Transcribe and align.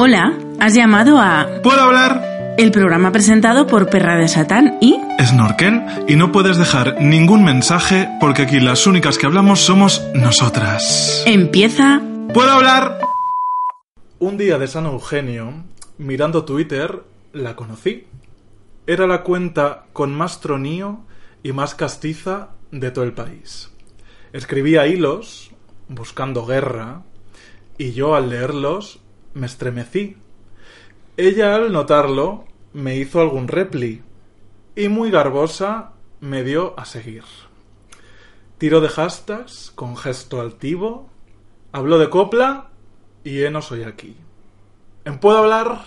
Hola, 0.00 0.38
has 0.60 0.74
llamado 0.74 1.18
a 1.18 1.60
¿Puedo 1.60 1.80
hablar? 1.80 2.54
el 2.56 2.70
programa 2.70 3.10
presentado 3.10 3.66
por 3.66 3.90
Perra 3.90 4.16
de 4.16 4.28
Satán 4.28 4.78
y 4.80 4.96
Snorkel 5.20 5.82
y 6.06 6.14
no 6.14 6.30
puedes 6.30 6.56
dejar 6.56 7.02
ningún 7.02 7.42
mensaje 7.42 8.08
porque 8.20 8.42
aquí 8.42 8.60
las 8.60 8.86
únicas 8.86 9.18
que 9.18 9.26
hablamos 9.26 9.58
somos 9.58 10.00
nosotras. 10.14 11.24
empieza 11.26 12.00
¿Puedo 12.32 12.48
hablar? 12.48 13.00
Un 14.20 14.36
día 14.36 14.56
de 14.58 14.68
San 14.68 14.86
Eugenio, 14.86 15.64
mirando 15.98 16.44
Twitter, 16.44 17.02
la 17.32 17.56
conocí. 17.56 18.06
Era 18.86 19.08
la 19.08 19.24
cuenta 19.24 19.86
con 19.92 20.14
más 20.14 20.40
tronío 20.40 21.00
y 21.42 21.50
más 21.50 21.74
castiza 21.74 22.50
de 22.70 22.92
todo 22.92 23.04
el 23.04 23.14
país. 23.14 23.72
Escribía 24.32 24.86
hilos, 24.86 25.50
buscando 25.88 26.46
guerra, 26.46 27.02
y 27.78 27.94
yo 27.94 28.14
al 28.14 28.30
leerlos 28.30 29.00
me 29.34 29.46
estremecí. 29.46 30.16
Ella 31.16 31.54
al 31.54 31.72
notarlo 31.72 32.44
me 32.72 32.96
hizo 32.96 33.20
algún 33.20 33.48
repli, 33.48 34.02
y 34.76 34.88
muy 34.88 35.10
garbosa 35.10 35.92
me 36.20 36.44
dio 36.44 36.78
a 36.78 36.84
seguir. 36.84 37.24
Tiro 38.58 38.80
de 38.80 38.88
hashtags 38.88 39.72
con 39.74 39.96
gesto 39.96 40.40
altivo, 40.40 41.08
hablo 41.72 41.98
de 41.98 42.10
copla 42.10 42.70
y 43.24 43.38
no 43.50 43.62
soy 43.62 43.82
aquí. 43.84 44.16
¿En 45.04 45.18
puedo 45.18 45.38
hablar? 45.38 45.82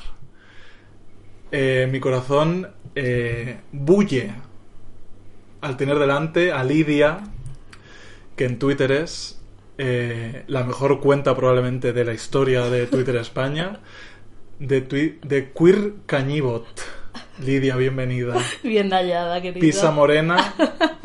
Eh, 1.52 1.88
mi 1.92 2.00
corazón 2.00 2.70
eh, 2.96 3.60
bulle 3.72 4.34
al 5.60 5.78
tener 5.78 6.00
delante 6.00 6.52
a 6.52 6.64
Lidia, 6.64 7.24
que 8.36 8.46
en 8.46 8.58
Twitter 8.58 8.92
es 8.92 9.41
eh, 9.84 10.44
la 10.48 10.64
mejor 10.64 11.00
cuenta 11.00 11.36
probablemente 11.36 11.92
de 11.92 12.06
la 12.06 12.14
historia 12.14 12.70
de 12.70 12.86
Twitter 12.86 13.16
España, 13.16 13.80
de, 14.60 14.88
tui- 14.88 15.20
de 15.22 15.52
Queer 15.52 15.94
Cañibot. 16.06 16.68
Lidia, 17.44 17.76
bienvenida. 17.78 18.36
Bien 18.62 18.92
hallada, 18.94 19.42
querida. 19.42 19.60
Pisa 19.60 19.90
morena, 19.90 20.54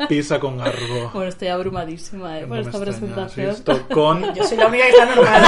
pisa 0.07 0.39
con 0.39 0.57
garbo. 0.57 1.09
Bueno, 1.11 1.29
estoy 1.29 1.47
abrumadísima 1.47 2.37
eh, 2.39 2.45
por 2.45 2.57
No 2.57 2.61
esta 2.61 2.77
extraña, 2.77 3.25
¿has 3.25 3.33
presentación. 3.33 3.49
visto? 3.49 3.87
Con, 3.95 4.35
Yo 4.35 4.43
soy 4.43 4.57
la 4.57 4.67
única 4.67 4.83
que 4.83 4.89
está 4.91 5.15
normal. 5.15 5.43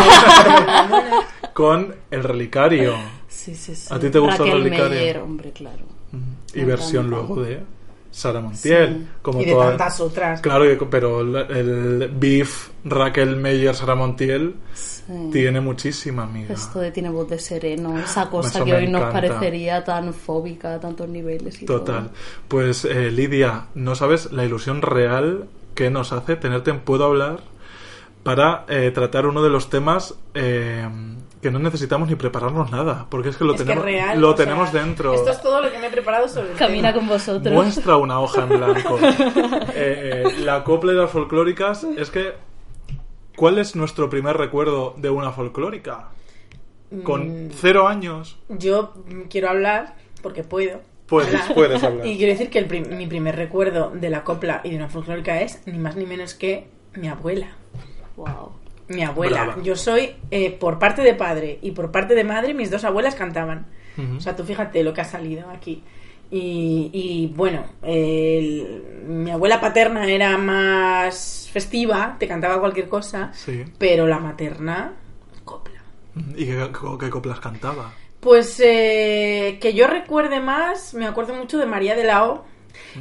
con 1.53 1.95
el 2.09 2.23
relicario. 2.23 2.95
Sí, 3.27 3.53
sí, 3.55 3.75
sí. 3.75 3.87
¿A 3.93 3.99
ti 3.99 4.09
te 4.09 4.17
gusta 4.19 4.43
el 4.43 4.51
relicario? 4.63 4.89
Meyer, 4.89 5.17
hombre, 5.19 5.51
claro. 5.51 5.85
Y 6.55 6.59
Me 6.61 6.65
versión 6.65 7.05
encanta. 7.07 7.27
luego 7.27 7.43
de 7.43 7.59
Sara 8.11 8.41
Montiel. 8.41 8.97
Sí. 8.97 9.07
Como 9.21 9.41
y 9.41 9.45
de 9.45 9.51
toda- 9.51 9.69
tantas 9.69 9.99
otras. 9.99 10.41
Claro, 10.41 10.65
pero 10.89 11.21
el, 11.21 12.09
beef 12.13 12.69
Raquel 12.83 13.35
Meyer 13.35 13.75
Sara 13.75 13.95
Montiel 13.95 14.55
Sí. 14.73 15.03
tiene 15.31 15.61
muchísima 15.61 16.23
amiga. 16.23 16.53
Esto 16.53 16.79
de 16.79 16.91
tiene 16.91 17.09
voz 17.09 17.29
de 17.29 17.39
sereno, 17.39 17.97
esa 17.99 18.29
cosa 18.29 18.49
Eso 18.59 18.65
que 18.65 18.73
hoy 18.73 18.87
nos 18.87 19.11
parecería 19.11 19.83
tan 19.83 20.13
fóbica 20.13 20.75
a 20.75 20.79
tantos 20.79 21.07
niveles 21.09 21.61
y 21.61 21.65
Total. 21.65 22.05
todo. 22.07 22.11
Pues 22.47 22.85
eh, 22.85 23.09
Lidia, 23.11 23.65
no 23.75 23.95
sabes 23.95 24.31
la 24.31 24.45
ilusión 24.45 24.81
real 24.81 25.47
que 25.75 25.89
nos 25.89 26.11
hace 26.11 26.35
tenerte 26.35 26.71
en 26.71 26.79
Puedo 26.81 27.05
Hablar 27.05 27.39
para 28.23 28.65
eh, 28.67 28.91
tratar 28.91 29.25
uno 29.27 29.41
de 29.41 29.49
los 29.49 29.69
temas 29.69 30.15
eh, 30.33 30.87
que 31.41 31.51
no 31.51 31.59
necesitamos 31.59 32.09
ni 32.09 32.15
prepararnos 32.15 32.69
nada, 32.71 33.07
porque 33.09 33.29
es 33.29 33.37
que 33.37 33.45
lo 33.45 33.53
Es 33.53 33.59
que 33.61 33.63
tenemos, 33.65 33.85
real, 33.85 34.19
lo 34.19 34.35
sea, 34.35 34.45
tenemos 34.45 34.73
dentro. 34.73 35.13
Esto 35.13 35.31
es 35.31 35.41
todo 35.41 35.61
lo 35.61 35.71
que 35.71 35.77
me 35.79 35.87
he 35.87 35.89
preparado 35.89 36.27
sobre 36.27 36.51
el 36.51 36.57
Camina 36.57 36.89
tema. 36.89 36.99
con 36.99 37.07
vosotros. 37.07 37.53
Muestra 37.53 37.95
una 37.97 38.19
hoja 38.19 38.43
en 38.43 38.49
blanco. 38.49 38.99
Eh, 39.81 40.23
eh, 40.25 40.39
la 40.43 40.63
copla 40.63 40.91
de 40.91 40.97
las 40.99 41.11
folclóricas 41.11 41.83
es 41.97 42.09
que. 42.09 42.33
¿Cuál 43.37 43.57
es 43.57 43.75
nuestro 43.75 44.09
primer 44.09 44.35
recuerdo 44.35 44.93
de 44.97 45.09
una 45.09 45.31
folclórica? 45.31 46.09
Con 47.03 47.47
Mm. 47.47 47.51
cero 47.53 47.87
años. 47.87 48.37
Yo 48.49 48.93
quiero 49.29 49.49
hablar, 49.49 49.95
porque 50.21 50.43
puedo. 50.43 50.81
Puedes, 51.07 51.33
hablar. 51.33 51.53
puedes 51.55 51.83
hablar. 51.83 52.05
Y 52.07 52.17
quiero 52.17 52.33
decir 52.33 52.49
que 52.49 52.59
el 52.59 52.65
prim- 52.65 52.89
mi 52.97 53.07
primer 53.07 53.35
recuerdo 53.37 53.91
de 53.93 54.09
la 54.09 54.23
copla 54.25 54.59
y 54.65 54.71
de 54.71 54.75
una 54.75 54.89
folclórica 54.89 55.39
es 55.41 55.61
ni 55.67 55.77
más 55.77 55.95
ni 55.95 56.05
menos 56.05 56.33
que 56.33 56.67
mi 56.95 57.07
abuela. 57.07 57.47
Wow. 58.17 58.51
Mi 58.89 59.03
abuela. 59.03 59.43
Brava. 59.45 59.61
Yo 59.63 59.75
soy, 59.75 60.15
eh, 60.31 60.51
por 60.51 60.77
parte 60.79 61.01
de 61.01 61.13
padre 61.13 61.59
y 61.61 61.71
por 61.71 61.91
parte 61.91 62.13
de 62.15 62.23
madre, 62.23 62.53
mis 62.53 62.69
dos 62.71 62.83
abuelas 62.83 63.15
cantaban. 63.15 63.67
Ujú. 63.97 64.17
O 64.17 64.19
sea, 64.19 64.35
tú 64.35 64.43
fíjate 64.43 64.83
lo 64.83 64.93
que 64.93 65.01
ha 65.01 65.05
salido 65.05 65.49
aquí. 65.49 65.83
Y, 66.31 66.91
y, 66.93 67.33
bueno, 67.35 67.63
el- 67.81 68.83
mi 69.07 69.31
abuela 69.31 69.59
paterna 69.59 70.05
era 70.05 70.37
más 70.37 71.49
festiva, 71.51 72.15
te 72.19 72.27
cantaba 72.27 72.59
cualquier 72.59 72.87
cosa, 72.87 73.31
Sí. 73.33 73.63
pero 73.79 74.05
la 74.07 74.19
materna, 74.19 74.93
copla. 75.43 75.81
¿Y 76.35 76.45
qué, 76.45 76.69
qué 76.99 77.09
coplas 77.09 77.39
cantaba? 77.39 77.93
Pues 78.19 78.59
eh, 78.63 79.57
que 79.61 79.73
yo 79.73 79.87
recuerde 79.87 80.39
más, 80.39 80.93
me 80.93 81.07
acuerdo 81.07 81.33
mucho 81.33 81.57
de 81.57 81.65
María 81.65 81.95
de 81.95 82.03
la 82.03 82.25
O. 82.25 82.45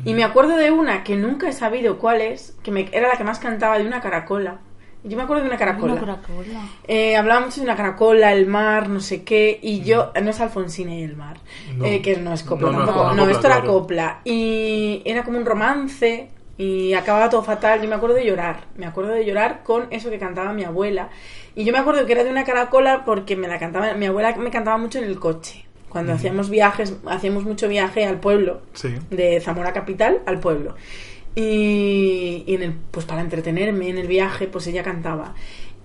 Y 0.04 0.14
me 0.14 0.24
acuerdo 0.24 0.56
de 0.56 0.70
una 0.70 1.02
que 1.04 1.16
nunca 1.16 1.48
he 1.48 1.52
sabido 1.52 1.98
cuál 1.98 2.20
es, 2.20 2.56
que 2.62 2.70
me, 2.70 2.88
era 2.92 3.08
la 3.08 3.16
que 3.16 3.24
más 3.24 3.38
cantaba, 3.38 3.78
de 3.78 3.86
una 3.86 4.00
caracola. 4.00 4.58
Yo 5.04 5.16
me 5.16 5.22
acuerdo 5.22 5.42
de 5.44 5.48
una 5.48 5.58
caracola. 5.58 5.92
Una 5.94 6.00
Coca-Cola. 6.16 6.60
Eh, 6.86 7.16
hablaba 7.16 7.40
mucho 7.46 7.56
de 7.60 7.62
una 7.66 7.76
caracola, 7.76 8.32
el 8.32 8.46
mar, 8.46 8.88
no 8.88 9.00
sé 9.00 9.22
qué, 9.22 9.58
y 9.62 9.80
yo, 9.82 10.12
no 10.20 10.30
es 10.30 10.40
Alfonsina 10.40 10.94
y 10.94 11.02
el 11.02 11.16
mar, 11.16 11.36
No. 11.76 11.84
eh, 11.84 12.02
que 12.02 12.16
no 12.16 12.32
es 12.34 12.42
copla 12.42 12.66
No, 12.66 12.72
no 12.72 12.80
es 12.80 12.86
tampoco, 12.86 13.04
no, 13.14 13.16
copla, 13.22 13.32
esto 13.32 13.46
era 13.46 13.62
copla, 13.62 14.20
y 14.24 15.02
era 15.04 15.22
como 15.22 15.38
un 15.38 15.46
romance, 15.46 16.28
y 16.58 16.92
acababa 16.94 17.30
todo 17.30 17.42
fatal, 17.44 17.80
yo 17.80 17.88
me 17.88 17.94
acuerdo 17.94 18.16
de 18.16 18.26
llorar, 18.26 18.64
me 18.76 18.86
acuerdo 18.86 19.12
de 19.12 19.24
llorar 19.24 19.62
con 19.62 19.86
eso 19.90 20.10
que 20.10 20.18
cantaba 20.18 20.52
mi 20.52 20.64
abuela, 20.64 21.10
y 21.54 21.64
yo 21.64 21.72
me 21.72 21.78
acuerdo 21.78 22.04
que 22.04 22.12
era 22.12 22.24
de 22.24 22.30
una 22.30 22.44
caracola 22.44 23.04
porque 23.04 23.36
me 23.36 23.46
la 23.46 23.58
cantaba, 23.60 23.94
mi 23.94 24.06
abuela 24.06 24.34
me 24.36 24.50
cantaba 24.50 24.78
mucho 24.78 24.98
en 24.98 25.04
el 25.04 25.18
coche, 25.20 25.64
cuando 25.88 26.12
hacíamos 26.12 26.50
viajes, 26.50 26.94
hacíamos 27.06 27.44
mucho 27.44 27.68
viaje 27.68 28.04
al 28.04 28.18
pueblo, 28.18 28.60
Sí. 28.74 28.94
de 29.10 29.40
Zamora 29.40 29.72
capital 29.72 30.20
al 30.26 30.38
pueblo. 30.40 30.74
Y, 31.34 32.44
y 32.46 32.54
en 32.54 32.62
el, 32.62 32.72
pues 32.90 33.06
para 33.06 33.20
entretenerme 33.20 33.88
en 33.88 33.98
el 33.98 34.06
viaje, 34.06 34.46
pues 34.48 34.66
ella 34.66 34.82
cantaba. 34.82 35.34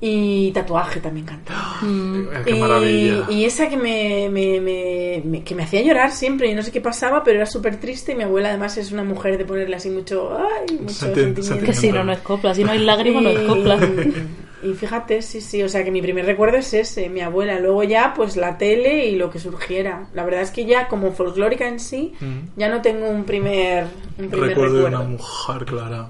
Y 0.05 0.51
tatuaje 0.51 0.99
también 0.99 1.25
cantaba. 1.25 1.79
Qué 2.43 2.51
Y- 2.51 2.59
maravilla. 2.59 3.25
Y, 3.29 3.45
esa 3.45 3.69
que 3.69 3.77
me, 3.77 4.27
me- 4.29 4.59
me- 4.59 5.21
me- 5.23 5.43
que 5.43 5.55
me 5.55 5.63
hacía 5.63 5.81
llorar 5.81 6.11
siempre, 6.11 6.49
y 6.51 6.55
no 6.55 6.61
sé 6.63 6.71
qué 6.71 6.81
pasaba, 6.81 7.23
pero 7.23 7.37
era 7.37 7.45
súper 7.45 7.79
triste. 7.79 8.11
Y 8.11 8.15
mi 8.15 8.23
abuela, 8.23 8.49
además, 8.49 8.77
es 8.77 8.91
una 8.91 9.03
mujer 9.05 9.37
de 9.37 9.45
ponerle 9.45 9.75
así 9.77 9.89
mucho. 9.89 10.37
¡Ay! 10.37 10.75
Mucho 10.77 10.93
Senti- 10.93 11.21
sentimiento. 11.41 11.65
Que 11.65 11.73
si 11.73 11.91
no, 11.91 12.03
no 12.03 12.11
es 12.11 12.19
copla. 12.19 12.53
Si 12.53 12.63
no 12.65 12.71
hay 12.71 12.79
lágrimas, 12.79 13.23
no 13.23 13.29
es 13.29 13.39
copla. 13.47 13.79
Y, 14.63 14.73
fíjate, 14.73 15.21
sí, 15.21 15.41
sí, 15.41 15.61
o 15.63 15.69
sea 15.69 15.83
que 15.83 15.91
mi 15.91 16.01
primer 16.01 16.25
recuerdo 16.25 16.57
es 16.57 16.73
ese, 16.73 17.09
mi 17.09 17.21
abuela. 17.21 17.59
Luego 17.59 17.83
ya, 17.83 18.13
pues 18.15 18.35
la 18.37 18.57
tele 18.57 19.07
y 19.07 19.15
lo 19.15 19.29
que 19.29 19.39
surgiera. 19.39 20.07
La 20.13 20.23
verdad 20.23 20.41
es 20.41 20.51
que 20.51 20.65
ya, 20.65 20.87
como 20.87 21.11
folclórica 21.11 21.67
en 21.67 21.79
sí, 21.79 22.13
Mm. 22.19 22.57
ya 22.57 22.69
no 22.69 22.81
tengo 22.81 23.09
un 23.09 23.23
primer, 23.25 23.85
un 24.17 24.29
primer 24.29 24.49
Recuerdo 24.49 24.75
recuerdo. 24.75 24.77
de 24.77 24.85
una 24.85 25.01
mujer, 25.01 25.65
Clara. 25.65 26.09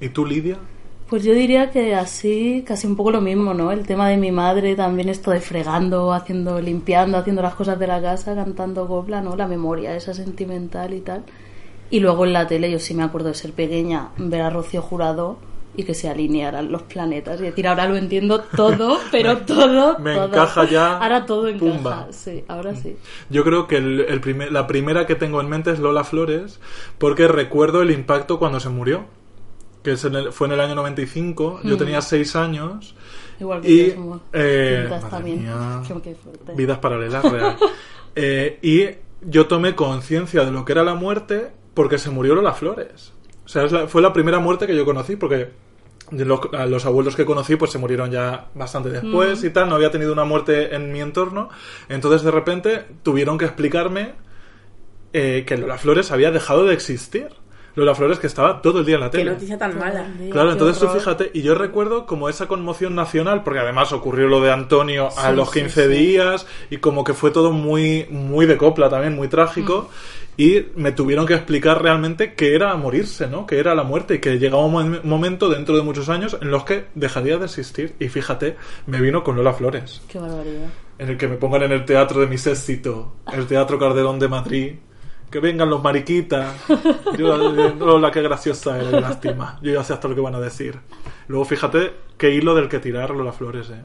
¿Y 0.00 0.08
tú, 0.08 0.26
Lidia? 0.26 0.56
Pues 1.08 1.22
yo 1.22 1.34
diría 1.34 1.70
que 1.70 1.94
así, 1.94 2.64
casi 2.66 2.86
un 2.86 2.96
poco 2.96 3.10
lo 3.10 3.20
mismo, 3.20 3.52
¿no? 3.54 3.70
El 3.70 3.86
tema 3.86 4.08
de 4.08 4.16
mi 4.16 4.32
madre, 4.32 4.74
también 4.74 5.08
esto 5.10 5.30
de 5.30 5.40
fregando, 5.40 6.12
haciendo, 6.12 6.60
limpiando, 6.60 7.18
haciendo 7.18 7.42
las 7.42 7.54
cosas 7.54 7.78
de 7.78 7.86
la 7.86 8.00
casa, 8.00 8.34
cantando 8.34 8.88
copla, 8.88 9.20
¿no? 9.20 9.36
La 9.36 9.46
memoria 9.46 9.94
esa 9.94 10.14
sentimental 10.14 10.94
y 10.94 11.00
tal. 11.00 11.22
Y 11.90 12.00
luego 12.00 12.24
en 12.24 12.32
la 12.32 12.46
tele, 12.46 12.70
yo 12.70 12.78
sí 12.80 12.94
me 12.94 13.02
acuerdo 13.02 13.28
de 13.28 13.34
ser 13.34 13.52
pequeña, 13.52 14.08
ver 14.16 14.40
a 14.40 14.50
Rocío 14.50 14.80
Jurado 14.82 15.36
y 15.76 15.82
que 15.84 15.94
se 15.94 16.08
alinearan 16.08 16.70
los 16.70 16.82
planetas. 16.82 17.40
Y 17.40 17.44
decir, 17.44 17.66
ahora 17.68 17.86
lo 17.88 17.96
entiendo 17.96 18.40
todo, 18.40 18.98
pero 19.10 19.38
todo, 19.38 19.98
me 19.98 20.14
todo. 20.14 20.26
encaja 20.26 20.64
ya, 20.70 20.98
Ahora 20.98 21.26
todo 21.26 21.48
encaja. 21.48 21.72
pumba. 21.72 22.06
Sí, 22.10 22.44
ahora 22.48 22.74
sí. 22.74 22.96
Yo 23.30 23.44
creo 23.44 23.66
que 23.66 23.76
el, 23.78 24.00
el 24.00 24.20
primer- 24.20 24.52
la 24.52 24.66
primera 24.66 25.06
que 25.06 25.14
tengo 25.14 25.40
en 25.40 25.48
mente 25.48 25.70
es 25.70 25.78
Lola 25.78 26.04
Flores, 26.04 26.60
porque 26.98 27.26
recuerdo 27.28 27.82
el 27.82 27.90
impacto 27.90 28.38
cuando 28.38 28.60
se 28.60 28.68
murió, 28.68 29.04
que 29.82 29.92
es 29.92 30.04
en 30.04 30.14
el- 30.14 30.32
fue 30.32 30.46
en 30.46 30.54
el 30.54 30.60
año 30.60 30.74
95, 30.76 31.60
yo 31.64 31.74
Mm. 31.74 31.78
tenía 31.78 32.00
6 32.00 32.36
años, 32.36 32.94
Igual 33.40 33.60
que 33.60 33.70
y... 33.70 33.88
yo 33.94 34.20
eh, 34.32 34.88
también. 35.10 35.42
mía, 35.42 35.82
Qué- 36.02 36.16
vidas 36.56 36.78
paralelas 36.78 37.24
real. 37.30 37.56
Eh, 38.16 38.60
y 38.62 38.84
yo 39.28 39.48
tomé 39.48 39.74
conciencia 39.74 40.44
de 40.44 40.52
lo 40.52 40.64
que 40.64 40.70
era 40.70 40.84
la 40.84 40.94
muerte 40.94 41.50
porque 41.74 41.98
se 41.98 42.10
murió 42.10 42.36
Lola 42.36 42.52
Flores. 42.52 43.12
O 43.44 43.48
sea, 43.48 43.64
es 43.64 43.72
la- 43.72 43.88
fue 43.88 44.00
la 44.02 44.12
primera 44.12 44.38
muerte 44.38 44.68
que 44.68 44.76
yo 44.76 44.84
conocí 44.84 45.16
porque 45.16 45.50
los, 46.16 46.86
abuelos 46.86 47.16
que 47.16 47.24
conocí 47.24 47.56
pues 47.56 47.70
se 47.70 47.78
murieron 47.78 48.10
ya 48.10 48.48
bastante 48.54 48.90
después 48.90 49.42
y 49.44 49.50
tal, 49.50 49.68
no 49.68 49.74
había 49.74 49.90
tenido 49.90 50.12
una 50.12 50.24
muerte 50.24 50.74
en 50.74 50.92
mi 50.92 51.00
entorno, 51.00 51.48
entonces 51.88 52.22
de 52.22 52.30
repente 52.30 52.84
tuvieron 53.02 53.38
que 53.38 53.44
explicarme 53.44 54.12
eh, 55.12 55.44
que 55.46 55.56
Lola 55.56 55.78
Flores 55.78 56.10
había 56.10 56.30
dejado 56.30 56.64
de 56.64 56.74
existir. 56.74 57.28
Lola 57.76 57.94
Flores 57.94 58.18
que 58.20 58.26
estaba 58.28 58.62
todo 58.62 58.80
el 58.80 58.86
día 58.86 58.94
en 58.94 59.00
la 59.00 59.10
Qué 59.10 59.18
tele. 59.18 59.32
noticia 59.32 59.58
tan 59.58 59.76
mala. 59.78 60.06
Claro, 60.30 60.48
Qué 60.48 60.52
entonces 60.52 60.78
tú 60.78 60.88
fíjate, 60.88 61.30
y 61.34 61.42
yo 61.42 61.54
recuerdo 61.54 62.06
como 62.06 62.28
esa 62.28 62.46
conmoción 62.46 62.94
nacional, 62.94 63.42
porque 63.42 63.58
además 63.60 63.92
ocurrió 63.92 64.28
lo 64.28 64.40
de 64.40 64.52
Antonio 64.52 65.08
a 65.08 65.30
Sí, 65.30 65.36
los 65.36 65.50
sí, 65.50 65.60
15 65.60 65.82
sí. 65.88 65.88
días, 65.88 66.46
y 66.70 66.76
como 66.78 67.02
que 67.04 67.14
fue 67.14 67.30
todo 67.32 67.50
muy, 67.50 68.06
muy 68.10 68.46
de 68.46 68.56
copla 68.56 68.88
también, 68.88 69.16
muy 69.16 69.26
trágico, 69.28 69.88
Mm. 69.90 70.24
y 70.40 70.66
me 70.76 70.92
tuvieron 70.92 71.26
que 71.26 71.34
explicar 71.34 71.82
realmente 71.82 72.34
qué 72.34 72.54
era 72.54 72.74
morirse, 72.76 73.26
¿no? 73.26 73.46
Que 73.46 73.58
era 73.58 73.74
la 73.74 73.82
muerte, 73.82 74.14
y 74.14 74.18
que 74.20 74.38
llegaba 74.38 74.64
un 74.66 74.72
mo- 74.92 74.98
momento 75.02 75.48
dentro 75.48 75.76
de 75.76 75.82
muchos 75.82 76.08
años 76.08 76.36
en 76.40 76.50
los 76.50 76.64
que 76.64 76.86
dejaría 76.94 77.38
de 77.38 77.44
existir. 77.46 77.94
Y 77.98 78.08
fíjate, 78.08 78.56
me 78.86 79.00
vino 79.00 79.22
con 79.24 79.34
Lola 79.36 79.52
Flores, 79.52 80.00
Qué 80.08 80.18
barbaridad. 80.20 80.68
en 80.98 81.08
el 81.08 81.16
que 81.16 81.26
me 81.28 81.36
pongan 81.36 81.62
en 81.64 81.72
el 81.72 81.84
teatro 81.84 82.20
de 82.20 82.26
mi 82.28 82.36
éxito, 82.36 83.14
el 83.32 83.46
Teatro 83.46 83.78
Calderón 83.80 84.18
de 84.20 84.28
Madrid. 84.28 84.72
Que 85.34 85.40
vengan 85.40 85.68
los 85.68 85.82
mariquitas. 85.82 86.54
Yo, 87.18 88.12
qué 88.12 88.22
graciosa 88.22 88.78
eres, 88.78 88.92
lástima. 88.92 89.58
Yo 89.62 89.72
ya 89.72 89.82
sé 89.82 89.92
hasta 89.92 90.06
lo 90.06 90.14
que 90.14 90.20
van 90.20 90.36
a 90.36 90.38
decir. 90.38 90.78
Luego 91.26 91.44
fíjate 91.44 91.92
qué 92.16 92.30
hilo 92.30 92.54
del 92.54 92.68
que 92.68 92.78
tirar 92.78 93.10
Lola 93.10 93.32
Flores, 93.32 93.68
eh. 93.70 93.82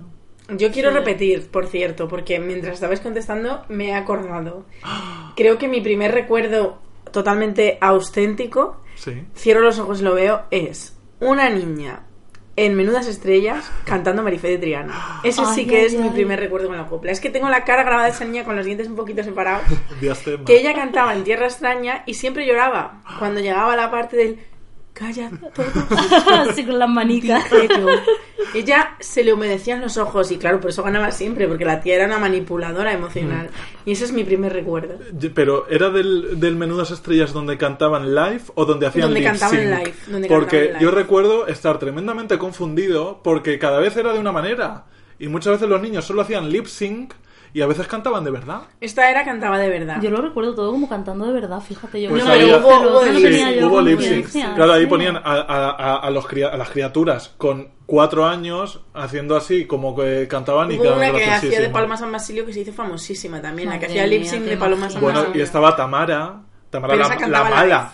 Yo 0.56 0.72
quiero 0.72 0.92
repetir, 0.92 1.50
por 1.50 1.66
cierto, 1.66 2.08
porque 2.08 2.40
mientras 2.40 2.76
estabais 2.76 3.00
contestando 3.00 3.64
me 3.68 3.88
he 3.88 3.96
acordado. 3.96 4.68
Creo 5.36 5.58
que 5.58 5.68
mi 5.68 5.82
primer 5.82 6.12
recuerdo 6.12 6.78
totalmente 7.12 7.80
auténtico, 7.82 8.84
Sí. 8.94 9.26
cierro 9.36 9.62
los 9.62 9.80
ojos 9.80 10.02
y 10.02 10.04
lo 10.04 10.14
veo, 10.14 10.44
es 10.52 11.00
una 11.20 11.50
niña 11.50 12.04
en 12.66 12.76
Menudas 12.76 13.08
Estrellas 13.08 13.72
cantando 13.86 14.22
Marifé 14.22 14.50
de 14.50 14.58
Triana. 14.58 15.22
Ese 15.24 15.46
sí 15.56 15.66
que 15.66 15.78
ay, 15.78 15.86
es 15.86 15.94
mi 15.96 16.10
primer 16.10 16.42
recuerdo 16.42 16.68
con 16.68 16.76
la 16.76 16.88
copla. 16.88 17.10
Es 17.10 17.22
que 17.22 17.30
tengo 17.30 17.48
la 17.48 17.64
cara 17.64 17.84
grabada 17.84 18.08
de 18.08 18.12
esa 18.12 18.26
niña 18.26 18.44
con 18.44 18.58
los 18.58 18.66
dientes 18.66 18.88
un 18.88 18.98
poquito 18.98 19.24
separados. 19.24 19.64
Diastema. 20.02 20.44
que 20.44 20.60
ella 20.60 20.74
cantaba 20.74 21.14
en 21.14 21.24
Tierra 21.24 21.46
Extraña 21.46 22.04
y 22.06 22.16
siempre 22.16 22.46
lloraba 22.46 23.02
cuando 23.18 23.40
llegaba 23.40 23.78
la 23.78 23.90
parte 23.90 24.18
del 24.18 24.40
calla 25.00 25.32
todos 25.56 26.50
Así 26.50 26.66
con 26.66 26.78
las 26.78 26.90
manicas. 26.90 27.46
pero 27.50 27.88
ella 28.54 28.96
se 29.00 29.24
le 29.24 29.34
humedecían 29.34 29.82
los 29.82 29.98
ojos 29.98 30.32
y 30.32 30.38
claro, 30.38 30.60
por 30.60 30.70
eso 30.72 30.84
ganaba 30.84 31.12
siempre, 31.12 31.48
porque 31.48 31.66
la 31.66 31.82
tía 31.82 31.96
era 31.96 32.06
una 32.06 32.20
manipuladora 32.20 32.92
emocional. 32.94 33.50
Y 33.86 33.94
ese 33.94 34.06
es 34.06 34.12
mi 34.12 34.24
primer 34.24 34.54
recuerdo. 34.54 34.96
Pero 35.34 35.68
¿era 35.70 35.90
del, 35.90 36.40
del 36.40 36.56
Menudas 36.56 36.92
Estrellas 36.92 37.34
donde 37.34 37.58
cantaban 37.58 38.14
live 38.14 38.42
o 38.56 38.66
donde 38.66 38.88
hacían 38.88 39.06
Donde 39.08 39.20
lip 39.22 39.30
cantaban 39.30 39.56
sync? 39.56 39.66
live, 39.70 39.94
donde 40.08 40.28
Porque 40.28 40.58
cantaban 40.60 40.82
yo 40.84 40.90
live. 40.90 41.02
recuerdo 41.02 41.48
estar 41.48 41.80
tremendamente 41.80 42.38
confundido 42.38 43.22
porque 43.24 43.58
cada 43.60 43.80
vez 43.80 43.96
era 43.98 44.14
de 44.14 44.20
una 44.20 44.32
manera. 44.32 44.86
Y 45.20 45.28
muchas 45.28 45.54
veces 45.54 45.70
los 45.70 45.82
niños 45.82 46.06
solo 46.06 46.22
hacían 46.22 46.50
lip 46.50 46.66
sync 46.66 47.14
y 47.54 47.62
a 47.62 47.68
veces 47.68 47.88
cantaban 47.88 48.24
de 48.24 48.32
verdad. 48.32 48.62
Esta 48.82 49.10
era 49.10 49.24
cantaba 49.26 49.58
de 49.58 49.70
verdad. 49.70 50.02
Yo 50.02 50.10
lo 50.12 50.22
recuerdo 50.22 50.56
todo 50.56 50.72
como 50.72 50.88
cantando 50.90 51.26
de 51.26 51.34
verdad, 51.34 51.60
fíjate. 51.62 52.02
Yo 52.02 52.10
Pues 52.10 52.24
no 52.26 52.32
había- 52.32 52.58
lo- 52.58 52.60
Hubo- 52.60 53.82
lip 53.82 54.00
hubo 54.00 54.02
sync. 54.04 54.28
Claro, 54.56 54.74
ahí 54.74 54.82
sí. 54.84 54.88
ponían 54.88 55.18
a, 55.18 55.22
a- 55.24 55.70
a- 55.72 55.98
a 55.98 56.10
los 56.12 56.28
cria- 56.28 56.50
a 56.50 56.58
las 56.58 56.70
criaturas 56.70 57.34
con 57.38 57.70
cuatro 57.86 58.26
años 58.28 58.82
haciendo 58.94 59.36
así, 59.36 59.66
como 59.66 59.96
que 59.96 60.28
cantaban 60.28 60.72
y 60.72 60.76
Hubo 60.78 60.94
una 60.96 61.12
que 61.12 61.26
hacía 61.26 61.62
de. 61.62 61.70
Paloma 61.70 61.98
San 61.98 62.12
Basilio 62.12 62.46
que 62.46 62.54
se 62.54 62.60
hizo 62.62 62.74
famosísima 62.74 63.42
también, 63.42 63.70
la 63.70 63.80
que 63.80 63.88
hacía 63.88 64.06
lip 64.06 64.24
sync 64.26 64.44
de 64.44 64.58
Paloma 64.58 64.90
San 64.90 65.02
Bueno, 65.02 65.20
Basilio. 65.20 65.40
y 65.40 65.44
estaba 65.44 65.76
Tamara, 65.76 66.42
Tamara 66.70 66.96
la, 66.96 67.44
mala, 67.50 67.92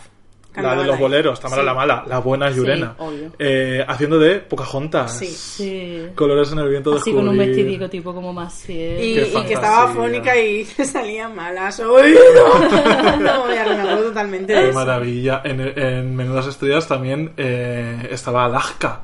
la 0.62 0.76
de 0.76 0.84
los 0.86 1.00
boleros, 1.00 1.40
Tamara 1.40 1.62
Sí. 1.62 1.66
la 1.66 1.74
mala, 1.74 2.04
la 2.08 2.20
buena 2.20 2.50
Sí, 2.50 2.56
Llurena, 2.58 2.96
obvio. 2.98 3.32
eh, 3.40 3.84
haciendo 3.88 4.20
de 4.20 4.36
Pocahontas. 4.40 5.18
Sí. 5.18 5.26
Sí. 5.28 6.02
Colores 6.16 6.52
en 6.52 6.60
el 6.60 6.70
viento 6.70 6.92
de 6.92 6.98
Así 6.98 7.12
con 7.12 7.28
un 7.28 7.38
descubrir. 7.38 7.56
vestidico 7.56 7.90
tipo 7.90 8.14
como 8.14 8.34
más 8.34 8.54
fiel. 8.64 9.00
Y, 9.04 9.20
y 9.38 9.44
que 9.46 9.54
estaba 9.54 9.88
fónica 9.94 10.38
y 10.38 10.64
salía 10.86 11.28
mala. 11.30 11.72
Soy 11.72 12.14
no, 13.20 13.54
ya 13.54 13.66
me 13.66 13.74
acuerdo 13.82 14.04
totalmente 14.10 14.54
de 14.54 14.60
Qué 14.62 14.70
eso. 14.70 14.80
maravilla. 14.80 15.42
En, 15.44 15.60
en 15.62 16.16
Menudas 16.16 16.48
Estrellas 16.48 16.88
también 16.88 17.34
eh, 17.38 18.08
estaba 18.12 18.46
Alaska. 18.46 19.02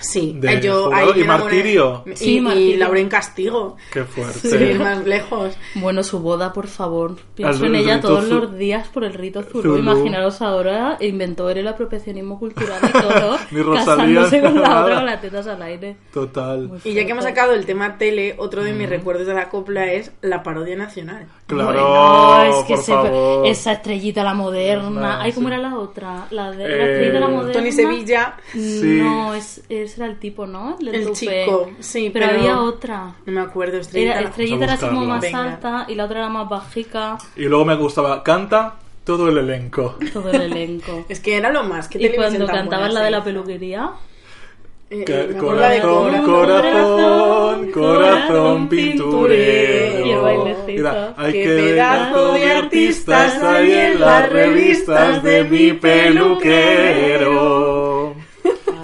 Sí, 0.00 0.34
de 0.38 0.54
eh, 0.54 0.60
yo 0.60 0.92
ahí 0.92 1.08
Y. 1.20 1.24
Martirio. 1.24 2.02
Y, 2.06 2.16
Sí, 2.16 2.40
Martirio. 2.40 2.78
Laura 2.78 3.00
en 3.00 3.08
castigo. 3.08 3.76
Qué 3.92 4.04
fuerte. 4.04 4.48
Sin 4.48 4.62
ir 4.62 4.78
más 4.80 5.04
lejos. 5.06 5.54
Bueno, 5.76 6.02
su 6.02 6.20
boda, 6.20 6.52
por 6.52 6.66
favor. 6.66 7.16
Pienso 7.34 7.64
en 7.66 7.74
ella 7.76 8.00
todos 8.00 8.24
los 8.28 8.56
días 8.56 8.88
por 8.88 9.04
el 9.04 9.14
rito. 9.14 9.42
Zulu. 9.42 9.78
Imaginaros 9.78 10.40
ahora, 10.42 10.96
inventó 11.00 11.48
el 11.50 11.66
apropiacionismo 11.68 12.38
cultural 12.38 12.78
y 12.82 12.92
todo, 12.92 13.36
Ni 13.50 13.62
Rosalía, 13.62 14.20
casándose 14.22 14.40
con 14.40 14.60
la 14.60 14.82
otra 14.82 14.94
con 14.96 15.06
las 15.06 15.20
tetas 15.20 15.46
al 15.46 15.62
aire. 15.62 15.96
Total. 16.12 16.70
Y 16.84 16.92
ya 16.94 17.04
que 17.04 17.10
hemos 17.12 17.24
sacado 17.24 17.52
el 17.52 17.66
tema 17.66 17.98
tele, 17.98 18.34
otro 18.38 18.64
de 18.64 18.72
mis 18.72 18.88
recuerdos 18.88 19.26
de 19.26 19.34
la 19.34 19.48
copla 19.48 19.92
es 19.92 20.12
la 20.22 20.42
parodia 20.42 20.76
nacional. 20.76 21.26
Claro, 21.46 21.72
Bueno, 21.72 22.44
es 22.60 22.64
que 22.66 22.74
por 22.74 22.82
se- 22.84 22.92
favor. 22.92 23.46
esa 23.46 23.72
estrellita 23.72 24.24
la 24.24 24.34
moderna. 24.34 25.20
Ay, 25.20 25.32
¿cómo 25.32 25.48
sí. 25.48 25.54
era 25.54 25.62
la 25.62 25.76
otra? 25.78 26.26
La 26.30 26.50
de 26.52 26.64
Eh, 26.64 26.68
la 26.78 26.84
estrellita 26.84 27.20
la 27.20 27.28
moderna. 27.28 27.52
Tony 27.52 27.72
Sevilla, 27.72 28.34
Sí. 28.52 29.00
No, 29.02 29.34
es, 29.34 29.62
ese 29.92 30.02
era 30.02 30.10
el 30.10 30.18
tipo, 30.18 30.46
¿no? 30.46 30.76
el 30.80 31.04
tupé. 31.04 31.14
chico. 31.14 31.70
Sí, 31.80 32.10
Pero, 32.12 32.26
pero, 32.28 32.38
había 32.40 32.60
otra. 32.62 33.14
No 33.26 33.32
me 33.32 33.40
acuerdo, 33.40 33.78
Estrellita. 33.78 34.18
Era, 34.18 34.28
estrellita 34.28 34.64
era 34.64 34.76
como 34.78 35.04
más 35.04 35.20
Venga. 35.20 35.42
alta 35.44 35.84
y 35.88 35.94
la 35.94 36.04
otra 36.04 36.20
era 36.20 36.28
más 36.28 36.48
bajica. 36.48 37.18
Y 37.36 37.44
luego 37.44 37.64
me 37.64 37.74
gustaba, 37.76 38.22
canta 38.22 38.74
todo 39.04 39.28
el 39.28 39.38
elenco. 39.38 39.96
Todo 40.12 40.30
el 40.30 40.42
elenco. 40.42 41.04
Es 41.08 41.20
que 41.20 41.36
era 41.36 41.50
lo 41.50 41.64
más. 41.64 41.88
que 41.88 41.98
y 42.00 42.10
cuando 42.14 42.46
cantaban 42.46 42.92
la 42.94 43.02
de 43.02 43.10
la 43.10 43.24
peluquería, 43.24 43.90
Eh, 44.92 45.04
Que- 45.04 45.20
eh, 45.20 45.36
la 45.56 45.68
de 45.70 45.80
corazón, 45.82 46.24
Cora. 46.24 46.62
corazón, 46.62 47.70
corazón 47.70 48.68
pinturero. 48.68 50.04
Y 50.06 50.10
el 50.10 50.20
bailecito. 50.20 50.66
Mira, 50.66 51.14
hay 51.16 51.32
Qué 51.32 51.42
que 51.44 51.48
pedazo 51.48 52.32
de 52.32 52.52
artistas 52.52 53.40
hay 53.42 53.72
en 53.72 54.00
las 54.00 54.28
revistas 54.30 55.22
de 55.22 55.44
mi 55.44 55.72
peluquero. 55.74 56.40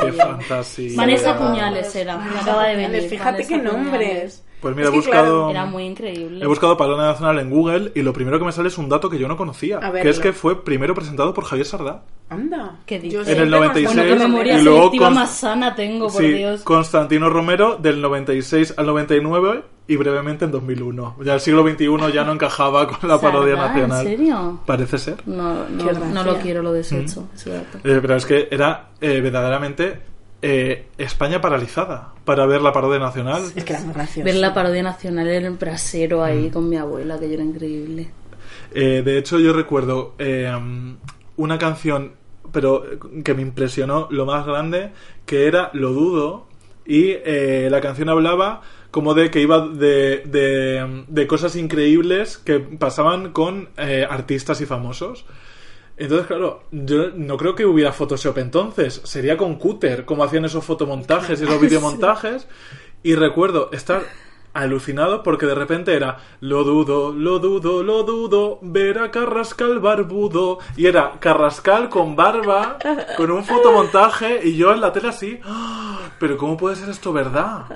Qué 0.07 0.13
fantasía. 0.13 0.97
Vanessa 0.97 1.39
Puñales 1.39 1.95
era. 1.97 2.17
Me 2.19 2.39
acaba 2.39 2.67
de 2.67 2.77
venir. 2.77 3.03
Fíjate 3.09 3.33
Vanessa 3.33 3.49
qué 3.49 3.59
Puñales. 3.59 3.73
nombres. 3.83 4.43
Pues 4.61 4.75
mira, 4.75 4.89
Es 4.89 4.95
he 4.95 4.99
que, 4.99 5.11
claro, 5.11 5.25
buscado... 5.25 5.51
Era 5.51 5.67
muy 5.67 5.85
increíble. 5.85 6.43
He 6.43 6.47
buscado 6.49 6.77
Parodia 6.77 7.05
Nacional 7.05 7.39
en 7.39 7.51
Google 7.51 7.93
y 7.95 8.03
lo 8.03 8.13
primero 8.13 8.39
que 8.39 8.47
me 8.47 8.53
sale 8.53 8.69
es 8.69 8.79
un 8.79 8.89
dato 8.89 9.11
que 9.11 9.19
yo 9.19 9.29
no 9.29 9.37
conocía. 9.37 9.81
Que 10.03 10.09
es 10.09 10.19
que 10.19 10.33
fue 10.33 10.65
primero 10.65 10.95
presentado 10.95 11.35
por 11.35 11.45
Javier 11.45 11.67
Sardá. 11.67 12.03
Anda. 12.31 12.77
¿Qué 12.87 12.99
dices? 12.99 13.29
En 13.29 13.39
el 13.41 13.49
siempre 13.49 13.59
96, 13.59 13.95
Bueno, 14.07 14.23
memoria 14.29 14.59
y 14.59 14.63
luego 14.63 15.11
más 15.11 15.31
sana 15.37 15.75
tengo, 15.75 16.09
por 16.09 16.23
sí, 16.23 16.33
Dios. 16.33 16.63
Constantino 16.63 17.29
Romero 17.29 17.77
del 17.77 18.01
96 18.01 18.75
al 18.77 18.87
99 18.87 19.63
y 19.89 19.97
brevemente 19.97 20.45
en 20.45 20.51
2001. 20.51 21.17
Ya 21.25 21.35
el 21.35 21.41
siglo 21.41 21.63
XXI 21.67 22.13
ya 22.13 22.25
no 22.25 22.33
encajaba 22.33 22.89
con 22.89 23.09
la 23.09 23.21
parodia 23.21 23.55
nacional. 23.57 24.07
¿En 24.07 24.17
serio? 24.19 24.61
Parece 24.67 24.99
ser. 24.99 25.17
No, 25.27 25.69
no, 25.69 25.93
no 25.93 26.25
lo 26.25 26.39
quiero, 26.39 26.63
lo 26.63 26.73
desecho. 26.73 27.29
Mm. 27.47 27.51
Eh, 27.85 27.99
pero 28.01 28.17
es 28.17 28.27
que 28.27 28.49
era 28.51 28.89
eh, 29.01 29.21
verdaderamente 29.21 30.01
eh, 30.43 30.89
España 30.99 31.41
paralizada 31.41 32.13
para 32.25 32.47
ver 32.47 32.63
la 32.63 32.73
parodia 32.73 32.99
nacional. 32.99 33.43
Es 33.55 33.65
que 33.65 33.73
era 33.73 33.83
muy 33.83 33.95
gracioso. 33.95 34.25
Ver 34.25 34.35
la 34.37 34.53
parodia 34.53 34.83
nacional 34.83 35.29
en 35.29 35.45
el 35.45 35.53
brasero 35.53 36.19
Mm. 36.19 36.23
ahí 36.23 36.51
con 36.51 36.69
mi 36.69 36.77
abuela, 36.77 37.19
que 37.19 37.29
yo 37.29 37.35
era 37.35 37.45
increíble. 37.45 38.09
Eh, 38.73 39.03
de 39.05 39.19
hecho, 39.19 39.39
yo 39.39 39.53
recuerdo 39.53 40.15
eh, 40.19 40.53
una 41.37 41.59
canción, 41.59 42.13
pero 42.53 42.85
que 43.25 43.35
me 43.35 43.43
impresionó 43.43 44.09
lo 44.11 44.27
más 44.27 44.47
grande, 44.47 44.91
que 45.25 45.47
era 45.47 45.71
Lo 45.73 45.93
Dudo, 45.93 46.47
y 46.85 47.11
eh, 47.25 47.69
la 47.71 47.81
canción 47.81 48.09
hablaba 48.09 48.63
como 48.97 49.13
de 49.13 49.31
que 49.31 49.43
iba 49.43 49.61
de, 49.61 50.23
de, 50.25 51.05
de 51.07 51.27
cosas 51.27 51.55
increíbles 51.55 52.39
que 52.39 52.61
pasaban 52.61 53.31
con 53.33 53.69
eh, 53.77 54.07
artistas 54.09 54.63
y 54.63 54.65
famosos. 54.65 55.27
Entonces, 55.99 56.27
claro, 56.27 56.63
yo 56.71 57.11
no 57.11 57.37
creo 57.37 57.55
que 57.55 57.67
hubiera 57.67 57.93
Photoshop 57.93 58.39
entonces. 58.39 59.03
Sería 59.05 59.37
con 59.37 59.57
Cúter, 59.57 60.07
como 60.07 60.25
hacían 60.25 60.47
esos 60.47 60.65
fotomontajes 60.65 61.39
y 61.39 61.45
esos 61.45 61.61
videomontajes. 61.67 62.49
Y 63.03 63.17
recuerdo 63.17 63.69
estar 63.71 64.03
alucinado 64.55 65.23
porque 65.23 65.45
de 65.45 65.55
repente 65.55 65.95
era 65.95 66.17
lo 66.41 66.65
dudo, 66.65 67.13
lo 67.13 67.39
dudo, 67.39 67.83
lo 67.83 68.03
dudo, 68.03 68.61
ver 68.63 69.01
a 69.01 69.11
Carrascal 69.11 69.79
barbudo. 69.79 70.59
Y 70.75 70.87
era 70.87 71.21
Carrascal 71.21 71.91
con 71.91 72.17
barba, 72.17 72.79
con 73.19 73.31
un 73.31 73.45
fotomontaje 73.45 74.41
y 74.43 74.57
yo 74.57 74.73
en 74.73 74.81
la 74.81 74.95
tele 74.95 75.09
así. 75.09 75.39
¡Ah! 75.45 75.99
Pero 76.19 76.39
¿cómo 76.39 76.57
puede 76.57 76.77
ser 76.77 76.89
esto 76.89 77.13
verdad? 77.13 77.67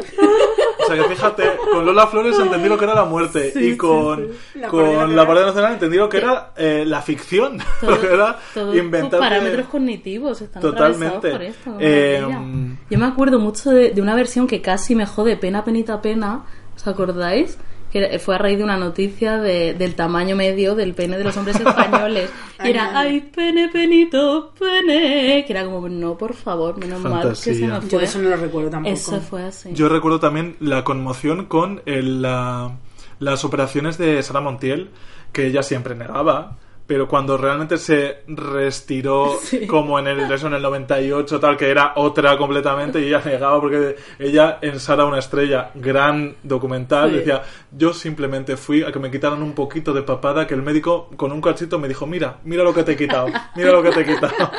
Sea 0.95 1.03
que 1.05 1.15
fíjate, 1.15 1.45
con 1.73 1.85
Lola 1.87 2.07
Flores 2.07 2.39
entendí 2.39 2.69
lo 2.69 2.77
que 2.79 2.85
era 2.85 2.95
la 2.95 3.05
muerte 3.05 3.53
y 3.55 3.77
con, 3.77 4.29
La 4.55 4.69
con 4.69 4.83
la 4.85 4.93
nacional. 5.01 5.27
parodia 5.27 5.47
nacional 5.47 5.73
entendí 5.75 5.97
lo 5.97 6.09
que 6.09 6.17
era 6.19 6.53
eh, 6.57 6.85
la 6.87 7.01
ficción. 7.03 7.59
Todo- 7.81 7.91
lo 7.91 8.01
que 8.01 8.07
era 8.13 8.39
inventar 8.75 9.21
parámetros 9.21 9.67
cognitivos 9.69 10.41
están 10.41 10.63
Totalmente. 10.63 11.31
por 11.31 11.43
esto. 11.43 11.77
Eh, 11.79 12.19
maravilla. 12.23 12.77
Yo 12.91 12.99
me 12.99 13.07
acuerdo 13.07 13.39
mucho 13.39 13.71
de, 13.71 13.91
de 13.91 14.01
una 14.03 14.15
versión 14.15 14.47
que 14.47 14.61
casi 14.61 14.95
me 14.95 15.07
jode 15.07 15.37
pena, 15.37 15.65
penita, 15.65 16.01
pena. 16.03 16.45
¿Os 16.77 16.87
acordáis? 16.87 17.59
Que 17.91 18.19
fue 18.19 18.37
a 18.37 18.39
raíz 18.39 18.59
de 18.59 18.65
una 18.65 18.77
noticia 18.77 19.39
de- 19.39 19.75
del 19.75 19.95
tamaño 19.95 20.37
medio 20.37 20.75
del 20.75 20.95
pene 20.95 21.19
de 21.19 21.25
los 21.25 21.37
hombres 21.37 21.57
españoles. 21.61 22.31
y 22.65 22.69
era, 22.71 22.99
ay, 22.99 23.21
pene, 23.35 23.69
penito, 23.69 24.53
pene. 24.59 25.45
Que 25.47 25.53
era 25.53 25.65
como, 25.65 25.89
no, 25.89 26.17
por 26.17 26.35
favor, 26.35 26.77
menos 26.79 27.01
mal 27.01 27.31
que 27.31 27.35
se 27.35 27.53
me 27.55 27.67
Yo 27.67 27.81
fue. 27.83 27.99
de 28.01 28.05
eso 28.05 28.19
no 28.21 28.29
lo 28.31 28.37
recuerdo 28.37 28.71
tampoco. 28.71 28.95
Eso 28.95 29.21
fue 29.21 29.43
así. 29.45 29.71
Yo 29.73 29.89
recuerdo 29.89 30.21
también 30.21 30.57
la 30.61 30.85
conmoción 30.85 31.47
con 31.47 31.83
el, 31.87 32.23
la- 32.23 32.77
las 33.19 33.45
operaciones 33.45 33.99
de 33.99 34.23
Sara 34.23 34.41
Montiel, 34.41 34.91
que 35.33 35.47
ella 35.47 35.63
siempre 35.63 35.95
negaba, 35.95 36.57
pero 36.91 37.07
cuando 37.07 37.37
realmente 37.37 37.79
se 37.79 38.23
reestiró 38.27 39.39
Sí. 39.43 39.65
como 39.69 39.97
en 40.01 40.09
el, 40.09 40.33
eso 40.33 40.49
en 40.49 40.55
el 40.55 40.63
98, 40.63 41.39
tal, 41.39 41.57
que 41.57 41.71
era 41.71 41.93
otra 41.95 42.37
completamente, 42.37 43.01
y 43.01 43.05
ella 43.07 43.23
negaba 43.25 43.61
porque 43.61 43.95
ella 44.19 44.59
en 44.61 44.81
Sara 44.81 45.05
una 45.05 45.21
estrella, 45.21 45.71
gran 45.77 46.35
documental, 46.43 47.11
Sí. 47.11 47.17
decía, 47.19 47.43
yo 47.71 47.93
simplemente 47.93 48.57
fui 48.57 48.83
a 48.83 48.91
que 48.91 48.99
me 48.99 49.09
quitaran 49.09 49.41
un 49.41 49.53
poquito 49.53 49.93
de 49.93 50.03
papada, 50.03 50.49
que 50.49 50.55
el 50.55 50.63
médico 50.63 51.09
con 51.17 51.31
un 51.31 51.41
cachito 51.41 51.79
me 51.79 51.87
dijo, 51.87 52.09
mira, 52.09 52.39
mira 52.43 52.65
lo 52.65 52.75
que 52.75 52.83
te 52.83 52.93
he 52.93 52.97
quitado, 52.97 53.29
mira 53.55 53.71
lo 53.71 53.85
que 53.85 53.91
te 53.93 54.01
he 54.01 54.05
quitado. 54.07 54.35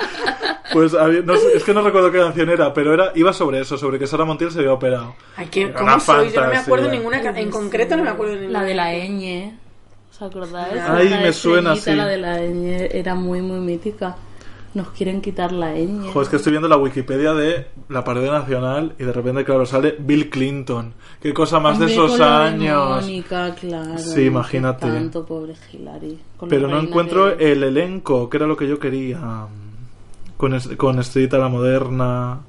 Pues 0.74 0.94
había- 0.94 1.20
no 1.22 1.34
es 1.34 1.66
que 1.66 1.74
no 1.74 1.82
recuerdo 1.82 2.10
qué 2.14 2.20
canción 2.20 2.50
era, 2.50 2.74
pero 2.74 2.94
era 2.94 3.12
iba 3.16 3.34
sobre 3.34 3.60
eso, 3.60 3.78
sobre 3.78 4.00
que 4.00 4.08
Sara 4.08 4.24
Montiel 4.24 4.52
se 4.52 4.60
había 4.60 4.72
operado. 4.72 5.16
Ay, 5.36 5.48
que, 5.48 5.64
Era 5.64 5.74
¿cómo 5.74 5.84
una 5.92 6.00
soy? 6.00 6.32
Yo 6.32 6.40
no 6.40 6.48
me 6.48 6.56
acuerdo 6.56 6.86
fantasía. 6.86 7.12
ninguna 7.20 7.40
En 7.42 7.52
concreto 7.52 7.98
no 7.98 8.04
me 8.06 8.10
acuerdo 8.10 8.36
de 8.36 8.40
ninguna. 8.40 8.60
La 8.62 8.66
de 8.66 8.74
la 8.76 8.94
ñ. 8.94 9.52
¿Os 10.22 10.30
acordáis? 10.30 10.80
Ay, 10.88 11.10
La 11.10 11.22
me 11.22 11.34
suena, 11.34 11.74
estrellita, 11.74 11.92
sí. 11.92 11.98
La 11.98 12.06
de 12.08 12.18
la 12.18 12.38
ñ 12.40 12.88
era 12.92 13.16
muy, 13.16 13.42
muy 13.42 13.60
mítica. 13.60 14.16
Nos 14.74 14.90
quieren 14.92 15.20
quitar 15.20 15.52
la 15.52 15.74
ñ. 15.74 16.06
Joder, 16.14 16.22
es 16.24 16.30
que 16.30 16.36
estoy 16.38 16.52
viendo 16.52 16.68
la 16.70 16.78
Wikipedia 16.78 17.34
de 17.34 17.68
la 17.90 18.04
parodia 18.04 18.32
nacional 18.32 18.94
y 19.00 19.04
de 19.04 19.12
repente, 19.12 19.44
claro, 19.44 19.66
sale 19.66 19.96
Bill 20.00 20.30
Clinton. 20.30 20.94
Qué 21.20 21.34
cosa 21.34 21.60
más 21.60 21.78
de 21.80 21.86
Hombre, 21.86 21.94
esos 21.96 22.18
de 22.20 22.24
años. 22.24 23.02
Mónica, 23.02 23.56
claro. 23.56 23.98
Sí, 23.98 24.22
imagínate. 24.26 24.88
Tanto, 24.88 25.26
pobre 25.26 25.56
la 25.84 26.00
Pero 26.48 26.68
no 26.68 26.80
encuentro 26.80 27.26
de- 27.36 27.52
el 27.52 27.64
elenco, 27.64 28.30
que 28.30 28.38
era 28.38 28.46
lo 28.48 28.56
que 28.56 28.68
yo 28.70 28.80
quería. 28.80 29.20
Con, 30.38 30.58
con 30.78 31.00
Estrellita 31.00 31.38
la 31.40 31.50
Moderna. 31.50 32.40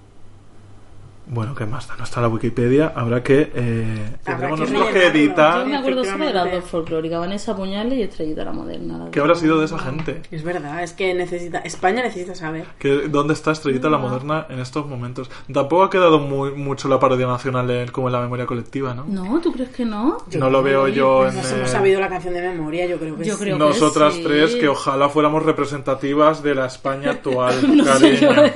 Bueno, 1.26 1.55
¿qué 1.55 1.64
más? 1.67 1.88
No 1.97 2.05
está 2.05 2.21
la 2.21 2.29
Wikipedia. 2.29 2.93
Habrá 2.95 3.23
que. 3.23 3.50
Eh, 3.55 4.17
tendremos 4.25 4.61
que 4.61 4.67
nosotros 4.67 4.93
que 4.93 5.07
editar. 5.07 5.61
Yo 5.61 5.67
me 5.67 5.76
acuerdo 5.76 6.05
solo 6.05 6.26
de 6.26 6.33
las 6.33 6.50
dos 6.50 6.64
folclóricas, 6.64 7.21
Vanessa 7.21 7.57
Puñales 7.57 7.97
y 7.99 8.02
Estrellita 8.02 8.45
la 8.45 8.52
Moderna. 8.52 8.99
las 8.99 9.11
¿Qué 9.11 9.21
habrá 9.21 9.35
sido 9.37 9.59
de 9.59 9.67
esa 9.67 9.79
gente? 9.79 10.21
Es 10.31 10.43
verdad, 10.43 10.83
es 10.83 10.93
que 10.93 11.14
necesita. 11.14 11.59
España 11.61 12.02
necesita 12.02 12.35
saber. 12.35 12.67
¿Qué- 12.79 13.09
¿Dónde 13.09 13.35
está 13.35 13.52
Estrellita 13.52 13.88
la 13.88 13.99
Moderna 13.99 14.47
en 14.50 14.59
estos 14.59 14.87
momentos? 14.87 15.31
Tampoco 15.52 15.85
ha 15.85 15.91
quedado 15.91 16.19
muy, 16.19 16.50
mucho 16.52 16.88
la 16.88 16.99
parodia 16.99 17.26
nacional 17.29 17.71
en- 17.71 17.88
como 17.91 18.09
en 18.09 18.12
la 18.14 18.21
memoria 18.21 18.45
colectiva, 18.47 18.93
¿no? 18.93 19.05
No, 19.07 19.41
¿tú 19.41 19.52
crees 19.52 19.71
que 19.71 19.85
no? 19.85 20.19
No 20.37 20.50
lo 20.50 20.62
veo 20.62 20.88
yo 20.88 21.26
en. 21.29 21.37
Nos 21.37 21.50
eh, 21.52 21.57
hemos 21.57 21.71
sabido 21.71 22.00
la 22.00 22.09
canción 22.09 22.35
de 22.35 22.43
memoria, 22.43 22.85
yo 22.87 22.99
creo 22.99 23.17
que 23.17 23.25
Yo 23.25 23.35
sí. 23.37 23.45
creo 23.45 23.59
que 23.59 23.64
Nosotras 23.64 24.14
sí. 24.14 24.23
tres, 24.25 24.57
que 24.57 24.69
ojalá 24.69 25.09
fuéramos 25.09 25.45
representativas 25.45 26.43
de 26.43 26.55
la 26.57 26.67
España 26.67 27.12
actual, 27.12 27.55
No 27.76 27.85
sé 27.85 27.91
cariño. 28.19 28.35
yo, 28.35 28.45
¿eh? 28.45 28.52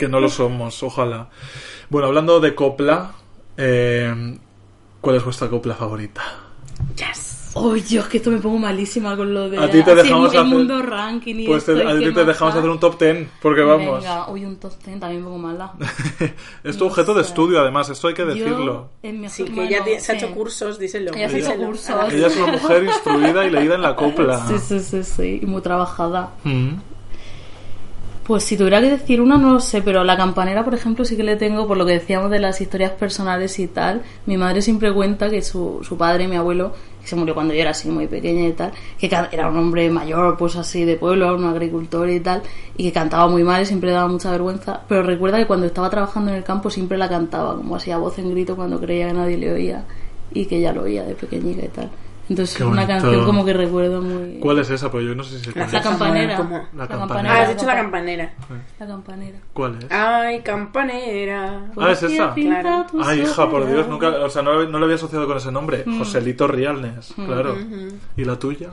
Que 0.00 0.08
no 0.08 0.18
lo 0.18 0.30
somos, 0.30 0.82
ojalá. 0.82 1.28
Bueno, 1.90 2.08
hablando 2.08 2.40
de 2.40 2.54
copla, 2.54 3.12
eh, 3.58 4.38
¿cuál 5.02 5.16
es 5.16 5.24
vuestra 5.24 5.48
copla 5.50 5.74
favorita? 5.74 6.22
Yes. 6.96 7.36
Ay, 7.54 7.80
Dios, 7.82 8.06
que 8.06 8.18
esto 8.18 8.30
me 8.30 8.38
pongo 8.38 8.58
malísima 8.58 9.14
con 9.16 9.34
lo 9.34 9.50
de. 9.50 9.58
A 9.58 9.68
ti 9.70 9.82
te 9.82 9.94
dejamos 9.94 10.32
el 10.32 10.38
hacer- 10.40 10.48
mundo 10.50 10.80
ranking 10.80 11.34
y 11.34 11.46
Pues 11.46 11.64
te- 11.66 11.72
esto, 11.72 11.86
a 11.88 11.98
ti 11.98 12.14
te 12.14 12.24
dejamos 12.24 12.54
hacer 12.54 12.70
un 12.70 12.78
top 12.80 12.96
ten, 12.96 13.28
porque 13.42 13.60
vamos. 13.62 14.02
Venga, 14.02 14.28
hoy 14.28 14.44
un 14.46 14.56
top 14.56 14.72
10 14.84 15.00
también 15.00 15.20
me 15.20 15.26
pongo 15.26 15.38
mala. 15.38 15.72
es 16.64 16.76
tu 16.78 16.84
No 16.84 16.90
objeto 16.92 17.12
de 17.12 17.22
sé. 17.24 17.28
estudio, 17.30 17.60
además, 17.60 17.90
esto 17.90 18.06
hay 18.08 18.14
que 18.14 18.22
Yo, 18.22 18.28
decirlo. 18.28 18.88
en 19.02 19.20
mi 19.20 19.28
Sí, 19.28 19.44
que 19.44 19.64
ella 19.64 19.84
ti- 19.84 19.98
se 20.00 20.12
ha 20.12 20.18
sí. 20.18 20.24
hecho 20.24 20.34
cursos, 20.34 20.78
díselo. 20.78 21.10
Ella 21.12 21.28
se 21.28 21.36
ha 21.36 21.38
hecho 21.40 21.48
díselo. 21.48 21.66
cursos. 21.66 22.12
Ella 22.14 22.26
es 22.28 22.36
una 22.38 22.52
mujer 22.52 22.84
instruida 22.84 23.44
y 23.44 23.50
leída 23.50 23.74
en 23.74 23.82
la 23.82 23.96
copla. 23.96 24.46
Sí, 24.48 24.58
sí, 24.58 24.80
sí, 24.80 25.02
sí, 25.04 25.40
y 25.42 25.46
muy 25.46 25.60
trabajada. 25.60 26.30
Mm. 26.44 26.70
Pues 28.30 28.44
si 28.44 28.56
tuviera 28.56 28.80
que 28.80 28.90
decir 28.90 29.20
una, 29.20 29.36
no 29.36 29.54
lo 29.54 29.58
sé, 29.58 29.82
pero 29.82 30.04
la 30.04 30.16
campanera, 30.16 30.64
por 30.64 30.72
ejemplo, 30.72 31.04
sí 31.04 31.16
que 31.16 31.24
le 31.24 31.34
tengo, 31.34 31.66
por 31.66 31.76
lo 31.76 31.84
que 31.84 31.94
decíamos 31.94 32.30
de 32.30 32.38
las 32.38 32.60
historias 32.60 32.92
personales 32.92 33.58
y 33.58 33.66
tal. 33.66 34.02
Mi 34.24 34.36
madre 34.36 34.62
siempre 34.62 34.94
cuenta 34.94 35.28
que 35.28 35.42
su, 35.42 35.80
su 35.82 35.96
padre, 35.98 36.28
mi 36.28 36.36
abuelo, 36.36 36.72
que 37.00 37.08
se 37.08 37.16
murió 37.16 37.34
cuando 37.34 37.54
yo 37.54 37.60
era 37.62 37.70
así 37.70 37.88
muy 37.88 38.06
pequeña 38.06 38.46
y 38.46 38.52
tal, 38.52 38.70
que 39.00 39.10
era 39.32 39.48
un 39.48 39.58
hombre 39.58 39.90
mayor, 39.90 40.36
pues 40.36 40.54
así 40.54 40.84
de 40.84 40.94
pueblo, 40.94 41.34
un 41.34 41.44
agricultor 41.44 42.08
y 42.08 42.20
tal, 42.20 42.42
y 42.76 42.84
que 42.84 42.92
cantaba 42.92 43.26
muy 43.26 43.42
mal 43.42 43.62
y 43.62 43.66
siempre 43.66 43.90
daba 43.90 44.06
mucha 44.06 44.30
vergüenza, 44.30 44.80
pero 44.86 45.02
recuerda 45.02 45.38
que 45.38 45.48
cuando 45.48 45.66
estaba 45.66 45.90
trabajando 45.90 46.30
en 46.30 46.36
el 46.36 46.44
campo 46.44 46.70
siempre 46.70 46.96
la 46.98 47.08
cantaba, 47.08 47.56
como 47.56 47.74
así 47.74 47.90
a 47.90 47.98
voz 47.98 48.16
en 48.20 48.30
grito 48.30 48.54
cuando 48.54 48.78
creía 48.78 49.08
que 49.08 49.14
nadie 49.14 49.38
le 49.38 49.52
oía 49.52 49.84
y 50.32 50.46
que 50.46 50.58
ella 50.58 50.72
lo 50.72 50.82
oía 50.82 51.02
de 51.02 51.16
pequeñita 51.16 51.64
y 51.64 51.68
tal. 51.68 51.90
Entonces 52.30 52.54
es 52.54 52.62
una 52.62 52.86
canción 52.86 53.24
como 53.24 53.44
que 53.44 53.52
recuerdo 53.52 54.00
muy... 54.00 54.38
¿Cuál 54.38 54.60
es 54.60 54.70
esa? 54.70 54.88
Pero 54.90 55.02
yo 55.02 55.14
no 55.16 55.24
sé 55.24 55.40
si 55.40 55.52
La 55.52 55.64
es. 55.64 55.72
campanera. 55.82 56.38
La 56.38 56.84
La 56.84 56.88
campanera. 56.88 57.34
Ah, 57.34 57.42
has 57.42 57.48
dicho 57.48 57.66
la 57.66 57.74
campanera. 57.74 58.32
La 58.78 58.86
campanera. 58.86 59.38
¿Cuál 59.52 59.78
es? 59.80 59.90
Ay, 59.90 60.40
campanera. 60.40 61.64
Ah, 61.76 61.90
es 61.90 62.02
esa. 62.04 62.32
Claro. 62.32 62.86
Ay, 63.02 63.22
hija, 63.22 63.50
por 63.50 63.66
Dios, 63.66 63.88
nunca, 63.88 64.10
o 64.10 64.30
sea, 64.30 64.42
no, 64.42 64.62
no 64.64 64.78
lo 64.78 64.84
había 64.84 64.94
asociado 64.94 65.26
con 65.26 65.38
ese 65.38 65.50
nombre. 65.50 65.82
Mm. 65.84 65.98
Joselito 65.98 66.46
Rialnes, 66.46 67.12
claro. 67.16 67.56
¿Y 68.16 68.24
la 68.24 68.38
tuya? 68.38 68.70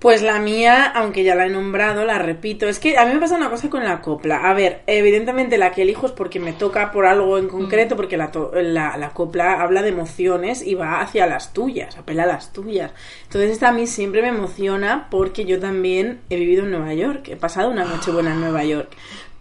Pues 0.00 0.22
la 0.22 0.38
mía, 0.38 0.86
aunque 0.94 1.24
ya 1.24 1.34
la 1.34 1.44
he 1.44 1.50
nombrado, 1.50 2.06
la 2.06 2.18
repito. 2.18 2.66
Es 2.66 2.78
que 2.78 2.96
a 2.96 3.04
mí 3.04 3.12
me 3.12 3.20
pasa 3.20 3.36
una 3.36 3.50
cosa 3.50 3.68
con 3.68 3.84
la 3.84 4.00
copla. 4.00 4.48
A 4.48 4.54
ver, 4.54 4.80
evidentemente 4.86 5.58
la 5.58 5.72
que 5.72 5.82
elijo 5.82 6.06
es 6.06 6.12
porque 6.12 6.40
me 6.40 6.54
toca 6.54 6.90
por 6.90 7.04
algo 7.04 7.36
en 7.36 7.48
concreto, 7.48 7.96
porque 7.96 8.16
la, 8.16 8.30
to- 8.32 8.50
la, 8.54 8.96
la 8.96 9.10
copla 9.10 9.60
habla 9.60 9.82
de 9.82 9.90
emociones 9.90 10.62
y 10.66 10.74
va 10.74 11.02
hacia 11.02 11.26
las 11.26 11.52
tuyas, 11.52 11.98
apela 11.98 12.22
a 12.22 12.26
las 12.28 12.50
tuyas. 12.50 12.92
Entonces 13.24 13.50
esta 13.50 13.68
a 13.68 13.72
mí 13.72 13.86
siempre 13.86 14.22
me 14.22 14.28
emociona 14.28 15.06
porque 15.10 15.44
yo 15.44 15.60
también 15.60 16.20
he 16.30 16.36
vivido 16.36 16.64
en 16.64 16.70
Nueva 16.70 16.94
York, 16.94 17.28
he 17.28 17.36
pasado 17.36 17.68
una 17.70 17.84
noche 17.84 18.10
buena 18.10 18.32
en 18.32 18.40
Nueva 18.40 18.64
York. 18.64 18.88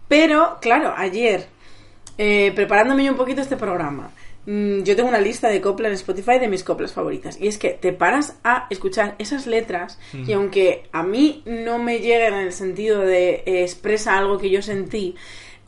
Pero, 0.09 0.57
claro, 0.59 0.93
ayer, 0.97 1.47
eh, 2.17 2.51
preparándome 2.53 3.05
yo 3.05 3.11
un 3.13 3.17
poquito 3.17 3.39
este 3.41 3.55
programa, 3.55 4.11
mm, 4.51 4.83
yo 4.83 4.95
tengo 4.95 5.09
una 5.09 5.19
lista 5.19 5.49
de 5.49 5.61
copla 5.61 5.87
en 5.87 5.93
Spotify 5.93 6.39
de 6.39 6.47
mis 6.47 6.63
coplas 6.63 6.93
favoritas. 6.93 7.39
Y 7.39 7.47
es 7.47 7.57
que 7.57 7.69
te 7.69 7.93
paras 7.93 8.37
a 8.43 8.67
escuchar 8.69 9.15
esas 9.19 9.47
letras 9.47 9.99
y 10.13 10.33
aunque 10.33 10.83
a 10.91 11.03
mí 11.03 11.43
no 11.45 11.79
me 11.79 11.99
lleguen 11.99 12.33
en 12.33 12.41
el 12.41 12.53
sentido 12.53 13.01
de 13.01 13.43
eh, 13.45 13.63
expresa 13.63 14.17
algo 14.17 14.37
que 14.37 14.49
yo 14.49 14.61
sentí, 14.61 15.15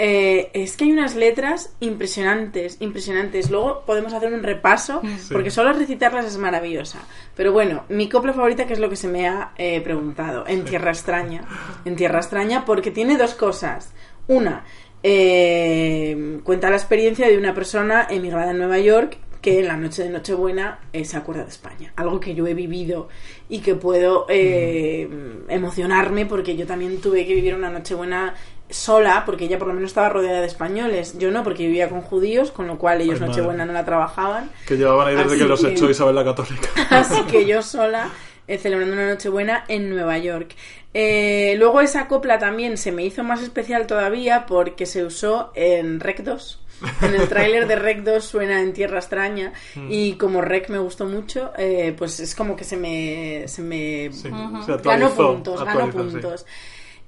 eh, 0.04 0.50
es 0.54 0.78
que 0.78 0.86
hay 0.86 0.92
unas 0.94 1.16
letras 1.16 1.76
impresionantes, 1.80 2.78
impresionantes. 2.80 3.52
Luego 3.52 3.84
podemos 3.86 4.14
hacer 4.14 4.34
un 4.34 4.42
repaso, 4.42 5.00
porque 5.32 5.52
solo 5.52 5.74
recitarlas 5.74 6.26
es 6.26 6.38
maravillosa. 6.38 7.00
Pero 7.36 7.52
bueno, 7.52 7.84
mi 7.88 8.10
copla 8.10 8.34
favorita, 8.34 8.66
que 8.66 8.74
es 8.74 8.80
lo 8.80 8.90
que 8.90 8.96
se 8.96 9.08
me 9.08 9.28
ha 9.28 9.52
eh, 9.60 9.80
preguntado, 9.82 10.46
en 10.48 10.66
Tierra 10.66 10.90
Extraña. 10.90 11.44
En 11.86 11.96
Tierra 11.96 12.18
Extraña, 12.18 12.66
porque 12.66 12.90
tiene 12.90 13.16
dos 13.16 13.36
cosas. 13.36 13.94
Una, 14.28 14.66
eh, 15.04 16.40
cuenta 16.44 16.70
la 16.70 16.76
experiencia 16.78 17.28
de 17.28 17.38
una 17.38 17.54
persona 17.54 18.08
emigrada 18.10 18.52
en 18.52 18.58
Nueva 18.58 18.80
York 18.80 19.18
que 19.42 19.60
en 19.60 19.68
la 19.68 19.76
noche 19.78 20.04
de 20.04 20.10
Nochebuena 20.12 20.80
eh, 20.94 21.04
se 21.04 21.18
acuerda 21.18 21.44
de 21.44 21.50
España. 21.50 21.92
Algo 21.96 22.20
que 22.20 22.36
yo 22.36 22.46
he 22.46 22.54
vivido 22.54 23.10
y 23.50 23.60
que 23.60 23.74
puedo 23.74 24.28
eh, 24.30 25.10
emocionarme 25.50 26.28
porque 26.28 26.56
yo 26.56 26.68
también 26.68 27.02
tuve 27.02 27.26
que 27.26 27.34
vivir 27.34 27.56
una 27.56 27.72
Nochebuena 27.72 28.36
sola, 28.70 29.24
porque 29.26 29.46
ella 29.46 29.58
por 29.58 29.68
lo 29.68 29.74
menos 29.74 29.90
estaba 29.90 30.10
rodeada 30.10 30.42
de 30.42 30.48
españoles. 30.48 31.18
Yo 31.18 31.32
no, 31.32 31.44
porque 31.44 31.66
vivía 31.66 31.90
con 31.90 32.02
judíos, 32.02 32.52
con 32.52 32.68
lo 32.68 32.78
cual 32.78 33.02
ellos 33.02 33.16
Ay, 33.16 33.22
madre. 33.22 33.32
Nochebuena 33.32 33.66
no 33.66 33.74
la 33.74 33.84
trabajaban. 33.84 34.52
Que 34.68 34.78
llevaban 34.78 35.08
ahí 35.08 35.16
desde 35.16 35.30
Así 35.32 35.40
que 35.40 35.48
los 35.48 35.62
que- 35.62 35.72
echó 35.72 35.90
Isabel 35.90 36.16
la 36.16 36.24
Católica. 36.24 36.70
Así 36.92 37.22
que 37.24 37.46
yo 37.48 37.64
sola, 37.64 38.10
eh, 38.54 38.58
celebrando 38.58 38.94
una 38.94 39.08
Nochebuena 39.08 39.66
en 39.68 39.90
Nueva 39.90 40.18
York. 40.18 40.56
Eh, 40.94 41.56
luego 41.58 41.82
esa 41.82 42.08
copla 42.08 42.38
también 42.38 42.78
se 42.78 42.92
me 42.92 43.06
hizo 43.06 43.24
más 43.24 43.42
especial 43.42 43.88
todavía 43.88 44.46
porque 44.46 44.86
se 44.86 45.04
usó 45.06 45.52
en 45.56 46.00
Rec 46.00 46.24
2. 46.24 46.60
En 47.04 47.14
el 47.14 47.28
tráiler 47.30 47.68
de 47.68 47.76
Rec 47.76 48.02
2 48.04 48.24
suena 48.26 48.60
en 48.62 48.74
Tierra 48.74 48.98
Extraña 48.98 49.54
y 49.88 50.14
como 50.14 50.42
Rec 50.42 50.70
me 50.70 50.80
gustó 50.80 51.06
mucho, 51.06 51.52
eh, 51.58 51.94
pues 51.98 52.20
es 52.20 52.34
como 52.34 52.56
que 52.56 52.64
se 52.64 52.76
me, 52.76 53.48
se 53.48 53.62
me 53.62 54.10
Sí, 54.12 54.24
se 54.66 54.78
ganó 54.84 55.12
puntos, 55.14 55.64
ganó 55.64 55.84
actualizó, 55.84 56.10
sí. 56.10 56.12
puntos. 56.14 56.46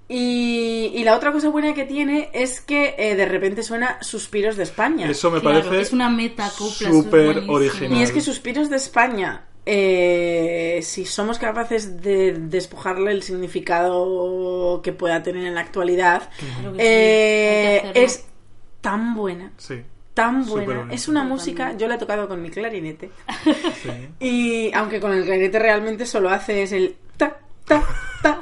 Y, 0.08 0.92
y 0.94 1.04
la 1.04 1.16
otra 1.16 1.32
cosa 1.32 1.50
buena 1.50 1.74
que 1.74 1.86
tiene 1.86 2.30
es 2.34 2.62
que 2.62 2.94
eh, 2.98 3.16
de 3.16 3.26
repente 3.26 3.64
suena 3.64 3.98
Suspiros 4.02 4.58
de 4.58 4.64
España. 4.64 5.10
Eso 5.10 5.32
me 5.32 5.40
Claro, 5.40 5.62
parece 5.64 5.82
es 5.82 5.94
una 5.94 6.10
es 6.22 6.78
súper 6.78 7.44
original. 7.48 7.98
Y 7.98 8.04
es 8.04 8.12
que 8.12 8.22
Suspiros 8.22 8.70
de 8.70 8.76
España, 8.76 9.46
eh, 9.66 10.80
si 10.84 11.06
somos 11.06 11.40
capaces 11.40 12.02
de 12.02 12.34
despojarle 12.34 13.12
el 13.12 13.24
significado 13.24 14.82
que 14.84 14.92
pueda 14.94 15.24
tener 15.24 15.46
en 15.46 15.56
la 15.56 15.62
actualidad, 15.62 16.30
Claro 16.38 16.74
que 16.74 16.80
sí, 16.80 16.86
eh, 16.86 17.92
es 17.96 18.26
tan 18.82 19.16
buena, 19.16 19.52
Sí, 19.58 19.82
tan 20.14 20.46
buena. 20.46 20.88
Es 20.92 21.08
una 21.08 21.24
música, 21.24 21.76
yo 21.78 21.88
la 21.88 21.96
he 21.96 21.98
tocado 21.98 22.28
con 22.28 22.42
mi 22.42 22.50
clarinete. 22.50 23.10
sí. 23.82 23.90
Y 24.20 24.74
aunque 24.74 25.00
con 25.00 25.14
el 25.14 25.24
clarinete 25.24 25.60
realmente 25.60 26.06
solo 26.06 26.30
hace 26.30 26.64
es 26.64 26.72
el 26.72 26.96
ta, 27.18 27.38
ta, 27.66 27.82
ta, 28.22 28.40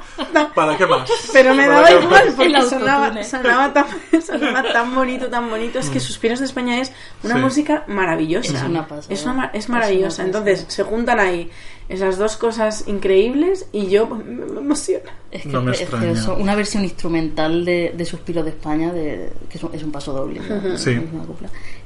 ¿Para 0.54 0.76
qué 0.76 0.86
más? 0.86 1.10
Pero 1.32 1.54
me 1.54 1.66
¿Para 1.66 1.80
daba 1.82 1.90
igual 1.92 2.32
porque 2.36 2.62
sonaba, 2.62 3.24
sonaba, 3.24 3.72
tan, 3.72 3.86
sonaba 4.22 4.62
tan 4.72 4.94
bonito, 4.94 5.28
tan 5.28 5.50
bonito. 5.50 5.78
Es 5.78 5.90
que 5.90 6.00
Suspiros 6.00 6.38
de 6.38 6.44
España 6.46 6.80
es 6.80 6.92
una 7.22 7.34
Sí. 7.36 7.40
música 7.40 7.84
maravillosa. 7.88 8.56
Es 8.56 8.62
una 8.62 8.86
pasada. 8.86 9.14
Es, 9.14 9.24
una 9.24 9.44
es 9.46 9.64
Es 9.64 9.68
una 9.68 9.78
maravillosa. 9.78 10.22
Entonces 10.22 10.64
se 10.68 10.82
juntan 10.84 11.18
ahí 11.20 11.50
esas 11.92 12.18
dos 12.18 12.36
cosas 12.36 12.84
increíbles 12.86 13.66
y 13.72 13.88
yo 13.88 14.06
me, 14.06 14.24
me 14.24 14.58
emociona. 14.60 15.10
Es 15.30 15.42
que, 15.42 15.48
No 15.48 15.62
me 15.62 15.72
es 15.72 15.78
que 15.78 15.84
extraña. 15.84 16.10
eso, 16.10 16.36
una 16.36 16.54
versión 16.54 16.84
instrumental 16.84 17.64
de, 17.64 17.94
de 17.96 18.04
Suspiro 18.04 18.42
de 18.42 18.50
España, 18.50 18.92
de, 18.92 19.32
que 19.48 19.56
es 19.58 19.64
un, 19.64 19.74
es 19.74 19.82
un 19.82 19.90
paso 19.90 20.12
doble, 20.12 20.40
¿no? 20.40 20.76
Sí. 20.76 21.00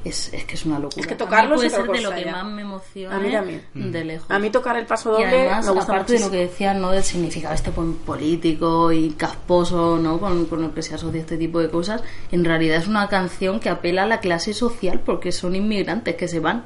Es. 0.03 0.33
Es, 0.33 0.43
que 0.45 0.55
es 0.55 0.65
una 0.65 0.79
locura. 0.79 1.01
Es 1.01 1.07
que 1.07 1.15
tocarlo 1.15 1.55
puede 1.55 1.69
ser 1.69 1.87
de 1.87 2.01
lo 2.01 2.11
que 2.13 2.25
ya. 2.25 2.31
más 2.31 2.45
me 2.45 2.61
emociona. 2.63 3.15
A 3.15 3.19
mí 3.19 3.31
también. 3.31 3.61
De 3.73 4.03
lejos. 4.03 4.29
A 4.29 4.39
mí 4.39 4.49
tocar 4.49 4.75
el 4.77 4.85
paso 4.85 5.09
y 5.19 5.23
doble 5.23 5.39
además, 5.39 5.65
me 5.65 5.71
gusta 5.71 5.91
aparte 5.93 6.13
de 6.13 6.19
lo 6.19 6.31
que 6.31 6.37
decían, 6.37 6.81
¿no? 6.81 6.91
Del 6.91 7.03
significado 7.03 7.53
este 7.53 7.71
político 7.71 8.91
y 8.91 9.11
casposo, 9.11 9.97
¿no? 9.97 10.19
Con, 10.19 10.45
con 10.45 10.63
el 10.63 10.71
que 10.71 10.81
se 10.81 10.95
asocia 10.95 11.21
este 11.21 11.37
tipo 11.37 11.59
de 11.59 11.69
cosas, 11.69 12.03
en 12.31 12.43
realidad 12.43 12.77
es 12.77 12.87
una 12.87 13.07
canción 13.07 13.59
que 13.59 13.69
apela 13.69 14.03
a 14.03 14.07
la 14.07 14.19
clase 14.19 14.53
social 14.53 14.99
porque 15.05 15.31
son 15.31 15.55
inmigrantes 15.55 16.15
que 16.15 16.27
se 16.27 16.39
van. 16.39 16.65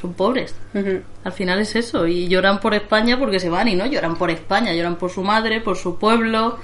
Son 0.00 0.14
pobres. 0.14 0.54
Al 1.24 1.32
final 1.32 1.58
es 1.60 1.74
eso. 1.74 2.06
Y 2.06 2.28
lloran 2.28 2.60
por 2.60 2.74
España 2.74 3.18
porque 3.18 3.40
se 3.40 3.48
van 3.48 3.68
y 3.68 3.74
no 3.74 3.86
lloran 3.86 4.16
por 4.16 4.30
España, 4.30 4.72
lloran 4.72 4.96
por 4.96 5.10
su 5.10 5.22
madre, 5.22 5.60
por 5.60 5.76
su 5.76 5.98
pueblo 5.98 6.58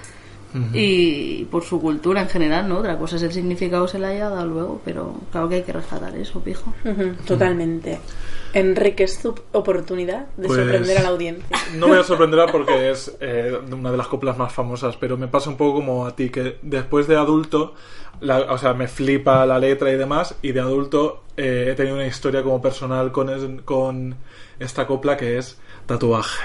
y 0.72 1.44
por 1.46 1.64
su 1.64 1.80
cultura 1.80 2.20
en 2.20 2.28
general, 2.28 2.68
¿no? 2.68 2.78
Otra 2.78 2.96
cosa 2.96 3.16
es 3.16 3.22
el 3.22 3.32
significado 3.32 3.88
se 3.88 3.98
le 3.98 4.06
haya 4.06 4.28
dado 4.28 4.46
luego, 4.46 4.80
pero 4.84 5.14
claro 5.32 5.48
que 5.48 5.56
hay 5.56 5.62
que 5.62 5.72
rescatar 5.72 6.14
eso, 6.16 6.40
pijo. 6.40 6.72
Totalmente. 7.26 7.98
Enrique, 8.54 9.04
es 9.04 9.18
tu 9.20 9.34
oportunidad 9.52 10.26
de 10.36 10.46
Pues- 10.46 10.58
sorprender 10.60 10.98
a 10.98 11.02
la 11.02 11.08
audiencia. 11.08 11.56
No 11.74 11.88
me 11.88 12.02
sorprenderá 12.04 12.46
porque 12.46 12.90
es 12.90 13.16
eh, 13.20 13.58
una 13.70 13.90
de 13.90 13.96
las 13.96 14.06
coplas 14.08 14.38
más 14.38 14.52
famosas, 14.52 14.96
pero 14.96 15.16
me 15.16 15.28
pasa 15.28 15.50
un 15.50 15.56
poco 15.56 15.74
como 15.80 16.06
a 16.06 16.14
ti, 16.14 16.30
que 16.30 16.58
después 16.62 17.06
de 17.08 17.16
adulto, 17.16 17.74
la- 18.20 18.40
o 18.52 18.58
sea, 18.58 18.72
me 18.74 18.86
flipa 18.88 19.44
la 19.44 19.58
letra 19.58 19.90
y 19.90 19.96
demás, 19.96 20.36
y 20.42 20.52
de 20.52 20.60
adulto 20.60 21.24
eh, 21.36 21.68
he 21.70 21.74
tenido 21.74 21.96
una 21.96 22.06
historia 22.06 22.42
como 22.44 22.62
personal 22.62 23.10
con, 23.12 23.28
es- 23.28 23.62
con 23.64 24.14
esta 24.60 24.86
copla 24.86 25.16
que 25.16 25.36
es 25.38 25.58
tatuaje. 25.86 26.42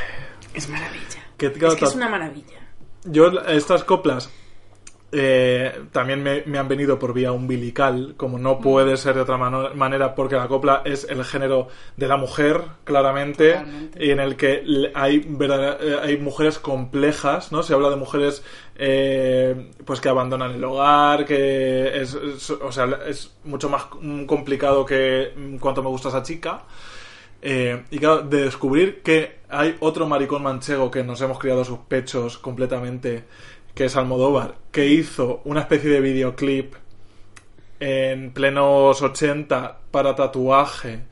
Es 0.54 0.68
maravilla. 0.68 1.06
Que, 1.38 1.52
claro, 1.54 1.74
es 1.74 1.80
que 1.80 1.86
es 1.86 1.96
una 1.96 2.10
maravilla. 2.10 2.60
Yo 3.06 3.28
estas 3.48 3.84
coplas 3.84 4.30
eh, 5.12 5.72
también 5.92 6.22
me, 6.22 6.44
me 6.46 6.58
han 6.60 6.68
venido 6.68 7.00
por 7.00 7.14
vía 7.14 7.32
umbilical, 7.32 8.14
como 8.18 8.38
no 8.38 8.60
puede 8.60 8.96
ser 8.98 9.16
de 9.16 9.22
otra 9.22 9.38
manera, 9.38 10.14
porque 10.16 10.36
la 10.36 10.48
copla 10.48 10.82
es 10.86 11.06
el 11.10 11.24
género 11.26 11.68
de 11.98 12.08
la 12.08 12.18
mujer, 12.18 12.62
claramente, 12.84 13.54
Totalmente. 13.54 14.06
y 14.06 14.12
en 14.12 14.20
el 14.20 14.36
que 14.36 14.64
hay, 14.94 15.28
eh, 15.42 15.98
hay 16.02 16.18
mujeres 16.18 16.60
complejas, 16.60 17.52
¿no? 17.52 17.64
Se 17.64 17.74
habla 17.74 17.90
de 17.90 17.96
mujeres 17.96 18.44
eh, 18.76 19.72
pues 19.86 20.00
que 20.00 20.10
abandonan 20.10 20.52
el 20.52 20.64
hogar, 20.64 21.26
que 21.26 22.02
es, 22.02 22.14
es- 22.14 22.50
o 22.52 22.72
sea, 22.72 22.88
es 23.08 23.36
mucho 23.44 23.68
más 23.70 23.86
mm, 24.00 24.26
complicado 24.26 24.86
que 24.86 25.34
mm, 25.36 25.58
cuánto 25.58 25.82
me 25.84 25.90
gusta 25.90 26.10
esa 26.10 26.24
chica. 26.24 26.64
Eh, 27.42 27.84
y 27.90 28.00
claro, 28.00 28.22
de 28.24 28.44
descubrir 28.44 29.02
que 29.02 29.40
hay 29.50 29.76
otro 29.80 30.06
maricón 30.08 30.44
manchego 30.44 30.92
que 30.92 31.04
nos 31.04 31.22
hemos 31.22 31.40
criado 31.40 31.64
sus 31.64 31.80
pechos 31.80 32.38
completamente, 32.38 33.24
que 33.80 33.86
es 33.86 33.96
Almodóvar, 33.96 34.56
que 34.74 34.88
hizo 34.88 35.40
una 35.46 35.62
especie 35.62 35.90
de 35.90 36.02
videoclip 36.02 36.74
en 37.80 38.34
plenos 38.34 39.02
80 39.02 39.78
para 39.90 40.16
tatuaje, 40.16 41.04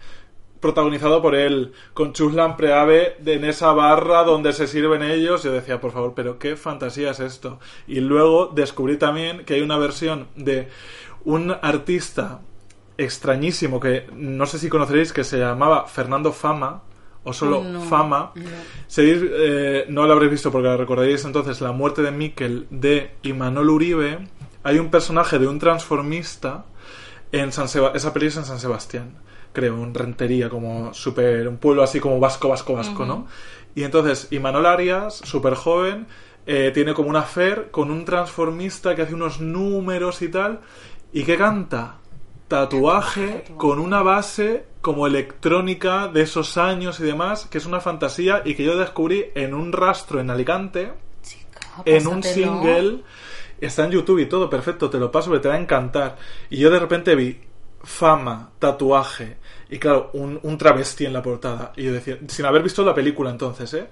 protagonizado 0.59 1.21
por 1.21 1.33
él, 1.33 1.71
con 1.93 2.11
Chuslan 2.11 2.57
Preave 2.57 3.15
en 3.25 3.45
esa 3.45 3.71
barra 3.71 4.25
donde 4.25 4.51
se 4.51 4.67
sirven 4.67 5.01
ellos. 5.01 5.43
Yo 5.43 5.53
decía, 5.53 5.79
por 5.79 5.93
favor, 5.93 6.11
pero 6.13 6.39
qué 6.39 6.57
fantasía 6.57 7.11
es 7.11 7.21
esto. 7.21 7.61
Y 7.87 8.01
luego 8.01 8.47
descubrí 8.47 8.97
también 8.97 9.45
que 9.45 9.53
hay 9.53 9.61
una 9.61 9.77
versión 9.77 10.27
de 10.35 10.67
un 11.23 11.55
artista 11.61 12.41
extrañísimo 12.97 13.79
que 13.79 14.07
no 14.11 14.45
sé 14.45 14.59
si 14.59 14.67
conoceréis 14.67 15.13
que 15.13 15.23
se 15.23 15.39
llamaba 15.39 15.87
Fernando 15.87 16.33
Fama 16.33 16.83
o 17.27 17.33
solo 17.33 17.61
No, 17.61 17.81
Fama. 17.81 18.31
Seguís, 18.87 19.21
eh, 19.21 19.85
no 19.89 20.05
lo 20.05 20.13
habréis 20.13 20.31
visto 20.31 20.51
porque 20.51 20.75
recordaréis 20.77 21.25
entonces 21.25 21.59
la 21.59 21.73
muerte 21.73 22.01
de 22.01 22.11
Miquel 22.11 22.67
de 22.69 23.11
Imanol 23.23 23.69
Uribe. 23.69 24.19
Hay 24.63 24.79
un 24.79 24.89
personaje 24.89 25.37
de 25.37 25.47
un 25.47 25.59
transformista 25.59 26.65
en 27.33 27.51
San 27.51 27.65
esa 27.93 28.13
peli 28.13 28.27
es 28.27 28.37
en 28.37 28.45
San 28.45 28.59
Sebastián, 28.59 29.11
creo, 29.51 29.83
en 29.83 29.93
Rentería, 29.93 30.49
como 30.49 30.93
super, 30.93 31.47
un 31.49 31.57
pueblo 31.57 31.83
así 31.83 31.99
como 31.99 32.19
vasco, 32.19 32.47
vasco, 32.47 32.73
vasco, 32.73 33.05
¿no? 33.05 33.27
Y 33.75 33.83
entonces 33.83 34.29
Imanol 34.31 34.65
Arias, 34.65 35.21
súper 35.25 35.55
joven, 35.55 36.07
eh, 36.45 36.71
tiene 36.73 36.93
como 36.93 37.09
una 37.09 37.23
fer 37.23 37.71
con 37.71 37.91
un 37.91 38.05
transformista 38.05 38.95
que 38.95 39.01
hace 39.01 39.13
unos 39.13 39.41
números 39.41 40.21
y 40.21 40.29
tal, 40.29 40.61
y 41.11 41.23
que 41.23 41.35
canta 41.35 41.97
tatuaje 42.47 43.43
con 43.57 43.79
una 43.79 44.01
base 44.01 44.65
como 44.87 45.05
electrónica 45.05 46.07
de 46.07 46.21
esos 46.21 46.57
años 46.57 47.01
y 47.01 47.03
demás, 47.03 47.45
que 47.51 47.57
es 47.57 47.65
una 47.65 47.81
fantasía 47.81 48.41
y 48.45 48.55
que 48.55 48.63
yo 48.63 48.77
descubrí 48.77 49.25
en 49.35 49.53
un 49.53 49.73
rastro 49.73 50.21
en 50.21 50.29
Alicante, 50.29 50.93
Chica, 51.21 51.59
en 51.83 52.07
un 52.07 52.23
single, 52.23 53.01
está 53.59 53.83
en 53.83 53.91
YouTube 53.91 54.19
y 54.19 54.27
todo, 54.27 54.49
perfecto, 54.49 54.89
te 54.89 54.97
lo 54.97 55.11
paso, 55.11 55.29
que 55.29 55.39
te 55.39 55.49
va 55.49 55.55
a 55.55 55.59
encantar. 55.59 56.15
Y 56.49 56.59
yo 56.59 56.69
de 56.69 56.79
repente 56.79 57.15
vi 57.15 57.37
fama, 57.83 58.51
tatuaje, 58.59 59.35
y 59.69 59.77
claro, 59.77 60.09
un, 60.13 60.39
un 60.41 60.57
travesti 60.57 61.05
en 61.05 61.11
la 61.11 61.21
portada. 61.21 61.73
Y 61.75 61.83
yo 61.83 61.91
decía, 61.91 62.17
sin 62.29 62.45
haber 62.45 62.63
visto 62.63 62.85
la 62.85 62.95
película 62.95 63.29
entonces, 63.29 63.73
¿eh? 63.73 63.89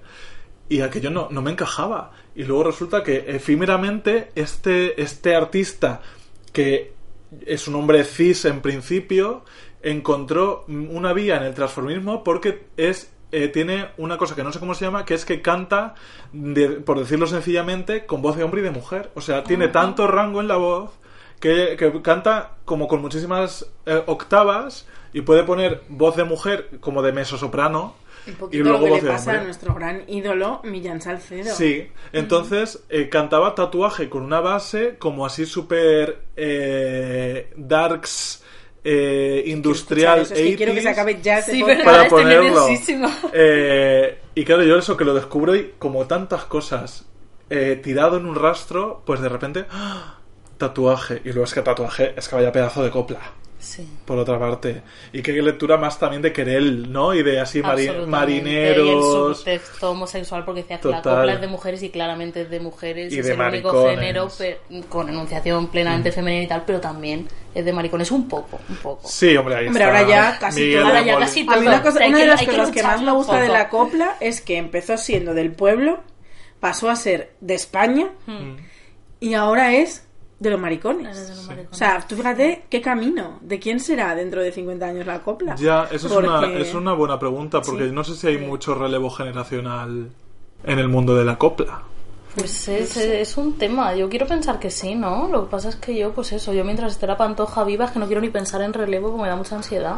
Y 0.70 0.80
aquello 0.80 1.10
no, 1.10 1.28
no 1.30 1.42
me 1.42 1.50
encajaba. 1.50 2.12
Y 2.34 2.44
luego 2.44 2.64
resulta 2.64 3.02
que 3.02 3.22
efímeramente 3.28 4.30
este, 4.34 4.98
este 4.98 5.34
artista, 5.34 6.00
que 6.54 6.96
es 7.44 7.68
un 7.68 7.74
hombre 7.74 8.04
cis 8.04 8.46
en 8.46 8.62
principio, 8.62 9.44
encontró 9.90 10.64
una 10.68 11.12
vía 11.12 11.36
en 11.36 11.44
el 11.44 11.54
transformismo 11.54 12.24
porque 12.24 12.64
es 12.76 13.12
eh, 13.32 13.48
tiene 13.48 13.88
una 13.98 14.18
cosa 14.18 14.34
que 14.36 14.44
no 14.44 14.52
sé 14.52 14.60
cómo 14.60 14.74
se 14.74 14.84
llama, 14.84 15.04
que 15.04 15.14
es 15.14 15.24
que 15.24 15.42
canta, 15.42 15.94
de- 16.32 16.68
por 16.68 16.98
decirlo 16.98 17.26
sencillamente, 17.26 18.06
con 18.06 18.22
voz 18.22 18.36
de 18.36 18.44
hombre 18.44 18.60
y 18.60 18.64
de 18.64 18.70
mujer. 18.70 19.10
O 19.14 19.20
sea, 19.20 19.42
tiene 19.42 19.68
tanto 19.68 20.06
rango 20.06 20.40
en 20.40 20.48
la 20.48 20.56
voz 20.56 20.90
que, 21.40 21.76
que 21.76 22.00
canta 22.02 22.52
como 22.64 22.86
con 22.88 23.00
muchísimas 23.02 23.66
eh, 23.84 24.02
octavas 24.06 24.86
y 25.12 25.22
puede 25.22 25.42
poner 25.42 25.82
voz 25.88 26.16
de 26.16 26.24
mujer 26.24 26.70
como 26.80 27.02
de 27.02 27.12
mesosoprano 27.12 27.94
Un 28.26 28.32
y 28.32 28.36
poquito 28.36 28.64
luego 28.64 28.78
lo 28.78 28.84
que 28.84 28.90
voz 28.90 29.02
le 29.02 29.08
de 29.08 29.12
pasa 29.14 29.32
a 29.32 29.42
nuestro 29.42 29.74
gran 29.74 30.02
ídolo, 30.08 30.60
Millán 30.64 31.00
Salcedo. 31.00 31.52
Sí, 31.54 31.88
entonces 32.12 32.84
eh, 32.88 33.08
cantaba 33.08 33.54
tatuaje 33.56 34.08
con 34.08 34.22
una 34.22 34.40
base 34.40 34.96
como 34.98 35.26
así 35.26 35.46
súper 35.46 36.22
eh, 36.36 37.52
darks, 37.56 38.42
eh, 38.88 39.42
industrial, 39.46 40.20
eso, 40.20 40.34
es 40.34 40.40
que 40.40 40.56
quiero 40.56 40.72
que 40.74 40.80
se 40.80 40.88
80s, 40.88 40.92
acabe 40.92 41.20
ya 41.20 41.38
este 41.38 41.52
Sí, 41.52 41.60
podcast. 41.60 41.78
¿verdad? 41.78 41.92
para 41.92 42.02
Estoy 42.04 42.22
ponerlo. 42.22 42.68
Eh, 43.32 44.18
y 44.36 44.44
claro, 44.44 44.62
yo 44.62 44.78
eso 44.78 44.96
que 44.96 45.04
lo 45.04 45.12
descubro 45.14 45.56
y 45.56 45.72
como 45.78 46.06
tantas 46.06 46.44
cosas 46.44 47.04
eh, 47.50 47.80
tirado 47.82 48.16
en 48.16 48.26
un 48.26 48.36
rastro, 48.36 49.02
pues 49.04 49.20
de 49.20 49.28
repente 49.28 49.64
¡ah! 49.70 50.18
tatuaje 50.56 51.20
y 51.24 51.28
luego 51.30 51.44
es 51.44 51.52
que 51.54 51.62
tatuaje 51.62 52.14
es 52.16 52.28
que 52.28 52.36
vaya 52.36 52.52
pedazo 52.52 52.84
de 52.84 52.90
copla. 52.90 53.20
Sí. 53.58 53.88
Por 54.04 54.18
otra 54.18 54.38
parte. 54.38 54.82
Y 55.12 55.22
qué 55.22 55.32
lectura 55.32 55.76
más 55.78 55.98
también 55.98 56.20
de 56.22 56.32
Querel, 56.32 56.92
¿no? 56.92 57.14
Y 57.14 57.22
de 57.22 57.40
así 57.40 57.62
mari- 57.62 57.88
Absolutamente. 57.88 58.32
Y 58.32 58.44
el 58.44 58.44
marineros. 58.50 59.38
subtexto 59.38 59.90
homosexual, 59.90 60.44
porque 60.44 60.60
decía 60.62 60.78
que 60.78 60.88
la 60.88 61.02
copla 61.02 61.32
es 61.32 61.40
de 61.40 61.46
mujeres 61.48 61.82
y 61.82 61.88
claramente 61.90 62.42
es 62.42 62.50
de 62.50 62.60
mujeres. 62.60 63.12
Y 63.12 63.18
es 63.18 63.26
de 63.26 63.32
el 63.32 63.40
único 63.40 63.72
maricones. 63.72 63.98
género 63.98 64.28
pe- 64.36 64.60
con 64.88 65.08
enunciación 65.08 65.68
plenamente 65.68 66.12
femenina 66.12 66.42
y 66.44 66.46
tal, 66.46 66.64
pero 66.66 66.80
también 66.80 67.26
es 67.54 67.64
de 67.64 67.72
maricones 67.72 68.10
un 68.10 68.28
poco, 68.28 68.60
un 68.68 68.76
poco. 68.76 69.08
Sí, 69.08 69.34
hombre, 69.36 69.56
ahí 69.56 69.66
Hombre, 69.68 69.84
está. 69.84 69.96
ahora 69.98 70.08
ya 70.08 70.38
casi 70.38 70.60
Miguel 70.60 70.78
todo. 70.80 70.88
Ahora 70.88 71.02
ya 71.02 71.18
casi 71.18 71.40
A 71.40 71.42
mí 71.44 71.48
todo. 71.48 71.60
una, 71.60 71.82
cosa- 71.82 71.98
una 72.06 72.16
que- 72.18 72.22
de 72.22 72.26
las 72.28 72.40
que 72.40 72.46
cosas 72.46 72.70
que 72.70 72.82
más 72.82 73.02
me 73.02 73.12
gusta 73.12 73.40
de 73.40 73.48
la 73.48 73.68
copla 73.70 74.16
es 74.20 74.40
que 74.42 74.58
empezó 74.58 74.96
siendo 74.98 75.32
del 75.34 75.52
pueblo, 75.52 76.02
pasó 76.60 76.90
a 76.90 76.96
ser 76.96 77.32
de 77.40 77.54
España 77.54 78.10
Mm. 78.26 78.56
y 79.20 79.34
ahora 79.34 79.74
es 79.74 80.05
de 80.38 80.50
los 80.50 80.60
maricones. 80.60 81.16
De 81.28 81.34
los 81.34 81.46
maricones. 81.46 81.72
O 81.72 81.74
sea, 81.74 82.04
tú 82.06 82.16
fíjate 82.16 82.64
qué 82.68 82.80
camino, 82.80 83.38
de 83.40 83.58
quién 83.58 83.80
será 83.80 84.14
dentro 84.14 84.42
de 84.42 84.52
50 84.52 84.86
años 84.86 85.06
la 85.06 85.22
copla. 85.22 85.54
Ya, 85.56 85.84
eso 85.90 86.06
es, 86.08 86.12
una, 86.12 86.52
es 86.58 86.74
una 86.74 86.92
buena 86.92 87.18
pregunta, 87.18 87.62
porque 87.62 87.86
Sí. 87.86 87.92
no 87.92 88.04
sé 88.04 88.14
si 88.14 88.26
hay 88.26 88.38
mucho 88.38 88.74
relevo 88.74 89.10
generacional 89.10 90.10
en 90.64 90.78
el 90.78 90.88
mundo 90.88 91.14
de 91.16 91.24
la 91.24 91.38
copla. 91.38 91.82
Pues 92.36 92.68
es, 92.68 92.96
es 92.98 93.36
un 93.38 93.56
tema, 93.56 93.94
yo 93.94 94.08
quiero 94.10 94.26
pensar 94.26 94.58
que 94.58 94.70
sí, 94.70 94.94
¿no? 94.94 95.26
Lo 95.32 95.44
que 95.46 95.50
pasa 95.50 95.70
es 95.70 95.76
que 95.76 95.96
yo, 95.96 96.12
pues 96.12 96.32
eso, 96.32 96.52
yo 96.52 96.64
mientras 96.64 96.92
esté 96.92 97.06
la 97.06 97.16
pantoja 97.16 97.64
viva 97.64 97.86
es 97.86 97.90
que 97.92 97.98
no 97.98 98.06
quiero 98.06 98.20
ni 98.20 98.28
pensar 98.28 98.60
en 98.60 98.74
relevo 98.74 99.08
porque 99.08 99.22
me 99.22 99.28
da 99.28 99.36
mucha 99.36 99.56
ansiedad. 99.56 99.96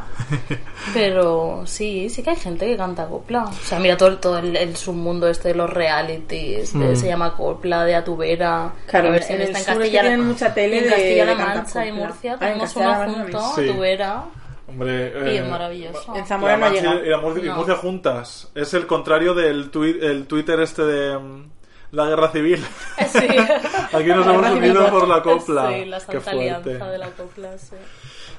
Pero 0.94 1.62
sí, 1.66 2.08
sí 2.08 2.22
que 2.22 2.30
hay 2.30 2.36
gente 2.36 2.66
que 2.66 2.76
canta 2.76 3.06
copla. 3.06 3.44
O 3.44 3.52
sea, 3.52 3.78
mira 3.78 3.96
todo, 3.96 4.08
el- 4.10 4.18
todo 4.18 4.38
el, 4.38 4.56
el 4.56 4.76
submundo 4.76 5.28
este 5.28 5.48
de 5.48 5.54
los 5.54 5.68
realities, 5.70 6.72
de- 6.78 6.92
Mm. 6.92 6.96
se 6.96 7.06
llama 7.08 7.34
copla, 7.36 7.84
de 7.84 7.94
Atubera. 7.96 8.72
Claro, 8.86 9.08
a 9.08 9.10
ver 9.12 9.22
en 9.22 9.26
si 9.26 9.32
el 9.34 9.40
está 9.42 9.58
en 9.58 9.64
Castilla, 9.64 10.00
tienen 10.00 10.26
mucha 10.26 10.54
tele 10.54 10.78
en 10.78 10.84
de- 10.90 11.26
cantar 11.26 11.56
Mancha 11.56 11.86
y 11.86 11.90
copla. 11.90 12.06
Murcia 12.06 12.30
Ah, 12.32 12.34
en 12.34 12.38
tenemos 12.52 12.76
uno 12.76 12.88
Mancha 12.88 13.12
junto, 13.22 13.40
Sí. 13.56 13.68
Atubera. 13.70 14.24
Hombre, 14.68 15.12
Y 15.24 15.28
eh, 15.28 15.38
es 15.38 15.48
maravilloso. 15.48 16.14
En 16.14 16.26
Zamora 16.26 16.56
la 16.58 16.68
no 16.70 16.76
y 17.04 17.08
la 17.08 17.18
Murcia, 17.18 17.44
y 17.44 17.48
No. 17.48 17.56
Murcia 17.56 17.76
juntas. 17.76 18.50
Es 18.54 18.74
el 18.74 18.86
contrario 18.86 19.34
del 19.34 19.70
tui- 19.70 19.98
el 20.00 20.26
Twitter 20.26 20.60
este 20.60 20.82
de, 20.82 21.18
mm, 21.18 21.50
La 21.92 22.06
guerra 22.06 22.30
civil. 22.30 22.64
Sí. 23.12 23.18
Aquí 23.96 24.08
nos 24.08 24.26
hemos 24.26 24.50
unido 24.50 24.90
por 24.90 25.08
la 25.08 25.22
copla. 25.22 25.70
Sí, 25.72 25.84
la 25.86 25.98
Qué 25.98 26.04
santa 26.04 26.20
fuerte. 26.32 26.70
alianza 26.70 26.90
de 26.90 26.98
la 26.98 27.10
copla, 27.10 27.58
sí. 27.58 27.76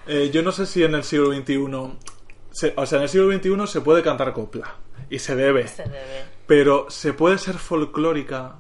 Eh, 0.07 0.29
yo 0.33 0.41
no 0.43 0.51
sé 0.51 0.65
si 0.65 0.83
en 0.83 0.95
el 0.95 1.03
siglo 1.03 1.31
XXI. 1.33 1.97
se- 2.51 2.73
o 2.75 2.85
sea, 2.85 2.97
en 2.97 3.03
el 3.03 3.09
siglo 3.09 3.31
XXI 3.31 3.67
se 3.71 3.81
puede 3.81 4.01
cantar 4.03 4.33
copla. 4.33 4.75
Y 5.09 5.19
se 5.19 5.35
debe. 5.35 5.67
Se 5.67 5.83
debe. 5.83 6.25
Pero 6.45 6.87
se 6.89 7.13
puede 7.13 7.37
ser 7.37 7.55
folclórica 7.55 8.55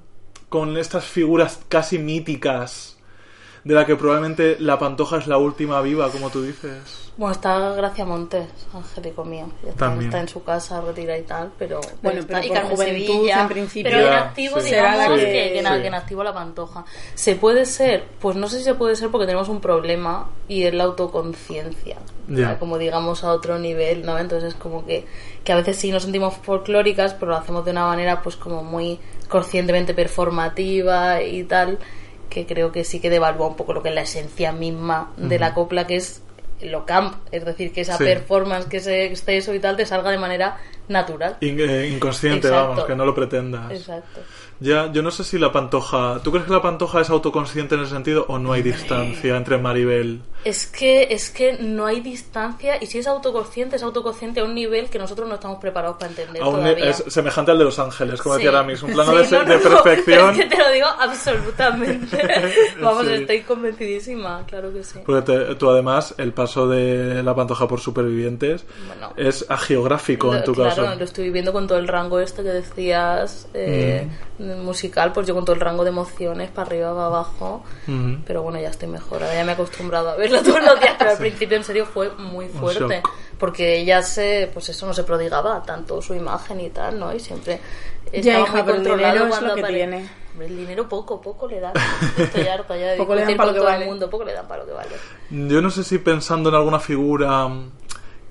con 0.47 0.77
estas 0.77 1.05
figuras 1.05 1.59
casi 1.69 1.99
míticas. 1.99 2.98
De 3.63 3.73
la 3.73 3.85
que 3.85 3.95
probablemente 3.95 4.55
la 4.59 4.79
pantoja 4.79 5.17
es 5.17 5.27
la 5.27 5.37
última 5.37 5.81
viva, 5.81 6.09
como 6.09 6.29
tú 6.29 6.41
dices. 6.43 7.11
Bueno, 7.17 7.33
está 7.33 7.73
Gracia 7.73 8.05
Montes, 8.05 8.47
Angélico 8.73 9.25
mío. 9.25 9.47
Ya 9.63 9.71
está, 9.71 9.87
También. 9.87 10.09
está 10.09 10.21
en 10.21 10.29
su 10.29 10.41
casa, 10.43 10.79
retira 10.79 11.17
y 11.17 11.23
tal, 11.23 11.51
pero... 11.59 11.81
Bueno, 12.01 12.21
está- 12.21 12.35
pero 12.35 12.45
y 12.45 12.47
por 12.47 12.57
Carmen 12.57 12.75
juventud, 12.77 13.05
Sevilla, 13.13 13.41
en 13.41 13.47
principio. 13.49 13.91
Pero 13.91 14.07
en 14.07 14.13
activo, 14.13 14.61
sí. 14.61 14.69
Será 14.69 14.93
digamos, 14.93 15.17
la 15.19 15.25
que, 15.25 15.25
que- 15.25 15.31
que, 15.31 15.59
en- 15.59 15.65
sí. 15.65 15.81
que 15.81 15.87
en 15.87 15.93
activo 15.93 16.23
la 16.23 16.33
pantoja. 16.33 16.85
¿Se 17.15 17.35
puede 17.35 17.65
ser? 17.65 18.05
Pues 18.21 18.37
no 18.37 18.47
sé 18.47 18.59
si 18.59 18.63
se 18.63 18.73
puede 18.75 18.95
ser 18.95 19.09
porque 19.09 19.25
tenemos 19.25 19.49
un 19.49 19.59
problema 19.59 20.29
y 20.47 20.63
es 20.63 20.73
la 20.73 20.85
autoconciencia. 20.85 21.97
Ya. 22.29 22.57
Como 22.59 22.77
digamos 22.77 23.23
a 23.25 23.33
otro 23.33 23.59
nivel, 23.59 24.05
¿no? 24.05 24.17
Entonces 24.17 24.53
es 24.53 24.55
como 24.59 24.85
que, 24.85 25.05
que 25.43 25.51
a 25.51 25.55
veces 25.57 25.75
sí 25.77 25.91
nos 25.91 26.03
sentimos 26.03 26.35
folclóricas, 26.37 27.13
pero 27.15 27.31
lo 27.31 27.37
hacemos 27.37 27.65
de 27.65 27.71
una 27.71 27.85
manera 27.87 28.21
pues 28.21 28.35
como 28.37 28.63
muy 28.63 28.99
conscientemente 29.27 29.93
performativa 29.93 31.21
y 31.21 31.43
tal, 31.43 31.79
que 32.29 32.45
creo 32.45 32.71
que 32.71 32.83
sí 32.83 32.99
que 32.99 33.09
devalúa 33.09 33.47
un 33.47 33.55
poco 33.55 33.73
lo 33.73 33.81
que 33.83 33.89
es 33.89 33.95
la 33.95 34.01
esencia 34.01 34.51
misma 34.51 35.11
de 35.17 35.39
la 35.39 35.53
copla, 35.53 35.87
que 35.87 35.95
es 35.97 36.21
lo 36.61 36.85
camp, 36.85 37.15
es 37.31 37.45
decir, 37.45 37.71
que 37.71 37.81
esa 37.81 37.97
Sí. 37.97 38.03
performance, 38.03 38.65
que 38.67 38.77
ese 38.77 39.05
exceso 39.05 39.53
y 39.53 39.59
tal 39.59 39.77
te 39.77 39.85
salga 39.85 40.11
de 40.11 40.17
manera 40.17 40.57
natural. 40.89 41.37
In- 41.41 41.59
eh, 41.59 41.87
inconsciente, 41.87 42.47
Exacto. 42.49 42.69
vamos, 42.69 42.85
que 42.85 42.95
no 42.95 43.05
lo 43.05 43.15
pretendas. 43.15 43.71
Exacto. 43.71 44.19
Ya, 44.59 44.91
yo 44.91 45.01
no 45.01 45.09
sé 45.09 45.23
si 45.23 45.39
la 45.39 45.53
pantoja. 45.53 46.19
¿Tú 46.21 46.31
crees 46.31 46.45
que 46.45 46.51
la 46.51 46.61
pantoja 46.61 46.99
es 46.99 47.09
autoconsciente 47.09 47.75
en 47.75 47.81
ese 47.83 47.91
sentido 47.91 48.25
o 48.27 48.39
no 48.39 48.51
hay 48.51 48.61
distancia 48.61 49.37
entre 49.37 49.57
Maribel? 49.57 50.19
Es 50.49 50.65
que, 50.67 51.07
es 51.11 51.29
que 51.29 51.53
no 51.59 51.85
hay 51.85 51.99
distancia 52.01 52.81
y 52.81 52.87
si 52.87 52.97
es 52.99 53.07
autoconsciente, 53.07 53.75
es 53.75 53.83
autoconsciente 53.83 54.39
a 54.39 54.43
un 54.45 54.55
nivel 54.55 54.89
que 54.89 54.97
nosotros 54.97 55.27
no 55.29 55.35
estamos 55.35 55.59
preparados 55.59 55.97
para 55.97 56.09
entender 56.11 56.41
A 56.41 56.47
un- 56.47 56.55
todavía. 56.55 56.89
es 56.89 57.03
semejante 57.07 57.51
al 57.51 57.57
de 57.59 57.65
Los 57.65 57.77
Ángeles, 57.77 58.21
como 58.21 58.35
Sí. 58.35 58.43
decía 58.43 58.57
Aramis. 58.57 58.81
Un 58.83 58.93
plano 58.93 59.11
Sí, 59.11 59.17
de, 59.17 59.25
se- 59.25 59.35
no, 59.37 59.45
de 59.45 59.55
no, 59.57 59.61
perfección. 59.83 60.29
Es 60.31 60.37
que 60.39 60.45
te 60.55 60.57
lo 60.57 60.71
digo 60.71 60.87
absolutamente. 60.97 62.17
Vamos, 62.81 63.05
Sí. 63.07 63.13
estoy 63.13 63.41
convencidísima, 63.41 64.43
claro 64.47 64.73
que 64.73 64.83
sí. 64.83 64.99
Porque 65.05 65.21
te- 65.31 65.55
tú 65.55 65.69
además, 65.69 66.15
el 66.17 66.33
paso 66.33 66.67
de 66.67 67.21
la 67.23 67.35
pantoja 67.35 67.67
por 67.67 67.79
supervivientes 67.79 68.65
Bueno. 68.87 69.13
es 69.17 69.45
agiográfico 69.49 70.33
en 70.33 70.39
Lo- 70.39 70.43
tu 70.45 70.53
claro, 70.53 70.83
caso. 70.83 70.95
lo 70.95 71.03
estoy 71.05 71.25
viviendo 71.25 71.53
con 71.53 71.67
todo 71.67 71.77
el 71.77 71.87
rango 71.87 72.19
este 72.19 72.43
que 72.43 72.49
decías 72.49 73.47
eh, 73.53 74.07
musical, 74.39 75.11
pues 75.13 75.27
yo 75.27 75.35
con 75.35 75.43
todo 75.45 75.53
el 75.55 75.61
rango 75.61 75.83
de 75.83 75.89
emociones, 75.89 76.49
para 76.49 76.67
arriba, 76.67 76.93
para 76.93 77.05
abajo. 77.07 77.63
Ujú. 77.87 78.17
Pero 78.25 78.41
bueno, 78.43 78.59
ya 78.59 78.69
estoy 78.69 78.87
mejor, 78.87 79.21
ahora 79.23 79.35
ya 79.35 79.43
me 79.43 79.51
he 79.51 79.53
acostumbrado 79.55 80.09
a 80.09 80.15
verlo 80.15 80.38
todos 80.43 80.63
los 80.63 80.79
días, 80.79 80.95
pero 80.97 81.11
al 81.11 81.17
principio 81.17 81.57
en 81.57 81.63
serio 81.63 81.85
fue 81.85 82.09
muy 82.15 82.47
fuerte, 82.47 83.01
porque 83.37 83.77
ella 83.79 84.01
se, 84.01 84.49
pues 84.53 84.69
eso 84.69 84.85
no 84.85 84.93
se 84.93 85.03
prodigaba 85.03 85.63
tanto 85.63 86.01
su 86.01 86.13
imagen 86.13 86.59
y 86.61 86.69
tal, 86.69 86.99
¿no? 86.99 87.13
Y 87.13 87.19
siempre 87.19 87.59
Ya, 88.11 88.17
estaba 88.19 88.39
hija, 88.39 88.51
muy 88.53 88.61
pero 88.63 88.71
el 88.71 88.75
controlado 88.83 89.13
dinero 89.13 89.23
es 89.25 89.29
cuando 89.29 89.47
lo 89.49 89.55
que 89.55 89.61
apare- 89.61 89.75
tiene. 89.75 90.09
Hombre, 90.31 90.47
El 90.47 90.57
dinero 90.57 90.87
poco, 90.87 91.19
poco 91.21 91.47
le 91.47 91.59
dan. 91.59 91.73
Estoy 92.17 92.47
harta 92.47 92.77
ya 92.77 92.87
de 92.91 92.97
Poco 92.97 93.15
le 93.15 93.23
dan 93.25 93.35
para 93.35 93.47
lo 93.47 93.53
que 93.53 93.59
todo 93.59 93.67
vale. 93.69 93.83
el 93.83 93.89
mundo, 93.89 94.09
poco 94.09 94.23
le 94.23 94.33
dan 94.33 94.47
para 94.47 94.61
lo 94.61 94.67
que 94.67 94.73
vale. 94.73 94.95
Yo 95.31 95.61
no 95.61 95.69
sé 95.71 95.83
si 95.83 95.97
pensando 95.97 96.49
en 96.49 96.55
alguna 96.55 96.79
figura 96.79 97.47
mm, 97.47 97.71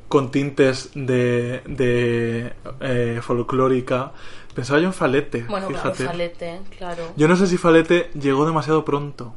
con 0.08 0.30
tintes 0.30 0.90
de, 0.94 1.60
de 1.66 2.52
eh, 2.80 3.20
folclórica, 3.20 4.12
pensaba 4.54 4.78
yo 4.80 4.86
en 4.86 4.92
Falete, 4.94 5.44
Bueno, 5.48 5.66
claro, 5.68 5.92
fíjate. 5.92 6.04
Falete, 6.06 6.60
claro. 6.78 7.02
Yo 7.16 7.28
no 7.28 7.36
sé 7.36 7.46
si 7.46 7.58
Falete 7.58 8.10
llegó 8.14 8.46
demasiado 8.46 8.84
pronto. 8.84 9.34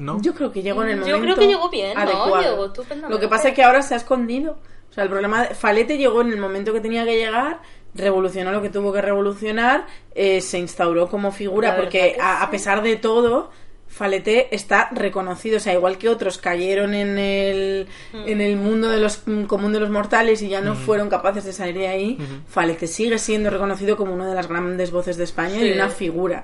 ¿No? 0.00 0.20
Yo 0.22 0.34
creo 0.34 0.50
que 0.50 0.62
llegó 0.62 0.82
en 0.82 0.88
el 0.90 0.98
Yo 1.00 1.16
momento 1.16 1.20
creo 1.22 1.36
que 1.36 1.46
llegó 1.46 1.68
bien, 1.68 1.94
¿no? 1.94 2.40
Llegó 2.40 2.66
estupendamente. 2.66 3.14
Lo 3.14 3.20
que 3.20 3.28
pasa 3.28 3.48
es 3.48 3.54
que 3.54 3.62
ahora 3.62 3.82
se 3.82 3.94
ha 3.94 3.98
escondido. 3.98 4.58
O 4.88 4.92
sea, 4.92 5.04
el 5.04 5.10
problema 5.10 5.46
de 5.46 5.54
Falete 5.54 5.98
llegó 5.98 6.22
en 6.22 6.30
el 6.32 6.38
momento 6.38 6.72
que 6.72 6.80
tenía 6.80 7.04
que 7.04 7.16
llegar, 7.16 7.60
revolucionó 7.94 8.50
lo 8.50 8.62
que 8.62 8.70
tuvo 8.70 8.92
que 8.92 9.02
revolucionar, 9.02 9.86
eh, 10.14 10.40
se 10.40 10.58
instauró 10.58 11.08
como 11.08 11.32
figura, 11.32 11.76
porque 11.76 12.14
que 12.14 12.20
a, 12.20 12.42
a 12.42 12.50
pesar 12.50 12.82
de 12.82 12.96
todo, 12.96 13.50
Falete 13.86 14.54
está 14.54 14.88
reconocido, 14.92 15.56
o 15.58 15.60
sea, 15.60 15.74
igual 15.74 15.98
que 15.98 16.08
otros 16.08 16.38
cayeron 16.38 16.94
en 16.94 17.18
el, 17.18 17.88
Mm. 18.12 18.28
en 18.28 18.40
el 18.40 18.56
mundo 18.56 18.88
de 18.88 18.98
los 19.00 19.22
mm, 19.26 19.44
común 19.44 19.72
de 19.72 19.80
los 19.80 19.90
mortales 19.90 20.40
y 20.42 20.48
ya 20.48 20.60
no 20.60 20.74
fueron 20.76 21.08
capaces 21.08 21.44
de 21.44 21.52
salir 21.52 21.76
de 21.76 21.88
ahí, 21.88 22.18
Falete 22.48 22.86
sigue 22.86 23.18
siendo 23.18 23.50
reconocido 23.50 23.96
como 23.96 24.14
una 24.14 24.28
de 24.28 24.34
las 24.34 24.46
grandes 24.48 24.90
voces 24.92 25.16
de 25.16 25.24
España 25.24 25.60
y 25.60 25.72
una 25.72 25.88
figura. 25.88 26.42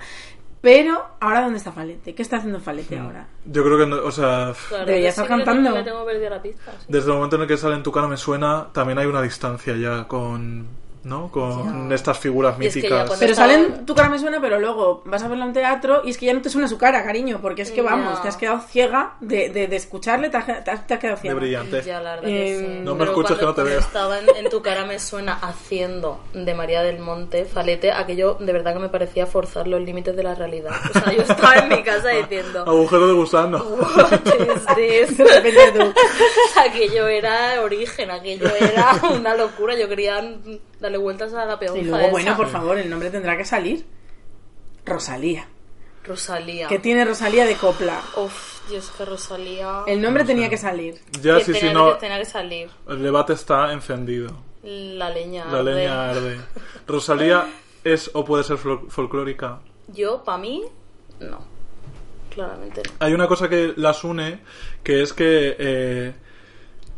Pero, 0.60 1.04
¿ahora 1.20 1.42
dónde 1.42 1.58
está 1.58 1.70
Falete? 1.70 2.14
¿Qué 2.14 2.22
está 2.22 2.38
haciendo 2.38 2.58
Falete 2.60 2.98
ahora? 2.98 3.26
Yo 3.44 3.62
creo 3.62 3.78
que, 3.78 3.86
no- 3.86 4.02
o 4.04 4.10
sea, 4.10 4.52
Claro, 4.68 4.86
Debería 4.86 5.10
estar 5.10 5.26
sí 5.26 5.32
que 5.32 5.36
le 5.38 5.44
cantando. 5.44 5.62
tengo- 5.70 5.76
Le 5.78 5.84
pista. 6.42 6.72
sí. 6.78 6.86
desde 6.88 7.08
el 7.10 7.14
momento 7.14 7.36
en 7.36 7.42
el 7.42 7.48
que 7.48 7.56
sale 7.56 7.76
en 7.76 7.82
tu 7.82 7.92
cara 7.92 8.08
me 8.08 8.16
suena, 8.16 8.68
también 8.72 8.98
hay 8.98 9.06
una 9.06 9.22
distancia 9.22 9.76
ya 9.76 10.08
con, 10.08 10.66
¿no? 11.06 11.30
Con 11.30 11.90
estas 11.92 12.18
figuras 12.18 12.54
es 12.60 12.74
que 12.74 12.80
míticas. 12.80 13.10
Pero 13.18 13.32
estaba- 13.32 13.48
salen 13.52 13.86
tu 13.86 13.94
cara 13.94 14.08
me 14.08 14.18
suena, 14.18 14.40
pero 14.40 14.58
luego 14.58 15.02
vas 15.06 15.22
a 15.22 15.28
verla 15.28 15.44
en 15.46 15.52
teatro 15.52 16.02
y 16.04 16.10
es 16.10 16.18
que 16.18 16.26
ya 16.26 16.34
no 16.34 16.42
te 16.42 16.50
suena 16.50 16.66
su 16.68 16.76
cara, 16.78 17.04
cariño, 17.04 17.38
porque 17.40 17.62
es 17.62 17.70
que 17.70 17.80
vamos, 17.80 18.20
te 18.22 18.28
has 18.28 18.36
quedado 18.36 18.60
ciega 18.60 19.14
de, 19.20 19.48
de, 19.50 19.68
de 19.68 19.76
escucharle, 19.76 20.28
te 20.30 20.36
has, 20.36 20.46
te 20.86 20.98
quedado 20.98 21.16
de 21.16 21.22
ciega. 21.22 21.36
brillante. 21.36 21.82
Ya, 21.82 22.00
la 22.00 22.16
verdad 22.16 22.26
que 22.26 22.52
Eh, 22.52 22.58
sí. 22.58 22.80
No 22.84 22.94
me 22.94 22.98
Pero 23.00 23.10
escuches, 23.12 23.38
que 23.38 23.44
no 23.44 23.54
te 23.54 23.62
veo. 23.62 23.78
estaba 23.78 24.18
en, 24.18 24.26
en 24.36 24.50
tu 24.50 24.60
cara 24.62 24.84
me 24.84 24.98
suena 24.98 25.34
haciendo 25.34 26.20
de 26.34 26.54
María 26.54 26.82
del 26.82 26.98
Monte, 26.98 27.44
Falete, 27.44 27.92
aquello 27.92 28.34
de 28.40 28.52
verdad 28.52 28.72
que 28.74 28.80
me 28.80 28.88
parecía 28.88 29.26
forzar 29.26 29.68
los 29.68 29.80
límites 29.80 30.14
de 30.16 30.22
la 30.22 30.34
realidad. 30.34 30.72
O 30.90 30.92
sea, 30.98 31.12
yo 31.12 31.22
estaba 31.22 31.54
en 31.54 31.68
mi 31.68 31.82
casa 31.82 32.08
diciendo, 32.20 32.64
Agujero 32.66 33.06
de 33.06 33.12
gusano. 33.14 33.58
What 33.64 34.78
is 34.78 35.06
this? 35.08 35.16
De 35.18 35.24
repente 35.24 35.72
tú. 35.78 35.92
aquello 36.60 37.06
era 37.06 37.62
origen, 37.62 38.10
aquello 38.10 38.48
era 38.56 38.92
una 39.14 39.34
locura. 39.36 39.76
Yo 39.78 39.88
quería 39.88 40.18
darle 40.80 40.98
vueltas 40.98 41.32
a 41.34 41.44
la 41.46 41.58
peonza 41.58 41.80
Y 41.80 41.84
luego, 41.84 42.02
esa. 42.02 42.10
bueno, 42.10 42.36
por 42.36 42.48
favor, 42.48 42.78
el 42.78 42.88
nombre 42.90 43.10
tendrá 43.10 43.36
que 43.36 43.44
salir. 43.44 43.86
Rosalía. 44.84 45.46
Rosalía. 46.04 46.68
¿Qué 46.68 46.78
tiene 46.78 47.04
Rosalía 47.04 47.44
de 47.46 47.54
copla? 47.56 48.00
Uf, 48.16 48.68
Dios, 48.70 48.90
que 48.96 49.04
Rosalía... 49.04 49.82
El 49.86 50.00
nombre 50.00 50.24
tenía 50.24 50.48
que 50.48 50.56
salir. 50.56 50.94
Ya, 51.20 51.38
que 51.38 51.44
sí, 51.44 51.54
sí, 51.54 51.68
no. 51.72 51.94
que, 51.94 52.00
tenía 52.00 52.18
que 52.18 52.24
salir. 52.24 52.70
El 52.88 53.02
debate 53.02 53.32
está 53.32 53.72
encendido. 53.72 54.28
La 54.62 55.10
leña. 55.10 55.44
La 55.46 55.58
arde. 55.58 55.74
leña 55.74 56.10
arde. 56.10 56.36
Rosalía 56.86 57.46
es 57.82 58.10
o 58.14 58.24
puede 58.24 58.44
ser 58.44 58.56
fol- 58.56 58.88
folclórica. 58.88 59.58
Yo, 59.88 60.22
para 60.22 60.38
mí, 60.38 60.62
no. 61.20 61.38
Claramente 62.32 62.82
no. 62.84 62.92
Hay 63.00 63.12
una 63.14 63.26
cosa 63.26 63.48
que 63.48 63.72
las 63.76 64.04
une, 64.04 64.40
que 64.84 65.02
es 65.02 65.12
que, 65.12 65.56
eh, 65.58 66.14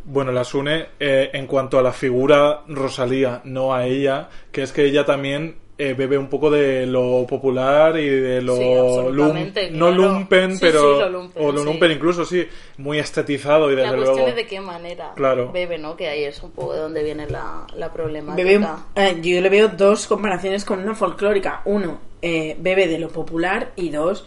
bueno, 0.09 0.33
las 0.33 0.55
une 0.55 0.87
eh, 0.99 1.31
en 1.33 1.47
cuanto 1.47 1.79
a 1.79 1.83
la 1.83 1.92
figura 1.92 2.62
Rosalía, 2.66 3.40
no 3.44 3.75
a 3.75 3.87
ella, 3.87 4.29
que 4.51 4.62
es 4.62 4.73
que 4.73 4.85
ella 4.85 5.05
también 5.05 5.57
eh, 5.81 5.94
bebe 5.97 6.18
un 6.18 6.27
poco 6.29 6.51
de 6.51 6.87
lo 6.87 7.25
popular 7.29 7.97
y 8.01 8.09
de 8.09 8.42
lo 8.42 8.57
Sí, 8.57 8.64
lum- 9.12 9.53
no 9.73 9.87
claro. 9.87 9.92
lumpen, 9.92 10.53
Sí, 10.55 10.59
pero 10.61 10.81
sí, 10.81 11.01
lo 11.03 11.09
lumpen, 11.09 11.42
o 11.47 11.53
lo 11.53 11.59
sí. 11.61 11.64
lumpen 11.66 11.90
incluso, 11.92 12.25
sí, 12.25 12.49
muy 12.79 12.99
estetizado 12.99 13.71
y 13.71 13.77
desde 13.77 13.90
La 13.90 13.97
cuestión 13.97 14.16
luego 14.16 14.29
es 14.31 14.35
de 14.37 14.47
qué 14.49 14.61
manera 14.61 15.12
Claro. 15.14 15.53
bebe, 15.53 15.79
¿no? 15.79 15.97
Que 15.97 16.09
ahí 16.09 16.25
es 16.25 16.42
un 16.42 16.51
poco 16.51 16.73
de 16.75 16.81
donde 16.81 17.05
viene 17.05 17.29
la, 17.29 17.64
la 17.77 17.92
problemática. 17.92 18.42
Bebe, 18.49 18.66
eh, 18.97 19.18
yo 19.23 19.40
le 19.40 19.49
veo 19.51 19.68
dos 19.68 20.09
comparaciones 20.09 20.64
con 20.64 20.81
una 20.81 20.97
folclórica. 20.97 21.62
Uno, 21.64 22.01
eh, 22.23 22.57
bebe 22.59 22.88
de 22.88 22.99
lo 22.99 23.11
popular 23.11 23.71
y 23.77 23.90
dos, 23.90 24.27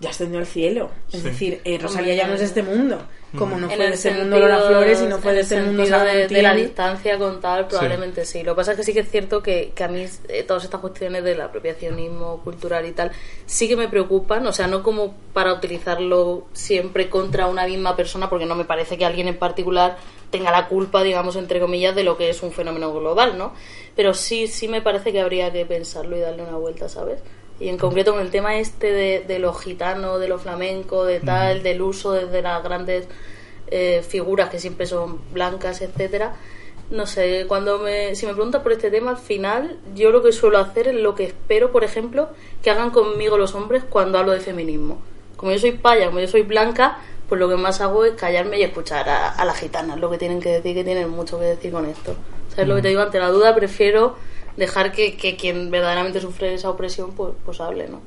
ya 0.00 0.10
ascendió 0.10 0.38
al 0.38 0.46
cielo. 0.46 0.90
Es 1.12 1.20
Sí. 1.20 1.28
decir, 1.28 1.60
eh, 1.64 1.78
Rosalía 1.78 2.14
ya 2.14 2.26
no 2.26 2.34
es 2.34 2.40
de 2.40 2.46
este 2.46 2.62
mundo. 2.62 2.98
Como 3.36 3.58
no 3.58 3.68
En 3.68 3.74
fue 3.76 3.84
el 3.84 3.90
de 3.90 3.96
este 3.96 4.10
mundo 4.12 4.38
Lola 4.38 4.60
Flores 4.60 5.02
y 5.02 5.06
no 5.06 5.18
fue 5.18 5.32
de 5.32 5.38
el 5.38 5.42
este 5.42 5.60
mundo 5.60 5.82
de, 5.84 6.28
de 6.28 6.42
la 6.42 6.54
distancia 6.54 7.18
con 7.18 7.40
tal, 7.40 7.66
probablemente 7.66 8.24
sí. 8.24 8.42
Lo 8.42 8.52
que 8.54 8.56
pasa 8.56 8.70
es 8.72 8.76
que 8.78 8.84
sí 8.84 8.94
que 8.94 9.00
es 9.00 9.10
cierto 9.10 9.42
que, 9.42 9.72
que 9.74 9.84
a 9.84 9.88
mí 9.88 10.06
eh, 10.28 10.42
todas 10.44 10.64
estas 10.64 10.80
cuestiones 10.80 11.22
del 11.22 11.40
apropiacionismo 11.42 12.40
cultural 12.42 12.86
y 12.86 12.92
tal 12.92 13.10
sí 13.44 13.68
que 13.68 13.76
me 13.76 13.88
preocupan, 13.88 14.46
o 14.46 14.52
sea, 14.52 14.68
no 14.68 14.82
como 14.82 15.14
para 15.34 15.52
utilizarlo 15.52 16.46
siempre 16.52 17.10
contra 17.10 17.46
una 17.46 17.66
misma 17.66 17.94
persona, 17.96 18.30
porque 18.30 18.46
no 18.46 18.54
me 18.54 18.64
parece 18.64 18.96
que 18.96 19.04
alguien 19.04 19.28
en 19.28 19.36
particular 19.38 19.98
tenga 20.30 20.50
la 20.50 20.68
culpa, 20.68 21.02
digamos, 21.02 21.36
entre 21.36 21.60
comillas, 21.60 21.94
de 21.94 22.04
lo 22.04 22.16
que 22.16 22.30
es 22.30 22.42
un 22.42 22.52
fenómeno 22.52 22.92
global, 22.94 23.36
¿no? 23.36 23.52
Pero 23.94 24.14
sí, 24.14 24.46
sí 24.46 24.66
me 24.68 24.80
parece 24.80 25.12
que 25.12 25.20
habría 25.20 25.52
que 25.52 25.66
pensarlo 25.66 26.16
y 26.16 26.20
darle 26.20 26.42
una 26.42 26.56
vuelta, 26.56 26.88
¿sabes? 26.88 27.20
Y 27.58 27.68
en 27.68 27.78
concreto 27.78 28.12
con 28.12 28.20
el 28.20 28.30
tema 28.30 28.56
este 28.56 28.92
de, 28.92 29.24
de 29.26 29.38
lo 29.38 29.54
gitano, 29.54 30.18
de 30.18 30.28
lo 30.28 30.38
flamenco, 30.38 31.04
de 31.04 31.20
tal, 31.20 31.62
del 31.62 31.80
uso 31.80 32.12
desde 32.12 32.42
las 32.42 32.62
grandes 32.62 33.08
eh, 33.68 34.04
figuras 34.06 34.50
que 34.50 34.58
siempre 34.58 34.86
son 34.86 35.20
blancas, 35.32 35.80
etcétera. 35.80 36.36
No 36.90 37.06
sé, 37.06 37.46
cuando 37.48 37.78
me, 37.78 38.14
si 38.14 38.26
me 38.26 38.34
preguntas 38.34 38.62
por 38.62 38.72
este 38.72 38.90
tema, 38.90 39.10
al 39.12 39.16
final 39.16 39.78
yo 39.94 40.10
lo 40.10 40.22
que 40.22 40.32
suelo 40.32 40.58
hacer 40.58 40.88
es 40.88 40.94
lo 40.94 41.14
que 41.14 41.24
espero, 41.24 41.72
por 41.72 41.82
ejemplo, 41.82 42.28
que 42.62 42.70
hagan 42.70 42.90
conmigo 42.90 43.38
los 43.38 43.54
hombres 43.54 43.82
cuando 43.88 44.18
hablo 44.18 44.32
de 44.32 44.40
feminismo. 44.40 45.00
Como 45.36 45.50
yo 45.50 45.58
soy 45.58 45.72
paya, 45.72 46.06
como 46.06 46.20
yo 46.20 46.28
soy 46.28 46.42
blanca, 46.42 46.98
pues 47.28 47.40
lo 47.40 47.48
que 47.48 47.56
más 47.56 47.80
hago 47.80 48.04
es 48.04 48.12
callarme 48.12 48.60
y 48.60 48.62
escuchar 48.62 49.08
a, 49.08 49.30
a 49.30 49.44
las 49.44 49.58
gitanas 49.58 49.98
lo 49.98 50.10
que 50.10 50.18
tienen 50.18 50.40
que 50.40 50.50
decir, 50.50 50.74
que 50.74 50.84
tienen 50.84 51.08
mucho 51.08 51.40
que 51.40 51.46
decir 51.46 51.72
con 51.72 51.86
esto. 51.86 52.14
¿Sabes 52.50 52.68
lo 52.68 52.76
que 52.76 52.82
te 52.82 52.88
digo? 52.88 53.00
Ante 53.00 53.18
la 53.18 53.30
duda 53.30 53.54
prefiero 53.54 54.14
dejar 54.56 54.92
que, 54.92 55.16
que 55.16 55.36
quien 55.36 55.70
verdaderamente 55.70 56.20
sufre 56.20 56.54
esa 56.54 56.70
opresión, 56.70 57.12
pues, 57.12 57.32
pues 57.44 57.60
hable, 57.60 57.88
¿no? 57.88 58.00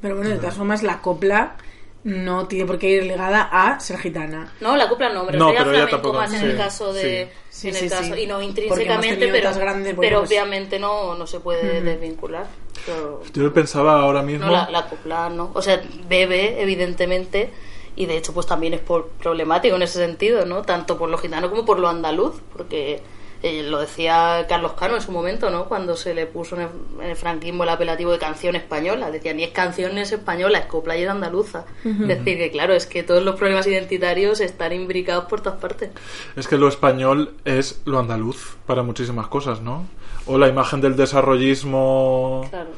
Pero 0.00 0.16
bueno, 0.16 0.30
de 0.30 0.36
todas 0.36 0.54
formas, 0.54 0.82
la 0.82 1.00
copla 1.00 1.56
no 2.04 2.46
tiene 2.46 2.66
por 2.66 2.78
qué 2.78 2.90
ir 2.90 3.04
ligada 3.04 3.48
a 3.50 3.80
ser 3.80 3.96
gitana. 3.98 4.52
No, 4.60 4.76
la 4.76 4.88
copla 4.90 5.08
no, 5.08 5.24
me 5.24 5.32
No, 5.32 5.46
refería 5.50 5.60
a 5.60 5.64
flamenco 5.64 5.90
tampoco, 5.90 6.18
más 6.18 6.32
en 6.34 6.40
sí, 6.40 6.46
el 6.46 6.56
caso 6.58 6.92
de... 6.92 7.30
sí. 7.48 7.68
en 7.68 7.74
Sí, 7.74 7.84
el 7.84 7.88
sí, 7.88 7.88
caso, 7.96 8.14
sí. 8.14 8.20
Y 8.22 8.26
no 8.26 8.42
intrínsecamente, 8.42 9.28
pero, 9.28 9.54
grandes, 9.54 9.96
bueno, 9.96 10.00
pero 10.10 10.18
pues- 10.20 10.30
obviamente 10.30 10.78
no, 10.78 11.14
no 11.14 11.26
se 11.26 11.40
puede 11.40 11.80
desvincular. 11.80 12.46
Pero- 12.84 13.22
Yo 13.32 13.54
pensaba 13.54 14.02
ahora 14.02 14.20
mismo... 14.20 14.44
no, 14.46 14.52
la, 14.52 14.68
la 14.70 14.86
copla 14.86 15.30
no. 15.30 15.50
O 15.54 15.62
sea, 15.62 15.80
bebe, 16.06 16.60
evidentemente, 16.60 17.48
y 17.96 18.04
de 18.04 18.18
hecho 18.18 18.34
pues 18.34 18.46
también 18.46 18.74
es 18.74 18.80
por, 18.80 19.08
problemático 19.08 19.76
en 19.76 19.82
ese 19.82 19.98
sentido, 20.04 20.44
¿no? 20.44 20.60
Tanto 20.62 20.98
por 20.98 21.08
lo 21.08 21.16
gitano 21.16 21.48
como 21.48 21.64
por 21.64 21.78
lo 21.78 21.88
andaluz, 21.88 22.34
porque 22.54 23.00
eh, 23.46 23.62
lo 23.62 23.78
decía 23.80 24.46
Carlos 24.48 24.72
Cano 24.72 24.94
en 24.94 25.02
su 25.02 25.12
momento, 25.12 25.50
¿no? 25.50 25.66
Cuando 25.66 25.96
se 25.96 26.14
le 26.14 26.24
puso 26.26 26.56
en 26.56 26.62
el, 26.62 26.68
en 27.02 27.10
el 27.10 27.16
franquismo 27.16 27.64
el 27.64 27.68
apelativo 27.68 28.10
de 28.10 28.18
canción 28.18 28.56
española. 28.56 29.10
Decía, 29.10 29.34
ni 29.34 29.44
es 29.44 29.50
canción 29.50 29.94
ni 29.94 30.00
es 30.00 30.12
española, 30.12 30.58
es 30.60 30.64
copla 30.66 30.96
y 30.96 31.02
es 31.02 31.08
andaluza. 31.10 31.66
Es 31.84 31.98
decir, 32.08 32.38
que 32.38 32.50
claro, 32.50 32.72
es 32.72 32.86
que 32.86 33.02
todos 33.02 33.22
los 33.22 33.36
problemas 33.36 33.66
identitarios 33.66 34.40
están 34.40 34.72
imbricados 34.72 35.26
por 35.26 35.42
todas 35.42 35.60
partes. 35.60 35.90
Es 36.36 36.48
que 36.48 36.56
lo 36.56 36.68
español 36.68 37.34
es 37.44 37.82
lo 37.84 37.98
andaluz 37.98 38.56
para 38.66 38.82
muchísimas 38.82 39.26
cosas, 39.28 39.60
¿no? 39.60 39.86
O 40.26 40.38
la 40.38 40.48
imagen 40.48 40.80
del 40.80 40.96
desarrollismo, 40.96 42.46
Claro. 42.48 42.70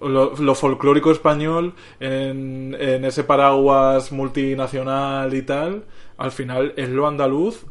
o 0.00 0.08
lo, 0.08 0.34
lo 0.36 0.54
folclórico 0.56 1.12
español 1.12 1.74
en, 2.00 2.76
en 2.80 3.04
ese 3.04 3.22
paraguas 3.22 4.10
multinacional 4.12 5.32
y 5.34 5.42
tal, 5.42 5.84
al 6.18 6.32
final 6.32 6.72
es 6.76 6.88
lo 6.88 7.06
andaluz 7.06 7.64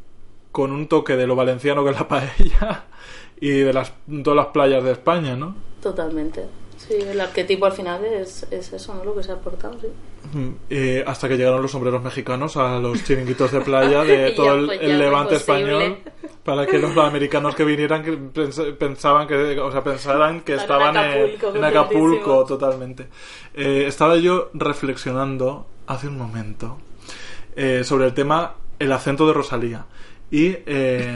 con 0.54 0.72
un 0.72 0.88
toque 0.88 1.18
de 1.18 1.28
lo 1.28 1.36
valenciano 1.36 1.84
que 1.84 1.90
es 1.90 2.00
la 2.00 2.08
paella 2.14 2.86
y 3.42 3.50
de 3.50 3.74
las, 3.74 3.92
todas 4.24 4.38
las 4.38 4.48
playas 4.48 4.82
de 4.86 4.92
España, 4.94 5.36
¿no? 5.36 5.54
Totalmente. 5.82 6.46
Sí, 6.78 6.96
el 6.96 7.20
arquetipo 7.22 7.66
al 7.66 7.72
final 7.72 8.04
es, 8.04 8.46
es 8.52 8.74
eso, 8.74 8.94
¿no? 8.94 9.04
Lo 9.06 9.16
que 9.16 9.24
se 9.24 9.32
ha 9.32 9.36
aportado, 9.36 9.78
sí. 9.80 9.88
Mm, 10.38 10.50
eh, 10.70 11.04
hasta 11.06 11.28
que 11.30 11.38
llegaron 11.38 11.62
los 11.62 11.72
sombreros 11.72 12.02
mexicanos 12.04 12.56
a 12.58 12.78
los 12.80 13.04
chiringuitos 13.04 13.52
de 13.52 13.62
playa 13.62 14.04
de 14.06 14.32
todo 14.32 14.46
ya, 14.48 14.54
el, 14.54 14.66
pues, 14.66 14.80
el 14.82 14.88
fue 14.88 14.98
levante 14.98 15.36
español 15.36 15.98
para 16.44 16.66
que 16.66 16.80
los 16.80 16.96
americanos 16.98 17.56
que 17.56 17.64
vinieran 17.66 18.04
que 18.04 18.12
pens- 18.18 18.76
pensaban 18.78 19.28
que 19.28 19.60
o 19.60 19.72
sea 19.72 19.84
pensaran 19.84 20.42
que 20.42 20.56
Estaban 20.56 20.96
en 20.96 21.04
Acapulco, 21.04 21.56
en 21.58 21.64
Acapulco 21.64 22.46
totalmente 22.46 23.08
Eh, 23.54 23.86
estaba 23.88 24.16
yo 24.18 24.50
reflexionando 24.54 25.66
hace 25.88 26.08
un 26.08 26.18
momento 26.18 26.78
eh, 27.56 27.84
sobre 27.84 28.06
el 28.08 28.14
tema 28.14 28.56
el 28.80 28.92
acento 28.92 29.26
de 29.28 29.34
Rosalía 29.34 29.86
y 30.34 30.58
eh, 30.66 31.16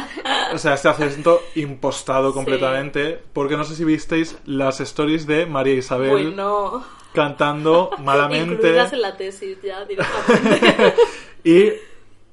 o 0.52 0.58
sea 0.58 0.74
este 0.74 0.88
acento 0.88 1.40
impostado 1.54 2.34
completamente 2.34 3.16
porque 3.32 3.56
no 3.56 3.62
sé 3.62 3.76
si 3.76 3.84
visteis 3.84 4.36
las 4.46 4.80
stories 4.80 5.28
de 5.28 5.46
María 5.46 5.74
Isabel 5.74 6.10
Bueno, 6.10 6.84
cantando 7.14 7.90
malamente. 8.02 8.54
incluidas 8.54 8.92
en 8.92 9.00
la 9.02 9.16
tesis 9.16 9.58
ya 9.62 9.84
directamente. 9.84 10.94
y 11.44 11.70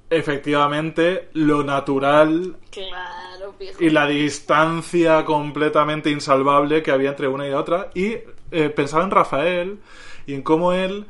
efectivamente 0.09 1.29
lo 1.33 1.63
natural 1.63 2.55
claro, 2.71 3.53
y 3.79 3.91
la 3.91 4.07
distancia 4.07 5.23
completamente 5.25 6.09
insalvable 6.09 6.81
que 6.81 6.89
había 6.89 7.09
entre 7.09 7.27
una 7.27 7.47
y 7.47 7.51
otra. 7.51 7.91
Y 7.93 8.15
eh, 8.51 8.69
pensaba 8.69 9.03
en 9.03 9.11
Rafael 9.11 9.77
y 10.25 10.33
en 10.33 10.41
cómo 10.41 10.73
él 10.73 11.05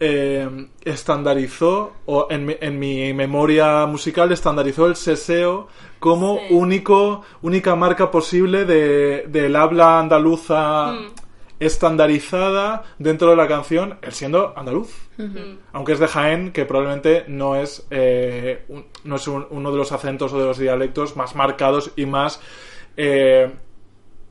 eh, 0.00 0.48
estandarizó 0.82 1.92
o 2.06 2.26
en 2.30 2.46
mi, 2.46 2.56
en 2.60 2.78
mi 2.78 3.12
memoria 3.12 3.84
musical 3.86 4.32
estandarizó 4.32 4.86
el 4.86 4.96
seseo 4.96 5.68
como 5.98 6.38
Sí. 6.38 6.54
único 6.54 7.22
única 7.42 7.76
marca 7.76 8.10
posible 8.10 8.64
de, 8.64 9.26
del 9.28 9.54
habla 9.56 9.98
andaluza 10.00 10.92
Mm. 10.92 11.06
estandarizada 11.60 12.82
dentro 12.98 13.30
de 13.30 13.36
la 13.36 13.46
canción 13.46 13.98
él 14.02 14.12
siendo 14.12 14.54
andaluz 14.56 14.88
aunque 15.74 15.92
es 15.92 15.98
de 15.98 16.08
Jaén, 16.08 16.50
que 16.52 16.64
probablemente 16.64 17.24
no 17.28 17.54
es, 17.56 17.86
eh, 17.90 18.64
un- 18.68 18.86
no 19.04 19.16
es 19.16 19.28
un- 19.28 19.46
uno 19.50 19.70
de 19.70 19.76
los 19.76 19.92
acentos 19.92 20.32
o 20.32 20.38
de 20.38 20.46
los 20.46 20.56
dialectos 20.56 21.14
más 21.16 21.34
marcados 21.36 21.92
y 21.96 22.06
más 22.06 22.40
eh, 22.96 23.50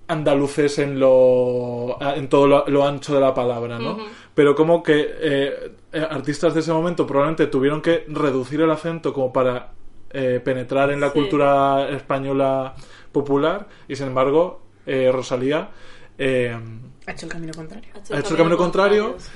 andaluces 0.09 0.77
en 0.79 0.99
lo 0.99 1.97
en 2.01 2.27
todo 2.27 2.47
lo, 2.47 2.67
lo 2.67 2.85
ancho 2.85 3.13
de 3.15 3.21
la 3.21 3.33
palabra, 3.33 3.79
¿no? 3.79 3.97
Pero 4.33 4.55
como 4.55 4.83
que 4.83 5.07
eh, 5.19 5.71
eh, 5.93 6.07
artistas 6.09 6.53
de 6.53 6.59
ese 6.61 6.73
momento 6.73 7.05
probablemente 7.07 7.47
tuvieron 7.47 7.81
que 7.81 8.05
reducir 8.07 8.59
el 8.61 8.71
acento 8.71 9.13
como 9.13 9.31
para 9.31 9.71
eh, 10.11 10.41
penetrar 10.43 10.91
en 10.91 10.99
la 10.99 11.07
Sí. 11.07 11.13
cultura 11.13 11.89
española 11.89 12.73
popular 13.11 13.67
y 13.87 13.95
sin 13.95 14.07
embargo 14.07 14.61
eh, 14.85 15.11
Rosalía 15.11 15.69
eh, 16.17 16.57
Ha 17.05 17.11
hecho 17.11 17.25
el 17.27 17.31
camino 17.31 17.53
contrario. 17.53 17.89
ha 17.95 18.19
hecho 18.19 18.31
el 18.31 18.37
camino 18.37 18.57
contrario. 18.57 19.15
sí. 19.19 19.29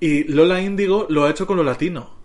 y 0.00 0.24
Lola 0.32 0.60
Índigo 0.60 1.06
lo 1.10 1.24
ha 1.24 1.30
hecho 1.30 1.46
con 1.46 1.56
lo 1.58 1.62
latino. 1.62 2.19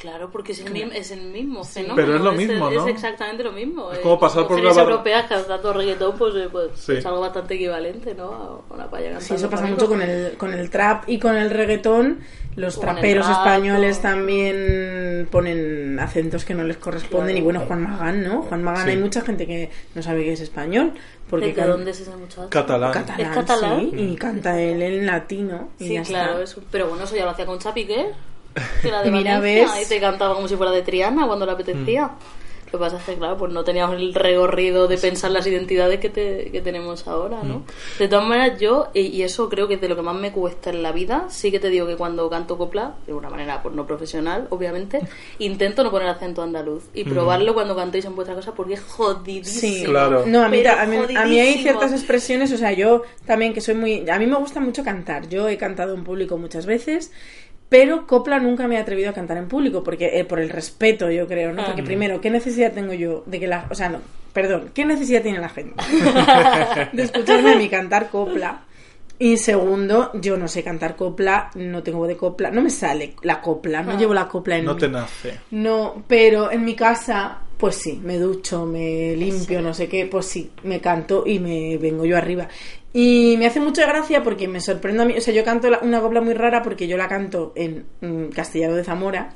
Claro, 0.00 0.30
porque 0.30 0.52
es 0.52 0.60
el, 0.60 0.72
mismo, 0.72 0.92
es 0.92 1.10
el 1.10 1.20
mismo 1.20 1.62
fenómeno. 1.62 1.96
Pero 1.96 2.16
es 2.16 2.20
lo 2.22 2.32
mismo, 2.32 2.68
es, 2.70 2.76
¿no? 2.76 2.88
exactamente 2.88 3.44
lo 3.44 3.52
mismo. 3.52 3.92
Es 3.92 3.98
Eh, 3.98 4.02
como 4.02 4.18
pasar 4.18 4.46
por 4.46 4.58
la 4.58 4.72
bar- 4.72 4.84
europeas 4.88 5.26
cantando 5.28 5.72
reggaetón, 5.74 6.16
pues, 6.16 6.34
eh, 6.36 6.48
pues 6.50 6.70
Sí. 6.74 6.92
es 6.94 7.04
algo 7.04 7.20
bastante 7.20 7.54
equivalente, 7.56 8.14
¿no? 8.14 8.62
A 8.70 8.74
una 8.74 8.88
paya 8.90 9.20
Sí, 9.20 9.34
eso 9.34 9.50
pasa 9.50 9.66
mucho 9.66 9.86
con 9.88 10.00
el, 10.00 10.36
con 10.38 10.54
el 10.54 10.70
trap 10.70 11.04
y 11.08 11.18
con 11.18 11.36
el 11.36 11.50
reggaetón. 11.50 12.20
Los 12.56 12.76
Con 12.76 12.86
traperos 12.86 13.26
rap, 13.28 13.36
españoles 13.46 13.98
con- 13.98 14.02
también 14.10 15.28
ponen 15.30 15.98
acentos 16.00 16.44
que 16.44 16.54
no 16.54 16.64
les 16.64 16.78
corresponden. 16.78 17.26
Claro. 17.28 17.38
Y 17.38 17.42
bueno, 17.42 17.60
Juan 17.60 17.82
Magán, 17.82 18.22
¿no? 18.24 18.42
Juan 18.42 18.62
Magán 18.62 18.84
Sí. 18.84 18.90
hay 18.90 18.96
mucha 18.96 19.20
gente 19.20 19.46
que 19.46 19.70
no 19.94 20.02
sabe 20.02 20.24
que 20.24 20.32
es 20.32 20.40
español. 20.40 20.92
Porque 21.28 21.46
¿De 21.48 21.54
can- 21.54 21.68
dónde 21.68 21.92
es 21.92 22.00
ese 22.00 22.10
muchacho? 22.16 22.48
Catalán. 22.50 22.92
catalán, 22.92 23.20
¿Es 23.20 23.28
catalán? 23.28 23.80
sí, 23.92 23.96
y 23.96 24.16
canta 24.16 24.60
él 24.60 24.82
en 24.82 25.06
latino. 25.06 25.68
Y 25.78 25.86
Sí, 25.88 25.94
ya 25.94 26.02
claro, 26.02 26.32
está. 26.32 26.42
es 26.44 26.56
un- 26.56 26.64
pero 26.72 26.88
bueno, 26.88 27.04
eso 27.04 27.14
ya 27.14 27.24
lo 27.24 27.30
hacía 27.30 27.46
con 27.46 27.58
Chapi, 27.60 27.86
¿qué? 27.86 28.06
Que 28.82 28.88
era 28.88 29.02
de 29.02 29.10
Mira, 29.10 29.38
Valencia, 29.38 29.74
¿ves? 29.76 29.86
y 29.86 29.88
te 29.88 30.00
cantaba 30.00 30.34
como 30.34 30.48
si 30.48 30.56
fuera 30.56 30.72
de 30.72 30.82
Triana 30.82 31.26
cuando 31.26 31.46
le 31.46 31.52
apetecía. 31.52 32.06
Mm. 32.06 32.40
Lo 32.72 32.78
que 32.78 32.84
pasa 32.84 32.98
es 32.98 33.02
que, 33.02 33.16
claro, 33.16 33.36
pues 33.36 33.52
no 33.52 33.64
teníamos 33.64 33.96
el 33.96 34.14
recorrido 34.14 34.86
de 34.86 34.96
pensar 34.96 35.32
las 35.32 35.44
identidades 35.44 35.98
que, 35.98 36.08
te- 36.08 36.50
que 36.52 36.60
tenemos 36.60 37.08
ahora, 37.08 37.38
Mm. 37.42 37.48
¿no? 37.48 37.62
De 37.98 38.06
todas 38.06 38.24
maneras, 38.24 38.60
yo, 38.60 38.90
y 38.94 39.00
y 39.08 39.22
eso 39.24 39.48
creo 39.48 39.66
que 39.66 39.74
es 39.74 39.80
de 39.80 39.88
lo 39.88 39.96
que 39.96 40.02
más 40.02 40.14
me 40.14 40.30
cuesta 40.30 40.70
en 40.70 40.80
la 40.80 40.92
vida, 40.92 41.26
sí 41.30 41.50
que 41.50 41.58
te 41.58 41.68
digo 41.68 41.84
que 41.88 41.96
cuando 41.96 42.30
canto 42.30 42.56
copla, 42.56 42.94
de 43.08 43.12
una 43.12 43.28
manera 43.28 43.60
pues 43.60 43.74
no 43.74 43.88
profesional, 43.88 44.46
obviamente, 44.50 45.00
intento 45.40 45.82
no 45.82 45.90
poner 45.90 46.06
acento 46.10 46.42
andaluz 46.42 46.84
y 46.94 47.02
probarlo 47.02 47.54
cuando 47.54 47.74
cantéis 47.74 48.04
en 48.04 48.14
vuestra 48.14 48.36
casa 48.36 48.54
porque 48.54 48.74
es 48.74 48.82
jodidísimo. 48.82 49.74
Sí, 49.74 49.84
Claro. 49.84 50.22
No, 50.26 50.44
a 50.44 50.48
mí, 50.48 50.64
a, 50.64 50.86
mí, 50.86 50.96
a 51.16 51.24
mí 51.26 51.40
hay 51.40 51.54
ciertas 51.62 51.90
expresiones, 51.90 52.52
o 52.52 52.56
sea, 52.56 52.70
yo 52.72 53.02
también 53.26 53.52
que 53.52 53.60
soy 53.60 53.74
muy... 53.74 54.08
A 54.08 54.16
mí 54.20 54.26
me 54.28 54.36
gusta 54.36 54.60
mucho 54.60 54.84
cantar, 54.84 55.28
yo 55.28 55.48
he 55.48 55.56
cantado 55.58 55.92
en 55.92 56.04
público 56.04 56.38
muchas 56.38 56.66
veces, 56.66 57.10
pero 57.70 58.06
copla 58.06 58.38
nunca 58.38 58.68
me 58.68 58.74
he 58.74 58.78
atrevido 58.78 59.08
a 59.08 59.14
cantar 59.14 59.38
en 59.38 59.48
público, 59.48 59.82
porque 59.82 60.18
eh, 60.18 60.24
por 60.26 60.40
el 60.40 60.50
respeto, 60.50 61.10
yo 61.10 61.26
creo, 61.26 61.52
¿no? 61.54 61.62
Ah. 61.62 61.66
Porque 61.68 61.82
primero, 61.82 62.20
¿qué 62.20 62.28
necesidad 62.28 62.72
tengo 62.72 62.92
yo 62.92 63.22
de 63.26 63.40
que 63.40 63.46
la... 63.46 63.66
O 63.70 63.74
sea, 63.74 63.88
no, 63.88 64.00
perdón, 64.34 64.70
¿qué 64.74 64.84
necesidad 64.84 65.22
tiene 65.22 65.38
la 65.38 65.48
gente 65.48 65.74
de 66.92 67.02
escucharme 67.02 67.52
a 67.52 67.56
mí 67.56 67.68
cantar 67.70 68.10
copla? 68.10 68.64
Y 69.18 69.36
segundo, 69.36 70.10
yo 70.14 70.36
no 70.38 70.48
sé 70.48 70.62
cantar 70.64 70.96
copla, 70.96 71.50
no 71.54 71.82
tengo 71.82 71.98
voz 71.98 72.08
de 72.08 72.16
copla, 72.16 72.50
no 72.50 72.62
me 72.62 72.70
sale 72.70 73.14
la 73.22 73.40
copla, 73.42 73.82
no 73.82 73.92
Ah. 73.92 73.96
llevo 73.98 74.14
la 74.14 74.26
copla 74.26 74.56
en 74.56 74.64
No 74.64 74.74
mí. 74.74 74.80
te 74.80 74.88
nace. 74.88 75.34
No, 75.50 76.02
pero 76.08 76.50
en 76.50 76.64
mi 76.64 76.74
casa, 76.74 77.38
pues 77.58 77.76
sí, 77.76 78.00
me 78.02 78.16
ducho, 78.16 78.64
me 78.64 79.14
limpio, 79.16 79.60
no 79.60 79.74
sé 79.74 79.88
qué, 79.88 80.06
pues 80.06 80.24
sí, 80.24 80.50
me 80.62 80.80
canto 80.80 81.24
y 81.26 81.38
me 81.38 81.76
vengo 81.76 82.06
yo 82.06 82.16
arriba. 82.16 82.48
Y 82.92 83.36
me 83.38 83.46
hace 83.46 83.60
mucha 83.60 83.86
gracia 83.86 84.22
porque 84.24 84.48
me 84.48 84.60
sorprende 84.60 85.02
a 85.02 85.06
mí, 85.06 85.14
o 85.16 85.20
sea, 85.20 85.32
yo 85.32 85.44
canto 85.44 85.70
la- 85.70 85.78
una 85.82 86.00
copla 86.00 86.20
muy 86.20 86.34
rara 86.34 86.62
porque 86.62 86.88
yo 86.88 86.96
la 86.96 87.06
canto 87.08 87.52
en 87.54 87.86
mm, 88.00 88.30
castellano 88.30 88.74
de 88.74 88.82
Zamora, 88.84 89.34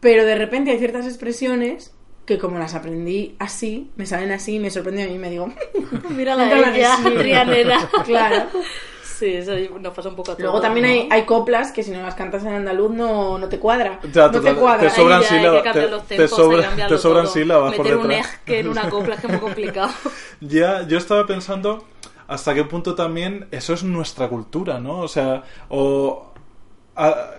pero 0.00 0.24
de 0.24 0.34
repente 0.34 0.70
hay 0.70 0.78
ciertas 0.78 1.06
expresiones 1.06 1.92
que 2.24 2.38
como 2.38 2.58
las 2.58 2.74
aprendí 2.74 3.36
así, 3.38 3.90
me 3.96 4.06
salen 4.06 4.30
así 4.32 4.56
y 4.56 4.58
me 4.58 4.70
sorprende 4.70 5.02
a 5.02 5.06
mí 5.06 5.14
y 5.14 5.18
me 5.18 5.30
digo, 5.30 5.52
Mira 6.10 6.34
la 6.34 6.44
Nunca 6.46 6.70
la 6.70 7.18
trianera. 7.20 7.88
claro. 8.04 8.44
Sí, 9.02 9.34
eso 9.34 9.52
nos 9.80 9.92
pasa 9.94 10.10
un 10.10 10.14
poco 10.14 10.30
a 10.30 10.34
todos. 10.36 10.44
Luego 10.44 10.60
también 10.60 10.86
¿no? 10.86 10.92
hay, 10.92 11.08
hay 11.10 11.22
coplas 11.26 11.72
que 11.72 11.82
si 11.82 11.90
no 11.90 12.00
las 12.02 12.14
cantas 12.14 12.44
en 12.44 12.52
andaluz 12.54 12.92
no, 12.92 13.36
no 13.36 13.48
te 13.48 13.58
cuadra. 13.58 13.98
Ya, 14.12 14.26
no 14.26 14.30
te 14.30 14.38
total, 14.38 14.56
cuadra. 14.56 14.88
te 14.88 14.94
sobran 14.94 15.22
sílabas, 15.24 15.62
te- 15.72 15.88
los 15.90 16.06
te 16.06 16.28
sobra- 16.28 16.86
te 16.88 16.98
sobran 16.98 17.26
sílabas 17.26 17.74
por 17.74 17.84
Meter 17.84 17.98
un 17.98 18.08
detrás. 18.08 18.26
ej 18.34 18.40
que 18.44 18.58
en 18.60 18.68
una 18.68 18.88
copla 18.88 19.14
es 19.16 19.20
que 19.20 19.26
es 19.26 19.32
muy 19.32 19.40
complicado. 19.40 19.90
Ya, 20.40 20.86
yo 20.86 20.98
estaba 20.98 21.26
pensando 21.26 21.84
hasta 22.28 22.54
qué 22.54 22.64
punto 22.64 22.94
también 22.94 23.48
eso 23.50 23.74
es 23.74 23.82
nuestra 23.82 24.28
cultura, 24.28 24.78
¿no? 24.78 25.00
O 25.00 25.08
sea, 25.08 25.42
o 25.68 26.32
a- 26.94 27.30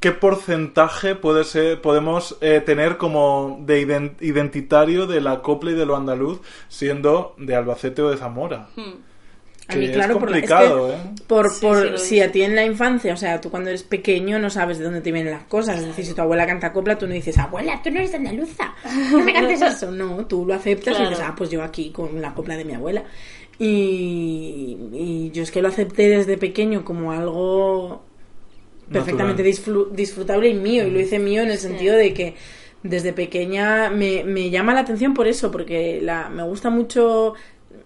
qué 0.00 0.12
porcentaje 0.12 1.14
puede 1.14 1.44
ser, 1.44 1.80
podemos 1.80 2.36
eh, 2.40 2.60
tener 2.64 2.96
como 2.98 3.60
de 3.64 3.86
ident- 3.86 4.20
identitario 4.20 5.06
de 5.06 5.20
la 5.20 5.40
copla 5.40 5.70
y 5.70 5.74
de 5.74 5.86
lo 5.86 5.96
andaluz 5.96 6.40
siendo 6.68 7.34
de 7.38 7.54
Albacete 7.56 8.02
o 8.02 8.10
de 8.10 8.16
Zamora. 8.16 8.68
Hmm. 8.76 8.94
A 9.68 9.76
mí, 9.76 9.86
Que 9.86 9.92
claro, 9.92 10.14
es 10.14 10.18
por 10.18 10.28
complicado, 10.28 10.88
que 10.88 10.94
¿eh? 10.94 10.98
Por, 11.28 11.50
Sí, 11.50 11.60
por 11.60 11.82
sí, 11.84 11.90
lo 11.90 11.98
si 11.98 12.20
a 12.20 12.32
ti 12.32 12.42
en 12.42 12.56
la 12.56 12.64
infancia, 12.64 13.14
o 13.14 13.16
sea, 13.16 13.40
tú 13.40 13.48
cuando 13.48 13.70
eres 13.70 13.84
pequeño 13.84 14.40
no 14.40 14.50
sabes 14.50 14.78
de 14.78 14.84
dónde 14.84 15.00
te 15.00 15.12
vienen 15.12 15.32
las 15.32 15.44
cosas. 15.44 15.78
Es 15.78 15.86
decir, 15.86 16.04
si 16.04 16.14
tu 16.14 16.20
abuela 16.20 16.46
canta 16.46 16.72
copla, 16.72 16.98
tú 16.98 17.06
no 17.06 17.14
dices, 17.14 17.38
abuela, 17.38 17.80
tú 17.82 17.90
no 17.92 17.98
eres 18.00 18.12
andaluza, 18.12 18.74
no 19.12 19.20
me 19.20 19.32
cantes 19.32 19.62
eso. 19.62 19.92
No, 19.92 20.26
tú 20.26 20.44
lo 20.44 20.54
aceptas 20.54 20.98
y 20.98 21.02
dices, 21.02 21.20
ah, 21.22 21.34
pues 21.36 21.48
yo 21.50 21.62
aquí 21.62 21.90
con 21.92 22.20
la 22.20 22.34
copla 22.34 22.56
de 22.56 22.64
mi 22.64 22.74
abuela. 22.74 23.04
Y, 23.58 24.76
y 24.92 25.30
yo 25.32 25.42
es 25.42 25.50
que 25.50 25.62
lo 25.62 25.68
acepté 25.68 26.08
desde 26.08 26.36
pequeño 26.38 26.84
como 26.84 27.12
algo 27.12 28.02
perfectamente 28.90 29.44
disfru- 29.44 29.90
disfrutable 29.92 30.48
y 30.48 30.54
mío. 30.54 30.86
Y 30.86 30.90
lo 30.90 31.00
hice 31.00 31.18
mío 31.18 31.42
en 31.42 31.50
el 31.50 31.58
sentido 31.58 31.96
de 31.96 32.14
que 32.14 32.34
desde 32.82 33.12
pequeña 33.12 33.90
me, 33.90 34.24
me 34.24 34.50
llama 34.50 34.74
la 34.74 34.80
atención 34.80 35.14
por 35.14 35.28
eso, 35.28 35.50
porque 35.50 36.00
la, 36.02 36.28
me 36.30 36.42
gusta 36.44 36.70
mucho. 36.70 37.34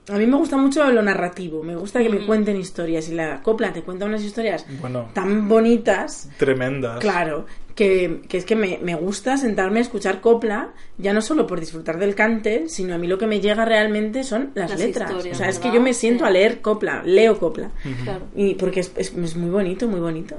A 0.09 0.19
mí 0.19 0.27
me 0.27 0.37
gusta 0.37 0.57
mucho 0.57 0.89
lo 0.93 1.03
narrativo, 1.03 1.63
me 1.65 1.75
gusta 1.75 2.01
que 2.01 2.09
me 2.09 2.25
cuenten 2.27 2.57
historias 2.57 3.09
y 3.09 3.15
la 3.15 3.43
copla 3.43 3.73
te 3.73 3.83
cuenta 3.83 4.05
unas 4.07 4.23
historias 4.23 4.65
Bueno. 4.81 5.09
tan 5.13 5.49
bonitas, 5.49 6.29
Tremendas. 6.39 7.01
claro, 7.01 7.47
que, 7.75 8.23
que 8.29 8.39
es 8.39 8.45
que 8.45 8.55
me, 8.55 8.79
me 8.83 8.95
gusta 8.95 9.37
sentarme 9.37 9.81
a 9.81 9.83
escuchar 9.83 10.21
copla, 10.21 10.69
ya 10.97 11.13
no 11.13 11.21
solo 11.21 11.47
por 11.49 11.59
disfrutar 11.59 11.99
del 11.99 12.15
cante, 12.15 12.69
sino 12.69 12.95
a 12.95 12.99
mí 12.99 13.09
lo 13.09 13.19
que 13.19 13.27
me 13.27 13.41
llega 13.41 13.65
realmente 13.65 14.23
son 14.23 14.53
las, 14.55 14.71
Las 14.71 14.79
letras. 14.81 15.13
o 15.13 15.35
sea, 15.35 15.49
es 15.49 15.59
que 15.59 15.73
yo 15.73 15.81
me 15.83 15.93
siento 15.93 16.25
Sí. 16.25 16.29
a 16.29 16.31
leer 16.31 16.61
copla, 16.61 17.03
leo 17.05 17.39
copla. 17.39 17.71
Claro. 18.05 18.27
Y 18.37 18.55
porque 18.55 18.81
es, 18.81 18.93
es, 18.97 19.13
es 19.13 19.37
muy 19.37 19.51
bonito, 19.51 19.89
muy 19.89 20.01
bonito. 20.01 20.37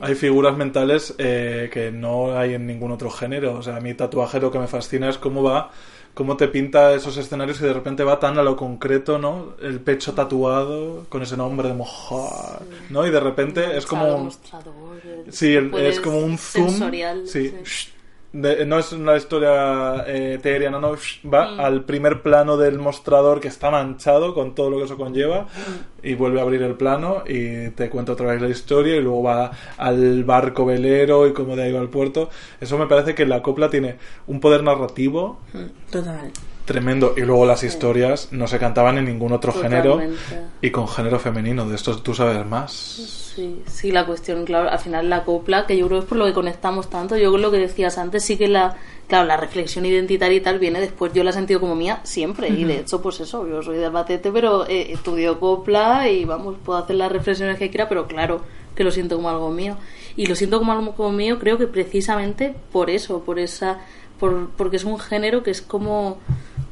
Hay 0.00 0.14
figuras 0.14 0.56
mentales 0.56 1.14
eh, 1.18 1.70
que 1.72 1.90
no 1.90 2.36
hay 2.38 2.54
en 2.54 2.66
ningún 2.66 2.92
otro 2.92 3.10
género. 3.10 3.54
O 3.54 3.62
sea, 3.62 3.76
a 3.76 3.80
mí 3.80 3.94
tatuaje 3.94 4.38
lo 4.40 4.50
que 4.50 4.58
me 4.58 4.66
fascina 4.66 5.08
es 5.08 5.16
cómo 5.18 5.42
va, 5.42 5.70
cómo 6.16 6.34
te 6.34 6.48
pinta 6.48 6.94
esos 6.94 7.14
escenarios 7.18 7.60
y 7.60 7.64
de 7.64 7.74
repente 7.74 8.02
va 8.02 8.18
tan 8.18 8.38
a 8.38 8.42
lo 8.42 8.56
concreto, 8.56 9.18
¿no? 9.18 9.52
El 9.60 9.80
pecho 9.80 10.14
tatuado 10.14 11.04
con 11.10 11.20
ese 11.22 11.36
nombre 11.36 11.68
de 11.68 11.74
mojar, 11.74 12.62
¿no? 12.88 13.06
Y 13.06 13.10
de 13.10 13.20
repente 13.20 13.76
es 13.76 13.84
como... 13.84 14.06
Sí, 15.30 15.54
el- 15.54 15.74
es 15.74 16.00
como 16.00 16.18
un 16.20 16.38
zoom. 16.38 16.70
Sensorial. 16.70 17.22
sí. 17.28 17.52
De- 18.42 18.66
no 18.66 18.78
es 18.78 18.92
una 18.92 19.16
historia 19.16 20.04
eh, 20.06 20.34
etérea, 20.34 20.70
no, 20.70 20.80
no, 20.80 20.92
va 21.32 21.52
Mm. 21.52 21.60
al 21.60 21.84
primer 21.84 22.22
plano 22.22 22.56
del 22.56 22.78
mostrador 22.78 23.40
que 23.40 23.48
está 23.48 23.70
manchado 23.70 24.34
con 24.34 24.54
todo 24.54 24.68
lo 24.70 24.78
que 24.78 24.84
eso 24.84 24.96
conlleva 24.96 25.46
y 26.02 26.14
vuelve 26.14 26.40
a 26.40 26.42
abrir 26.42 26.62
el 26.62 26.74
plano 26.74 27.22
y 27.26 27.70
te 27.70 27.88
cuenta 27.88 28.12
otra 28.12 28.26
vez 28.32 28.42
la 28.42 28.48
historia 28.48 28.96
y 28.96 29.00
luego 29.00 29.22
va 29.22 29.50
al 29.78 30.24
barco 30.24 30.66
velero 30.66 31.26
y 31.26 31.32
cómo 31.32 31.56
de 31.56 31.62
ahí 31.64 31.72
va 31.72 31.80
al 31.80 31.88
puerto. 31.88 32.28
Eso 32.60 32.76
me 32.78 32.86
parece 32.86 33.14
que 33.14 33.24
la 33.26 33.42
copla 33.42 33.70
tiene 33.70 33.96
un 34.26 34.38
poder 34.40 34.62
narrativo 34.62 35.38
Mm, 35.54 35.90
Total. 35.90 36.30
Tremendo 36.66 37.14
y 37.16 37.22
luego 37.22 37.46
las 37.46 37.62
historias 37.62 38.28
no 38.32 38.46
se 38.46 38.58
cantaban 38.58 38.98
en 38.98 39.06
ningún 39.06 39.32
otro 39.32 39.52
género 39.52 40.00
y 40.60 40.70
con 40.70 40.86
género 40.86 41.18
femenino. 41.18 41.66
De 41.66 41.76
esto 41.76 41.96
tú 41.98 42.12
sabes 42.12 42.44
más. 42.44 42.72
Sí, 42.72 43.62
sí, 43.66 43.92
la 43.92 44.04
cuestión, 44.04 44.44
claro, 44.44 44.68
al 44.68 44.78
final 44.78 45.08
la 45.08 45.24
copla, 45.24 45.66
que 45.66 45.76
yo 45.76 45.86
creo 45.86 46.00
que 46.00 46.04
es 46.04 46.08
por 46.08 46.18
lo 46.18 46.24
que 46.24 46.32
conectamos 46.32 46.90
tanto, 46.90 47.16
yo 47.16 47.30
con 47.30 47.42
lo 47.42 47.50
que 47.50 47.58
decías 47.58 47.98
antes, 47.98 48.24
sí 48.24 48.36
que 48.38 48.48
la, 48.48 48.76
claro, 49.08 49.26
la 49.26 49.36
reflexión 49.36 49.84
identitaria 49.84 50.38
y 50.38 50.40
tal 50.40 50.58
viene 50.58 50.80
después, 50.80 51.12
yo 51.12 51.22
la 51.22 51.30
he 51.30 51.32
sentido 51.34 51.60
como 51.60 51.74
mía 51.74 52.00
siempre, 52.02 52.48
y 52.48 52.64
de 52.64 52.78
hecho, 52.78 53.02
pues 53.02 53.20
eso, 53.20 53.46
yo 53.46 53.62
soy 53.62 53.76
de 53.76 53.84
Albacete, 53.84 54.32
pero 54.32 54.66
eh, 54.66 54.90
estudio 54.90 55.38
copla 55.38 56.08
y 56.08 56.24
vamos, 56.24 56.56
puedo 56.64 56.78
hacer 56.78 56.96
las 56.96 57.12
reflexiones 57.12 57.58
que 57.58 57.68
quiera, 57.68 57.90
pero 57.90 58.06
claro, 58.06 58.40
que 58.74 58.84
lo 58.84 58.90
siento 58.90 59.16
como 59.16 59.28
algo 59.28 59.50
mío. 59.50 59.76
Y 60.16 60.26
lo 60.26 60.34
siento 60.34 60.58
como 60.58 60.72
algo 60.72 60.94
como 60.94 61.12
mío, 61.12 61.38
creo 61.38 61.58
que 61.58 61.66
precisamente 61.66 62.54
por 62.72 62.88
eso, 62.88 63.20
por 63.22 63.38
esa, 63.38 63.80
por, 64.18 64.50
porque 64.50 64.76
es 64.76 64.84
un 64.84 64.98
género 64.98 65.42
que 65.42 65.50
es 65.50 65.60
como 65.60 66.18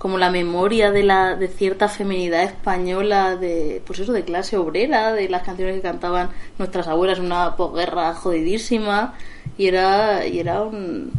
como 0.04 0.18
la 0.18 0.30
memoria 0.30 0.90
de 0.90 1.02
la 1.02 1.34
de 1.34 1.48
cierta 1.48 1.88
feminidad 1.88 2.42
española 2.42 3.36
de 3.36 3.80
pues 3.86 4.00
eso 4.00 4.12
de 4.12 4.22
clase 4.22 4.58
obrera 4.58 5.14
de 5.14 5.30
las 5.30 5.44
canciones 5.44 5.76
que 5.76 5.80
cantaban 5.80 6.28
nuestras 6.58 6.88
abuelas 6.88 7.18
en 7.20 7.24
una 7.24 7.56
posguerra 7.56 8.12
jodidísima 8.12 9.14
y 9.56 9.66
era 9.66 10.26
y 10.26 10.40
era 10.40 10.60
un 10.60 11.10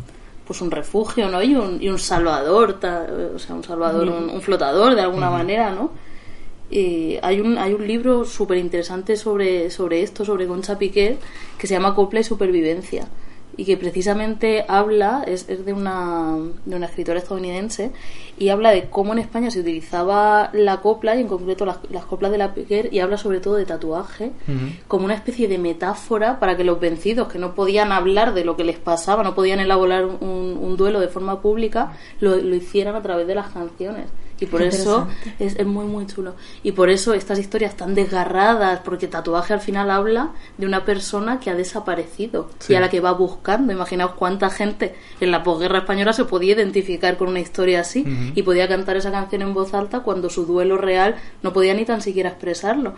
pues 0.45 0.61
un 0.61 0.69
refugio 0.69 1.29
no 1.29 1.41
y 1.41 1.55
un, 1.55 1.81
y 1.81 1.89
un 1.89 1.97
salvador 1.97 2.79
ta- 2.79 3.07
o 3.35 3.39
sea 3.39 3.55
un 3.55 3.63
salvador 3.63 4.07
un, 4.07 4.29
un 4.29 4.41
flotador 4.43 4.93
de 4.93 5.01
alguna 5.01 5.31
manera 5.31 5.71
no 5.71 5.89
y 6.69 7.17
hay 7.23 7.39
un 7.39 7.57
hay 7.57 7.73
un 7.73 7.87
libro 7.87 8.23
súper 8.23 8.59
interesante 8.59 9.17
sobre 9.17 9.71
sobre 9.71 10.03
esto 10.03 10.23
sobre 10.25 10.45
Concha 10.45 10.77
Piqué 10.77 11.17
que 11.57 11.65
se 11.65 11.73
llama 11.73 11.95
Copla 11.95 12.19
y 12.19 12.23
supervivencia 12.23 13.07
y 13.57 13.65
que 13.65 13.77
precisamente 13.77 14.65
habla, 14.67 15.23
es, 15.25 15.49
es 15.49 15.65
de, 15.65 15.73
una, 15.73 16.37
de 16.65 16.75
una 16.75 16.85
escritora 16.87 17.19
estadounidense, 17.19 17.91
y 18.37 18.49
habla 18.49 18.71
de 18.71 18.89
cómo 18.89 19.13
en 19.13 19.19
España 19.19 19.51
se 19.51 19.59
utilizaba 19.59 20.49
la 20.53 20.81
copla, 20.81 21.15
y 21.15 21.21
en 21.21 21.27
concreto 21.27 21.65
las, 21.65 21.77
las 21.89 22.05
coplas 22.05 22.31
de 22.31 22.37
la 22.37 22.53
Piquer, 22.53 22.93
y 22.93 22.99
habla 22.99 23.17
sobre 23.17 23.39
todo 23.39 23.55
de 23.55 23.65
tatuaje, 23.65 24.31
como 24.87 25.05
una 25.05 25.15
especie 25.15 25.47
de 25.47 25.57
metáfora 25.57 26.39
para 26.39 26.57
que 26.57 26.63
los 26.63 26.79
vencidos, 26.79 27.27
que 27.27 27.39
no 27.39 27.55
podían 27.55 27.91
hablar 27.91 28.33
de 28.33 28.45
lo 28.45 28.57
que 28.57 28.63
les 28.63 28.77
pasaba, 28.77 29.23
no 29.23 29.35
podían 29.35 29.59
elaborar 29.59 30.05
un, 30.05 30.59
un 30.61 30.77
duelo 30.77 30.99
de 30.99 31.07
forma 31.07 31.41
pública, 31.41 31.93
lo, 32.19 32.35
lo 32.35 32.55
hicieran 32.55 32.95
a 32.95 33.01
través 33.01 33.27
de 33.27 33.35
las 33.35 33.49
canciones. 33.51 34.05
Y 34.39 34.47
por 34.47 34.61
eso 34.61 35.07
es, 35.39 35.55
es 35.55 35.65
muy, 35.65 35.85
muy 35.85 36.05
chulo. 36.07 36.33
Y 36.61 36.73
por 36.73 36.89
eso 36.89 37.13
estas 37.13 37.39
historias 37.39 37.77
tan 37.77 37.95
desgarradas, 37.95 38.81
porque 38.81 39.07
tatuaje 39.07 39.53
al 39.53 39.61
final 39.61 39.89
habla 39.89 40.31
de 40.57 40.65
una 40.65 40.83
persona 40.83 41.39
que 41.39 41.49
ha 41.49 41.55
desaparecido 41.55 42.49
Sí. 42.59 42.73
y 42.73 42.75
a 42.75 42.79
la 42.81 42.89
que 42.89 42.99
va 42.99 43.11
buscando. 43.13 43.71
Imaginaos 43.71 44.11
cuánta 44.15 44.49
gente 44.49 44.95
en 45.19 45.31
la 45.31 45.43
posguerra 45.43 45.79
española 45.79 46.11
se 46.13 46.25
podía 46.25 46.53
identificar 46.53 47.17
con 47.17 47.29
una 47.29 47.39
historia 47.39 47.81
así 47.81 48.05
y 48.35 48.41
podía 48.43 48.67
cantar 48.67 48.97
esa 48.97 49.11
canción 49.11 49.41
en 49.41 49.53
voz 49.53 49.73
alta 49.73 50.01
cuando 50.01 50.29
su 50.29 50.45
duelo 50.45 50.77
real 50.77 51.15
no 51.41 51.53
podía 51.53 51.73
ni 51.73 51.85
tan 51.85 52.01
siquiera 52.01 52.29
expresarlo. 52.29 52.93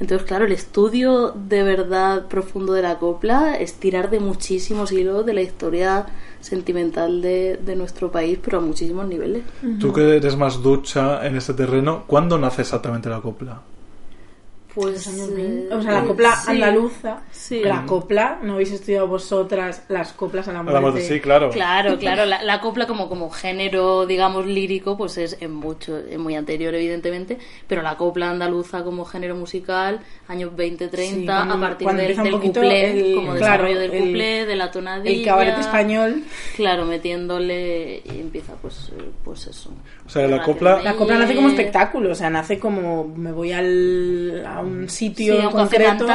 Entonces, 0.00 0.26
claro, 0.26 0.44
el 0.44 0.52
estudio 0.52 1.32
de 1.34 1.62
verdad 1.62 2.26
profundo 2.26 2.72
de 2.74 2.82
la 2.82 2.98
copla 2.98 3.56
es 3.58 3.74
tirar 3.74 4.10
de 4.10 4.20
muchísimos 4.20 4.92
hilos 4.92 5.24
de 5.24 5.32
la 5.34 5.42
historia 5.42 6.06
sentimental 6.44 7.22
de, 7.22 7.58
de 7.64 7.74
nuestro 7.74 8.12
país, 8.12 8.38
pero 8.44 8.58
a 8.58 8.60
muchísimos 8.60 9.06
niveles. 9.08 9.42
Tú 9.80 9.92
que 9.92 10.16
eres 10.16 10.36
más 10.36 10.62
ducha 10.62 11.26
en 11.26 11.36
este 11.36 11.54
terreno, 11.54 12.04
¿cuándo 12.06 12.38
nace 12.38 12.62
exactamente 12.62 13.08
la 13.08 13.20
copla? 13.20 13.62
Pues, 14.74 15.06
años 15.06 15.28
eh, 15.30 15.34
20. 15.34 15.74
O 15.74 15.82
sea, 15.82 15.92
la 15.92 16.02
copla 16.04 16.34
sí, 16.36 16.50
andaluza. 16.50 17.20
Sí. 17.30 17.60
La 17.62 17.86
copla, 17.86 18.38
¿no 18.42 18.54
habéis 18.54 18.72
estudiado 18.72 19.06
vosotras 19.06 19.84
las 19.88 20.12
coplas 20.12 20.48
a 20.48 20.52
la 20.52 20.62
muerte? 20.62 20.76
Hablamos 20.76 20.94
de 21.00 21.02
sí, 21.08 21.20
claro. 21.20 21.50
Claro, 21.50 21.96
claro, 21.98 22.24
la, 22.26 22.42
la 22.42 22.60
copla 22.60 22.86
como, 22.86 23.08
como 23.08 23.30
género, 23.30 24.04
digamos, 24.06 24.46
lírico, 24.46 24.96
pues 24.96 25.16
es, 25.18 25.36
es 25.40 25.48
mucho, 25.48 25.96
es 25.98 26.18
muy 26.18 26.34
anterior, 26.34 26.74
evidentemente, 26.74 27.38
pero 27.68 27.82
la 27.82 27.96
copla 27.96 28.30
andaluza 28.30 28.82
como 28.82 29.04
género 29.04 29.36
musical, 29.36 30.00
años 30.26 30.54
20, 30.56 30.88
30, 30.88 31.14
Sí, 31.20 31.24
cuando- 31.24 31.54
a 31.54 31.60
partir 31.60 31.88
del, 31.88 32.16
del 32.16 32.40
cuplé, 32.40 32.90
el- 33.10 33.14
como 33.14 33.26
claro, 33.34 33.38
desarrollo 33.44 33.78
del 33.78 33.92
el- 33.92 34.02
cuplé, 34.04 34.46
de 34.46 34.56
la 34.56 34.70
tonadilla. 34.72 35.16
El 35.16 35.24
cabaret 35.24 35.58
español. 35.58 36.24
Claro, 36.56 36.84
metiéndole 36.86 38.02
y 38.04 38.20
empieza 38.20 38.54
pues, 38.54 38.90
eh, 38.98 39.10
pues 39.24 39.46
eso. 39.46 39.70
O 40.06 40.10
sea, 40.10 40.22
la 40.22 40.28
Relación 40.36 40.56
copla- 40.58 40.82
La 40.82 40.94
copla 40.96 41.18
nace 41.18 41.34
como 41.34 41.48
espectáculo, 41.48 42.12
o 42.12 42.14
sea, 42.14 42.28
nace 42.30 42.58
como 42.58 43.08
me 43.16 43.32
voy 43.32 43.52
al, 43.52 44.44
a 44.46 44.60
un 44.60 44.88
sitio 44.90 45.40
Sí, 45.40 45.48
concreto 45.50 46.06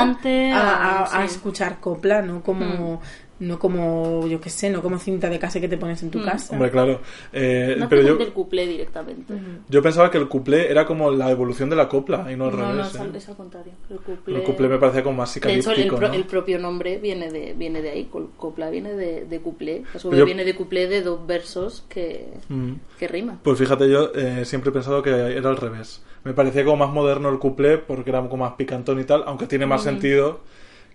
a, 0.53 0.59
a- 0.59 0.99
a- 0.99 1.03
a 1.23 1.27
sí. 1.27 1.33
escuchar 1.35 1.79
copla, 1.79 2.21
no 2.21 2.41
como, 2.43 3.01
no 3.39 3.57
como, 3.59 4.27
yo 4.27 4.41
qué 4.41 4.49
sé, 4.49 4.69
no 4.69 4.81
como 4.81 4.99
cinta 4.99 5.29
de 5.29 5.39
casa 5.39 5.59
que 5.61 5.67
te 5.69 5.77
pones 5.77 6.01
en 6.03 6.11
tu 6.11 6.23
casa. 6.23 6.53
Hombre, 6.53 6.69
claro. 6.71 6.99
Eh, 7.31 7.75
No 7.79 7.87
pero 7.89 8.01
yo, 8.01 8.15
del 8.17 8.33
cuplé 8.33 8.67
directamente. 8.67 9.33
yo 9.69 9.81
pensaba 9.81 10.11
que 10.11 10.17
el 10.17 10.27
cuplé 10.27 10.69
era 10.69 10.85
como 10.85 11.09
la 11.11 11.31
evolución 11.31 11.69
de 11.69 11.75
la 11.75 11.87
copla 11.87 12.31
y 12.31 12.35
no 12.35 12.45
al 12.45 12.51
No, 12.51 12.57
no, 12.57 12.71
revés. 12.73 12.87
es, 12.87 12.95
¿eh? 12.95 12.99
al, 13.01 13.15
es 13.15 13.29
al 13.29 13.35
contrario. 13.37 13.71
El 13.89 13.99
cuplé, 13.99 14.35
El 14.37 14.43
cuplé 14.43 14.67
me 14.67 14.77
parecía 14.77 15.03
como 15.03 15.17
más 15.17 15.33
De 15.33 15.39
hecho, 15.39 15.49
el, 15.49 15.61
psicalíptico, 15.63 15.95
pro- 15.97 16.07
¿no? 16.09 16.13
el 16.13 16.23
propio 16.25 16.59
nombre 16.59 16.97
viene 16.97 17.31
de, 17.31 17.53
viene 17.53 17.81
de 17.81 17.89
ahí. 17.91 18.09
Copla 18.37 18.69
viene 18.69 18.93
de, 18.95 19.25
de 19.25 19.39
cuplé. 19.39 19.83
A 19.95 19.99
su 19.99 20.09
Yo- 20.11 20.17
vez 20.17 20.25
viene 20.25 20.43
de 20.43 20.55
cuplé 20.55 20.87
de 20.87 21.01
dos 21.01 21.25
versos 21.25 21.85
que, 21.89 22.27
Mm. 22.49 22.73
que 22.99 23.07
riman. 23.07 23.39
Pues 23.43 23.57
fíjate, 23.57 23.89
yo 23.89 24.11
eh, 24.15 24.43
siempre 24.45 24.69
he 24.69 24.73
pensado 24.73 25.01
que 25.01 25.11
era 25.11 25.49
al 25.49 25.57
revés. 25.57 26.03
Me 26.25 26.33
parecía 26.33 26.65
como 26.65 26.75
más 26.85 26.93
moderno 26.93 27.29
el 27.29 27.39
cuplé 27.39 27.77
porque 27.77 28.09
era 28.09 28.19
como 28.27 28.43
más 28.43 28.53
picantón 28.55 28.99
y 28.99 29.05
tal, 29.05 29.23
aunque 29.25 29.47
tiene 29.47 29.65
más 29.65 29.83
sentido 29.83 30.41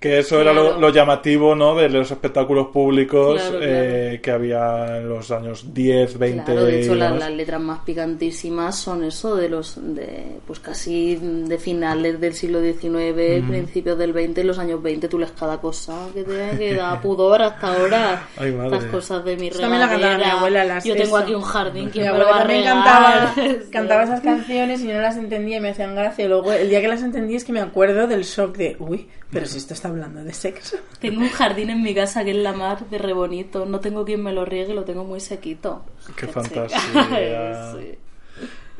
que 0.05 0.19
eso 0.19 0.39
era 0.41 0.53
lo, 0.53 0.91
llamativo, 0.91 1.55
¿no? 1.55 1.75
De 1.75 1.89
los 1.89 2.11
espectáculos 2.11 2.67
públicos 2.69 3.41
Claro, 3.41 3.59
eh, 3.63 4.21
que 4.23 4.31
había 4.31 4.99
en 4.99 5.09
los 5.09 5.31
años 5.31 5.73
10, 5.73 6.19
20 6.19 6.45
Claro, 6.45 6.65
de 6.67 6.83
hecho 6.83 6.95
y 6.95 6.99
la- 6.99 7.05
demás. 7.07 7.21
las 7.21 7.31
letras 7.33 7.61
más 7.63 7.79
picantísimas 7.81 8.77
son 8.79 9.05
eso 9.05 9.35
de 9.35 9.49
los 9.49 9.79
de 9.95 10.37
pues 10.47 10.61
casi 10.61 11.17
de 11.17 11.59
finales 11.59 12.21
del 12.21 12.35
siglo 12.35 12.61
XIX, 12.61 13.43
principios 13.49 13.97
del 13.99 14.13
XX, 14.13 14.45
los 14.45 14.59
años 14.59 14.83
20, 14.83 15.09
tú 15.09 15.19
lees 15.19 15.33
cada 15.33 15.59
cosa 15.59 16.09
que 16.13 16.23
te 16.23 16.59
que 16.59 16.75
da 16.75 17.01
pudor 17.01 17.41
hasta 17.43 17.75
ahora. 17.75 18.29
Ay, 18.37 18.53
madre. 18.53 18.77
Estas 18.77 18.91
cosas 18.91 19.25
de 19.25 19.37
mi 19.39 19.49
Eso 19.49 19.61
también 19.61 19.81
la 19.81 19.89
cantaba 19.89 20.13
mi 20.13 20.19
regadera. 20.19 20.39
abuela, 20.39 20.65
las- 20.65 20.85
Yo 20.85 20.95
tengo 20.95 21.17
eso. 21.17 21.25
aquí 21.25 21.35
un 21.35 21.43
jardín, 21.43 21.85
Mi 21.87 21.91
¿quién 21.91 22.13
me 22.13 22.19
lo 22.19 22.27
va 22.27 22.41
a 22.41 22.45
regar? 22.45 22.75
cantaba, 22.75 23.35
cantaba 23.73 24.03
esas 24.05 24.21
canciones 24.21 24.83
y 24.83 24.89
yo 24.89 24.95
no 24.95 25.01
las 25.01 25.17
entendía 25.17 25.57
y 25.57 25.61
me 25.61 25.71
hacían 25.71 25.95
gracia. 25.95 26.29
Luego, 26.29 26.53
el 26.53 26.69
día 26.69 26.83
que 26.83 26.89
las 26.89 27.03
entendí 27.03 27.37
es 27.37 27.45
que 27.45 27.53
me 27.53 27.61
acuerdo 27.61 28.07
del 28.07 28.23
shock 28.25 28.57
de, 28.57 28.77
uy, 28.79 29.09
pero 29.35 29.45
si 29.47 29.59
esto 29.59 29.75
está 29.75 29.89
hablando 29.89 30.25
de 30.25 30.33
sexo. 30.33 30.79
Tengo 31.01 31.21
un 31.21 31.29
jardín 31.29 31.69
en 31.71 31.83
mi 31.83 31.95
casa 31.95 32.25
que 32.25 32.31
es 32.31 32.37
la 32.37 32.53
mar 32.55 32.89
de 32.89 32.97
re 32.97 33.13
bonito. 33.13 33.67
No 33.67 33.81
tengo 33.81 34.05
quien 34.07 34.23
me 34.23 34.33
lo 34.33 34.45
riegue, 34.47 34.73
lo 34.73 34.85
tengo 34.85 35.05
muy 35.05 35.21
sequito. 35.21 35.85
Qué 36.17 36.27
Sí. 36.27 36.33
fantasía. 36.33 37.75
Sí. 37.79 37.99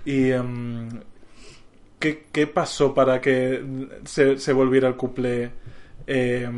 Y 0.07 0.31
em, 0.31 0.89
¿qué, 1.99 2.27
qué 2.33 2.47
pasó 2.47 2.95
para 2.95 3.21
que 3.21 3.63
se, 4.05 4.39
se 4.39 4.53
volviera 4.53 4.89
el 4.89 4.97
couple 4.97 5.51
eh, 6.07 6.49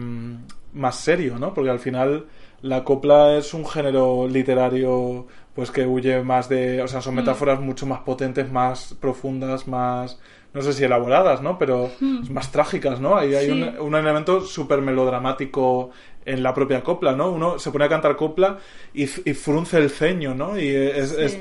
más 0.75 0.97
serio, 0.97 1.39
¿no? 1.39 1.55
Porque 1.55 1.71
al 1.71 1.79
final 1.81 2.27
la 2.63 2.85
copla 2.85 3.37
es 3.37 3.55
un 3.55 3.67
género 3.67 4.27
literario 4.29 5.27
pues 5.55 5.71
que 5.71 5.87
huye 5.87 6.23
más 6.23 6.49
de, 6.49 6.83
o 6.83 6.89
sea, 6.89 7.01
son 7.01 7.15
metáforas 7.15 7.61
mucho 7.61 7.87
más 7.87 8.01
potentes, 8.01 8.51
más 8.53 8.95
profundas, 9.01 9.67
más 9.67 10.19
no 10.53 10.63
sé 10.63 10.73
si 10.73 10.85
elaboradas, 10.85 11.43
¿no? 11.43 11.59
Pero 11.59 11.91
más 12.31 12.51
trágicas, 12.51 13.01
¿no? 13.01 13.17
Ahí 13.17 13.35
hay 13.35 13.51
un, 13.51 13.79
un 13.79 13.95
elemento 13.95 14.41
súper 14.41 14.81
melodramático 14.81 15.91
en 16.25 16.43
la 16.43 16.55
propia 16.55 16.83
copla, 16.83 17.13
¿no? 17.13 17.31
Uno 17.31 17.59
se 17.59 17.71
pone 17.71 17.85
a 17.85 17.89
cantar 17.89 18.17
copla 18.17 18.59
y, 18.95 19.07
frunce 19.07 19.79
el 19.79 19.91
ceño, 19.91 20.35
¿no? 20.35 20.59
Y, 20.59 20.69
es, 20.69 21.13
es- 21.13 21.39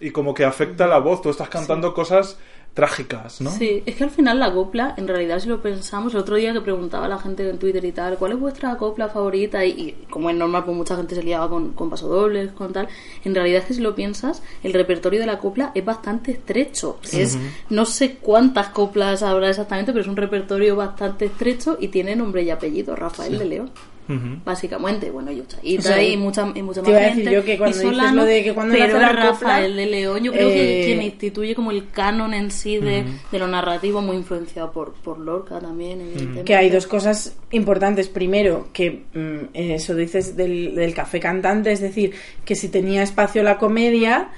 y 0.00 0.10
como 0.10 0.34
que 0.34 0.44
afecta 0.44 0.86
la 0.88 0.98
voz, 0.98 1.22
tú 1.22 1.30
estás 1.30 1.48
cantando 1.48 1.94
cosas 1.94 2.38
trágicas, 2.74 3.40
¿no? 3.40 3.50
Sí, 3.50 3.82
es 3.84 3.96
que 3.96 4.04
al 4.04 4.10
final 4.10 4.38
la 4.38 4.52
copla, 4.52 4.94
en 4.96 5.06
realidad 5.06 5.38
si 5.40 5.48
lo 5.48 5.60
pensamos, 5.60 6.14
el 6.14 6.20
otro 6.20 6.36
día 6.36 6.52
que 6.54 6.60
preguntaba 6.62 7.04
a 7.04 7.08
la 7.08 7.18
gente 7.18 7.48
en 7.48 7.58
Twitter 7.58 7.84
y 7.84 7.92
tal, 7.92 8.16
¿cuál 8.16 8.32
es 8.32 8.40
vuestra 8.40 8.76
copla 8.76 9.08
favorita? 9.08 9.64
Y, 9.64 9.70
y 9.70 10.06
como 10.08 10.30
es 10.30 10.36
normal, 10.36 10.64
pues 10.64 10.76
mucha 10.76 10.96
gente 10.96 11.14
se 11.14 11.22
liaba 11.22 11.48
con, 11.50 11.72
con 11.72 11.90
pasodobles, 11.90 12.52
con 12.52 12.72
tal. 12.72 12.88
En 13.24 13.34
realidad 13.34 13.60
es 13.60 13.66
que 13.66 13.74
si 13.74 13.82
lo 13.82 13.94
piensas, 13.94 14.42
el 14.62 14.72
repertorio 14.72 15.20
de 15.20 15.26
la 15.26 15.38
copla 15.38 15.72
es 15.74 15.84
bastante 15.84 16.32
estrecho. 16.32 16.98
Es, 17.12 17.38
no 17.68 17.84
sé 17.84 18.16
cuántas 18.16 18.68
coplas 18.68 19.22
habrá 19.22 19.50
exactamente, 19.50 19.92
pero 19.92 20.02
es 20.02 20.08
un 20.08 20.16
repertorio 20.16 20.74
bastante 20.74 21.26
estrecho 21.26 21.76
y 21.78 21.88
tiene 21.88 22.16
nombre 22.16 22.42
y 22.42 22.50
apellido, 22.50 22.96
Rafael 22.96 23.38
de 23.38 23.44
León. 23.44 23.70
Ujú. 24.08 24.40
Básicamente, 24.44 25.10
bueno, 25.10 25.30
y 25.30 25.40
Uchaíta 25.40 25.80
O 25.80 25.82
sea, 25.82 26.02
y 26.02 26.16
mucha, 26.16 26.50
y 26.54 26.62
mucha 26.62 26.82
te 26.82 26.90
más 26.90 26.90
iba 26.90 26.98
a 26.98 27.02
decir 27.02 27.24
gente. 27.24 27.32
yo 27.32 27.44
que 27.44 27.56
cuando 27.56 27.76
y 27.76 27.90
dices 27.90 28.12
lo 28.12 28.24
de 28.24 28.42
que 28.44 28.52
cuando 28.52 28.74
pero 28.74 28.98
la 28.98 29.12
Rafael 29.12 29.76
de 29.76 29.86
León, 29.86 30.24
yo 30.24 30.32
creo 30.32 30.48
que 30.48 30.82
eh, 30.82 30.84
quien 30.86 31.02
instituye 31.02 31.54
como 31.54 31.70
el 31.70 31.90
canon 31.90 32.34
en 32.34 32.50
sí 32.50 32.78
de, 32.78 33.04
de 33.30 33.38
lo 33.38 33.46
narrativo, 33.46 34.02
muy 34.02 34.16
influenciado 34.16 34.72
por, 34.72 34.92
por 34.94 35.18
Lorca 35.18 35.60
también, 35.60 36.00
evidentemente. 36.00 36.44
Que 36.44 36.56
hay 36.56 36.68
dos 36.68 36.86
cosas 36.86 37.36
importantes. 37.52 38.08
Primero, 38.08 38.68
que 38.72 39.04
mm, 39.14 39.54
eso 39.54 39.94
dices 39.94 40.36
del, 40.36 40.74
del 40.74 40.94
café 40.94 41.20
cantante, 41.20 41.70
es 41.72 41.80
decir, 41.80 42.12
que 42.44 42.54
si 42.56 42.68
tenía 42.68 43.02
espacio 43.02 43.42
la 43.42 43.58
comedia, 43.58 44.30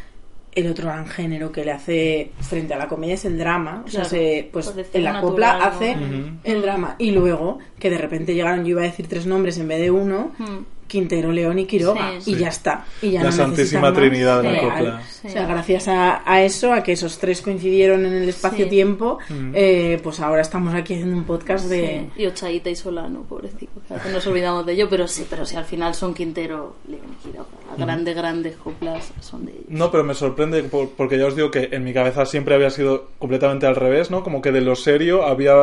el 0.54 0.68
otro 0.70 0.86
gran 0.88 1.06
género 1.06 1.50
que 1.52 1.64
le 1.64 1.72
hace 1.72 2.30
frente 2.40 2.74
a 2.74 2.78
la 2.78 2.88
comedia 2.88 3.14
es 3.14 3.24
el 3.24 3.38
drama. 3.38 3.82
O 3.86 3.88
sea, 3.90 4.04
se- 4.04 4.48
pues 4.52 4.72
en 4.92 5.04
la 5.04 5.12
natural, 5.14 5.30
copla 5.30 5.58
¿no? 5.58 5.64
hace 5.64 5.96
el 6.44 6.62
drama. 6.62 6.96
Y 6.98 7.10
luego, 7.10 7.58
que 7.78 7.90
de 7.90 7.98
repente 7.98 8.34
llegaron, 8.34 8.64
yo 8.64 8.70
iba 8.70 8.82
a 8.82 8.84
decir 8.84 9.06
tres 9.08 9.26
nombres 9.26 9.58
en 9.58 9.68
vez 9.68 9.80
de 9.80 9.90
uno, 9.90 10.32
Hmm. 10.38 10.64
Quintero, 10.86 11.32
León 11.32 11.58
y 11.58 11.66
Quiroga. 11.66 12.12
Sí. 12.20 12.32
y 12.32 12.34
Sí. 12.34 12.40
ya 12.40 12.48
está. 12.48 12.84
Y 13.02 13.10
ya 13.12 13.20
La 13.22 13.30
no 13.30 13.32
Santísima. 13.36 13.92
Trinidad 13.92 14.42
de 14.42 14.52
la 14.52 14.60
copla. 14.60 15.02
O 15.24 15.28
sea, 15.28 15.46
gracias 15.46 15.88
a, 15.88 16.22
a 16.30 16.42
eso, 16.42 16.72
a 16.72 16.82
que 16.82 16.92
esos 16.92 17.18
tres 17.18 17.40
coincidieron 17.40 18.04
en 18.06 18.12
el 18.12 18.28
espacio-tiempo, 18.28 19.18
eh, 19.54 19.98
pues 20.02 20.20
ahora 20.20 20.42
estamos 20.42 20.74
aquí 20.74 20.94
haciendo 20.94 21.16
un 21.16 21.24
podcast 21.24 21.66
de... 21.68 22.08
Sí, 22.16 22.22
Y 22.22 22.26
Ochaíta 22.26 22.70
y 22.70 22.76
Solano, 22.76 23.22
pobrecito. 23.28 23.72
nos 24.12 24.26
olvidamos 24.26 24.66
de 24.66 24.72
ello, 24.74 24.88
pero 24.90 25.08
sí, 25.08 25.26
pero 25.28 25.44
si 25.46 25.56
al 25.56 25.64
final 25.64 25.94
son 25.94 26.14
Quintero, 26.14 26.76
León 26.88 27.02
y 27.20 27.26
Quiroga. 27.28 27.48
Las 27.70 27.78
grandes, 27.86 28.14
grandes 28.16 28.56
coplas 28.56 29.12
son 29.20 29.46
de 29.46 29.52
ellos. 29.52 29.64
No, 29.68 29.90
pero 29.90 30.04
me 30.04 30.14
sorprende 30.14 30.62
por- 30.64 30.90
porque 30.90 31.18
ya 31.18 31.26
os 31.26 31.34
digo 31.34 31.50
que 31.50 31.70
en 31.72 31.82
mi 31.82 31.92
cabeza 31.92 32.24
siempre 32.26 32.54
había 32.54 32.70
sido 32.70 33.08
completamente 33.18 33.66
al 33.66 33.74
revés, 33.76 34.10
¿no? 34.10 34.22
Como 34.22 34.40
que 34.42 34.52
de 34.52 34.60
lo 34.60 34.76
serio 34.76 35.24
había 35.26 35.54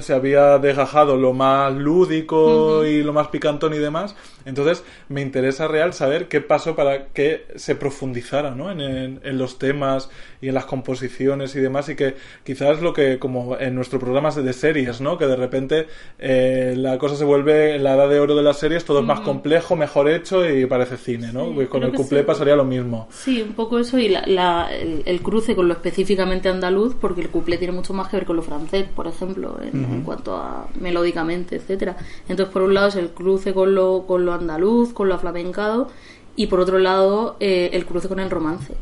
se 0.00 0.14
había 0.14 0.58
desgajado 0.58 1.16
lo 1.16 1.32
más 1.32 1.74
lúdico 1.74 2.84
y 2.86 3.02
lo 3.02 3.12
más 3.12 3.28
picantón 3.28 3.74
y 3.74 3.78
demás. 3.78 4.14
Entonces 4.46 4.82
me 5.08 5.20
interesa 5.20 5.68
real 5.68 5.92
saber 5.92 6.28
qué 6.28 6.40
pasó 6.40 6.74
para 6.74 7.08
que 7.08 7.44
se 7.56 7.74
profundizara, 7.76 8.52
¿no? 8.52 8.70
En, 8.70 8.80
en- 8.80 9.20
en 9.22 9.38
los 9.38 9.58
temas 9.58 10.08
y 10.40 10.48
en 10.48 10.54
las 10.54 10.64
composiciones 10.64 11.54
y 11.56 11.60
demás 11.60 11.88
y 11.88 11.96
que 11.96 12.14
quizás 12.44 12.80
lo 12.80 12.92
que 12.92 13.18
como 13.18 13.58
en 13.58 13.74
nuestro 13.74 13.98
programa 13.98 14.30
de 14.30 14.52
series, 14.52 15.00
¿no? 15.00 15.18
Que 15.18 15.26
de 15.26 15.36
repente 15.36 15.86
eh, 16.18 16.74
la 16.76 16.98
cosa 16.98 17.16
se 17.16 17.24
vuelve 17.24 17.74
en 17.76 17.84
la 17.84 17.94
edad 17.94 18.08
de 18.08 18.20
oro 18.20 18.34
de 18.34 18.42
las 18.42 18.58
series, 18.58 18.84
todo 18.84 19.00
es 19.00 19.04
más 19.04 19.20
complejo, 19.20 19.76
mejor 19.76 20.08
hecho 20.08 20.48
y 20.48 20.66
parece 20.66 20.96
cine, 20.96 21.32
¿no? 21.32 21.46
Sí, 21.46 21.52
Pues 21.54 21.68
con 21.68 21.82
el 21.82 21.96
sí. 21.96 22.14
pasaría 22.26 22.56
lo 22.56 22.64
mismo. 22.64 23.08
Sí, 23.10 23.42
un 23.42 23.52
poco 23.54 23.78
eso 23.78 23.98
y 23.98 24.08
la, 24.08 24.22
la- 24.26 24.68
el, 24.74 25.02
el 25.06 25.20
cruce 25.22 25.54
con 25.56 25.68
lo 25.68 25.74
específicamente 25.74 26.48
andaluz, 26.48 26.94
porque 27.00 27.20
el 27.20 27.30
couplé 27.30 27.58
tiene 27.58 27.72
mucho 27.72 27.92
más 27.94 28.08
que 28.08 28.16
ver 28.16 28.26
con 28.26 28.36
lo 28.36 28.42
francés, 28.42 28.86
por 28.94 29.06
ejemplo, 29.06 29.58
en, 29.62 29.84
en 29.84 30.02
cuanto 30.02 30.36
a 30.36 30.68
melódicamente, 30.80 31.56
etcétera. 31.56 31.96
Entonces, 32.28 32.52
por 32.52 32.62
un 32.62 32.74
lado 32.74 32.88
es 32.88 32.96
el 32.96 33.10
cruce 33.10 33.52
con 33.54 33.74
lo, 33.74 34.04
con 34.06 34.24
lo 34.24 34.32
andaluz, 34.36 34.92
con 34.92 35.08
lo 35.08 35.14
aflamencado, 35.14 35.88
y 36.36 36.46
por 36.46 36.60
otro 36.60 36.78
lado 36.78 37.36
eh, 37.40 37.70
el 37.72 37.86
cruce 37.86 38.08
con 38.08 38.20
el 38.20 38.30
romance. 38.30 38.74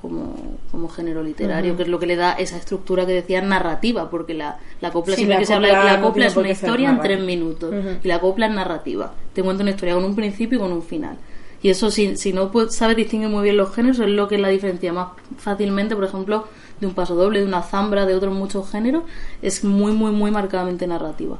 Como, 0.00 0.58
como 0.70 0.88
género 0.88 1.22
literario, 1.22 1.76
que 1.76 1.82
es 1.82 1.88
lo 1.90 1.98
que 1.98 2.06
le 2.06 2.16
da 2.16 2.32
esa 2.32 2.56
estructura 2.56 3.04
que 3.04 3.12
decía 3.12 3.42
narrativa, 3.42 4.08
porque 4.08 4.32
la, 4.32 4.58
la 4.80 4.90
copla 4.90 5.14
Sí, 5.14 5.18
siempre 5.18 5.34
la 5.34 5.40
que 5.40 5.44
se 5.44 5.52
habla, 5.52 5.84
la 5.84 6.00
copla 6.00 6.28
es 6.28 6.36
una 6.38 6.48
historia 6.48 6.88
en 6.88 6.98
tres 7.00 7.20
minutos 7.20 7.74
y 8.02 8.08
la 8.08 8.20
copla 8.20 8.46
es 8.46 8.52
narrativa. 8.52 9.12
Te 9.34 9.42
cuenta 9.42 9.62
una 9.62 9.72
historia 9.72 9.96
con 9.96 10.04
un 10.06 10.16
principio 10.16 10.56
y 10.56 10.60
con 10.62 10.72
un 10.72 10.82
final. 10.82 11.18
Y 11.62 11.68
eso, 11.68 11.90
si, 11.90 12.16
si 12.16 12.32
no 12.32 12.50
pues, 12.50 12.74
sabes 12.74 12.96
distinguir 12.96 13.28
muy 13.28 13.42
bien 13.42 13.58
los 13.58 13.74
géneros, 13.74 13.98
es 13.98 14.08
lo 14.08 14.28
que 14.28 14.38
la 14.38 14.48
diferencia 14.48 14.94
más 14.94 15.08
fácilmente, 15.36 15.94
por 15.94 16.04
ejemplo, 16.04 16.46
de 16.80 16.86
un 16.86 16.94
paso 16.94 17.14
doble, 17.14 17.40
de 17.40 17.46
una 17.46 17.62
zambra, 17.62 18.06
de 18.06 18.14
otros 18.14 18.34
muchos 18.34 18.70
géneros, 18.70 19.04
es 19.42 19.64
muy, 19.64 19.92
muy, 19.92 20.12
muy 20.12 20.30
marcadamente 20.30 20.86
narrativa. 20.86 21.38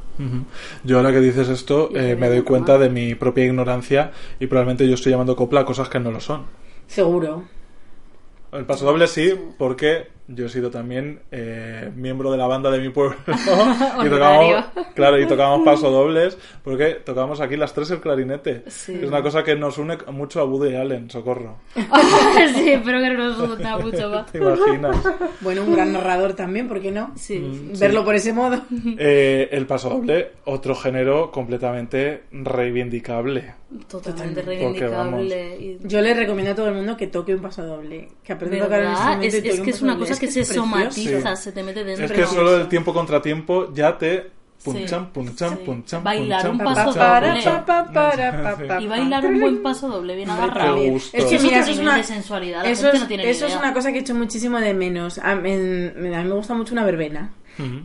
Yo 0.85 0.99
ahora 0.99 1.13
que 1.13 1.21
dices 1.21 1.49
esto 1.49 1.91
eh, 1.95 2.17
me 2.17 2.29
doy 2.29 2.43
cuenta 2.43 2.79
de 2.79 2.91
mi 2.91 3.15
propia 3.15 3.45
ignorancia 3.45 4.13
y 4.39 4.47
probablemente 4.47 4.87
yo 4.87 4.95
estoy 4.95 5.13
llamando 5.13 5.37
copla 5.37 5.61
a 5.61 5.65
cosas 5.65 5.89
que 5.89 5.99
no 5.99 6.11
lo 6.11 6.21
son. 6.21 6.45
Seguro. 6.87 7.45
El 8.53 8.67
paso 8.67 8.85
doble 8.85 9.07
sí, 9.07 9.33
porque 9.59 10.09
yo 10.33 10.47
he 10.47 10.49
sido 10.49 10.71
también 10.71 11.21
eh, 11.31 11.91
miembro 11.95 12.31
de 12.33 12.39
la 12.39 12.47
banda 12.47 12.71
de 12.71 12.79
mi 12.79 12.89
pueblo 12.91 13.17
y 13.27 13.31
Honorario. 14.01 14.11
tocábamos, 14.11 14.65
claro, 14.95 15.21
y 15.21 15.27
tocábamos 15.27 15.65
paso 15.65 15.91
dobles 15.91 16.39
porque 16.63 16.95
tocábamos 17.05 17.41
aquí 17.41 17.57
las 17.57 17.73
tres 17.75 17.91
el 17.91 18.01
clarinete. 18.01 18.63
Sí. 18.69 18.95
Es 19.03 19.09
una 19.09 19.23
cosa 19.23 19.43
que 19.43 19.57
nos 19.57 19.79
une 19.79 19.99
mucho 20.13 20.41
a 20.41 20.45
Woody 20.45 20.75
Allen, 20.77 21.11
socorro. 21.11 21.59
sí, 22.55 22.71
espero 22.73 23.01
que 23.01 23.11
no 23.11 23.29
nos 23.29 23.49
gusta 23.49 23.79
mucho 23.79 24.09
más. 24.11 24.27
¿Te 24.31 24.39
imaginas? 24.39 24.97
Bueno, 25.41 25.63
un 25.65 25.75
gran 25.75 25.93
narrador 25.93 26.35
también, 26.35 26.69
¿por 26.69 26.81
qué 26.81 26.91
no? 26.91 27.13
Sí, 27.17 27.39
Mm. 27.41 27.79
Verlo 27.79 28.05
por 28.05 28.15
ese 28.15 28.33
modo. 28.33 28.61
Eh, 28.99 29.49
el 29.53 29.67
paso 29.67 29.89
doble, 29.91 30.33
otro 30.45 30.75
género 30.75 31.31
completamente 31.31 32.25
reivindicable. 32.33 33.55
totalmente 33.89 34.41
vamos, 34.43 34.47
reivindicable. 34.47 35.79
Yo 35.83 36.01
le 36.01 36.15
recomiendo 36.15 36.53
a 36.53 36.55
todo 36.55 36.69
el 36.69 36.75
mundo 36.75 36.97
que 36.97 37.07
toque 37.07 37.35
un 37.35 37.41
paso 37.43 37.65
doble. 37.65 38.09
Que 38.23 38.33
aprenda 38.33 38.59
a 38.59 38.61
tocar 38.65 38.81
el 38.81 38.89
instrumento 38.91 39.27
Es, 39.27 39.35
y 39.35 39.37
es 39.39 39.43
toque 39.45 39.59
un 39.61 39.65
que 39.65 39.71
es 39.71 39.83
una 39.83 39.93
doble. 39.95 40.07
cosa 40.09 40.20
que 40.21 40.27
es 40.27 40.35
se 40.35 40.41
precioso. 40.41 40.61
somatiza, 40.61 41.37
Sí. 41.37 41.43
se 41.43 41.53
te 41.53 41.63
mete 41.65 41.83
dentro. 41.85 42.05
Es 42.05 42.13
que 42.13 42.27
solo 42.27 42.57
el 42.57 42.69
tiempo 42.69 42.93
contra 42.95 43.21
tiempo 43.21 43.73
ya 43.75 43.99
te 43.99 44.31
punchan, 44.63 45.05
Sí. 45.05 45.11
punchan, 45.15 45.51
Sí. 45.51 45.57
punchan, 45.65 46.05
Bailar 46.05 46.43
punchan, 46.43 46.53
un 46.53 46.59
Pa, 46.59 46.65
paso 46.85 46.93
doble. 46.99 48.85
Y 48.85 48.87
bailar 48.87 49.27
un 49.27 49.41
buen 49.41 49.63
paso 49.63 49.89
doble, 49.89 50.15
bien 50.17 50.31
agarrado. 50.31 50.77
Es 50.77 51.11
que 51.11 51.19
Eso 51.37 51.45
mira, 51.45 51.59
es 51.61 51.63
eso 51.65 51.71
es 51.73 51.79
una, 51.79 51.97
de 51.97 52.05
sensualidad, 52.05 52.63
la 52.63 52.69
eso 52.71 52.83
gente 52.83 52.97
es, 52.97 53.03
no 53.03 53.09
tiene 53.09 53.31
eso 53.31 53.47
es 53.47 53.57
una 53.57 53.73
cosa 53.73 53.93
que 53.93 54.01
echo 54.01 54.15
muchísimo 54.15 54.61
de 54.61 54.75
menos. 54.75 55.19
A, 55.19 55.33
en- 55.33 56.15
a 56.15 56.23
mí 56.23 56.29
me 56.29 56.35
gusta 56.35 56.55
mucho 56.55 56.73
una 56.75 56.85
verbena. 56.85 57.31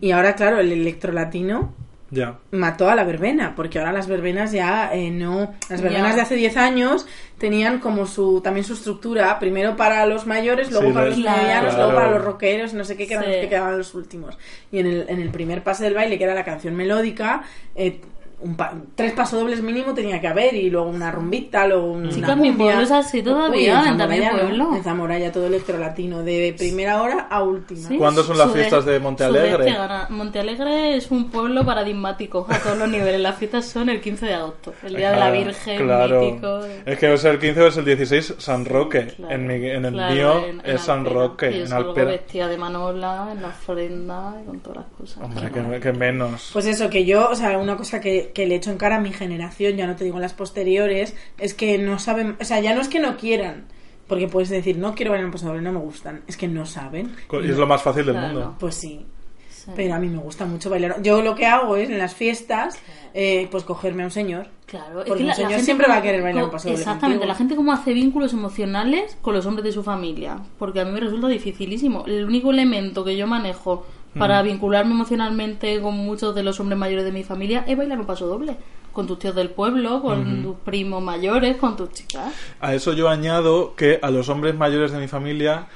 Y 0.01 0.11
ahora, 0.11 0.35
claro, 0.35 0.59
el 0.59 0.71
electrolatino 0.71 1.73
Ya. 2.11 2.37
mató 2.51 2.87
a 2.89 2.95
la 2.95 3.03
verbena, 3.03 3.53
porque 3.55 3.79
ahora 3.79 3.91
las 3.91 4.07
verbenas 4.07 4.51
ya 4.51 4.93
eh, 4.93 5.09
no... 5.11 5.53
Las 5.69 5.81
verbenas 5.81 6.11
Ya. 6.11 6.15
de 6.15 6.21
hace 6.21 6.35
10 6.35 6.55
años 6.57 7.07
tenían 7.39 7.79
como 7.79 8.05
su 8.05 8.41
también 8.41 8.63
su 8.63 8.73
estructura, 8.73 9.37
primero 9.39 9.75
para 9.75 10.05
los 10.05 10.25
mayores, 10.27 10.71
luego 10.71 10.87
Sí, 10.87 10.93
para 10.93 11.05
los 11.07 11.17
medianos, 11.17 11.73
claro. 11.73 11.77
luego 11.77 11.93
para 11.95 12.11
los 12.11 12.23
rockeros, 12.23 12.73
no 12.73 12.85
sé 12.85 12.95
qué, 12.95 13.07
que 13.07 13.13
eran 13.15 13.25
Sí. 13.25 13.31
los 13.31 13.39
que 13.41 13.49
quedaban 13.49 13.77
los 13.77 13.93
últimos. 13.95 14.37
Y 14.71 14.79
en 14.79 14.85
el, 14.87 15.05
en 15.09 15.19
el 15.19 15.29
primer 15.29 15.63
pase 15.63 15.83
del 15.83 15.95
baile, 15.95 16.17
que 16.17 16.23
era 16.23 16.35
la 16.35 16.45
canción 16.45 16.75
melódica, 16.75 17.43
eh, 17.75 17.99
un 18.45 18.55
pa- 18.55 18.73
tres 18.95 19.13
pasodobles 19.13 19.61
mínimo 19.61 19.93
tenía 19.93 20.21
que 20.21 20.27
haber, 20.27 20.53
y 20.53 20.69
luego 20.69 20.87
una 20.87 21.11
rumbita, 21.11 21.67
luego 21.67 21.91
una 21.93 22.09
Chica, 22.09 22.33
en 22.33 22.41
mi 22.41 22.49
cumbia. 22.49 22.65
pueblo 22.67 22.81
es 22.83 22.91
así 22.91 23.21
todavía, 23.23 23.81
Uy, 23.81 23.89
en 23.89 23.97
también 23.97 24.23
Zamora 24.23 24.23
ya 24.23 24.31
no, 24.31 24.39
pueblo. 24.47 24.75
En 24.77 24.83
Zamora 24.83 25.19
ya 25.19 25.31
todo 25.31 25.47
electrolatino, 25.47 26.23
de 26.23 26.55
primera 26.57 27.01
hora 27.01 27.27
a 27.29 27.41
última. 27.43 27.87
Sí, 27.87 27.97
¿Cuándo 27.97 28.23
son 28.23 28.37
las 28.37 28.51
fiestas 28.53 28.85
de 28.85 28.99
Montealegre? 28.99 29.75
Montealegre 30.09 30.95
es 30.95 31.11
un 31.11 31.29
pueblo 31.29 31.65
paradigmático 31.65 32.45
a 32.49 32.57
todos 32.59 32.77
los 32.77 32.89
niveles. 32.89 33.19
Las 33.21 33.35
fiestas 33.37 33.65
son 33.65 33.89
el 33.89 33.99
15 34.01 34.25
de 34.27 34.33
agosto, 34.35 34.73
el 34.83 34.95
Día 34.95 35.11
de 35.11 35.17
la 35.19 35.31
Virgen, 35.31 35.77
claro. 35.83 36.21
mítico. 36.21 36.59
Es 36.85 36.97
que 36.99 37.13
es 37.13 37.25
el 37.25 37.39
15 37.39 37.61
o 37.61 37.67
es 37.67 37.77
el 37.77 37.85
16 37.85 38.35
San 38.37 38.65
Roque. 38.65 39.07
Claro, 39.15 39.33
en, 39.33 39.47
mi- 39.47 39.69
en 39.69 39.85
el 39.85 39.93
claro, 39.93 40.13
mío 40.13 40.45
en- 40.45 40.61
en 40.63 40.75
es 40.75 40.81
San 40.81 40.99
Alpera. 40.99 41.15
Roque, 41.15 41.51
Y 41.51 41.59
yo 41.59 41.65
en 41.65 41.73
Alpera. 41.73 42.11
vestida 42.11 42.47
de 42.47 42.57
manola, 42.57 43.29
en 43.31 43.41
la 43.41 43.47
ofrenda 43.49 44.35
y 44.41 44.45
con 44.45 44.59
todas 44.59 44.77
las 44.77 44.85
cosas. 44.97 45.23
Hombre, 45.23 45.51
que, 45.51 45.79
que 45.79 45.93
menos. 45.93 46.49
Pues 46.53 46.65
eso, 46.67 46.89
que 46.89 47.05
yo, 47.05 47.29
o 47.29 47.35
sea, 47.35 47.57
una 47.57 47.75
cosa 47.75 47.99
que, 47.99 48.31
que 48.35 48.45
le 48.45 48.53
echo 48.55 48.69
en 48.69 48.77
cara 48.77 48.97
a 48.97 48.99
mi 48.99 49.11
generación, 49.11 49.75
ya 49.77 49.87
no 49.87 49.95
te 49.95 50.03
digo 50.03 50.19
las 50.19 50.33
posteriores, 50.35 51.15
es 51.39 51.55
que 51.55 51.79
no 51.79 51.97
saben, 51.97 52.35
o 52.39 52.45
sea, 52.45 52.59
ya 52.59 52.75
no 52.75 52.81
es 52.81 52.87
que 52.89 52.99
no 52.99 53.17
quieran, 53.17 53.65
porque 54.07 54.27
puedes 54.27 54.49
decir, 54.49 54.77
no 54.77 54.93
quiero 54.93 55.09
bailar 55.11 55.25
en 55.25 55.31
paso 55.31 55.47
doble, 55.47 55.61
no 55.63 55.71
me 55.71 55.79
gustan, 55.79 56.21
es 56.27 56.37
que 56.37 56.47
no 56.47 56.67
saben. 56.67 57.15
y 57.43 57.49
es 57.49 57.57
lo 57.57 57.65
más 57.65 57.81
fácil 57.81 58.05
del 58.05 58.13
Claro. 58.15 58.27
mundo. 58.33 58.55
Pues 58.59 58.75
sí. 58.75 59.03
Sí. 59.49 59.71
Pero 59.75 59.95
a 59.95 59.99
mí 59.99 60.07
me 60.09 60.19
gusta 60.19 60.45
mucho 60.45 60.69
bailar. 60.69 61.01
Yo 61.01 61.23
lo 61.23 61.33
que 61.33 61.47
hago 61.47 61.75
es 61.75 61.89
en 61.89 61.97
las 61.97 62.13
fiestas, 62.13 62.77
eh, 63.15 63.47
pues 63.49 63.63
cogerme 63.63 64.03
a 64.03 64.05
un 64.05 64.11
señor. 64.11 64.47
Claro, 64.67 64.99
es 65.01 65.07
Porque 65.07 65.13
que 65.19 65.23
un 65.23 65.27
la, 65.27 65.31
la 65.31 65.35
señor 65.35 65.49
gente 65.53 65.65
siempre 65.65 65.87
va 65.87 65.93
a 65.93 65.97
como- 65.97 66.05
querer 66.05 66.21
bailar 66.21 66.43
un 66.43 66.49
co- 66.51 66.55
paso 66.57 66.69
Exactamente, 66.69 67.01
contigo. 67.21 67.25
la 67.25 67.35
gente 67.35 67.55
como 67.55 67.71
hace 67.73 67.93
vínculos 67.93 68.33
emocionales 68.33 69.17
con 69.23 69.33
los 69.33 69.43
hombres 69.47 69.63
de 69.63 69.71
su 69.71 69.81
familia, 69.81 70.37
porque 70.59 70.81
a 70.81 70.85
mí 70.85 70.91
me 70.91 70.99
resulta 70.99 71.27
dificilísimo. 71.29 72.03
El 72.05 72.25
único 72.25 72.51
elemento 72.51 73.03
que 73.03 73.17
yo 73.17 73.25
manejo 73.25 73.87
para 74.17 74.41
vincularme 74.41 74.91
emocionalmente 74.91 75.81
con 75.81 75.95
muchos 75.97 76.33
de 76.35 76.43
los 76.43 76.59
hombres 76.59 76.79
mayores 76.79 77.05
de 77.05 77.11
mi 77.11 77.23
familia 77.23 77.63
es 77.67 77.77
bailar 77.77 77.99
un 77.99 78.05
paso 78.05 78.27
doble. 78.27 78.57
Con 78.93 79.07
tus 79.07 79.19
tíos 79.19 79.35
del 79.35 79.49
pueblo, 79.49 80.01
con 80.01 80.41
tus 80.41 80.55
primos 80.57 81.03
mayores, 81.03 81.57
con 81.57 81.75
tus 81.75 81.91
chicas. 81.91 82.33
A 82.61 82.73
eso 82.73 82.93
yo 82.93 83.09
añado 83.09 83.75
que 83.75 83.99
a 84.01 84.09
los 84.09 84.29
hombres 84.29 84.55
mayores 84.55 84.93
de 84.93 84.99
mi 84.99 85.09
familia, 85.09 85.67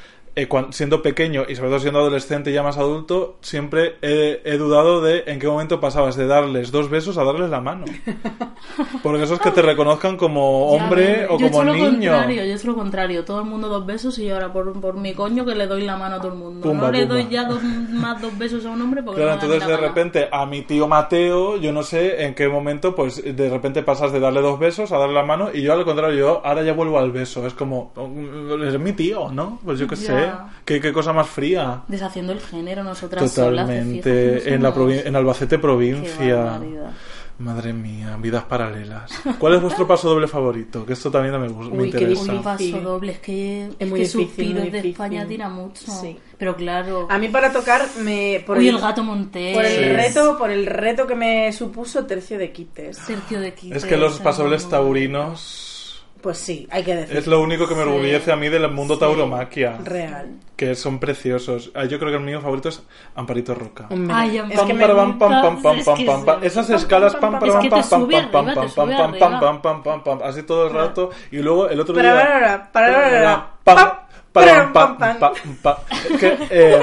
eh, 0.43 0.47
siendo 0.71 1.01
pequeño 1.01 1.43
y 1.47 1.55
sobre 1.55 1.69
todo 1.69 1.79
siendo 1.79 1.99
adolescente 1.99 2.51
y 2.51 2.53
ya 2.53 2.63
más 2.63 2.77
adulto, 2.77 3.37
siempre 3.41 3.95
he, 4.01 4.41
he 4.45 4.57
dudado 4.57 5.01
de 5.01 5.23
en 5.27 5.39
qué 5.39 5.47
momento 5.47 5.79
pasabas 5.79 6.15
de 6.15 6.27
darles 6.27 6.71
dos 6.71 6.89
besos 6.89 7.17
a 7.17 7.23
darles 7.23 7.49
la 7.49 7.61
mano. 7.61 7.85
Porque 9.03 9.23
eso 9.23 9.35
es 9.35 9.39
que 9.39 9.51
te 9.51 9.61
reconozcan 9.61 10.17
como 10.17 10.71
hombre 10.71 11.25
Ya, 11.27 11.33
o 11.33 11.39
yo 11.39 11.47
he 11.47 11.51
como 11.51 11.63
lo 11.63 11.73
niño. 11.73 12.11
Contrario, 12.11 12.43
yo 12.45 12.51
he 12.51 12.53
hecho 12.53 12.67
lo 12.67 12.75
contrario. 12.75 13.25
Todo 13.25 13.39
el 13.39 13.45
mundo 13.45 13.67
dos 13.69 13.85
besos 13.85 14.17
y 14.19 14.25
yo 14.25 14.35
ahora 14.35 14.51
por, 14.51 14.79
por 14.79 14.95
mi 14.97 15.13
coño 15.13 15.45
que 15.45 15.55
le 15.55 15.67
doy 15.67 15.83
la 15.83 15.97
mano 15.97 16.15
a 16.15 16.19
todo 16.19 16.33
el 16.33 16.37
mundo. 16.37 16.61
Pumba, 16.61 16.87
no 16.87 16.91
le 16.91 17.01
pumba. 17.05 17.15
doy 17.15 17.27
ya 17.29 17.45
dos, 17.45 17.61
más 17.63 18.21
dos 18.21 18.37
besos 18.37 18.65
a 18.65 18.69
un 18.69 18.81
hombre 18.81 19.03
porque 19.03 19.21
Claro, 19.21 19.35
no 19.37 19.41
entonces 19.41 19.67
de 19.67 19.77
repente 19.77 20.29
a 20.31 20.45
mi 20.45 20.61
tío 20.61 20.87
Mateo, 20.87 21.57
yo 21.57 21.71
no 21.71 21.83
sé 21.83 22.23
en 22.25 22.35
qué 22.35 22.47
momento, 22.47 22.95
pues 22.95 23.21
de 23.23 23.49
repente 23.49 23.83
pasas 23.83 24.11
de 24.11 24.19
darle 24.19 24.41
dos 24.41 24.59
besos 24.59 24.91
a 24.91 24.97
darle 24.97 25.15
la 25.15 25.23
mano 25.23 25.49
y 25.53 25.61
yo 25.61 25.73
al 25.73 25.85
contrario, 25.85 26.17
yo 26.17 26.41
ahora 26.45 26.63
ya 26.63 26.73
vuelvo 26.73 26.99
al 26.99 27.11
beso. 27.11 27.45
Es 27.45 27.53
como, 27.53 27.91
"Oh, 27.95 28.09
es 28.63 28.79
mi 28.79 28.93
tío, 28.93 29.29
¿no? 29.31 29.59
Pues 29.63 29.79
yo 29.79 29.87
qué 29.87 29.95
sé, 29.95 30.28
¿Qué, 30.65 30.79
qué 30.81 30.91
cosa 30.93 31.13
más 31.13 31.27
fría. 31.27 31.83
Deshaciendo 31.87 32.33
el 32.33 32.39
género 32.41 32.83
nosotras 32.83 33.31
solas. 33.31 33.65
Totalmente. 33.65 34.43
No 34.45 34.51
En, 34.55 34.63
la 34.63 34.73
provi- 34.73 35.01
en 35.05 35.15
Albacete 35.15 35.57
provincia. 35.59 36.59
Madre 37.39 37.71
mía, 37.71 38.17
vidas 38.19 38.43
paralelas. 38.43 39.09
¿Cuál 39.39 39.53
es 39.55 39.61
vuestro 39.61 39.87
paso 39.87 40.09
doble 40.09 40.27
favorito? 40.27 40.85
Que 40.85 40.91
esto 40.91 41.09
también 41.09 41.39
me, 41.39 41.47
gus- 41.47 41.71
me 41.71 41.83
Uy, 41.83 41.89
qué 41.89 41.99
interesa. 41.99 42.21
Uy, 42.23 42.37
difícil. 42.39 42.73
paso 42.73 42.81
doble, 42.81 43.11
es 43.13 43.19
que, 43.19 43.63
es 43.79 43.87
muy 43.87 43.99
que 44.01 44.05
difícil, 44.07 44.25
suspiros 44.27 44.53
muy 44.55 44.61
de 44.63 44.65
difícil. 44.81 44.91
España 44.91 45.25
tira 45.25 45.47
mucho. 45.47 45.89
Sí. 45.89 46.17
Pero 46.37 46.57
claro, 46.57 47.07
A 47.09 47.17
mí 47.17 47.29
para 47.29 47.53
tocar 47.53 47.85
me 48.01 48.43
por 48.45 48.57
uy, 48.57 48.67
el, 48.67 48.75
el 48.75 48.81
gato 48.81 49.03
montés. 49.05 49.55
por 49.55 49.63
el 49.63 49.71
Sí. 49.71 49.83
reto, 49.93 50.37
por 50.37 50.49
el 50.51 50.65
reto 50.65 51.07
que 51.07 51.15
me 51.15 51.53
supuso 51.53 52.05
tercio 52.05 52.37
de 52.37 52.51
quites. 52.51 52.97
Sergio 52.97 53.39
de 53.39 53.53
Quites, 53.53 53.83
Es 53.83 53.89
que 53.89 53.95
los 53.95 54.19
mundo. 54.63 54.77
taurinos 54.77 55.68
Pues 56.21 56.37
sí, 56.37 56.67
hay 56.69 56.83
que 56.83 56.95
decir. 56.95 57.15
es 57.17 57.27
lo 57.27 57.39
único 57.41 57.65
que 57.67 57.75
me 57.75 57.83
Sí. 57.83 57.89
orgullece 57.89 58.31
a 58.31 58.35
mí 58.35 58.49
del 58.49 58.69
mundo 58.71 58.95
Sí. 58.95 58.99
tauromaquia. 58.99 59.77
real. 59.83 60.27
Que 60.57 60.75
son 60.75 60.99
preciosos. 60.99 61.71
Ah, 61.73 61.85
Yo 61.85 61.97
creo 61.99 62.11
que 62.11 62.17
el 62.17 62.23
mío 62.23 62.41
favorito 62.41 62.67
es 62.67 62.83
Amparito 63.15 63.55
Roca. 63.55 63.87
Ay, 64.11 64.37
es 64.37 64.57
Pam, 64.57 64.67
que 64.67 64.73
me 64.73 64.81
para, 64.81 64.95
pam, 64.95 65.17
pam, 65.17 65.29
pam, 65.41 65.61
pam, 65.61 65.83
pam, 65.83 66.05
pam, 66.05 66.19
es- 66.19 66.25
pam. 66.25 66.43
Esas 66.43 66.69
escalas 66.71 67.15
pam, 67.15 67.39
pam, 67.39 67.39
pam, 67.39 67.69
pam, 67.69 67.69
pam, 67.69 67.89
pam, 67.89 68.09
pam, 68.09 68.31
pam, 68.31 68.55
pam, 68.55 68.73
pam, 68.75 69.17
pam, 69.17 69.39
pam, 69.39 69.61
pam, 69.61 69.83
pam, 69.83 70.03
pam, 70.03 70.19
así 70.23 70.43
todo 70.43 70.67
el 70.67 70.73
rato. 70.73 71.09
Y 71.31 71.37
luego 71.37 71.69
el 71.69 71.79
otro 71.79 71.95
día... 71.95 72.13
para, 72.13 72.69
para, 72.71 73.51
para, 73.63 74.07
para, 74.33 74.73
Pam, 74.73 74.97
pam, 74.97 75.17
pam, 75.63 75.75
que, 76.19 76.37
eh, 76.51 76.79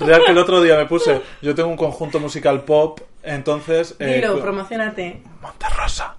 real 0.00 0.22
que 0.24 0.32
el 0.32 0.38
otro 0.38 0.60
día 0.62 0.76
me 0.76 0.86
puse... 0.86 1.20
Yo 1.42 1.54
tengo 1.54 1.68
un 1.68 1.76
conjunto 1.76 2.18
musical 2.18 2.62
pop, 2.64 3.00
entonces... 3.22 3.94
eh, 3.98 4.16
Dilo, 4.22 4.40
promocionate. 4.40 5.22
Monterrosa. 5.40 6.16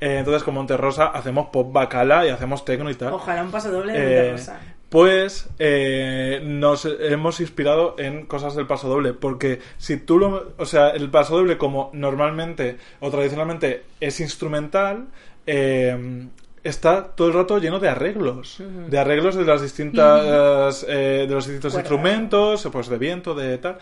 Eh, 0.00 0.18
entonces 0.18 0.42
con 0.42 0.54
Monterrosa 0.54 1.06
hacemos 1.06 1.48
pop 1.48 1.72
bacala 1.72 2.26
y 2.26 2.30
hacemos 2.30 2.64
techno 2.64 2.90
y 2.90 2.94
tal. 2.94 3.12
Ojalá 3.14 3.42
un 3.42 3.50
paso 3.50 3.70
doble 3.70 3.92
de 3.92 3.98
Eh, 3.98 4.16
Monte 4.18 4.32
Rosa. 4.32 4.60
pues 4.88 5.48
eh, 5.58 6.40
nos 6.44 6.84
hemos 6.84 7.40
inspirado 7.40 7.96
en 7.98 8.26
cosas 8.26 8.54
del 8.54 8.66
paso 8.66 8.88
doble, 8.88 9.14
porque 9.14 9.60
si 9.78 9.96
tú 9.96 10.18
lo, 10.18 10.52
o 10.58 10.64
sea, 10.66 10.90
el 10.90 11.10
paso 11.10 11.36
doble 11.36 11.56
como 11.58 11.90
normalmente 11.92 12.76
o 13.00 13.10
tradicionalmente 13.10 13.84
es 14.00 14.20
instrumental, 14.20 15.06
eh, 15.46 16.26
está 16.62 17.04
todo 17.14 17.28
el 17.28 17.34
rato 17.34 17.58
lleno 17.58 17.78
de 17.78 17.88
arreglos, 17.88 18.62
de 18.88 18.98
arreglos 18.98 19.34
de 19.36 19.44
las 19.44 19.62
distintas, 19.62 20.84
eh, 20.88 21.26
de 21.28 21.34
los 21.34 21.46
distintos 21.46 21.74
instrumentos, 21.74 22.68
pues 22.72 22.88
de 22.88 22.98
viento, 22.98 23.34
de 23.34 23.58
tal, 23.58 23.78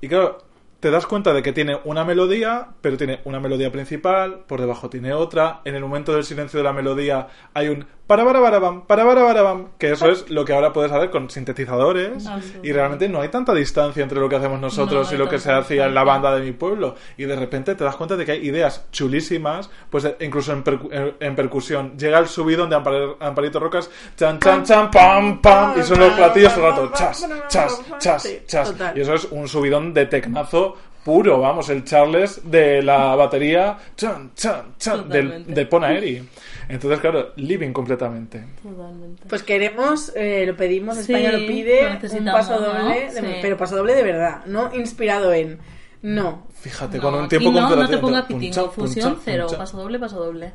y 0.00 0.08
claro. 0.08 0.38
Te 0.82 0.90
das 0.90 1.06
cuenta 1.06 1.32
de 1.32 1.44
que 1.44 1.52
tiene 1.52 1.78
una 1.84 2.04
melodía, 2.04 2.70
pero 2.80 2.96
tiene 2.96 3.20
una 3.22 3.38
melodía 3.38 3.70
principal, 3.70 4.40
por 4.48 4.60
debajo 4.60 4.90
tiene 4.90 5.12
otra. 5.12 5.60
En 5.64 5.76
el 5.76 5.82
momento 5.82 6.12
del 6.12 6.24
silencio 6.24 6.58
de 6.58 6.64
la 6.64 6.72
melodía 6.72 7.28
hay 7.54 7.68
un 7.68 7.86
para 8.12 8.24
para 8.24 8.40
para 8.40 8.58
bam, 8.58 8.82
para 8.86 9.04
para 9.04 9.24
para 9.24 9.42
bam, 9.42 9.68
que 9.78 9.92
eso 9.92 10.10
es 10.10 10.28
lo 10.30 10.44
que 10.44 10.52
ahora 10.52 10.72
puedes 10.72 10.92
hacer 10.92 11.10
con 11.10 11.28
sintetizadores 11.30 12.26
Absolutamente. 12.26 12.68
y 12.68 12.72
realmente 12.72 13.08
no 13.08 13.20
hay 13.20 13.28
tanta 13.28 13.54
distancia 13.54 14.02
entre 14.02 14.20
lo 14.20 14.28
que 14.28 14.36
hacemos 14.36 14.60
nosotros 14.60 15.06
No, 15.06 15.10
no 15.10 15.14
y 15.16 15.18
lo 15.18 15.28
que 15.30 15.38
se 15.38 15.50
hacía 15.52 15.86
en 15.86 15.94
la 15.94 16.04
banda 16.04 16.34
de 16.34 16.42
mi 16.42 16.52
pueblo 16.52 16.94
y 17.16 17.24
de 17.24 17.36
repente 17.36 17.74
te 17.74 17.84
das 17.84 17.96
cuenta 17.96 18.16
de 18.16 18.24
que 18.24 18.32
hay 18.32 18.46
ideas 18.46 18.86
chulísimas, 18.92 19.70
pues 19.90 20.06
incluso 20.20 20.52
en, 20.52 20.62
percu- 20.64 21.14
en- 21.20 21.36
percusión 21.36 21.96
llega 21.98 22.18
el 22.18 22.26
subidón 22.28 22.68
de 22.70 22.76
Ampar- 22.76 23.16
Amparito 23.20 23.58
Rocas, 23.60 23.90
chan 24.16 24.38
chan 24.38 24.64
chan 24.64 24.90
pam 24.90 25.40
pam 25.40 25.74
y 25.78 25.82
son 25.82 25.98
los 26.00 26.12
platillos 26.12 26.54
todo 26.54 26.66
el 26.66 26.70
rato, 26.72 26.90
chas, 26.94 27.28
chas, 27.48 27.82
chas, 27.98 28.22
Sí, 28.22 28.38
chas 28.46 28.70
total. 28.72 28.96
y 28.98 29.00
eso 29.00 29.14
es 29.14 29.24
un 29.30 29.48
subidón 29.48 29.94
de 29.94 30.06
tecnazo 30.06 30.76
puro, 31.04 31.40
vamos, 31.40 31.68
el 31.70 31.84
Charles 31.84 32.40
de 32.50 32.82
la 32.82 33.14
batería 33.16 33.76
chan 33.96 34.32
chan 34.34 34.74
chan 34.78 35.08
del, 35.08 35.46
de 35.46 35.66
Ponaeri. 35.66 36.28
Entonces, 36.68 37.00
claro, 37.00 37.32
living 37.36 37.72
completamente. 37.72 38.44
Totalmente. 38.62 39.22
Pues 39.28 39.42
queremos, 39.42 40.12
eh, 40.14 40.44
lo 40.46 40.56
pedimos, 40.56 40.96
Sí, 40.98 41.12
España 41.12 41.32
lo 41.32 41.38
lo 41.38 41.46
pide, 41.46 41.86
un 41.86 41.92
necesitamos, 41.94 42.32
paso 42.32 42.60
¿no? 42.60 42.66
doble, 42.66 43.10
de- 43.12 43.20
Sí. 43.20 43.26
pero 43.42 43.56
paso 43.56 43.76
doble 43.76 43.94
de 43.94 44.02
verdad, 44.02 44.44
no 44.46 44.74
inspirado 44.74 45.32
en. 45.32 45.58
No. 46.02 46.46
Fíjate, 46.54 46.96
No, 46.96 47.02
con 47.04 47.14
un 47.14 47.28
tiempo 47.28 47.50
no, 47.52 47.76
no 47.76 47.88
te 47.88 47.98
pongas 47.98 48.24
pitingo, 48.26 48.70
fusión 48.70 49.10
puncha, 49.14 49.22
cero, 49.24 49.46
paso 49.56 49.76
doble, 49.76 49.98
paso 49.98 50.24
doble. 50.24 50.52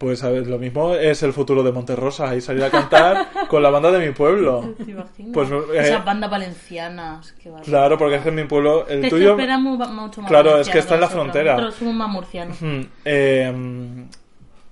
Pues 0.00 0.24
a 0.24 0.30
ver, 0.30 0.46
lo 0.46 0.56
mismo 0.58 0.94
es 0.94 1.22
el 1.22 1.34
futuro 1.34 1.62
de 1.62 1.72
Monterrosa 1.72 2.34
y 2.34 2.40
salir 2.40 2.64
a 2.64 2.70
cantar 2.70 3.28
con 3.48 3.62
la 3.62 3.68
banda 3.68 3.90
de 3.90 4.06
mi 4.06 4.14
pueblo. 4.14 4.72
¿Te 4.78 4.90
imaginas? 4.90 5.30
Pues, 5.34 5.50
eh, 5.50 5.62
Esas 5.74 6.02
bandas 6.06 6.30
valencianas, 6.30 7.34
barbaridad. 7.44 7.62
Claro, 7.66 7.98
porque 7.98 8.14
es 8.16 8.22
que 8.22 8.30
en 8.30 8.34
mi 8.36 8.44
pueblo, 8.44 8.86
el 8.88 9.00
Es 9.00 9.04
que 9.04 9.10
tuyo... 9.10 9.36
mucho 9.36 10.22
más 10.22 10.30
Claro, 10.30 10.58
es 10.58 10.70
que 10.70 10.78
está 10.78 10.94
en 10.94 11.02
la 11.02 11.06
nosotros. 11.08 11.24
frontera. 11.24 11.52
Nosotros 11.52 11.74
somos 11.74 11.94
más 11.94 12.08
murcianos. 12.08 12.56
Eh, 13.04 13.52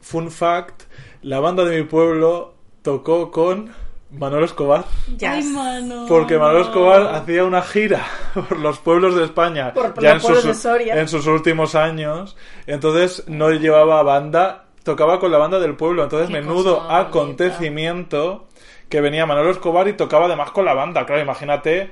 fun 0.00 0.30
fact, 0.30 0.84
la 1.20 1.40
banda 1.40 1.62
de 1.66 1.76
mi 1.76 1.84
pueblo 1.84 2.54
tocó 2.80 3.30
con 3.30 3.70
Manolo 4.10 4.46
Escobar. 4.46 4.86
Ya. 5.18 5.32
Ay, 5.32 5.44
mano. 5.44 6.06
Porque 6.08 6.38
Manolo 6.38 6.62
Escobar 6.62 7.14
hacía 7.14 7.44
una 7.44 7.60
gira 7.60 8.02
por 8.34 8.58
los 8.58 8.78
pueblos 8.78 9.14
de 9.14 9.24
España 9.24 9.74
Por 9.74 10.00
ya 10.00 10.14
los 10.14 10.22
en 10.24 10.26
pueblos 10.32 10.42
sus, 10.44 10.48
de 10.48 10.54
Soria. 10.70 10.98
en 10.98 11.06
sus 11.08 11.26
últimos 11.26 11.74
años. 11.74 12.34
Entonces 12.66 13.24
no 13.28 13.50
llevaba 13.50 14.02
banda, 14.02 14.64
tocaba 14.88 15.20
con 15.20 15.30
la 15.30 15.36
banda 15.38 15.58
del 15.60 15.74
pueblo. 15.76 16.02
Entonces, 16.02 16.30
menudo 16.30 16.80
acontecimiento 16.90 18.46
que 18.88 19.00
venía 19.00 19.26
Manolo 19.26 19.50
Escobar 19.50 19.86
y 19.88 19.92
tocaba 19.92 20.26
además 20.26 20.50
con 20.50 20.64
la 20.64 20.74
banda. 20.74 21.04
Claro, 21.04 21.20
imagínate 21.22 21.90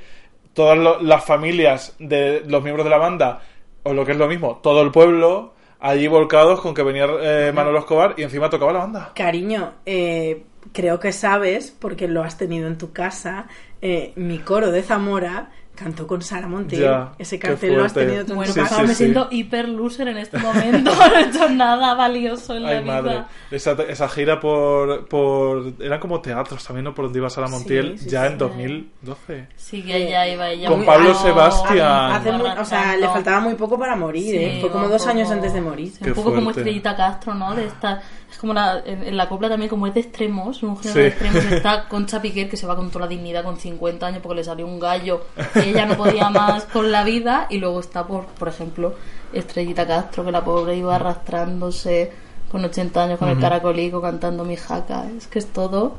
todas 0.54 0.78
lo- 0.78 1.00
las 1.00 1.24
familias 1.24 1.94
de 1.98 2.42
los 2.46 2.62
miembros 2.62 2.84
de 2.84 2.90
la 2.90 2.98
banda, 2.98 3.40
o 3.82 3.92
lo 3.92 4.04
que 4.04 4.12
es 4.12 4.18
lo 4.18 4.26
mismo, 4.28 4.60
todo 4.62 4.80
el 4.82 4.90
pueblo 4.90 5.52
allí 5.78 6.06
volcados 6.08 6.60
con 6.62 6.72
que 6.72 6.82
venía 6.82 7.06
eh, 7.20 7.52
Manolo 7.54 7.78
Escobar 7.80 8.14
y 8.16 8.22
encima 8.22 8.48
tocaba 8.48 8.72
la 8.72 8.78
banda. 8.80 9.12
Cariño, 9.14 9.74
eh, 9.84 10.44
creo 10.72 10.98
que 10.98 11.12
sabes, 11.12 11.70
porque 11.78 12.08
lo 12.08 12.22
has 12.22 12.38
tenido 12.38 12.66
en 12.66 12.78
tu 12.78 12.92
casa, 12.92 13.46
eh, 13.82 14.12
mi 14.16 14.38
coro 14.38 14.70
de 14.72 14.82
Zamora 14.82 15.50
cantó 15.76 16.06
con 16.06 16.20
Sara 16.22 16.48
Montiel. 16.48 16.82
Ya, 16.82 17.12
Ese 17.18 17.38
cartel 17.38 17.74
lo 17.76 17.84
has 17.84 17.92
tenido 17.94 18.24
tú 18.24 18.32
en 18.32 18.36
Bueno, 18.38 18.52
Sí, 18.52 18.60
me 18.82 18.88
sí. 18.88 18.94
siento 18.94 19.28
hiper 19.30 19.68
loser 19.68 20.08
en 20.08 20.16
este 20.18 20.38
momento. 20.40 20.90
No 20.94 21.16
he 21.16 21.20
hecho 21.24 21.48
nada 21.50 21.94
valioso 21.94 22.54
en 22.56 22.62
la 22.64 22.80
vida. 22.80 23.02
madre. 23.02 23.22
Esa, 23.50 23.72
esa 23.88 24.08
gira 24.08 24.40
por, 24.40 25.06
por... 25.06 25.72
Eran 25.80 26.00
como 26.00 26.20
teatros 26.20 26.64
también, 26.64 26.84
¿no? 26.84 26.94
Por 26.94 27.04
donde 27.04 27.18
iba 27.20 27.30
Sara 27.30 27.46
Montiel, 27.48 27.98
sí, 27.98 28.08
ya 28.08 28.26
sí. 28.26 28.32
en 28.32 28.38
2012. 28.38 29.46
Sí, 29.56 29.82
que 29.82 29.96
ella 30.08 30.26
iba 30.26 30.50
ella 30.50 30.68
Con 30.68 30.78
muy- 30.78 30.86
Pablo 30.86 31.14
Sebastián. 31.14 32.12
Hace 32.12 32.32
muy- 32.32 32.48
o 32.48 32.64
sea, 32.64 32.96
le 32.96 33.06
faltaba 33.06 33.40
muy 33.40 33.54
poco 33.54 33.78
para 33.78 33.94
morir, 33.96 34.30
Sí, 34.30 34.36
¿eh? 34.36 34.58
Fue 34.60 34.70
como 34.70 34.88
dos 34.88 35.02
poco- 35.02 35.10
años 35.12 35.30
antes 35.30 35.52
de 35.52 35.60
morir. 35.60 35.92
un 36.00 36.12
poco 36.14 36.34
como. 36.34 36.50
Estrellita 36.50 36.96
Castro, 36.96 37.34
¿no? 37.34 37.54
De 37.54 37.66
esta, 37.66 38.00
es 38.30 38.38
como 38.38 38.52
una, 38.52 38.80
en, 38.84 39.02
en 39.02 39.16
la 39.16 39.28
copla 39.28 39.48
también, 39.48 39.68
como 39.68 39.86
es 39.86 39.94
de 39.94 40.00
extremos, 40.00 40.62
un 40.62 40.76
género 40.78 40.94
Sí. 40.94 41.00
de 41.00 41.08
extremos. 41.08 41.44
Está 41.52 41.88
Concha 41.88 42.22
Piquer, 42.22 42.48
que 42.48 42.56
se 42.56 42.66
va 42.66 42.74
con 42.76 42.90
toda 42.90 43.04
la 43.04 43.08
dignidad 43.08 43.44
con 43.44 43.56
50 43.58 44.06
años 44.06 44.20
porque 44.22 44.36
le 44.36 44.44
salió 44.44 44.66
un 44.66 44.80
gallo 44.80 45.26
y 45.66 45.70
ella 45.70 45.86
no 45.86 45.96
podía 45.96 46.30
más 46.30 46.64
con 46.64 46.90
la 46.92 47.04
vida. 47.04 47.46
Y 47.50 47.58
luego 47.58 47.80
está, 47.80 48.06
por, 48.06 48.26
por 48.26 48.48
ejemplo, 48.48 48.94
Estrellita 49.32 49.86
Castro, 49.86 50.24
que 50.24 50.32
la 50.32 50.44
pobre 50.44 50.76
iba 50.76 50.94
arrastrándose 50.96 52.12
con 52.50 52.64
80 52.64 53.02
años 53.02 53.18
con 53.18 53.28
el 53.28 53.38
caracolico 53.40 54.00
cantando 54.00 54.44
mi 54.44 54.56
jaca. 54.56 55.04
Es 55.16 55.26
que 55.26 55.38
es 55.40 55.46
todo. 55.52 55.94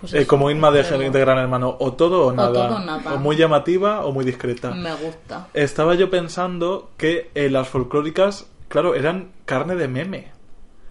pues 0.00 0.14
Eh, 0.14 0.26
como 0.26 0.50
Inma 0.50 0.70
de, 0.70 0.82
de 0.84 1.20
Gran 1.20 1.38
Hermano, 1.38 1.76
o 1.80 1.92
todo 1.94 2.26
o 2.28 2.32
nada. 2.32 2.52
todo 2.52 2.76
o 2.76 2.78
nada. 2.80 3.14
O 3.14 3.18
muy 3.18 3.36
llamativa 3.36 4.04
o 4.06 4.12
muy 4.12 4.24
discreta. 4.24 4.70
Me 4.70 4.94
gusta. 4.94 5.48
Estaba 5.54 5.94
yo 5.94 6.10
pensando 6.10 6.90
que 6.96 7.30
eh, 7.34 7.50
las 7.50 7.68
folclóricas, 7.68 8.46
claro, 8.68 8.94
eran 8.94 9.32
carne 9.44 9.74
de 9.74 9.88
meme. 9.88 10.38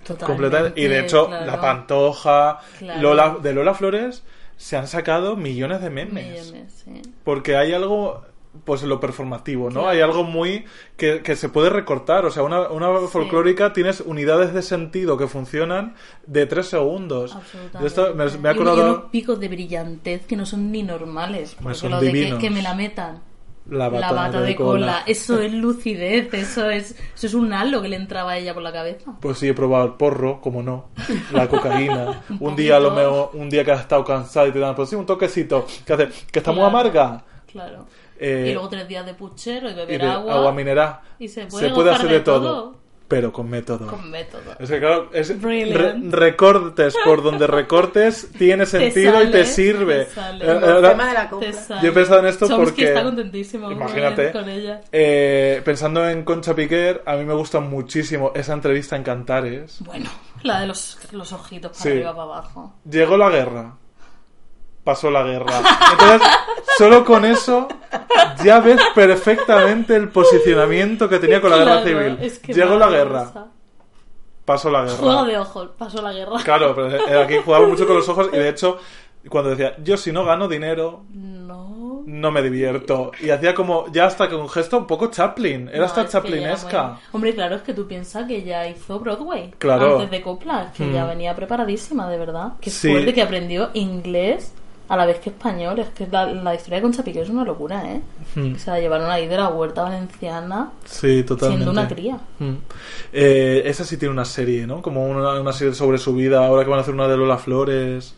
Totalmente, 0.06 0.74
y 0.80 0.88
de 0.88 1.02
hecho, 1.02 1.28
claro. 1.28 1.46
La 1.46 1.60
Pantoja, 1.60 2.60
Claro. 2.80 3.02
Lola, 3.02 3.38
de 3.42 3.54
Lola 3.54 3.74
Flores, 3.74 4.24
se 4.58 4.76
han 4.76 4.88
sacado 4.88 5.36
millones 5.38 5.82
de 5.82 5.90
memes. 5.90 6.52
Millones, 6.52 6.84
sí. 6.84 7.02
Porque 7.24 7.56
hay 7.56 7.72
algo 7.74 8.24
pues 8.66 8.82
lo 8.82 9.00
performativo, 9.00 9.70
¿no? 9.70 9.88
Hay 9.88 10.02
algo 10.02 10.24
muy 10.24 10.66
que, 10.96 11.22
que 11.22 11.36
se 11.36 11.48
puede 11.48 11.70
recortar. 11.70 12.26
O 12.26 12.32
sea, 12.32 12.42
una, 12.42 12.70
una 12.70 13.08
folclórica 13.08 13.72
tienes 13.72 14.02
unidades 14.02 14.52
de 14.52 14.64
sentido 14.64 15.16
que 15.16 15.28
funcionan 15.28 15.94
de 16.26 16.48
tres 16.48 16.66
segundos. 16.66 17.36
Absolutamente. 17.36 17.78
De 17.80 17.86
esto 17.88 18.16
me, 18.16 18.26
me 18.26 18.50
he 18.50 18.54
Y- 18.54 18.56
y 18.56 18.56
acordado 18.56 18.84
unos 18.96 19.12
picos 19.12 19.40
de 19.40 19.48
brillantez 19.48 20.26
que 20.26 20.36
no 20.36 20.48
son 20.48 20.72
ni 20.72 20.82
normales. 20.82 21.56
Pues 21.62 21.78
son 21.78 21.92
lo 21.92 22.00
de 22.02 22.08
que, 22.08 22.14
divinos. 22.18 22.40
que 22.40 22.50
me 22.50 22.64
la 22.64 22.74
metan. 22.74 23.22
La 23.70 23.90
bata, 23.90 24.08
la 24.08 24.14
bata 24.14 24.42
de 24.42 24.56
cola. 24.56 25.04
Eso 25.06 25.42
es 25.42 25.54
lucidez, 25.54 26.34
eso 26.34 26.70
es, 26.70 26.92
eso 27.16 27.28
es 27.28 27.34
un 27.34 27.54
halo 27.54 27.82
que 27.82 27.90
le 27.90 27.96
entraba 27.96 28.32
a 28.32 28.38
ella 28.38 28.54
por 28.54 28.64
la 28.64 28.72
cabeza. 28.72 29.16
Pues 29.20 29.38
sí, 29.38 29.48
he 29.48 29.54
probado 29.54 29.86
el 29.86 29.94
porro, 29.94 30.42
como 30.42 30.64
no, 30.64 30.90
la 31.32 31.48
cocaína. 31.50 32.24
Un 32.40 32.48
un 32.48 32.56
día, 32.56 32.78
a 32.78 32.80
lo 32.80 32.92
mejor, 32.92 33.32
un 33.34 33.50
día 33.50 33.64
que 33.64 33.72
has 33.72 33.82
estado 33.82 34.04
cansado 34.04 34.48
y 34.48 34.52
te 34.52 34.60
dan, 34.60 34.76
pues 34.76 34.90
sí, 34.90 34.96
un 34.96 35.06
toquecito. 35.06 35.66
que 35.86 35.94
hace? 35.94 36.10
Que 36.32 36.40
está 36.40 36.52
muy 36.52 36.64
amarga. 36.64 37.24
Claro. 37.52 37.86
Eh, 38.20 38.48
y 38.50 38.54
luego 38.54 38.68
tres 38.70 38.88
días 38.88 39.06
de 39.06 39.14
puchero 39.14 39.70
y 39.70 39.74
y 39.74 39.76
beber 39.76 40.02
de 40.02 40.08
agua. 40.08 40.52
mineral. 40.52 41.00
y 41.20 41.28
se 41.28 41.46
puede 41.46 41.92
hacer 41.92 42.08
de 42.08 42.14
de 42.16 42.20
todo, 42.22 42.42
todo. 42.42 42.76
Pero 43.08 43.32
con 43.32 43.50
método. 43.50 43.88
Con 43.88 44.12
método. 44.12 44.42
Es 44.60 44.70
que 44.70 44.80
claro, 44.80 45.10
es 45.14 45.42
re- 45.42 45.96
recortes 46.10 46.96
por 47.06 47.24
donde 47.24 47.48
recortes, 47.48 48.30
tiene 48.38 48.66
sentido 48.66 49.24
y 49.24 49.28
te 49.32 49.44
sale, 49.44 49.46
sirve. 49.46 50.06
te 50.06 50.12
sale. 50.12 50.46
Eh, 50.46 50.52
El 50.52 50.64
ahora- 50.64 50.90
tema 50.92 51.08
de 51.08 51.14
la. 51.14 51.30
Te 51.30 51.54
sale. 51.54 51.82
Yo 51.82 51.90
he 51.90 51.94
pensado 51.94 52.20
en 52.20 52.26
esto 52.26 52.48
Chomsky 52.48 52.66
porque- 52.66 52.88
está 52.90 53.04
contentísimo 53.04 53.72
Imagínate. 53.72 54.32
con 54.32 54.50
ella. 54.50 54.82
eh, 54.92 55.62
pensando 55.64 56.08
en 56.10 56.24
Concha 56.24 56.54
Piquer, 56.54 57.02
a 57.06 57.16
mí 57.16 57.24
me 57.26 57.34
gusta 57.34 57.60
muchísimo 57.60 58.32
esa 58.36 58.54
entrevista 58.54 58.96
en 58.96 59.04
Cantares. 59.04 59.78
Bueno, 59.86 60.10
la 60.44 60.60
de 60.62 60.68
los, 60.68 60.98
los 61.12 61.32
ojitos 61.34 61.72
para 61.72 61.84
Sí. 61.84 61.90
arriba 61.90 62.12
para 62.12 62.24
abajo. 62.24 62.76
Llegó 62.90 63.16
la 63.18 63.30
guerra. 63.30 63.76
Pasó 64.88 65.12
la 65.12 65.22
guerra. 65.24 65.52
Entonces, 65.92 66.22
solo 66.78 67.04
con 67.04 67.26
eso 67.26 67.68
ya 68.42 68.62
ves 68.62 68.80
perfectamente 68.96 69.94
el 69.98 70.08
posicionamiento 70.08 71.10
que 71.10 71.20
tenía 71.20 71.42
con 71.42 71.50
la 71.52 71.58
guerra 71.58 71.84
civil. 71.84 72.18
es 72.22 72.40
que 72.40 72.54
Llegó 72.54 72.78
la 72.78 72.90
guerra. 72.90 73.34
Pasó 74.46 74.70
la 74.72 74.88
Juego 74.88 75.24
guerra. 75.24 75.24
de 75.26 75.38
ojos, 75.40 75.70
pasó 75.78 76.02
la 76.02 76.14
guerra. 76.14 76.38
Claro, 76.42 76.74
pero 76.74 77.20
aquí 77.22 77.36
jugaba 77.44 77.68
mucho 77.68 77.86
con 77.86 77.98
los 77.98 78.08
ojos 78.08 78.30
y 78.32 78.38
de 78.38 78.48
hecho, 78.48 78.78
cuando 79.28 79.50
decía, 79.50 79.76
yo 79.84 79.98
si 79.98 80.14
no 80.14 80.24
gano 80.24 80.48
dinero, 80.48 81.04
No. 81.14 82.04
no 82.06 82.32
me 82.32 82.42
divierto. 82.42 83.12
Y 83.22 83.30
hacía 83.30 83.54
como, 83.54 83.92
ya 83.92 84.06
hasta 84.06 84.30
con 84.30 84.40
un 84.40 84.48
gesto 84.50 84.78
un 84.78 84.88
poco 84.88 85.08
Chaplin. 85.08 85.68
Era 85.68 85.80
No, 85.80 85.84
hasta 85.84 86.08
chaplinesca. 86.08 86.82
bueno. 86.82 87.00
Hombre, 87.12 87.36
claro, 87.36 87.56
es 87.58 87.62
que 87.64 87.74
tú 87.74 87.86
piensas 87.88 88.26
que 88.26 88.42
ya 88.44 88.66
hizo 88.70 88.98
Broadway. 89.02 89.52
Claro. 89.58 89.96
Antes 89.96 90.12
de 90.12 90.22
Copla, 90.22 90.72
que 90.74 90.94
ya 90.94 91.04
Mm. 91.04 91.08
venía 91.10 91.36
preparadísima, 91.36 92.10
de 92.10 92.18
verdad. 92.18 92.54
Que 92.62 92.70
Sí. 92.70 92.90
fuerte 92.90 93.14
que 93.14 93.22
aprendió 93.22 93.70
inglés 93.74 94.54
a 94.90 94.96
la 94.98 95.06
vez 95.06 95.20
que 95.20 95.30
español. 95.30 95.80
Es 95.80 95.90
que 95.90 96.08
la, 96.08 96.26
la 96.26 96.56
historia 96.56 96.78
de 96.78 96.82
Concha 96.84 97.04
Piqué 97.04 97.22
es 97.22 97.30
una 97.30 97.44
locura, 97.44 97.84
¿eh? 97.92 98.02
Mm. 98.36 98.54
Que 98.54 98.60
se 98.60 98.72
la 98.72 98.80
llevaron 98.80 99.10
ahí 99.12 99.28
de 99.28 99.38
la 99.38 99.50
huerta 99.50 99.84
valenciana 99.84 100.72
Sí, 100.86 101.24
totalmente. 101.24 101.64
siendo 101.66 101.72
una 101.80 101.88
cría. 101.88 102.20
Mm. 102.40 102.54
Eh, 103.14 103.64
esa 103.66 103.84
sí 103.84 103.98
tiene 103.98 104.14
una 104.14 104.26
serie, 104.26 104.66
¿no? 104.68 104.82
Como 104.82 105.06
una, 105.06 105.40
una 105.40 105.54
serie 105.54 105.74
sobre 105.74 105.98
su 105.98 106.14
vida. 106.14 106.46
Ahora 106.46 106.64
que 106.64 106.70
van 106.70 106.80
a 106.80 106.82
hacer 106.82 106.94
una 106.94 107.08
de 107.08 107.18
Lola 107.18 107.38
Flores. 107.38 108.16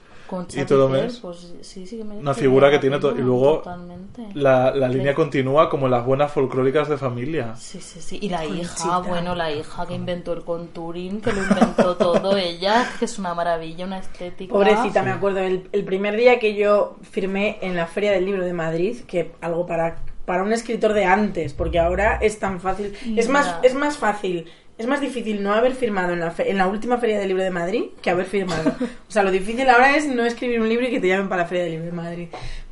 Y 0.56 0.66
todo 0.66 0.88
mes. 0.90 1.20
pues 1.20 1.54
sí, 1.62 1.86
sí 1.88 1.98
que 1.98 2.04
me 2.04 2.18
Una 2.18 2.34
figura 2.34 2.70
que 2.70 2.80
tiene 2.80 3.00
to- 3.00 3.10
pena, 3.10 3.22
y 3.22 3.24
luego 3.24 3.58
Totalmente. 3.60 4.28
La, 4.34 4.72
la 4.76 4.88
línea 4.88 5.14
continúa 5.16 5.70
como 5.70 5.88
las 5.88 6.06
buenas 6.06 6.32
folclóricas 6.32 6.88
de 6.90 6.98
familia. 6.98 7.56
Sí, 7.56 7.80
sí, 7.82 8.00
sí. 8.02 8.20
Y 8.22 8.30
la 8.30 8.44
Conchita. 8.44 8.62
hija, 8.64 9.00
bueno, 9.00 9.36
la 9.36 9.52
hija 9.52 9.86
que 9.88 9.94
inventó 9.96 10.34
el 10.34 10.44
contouring, 10.44 11.22
que 11.22 11.32
lo 11.34 11.42
inventó 11.44 11.96
todo 11.98 12.38
ella, 12.38 12.88
que 13.00 13.06
es 13.06 13.18
una 13.20 13.34
maravilla, 13.34 13.86
una 13.86 14.00
estética. 14.00 14.54
Pobrecita, 14.54 15.04
me 15.04 15.12
acuerdo, 15.12 15.40
el, 15.40 15.68
el 15.72 15.84
primer 15.84 16.16
día 16.16 16.40
que 16.40 16.56
yo 16.56 16.98
firmé 17.02 17.58
en 17.62 17.76
la 17.76 17.88
Feria 17.88 18.12
del 18.12 18.26
Libro 18.26 18.46
de 18.46 18.54
Madrid, 18.54 18.98
que 19.08 19.32
algo 19.42 19.66
para, 19.66 19.98
para 20.26 20.44
un 20.44 20.54
escritor 20.54 20.94
de 20.94 21.06
antes, 21.06 21.54
porque 21.54 21.80
ahora 21.80 22.18
es 22.22 22.38
tan 22.40 22.60
fácil. 22.60 22.94
Es 23.18 23.28
más, 23.30 23.56
es 23.64 23.74
más 23.74 23.98
fácil, 23.98 24.46
es 24.80 24.88
más 24.88 25.00
difícil 25.02 25.44
no 25.44 25.54
haber 25.54 25.74
firmado 25.76 26.14
en 26.14 26.20
la, 26.22 26.32
fe- 26.32 26.50
en 26.50 26.58
la 26.58 26.66
última 26.66 26.98
Feria 26.98 27.20
del 27.20 27.28
Libro 27.28 27.44
de 27.44 27.52
Madrid 27.52 27.84
que 28.02 28.10
haber 28.10 28.26
firmado. 28.26 28.72
O 29.08 29.12
sea, 29.12 29.22
lo 29.22 29.30
difícil 29.30 29.70
ahora 29.70 29.96
es 29.96 30.08
no 30.08 30.26
escribir 30.26 30.60
un 30.60 30.68
libro 30.70 30.88
y 30.88 30.90
que 30.90 31.00
te 31.00 31.08
llamen 31.10 31.30
para 31.30 31.44
la 31.44 31.48
Feria 31.48 31.64
del 31.66 31.74
Libro 31.74 31.86
de 31.88 31.92
Madrid. 31.92 32.28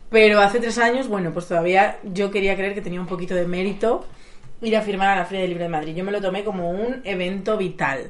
Pero 0.10 0.40
hace 0.42 0.60
tres 0.60 0.78
años, 0.78 1.08
bueno, 1.10 1.32
pues 1.34 1.48
todavía 1.48 1.98
yo 2.04 2.32
quería 2.32 2.56
creer 2.56 2.74
que 2.74 2.82
tenía 2.82 3.00
un 3.02 3.08
poquito 3.08 3.36
de 3.36 3.46
mérito 3.46 4.06
ir 4.62 4.76
a 4.76 4.82
firmar 4.82 5.10
a 5.10 5.16
la 5.18 5.26
Feria 5.26 5.42
del 5.42 5.50
Libro 5.52 5.66
de 5.66 5.70
Madrid. 5.70 5.94
Yo 5.96 6.04
me 6.04 6.12
lo 6.12 6.22
tomé 6.22 6.44
como 6.44 6.72
un 6.72 7.02
evento 7.04 7.58
vital. 7.58 8.10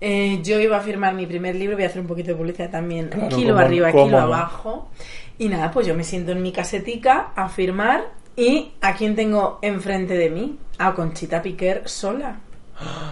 Eh, 0.00 0.40
yo 0.42 0.60
iba 0.60 0.76
a 0.76 0.80
firmar 0.80 1.14
mi 1.14 1.24
primer 1.24 1.54
libro, 1.54 1.76
voy 1.76 1.84
a 1.84 1.86
hacer 1.86 2.02
un 2.02 2.06
poquito 2.08 2.28
de 2.32 2.34
publicidad 2.34 2.68
también, 2.70 3.08
Claro, 3.08 3.34
kilo 3.34 3.56
arriba, 3.58 3.90
kilo 3.92 4.08
no. 4.08 4.18
abajo. 4.18 4.90
Y 5.38 5.48
nada, 5.48 5.70
pues 5.70 5.86
yo 5.86 5.94
me 5.94 6.02
siento 6.04 6.32
en 6.32 6.42
mi 6.42 6.50
casetica 6.52 7.28
a 7.36 7.48
firmar. 7.48 8.04
¿Y 8.36 8.72
a 8.82 8.94
quién 8.94 9.14
tengo 9.16 9.58
enfrente 9.62 10.14
de 10.14 10.28
mí? 10.28 10.58
A 10.78 10.94
Conchita 10.94 11.40
Piquer 11.40 11.88
sola. 11.88 12.40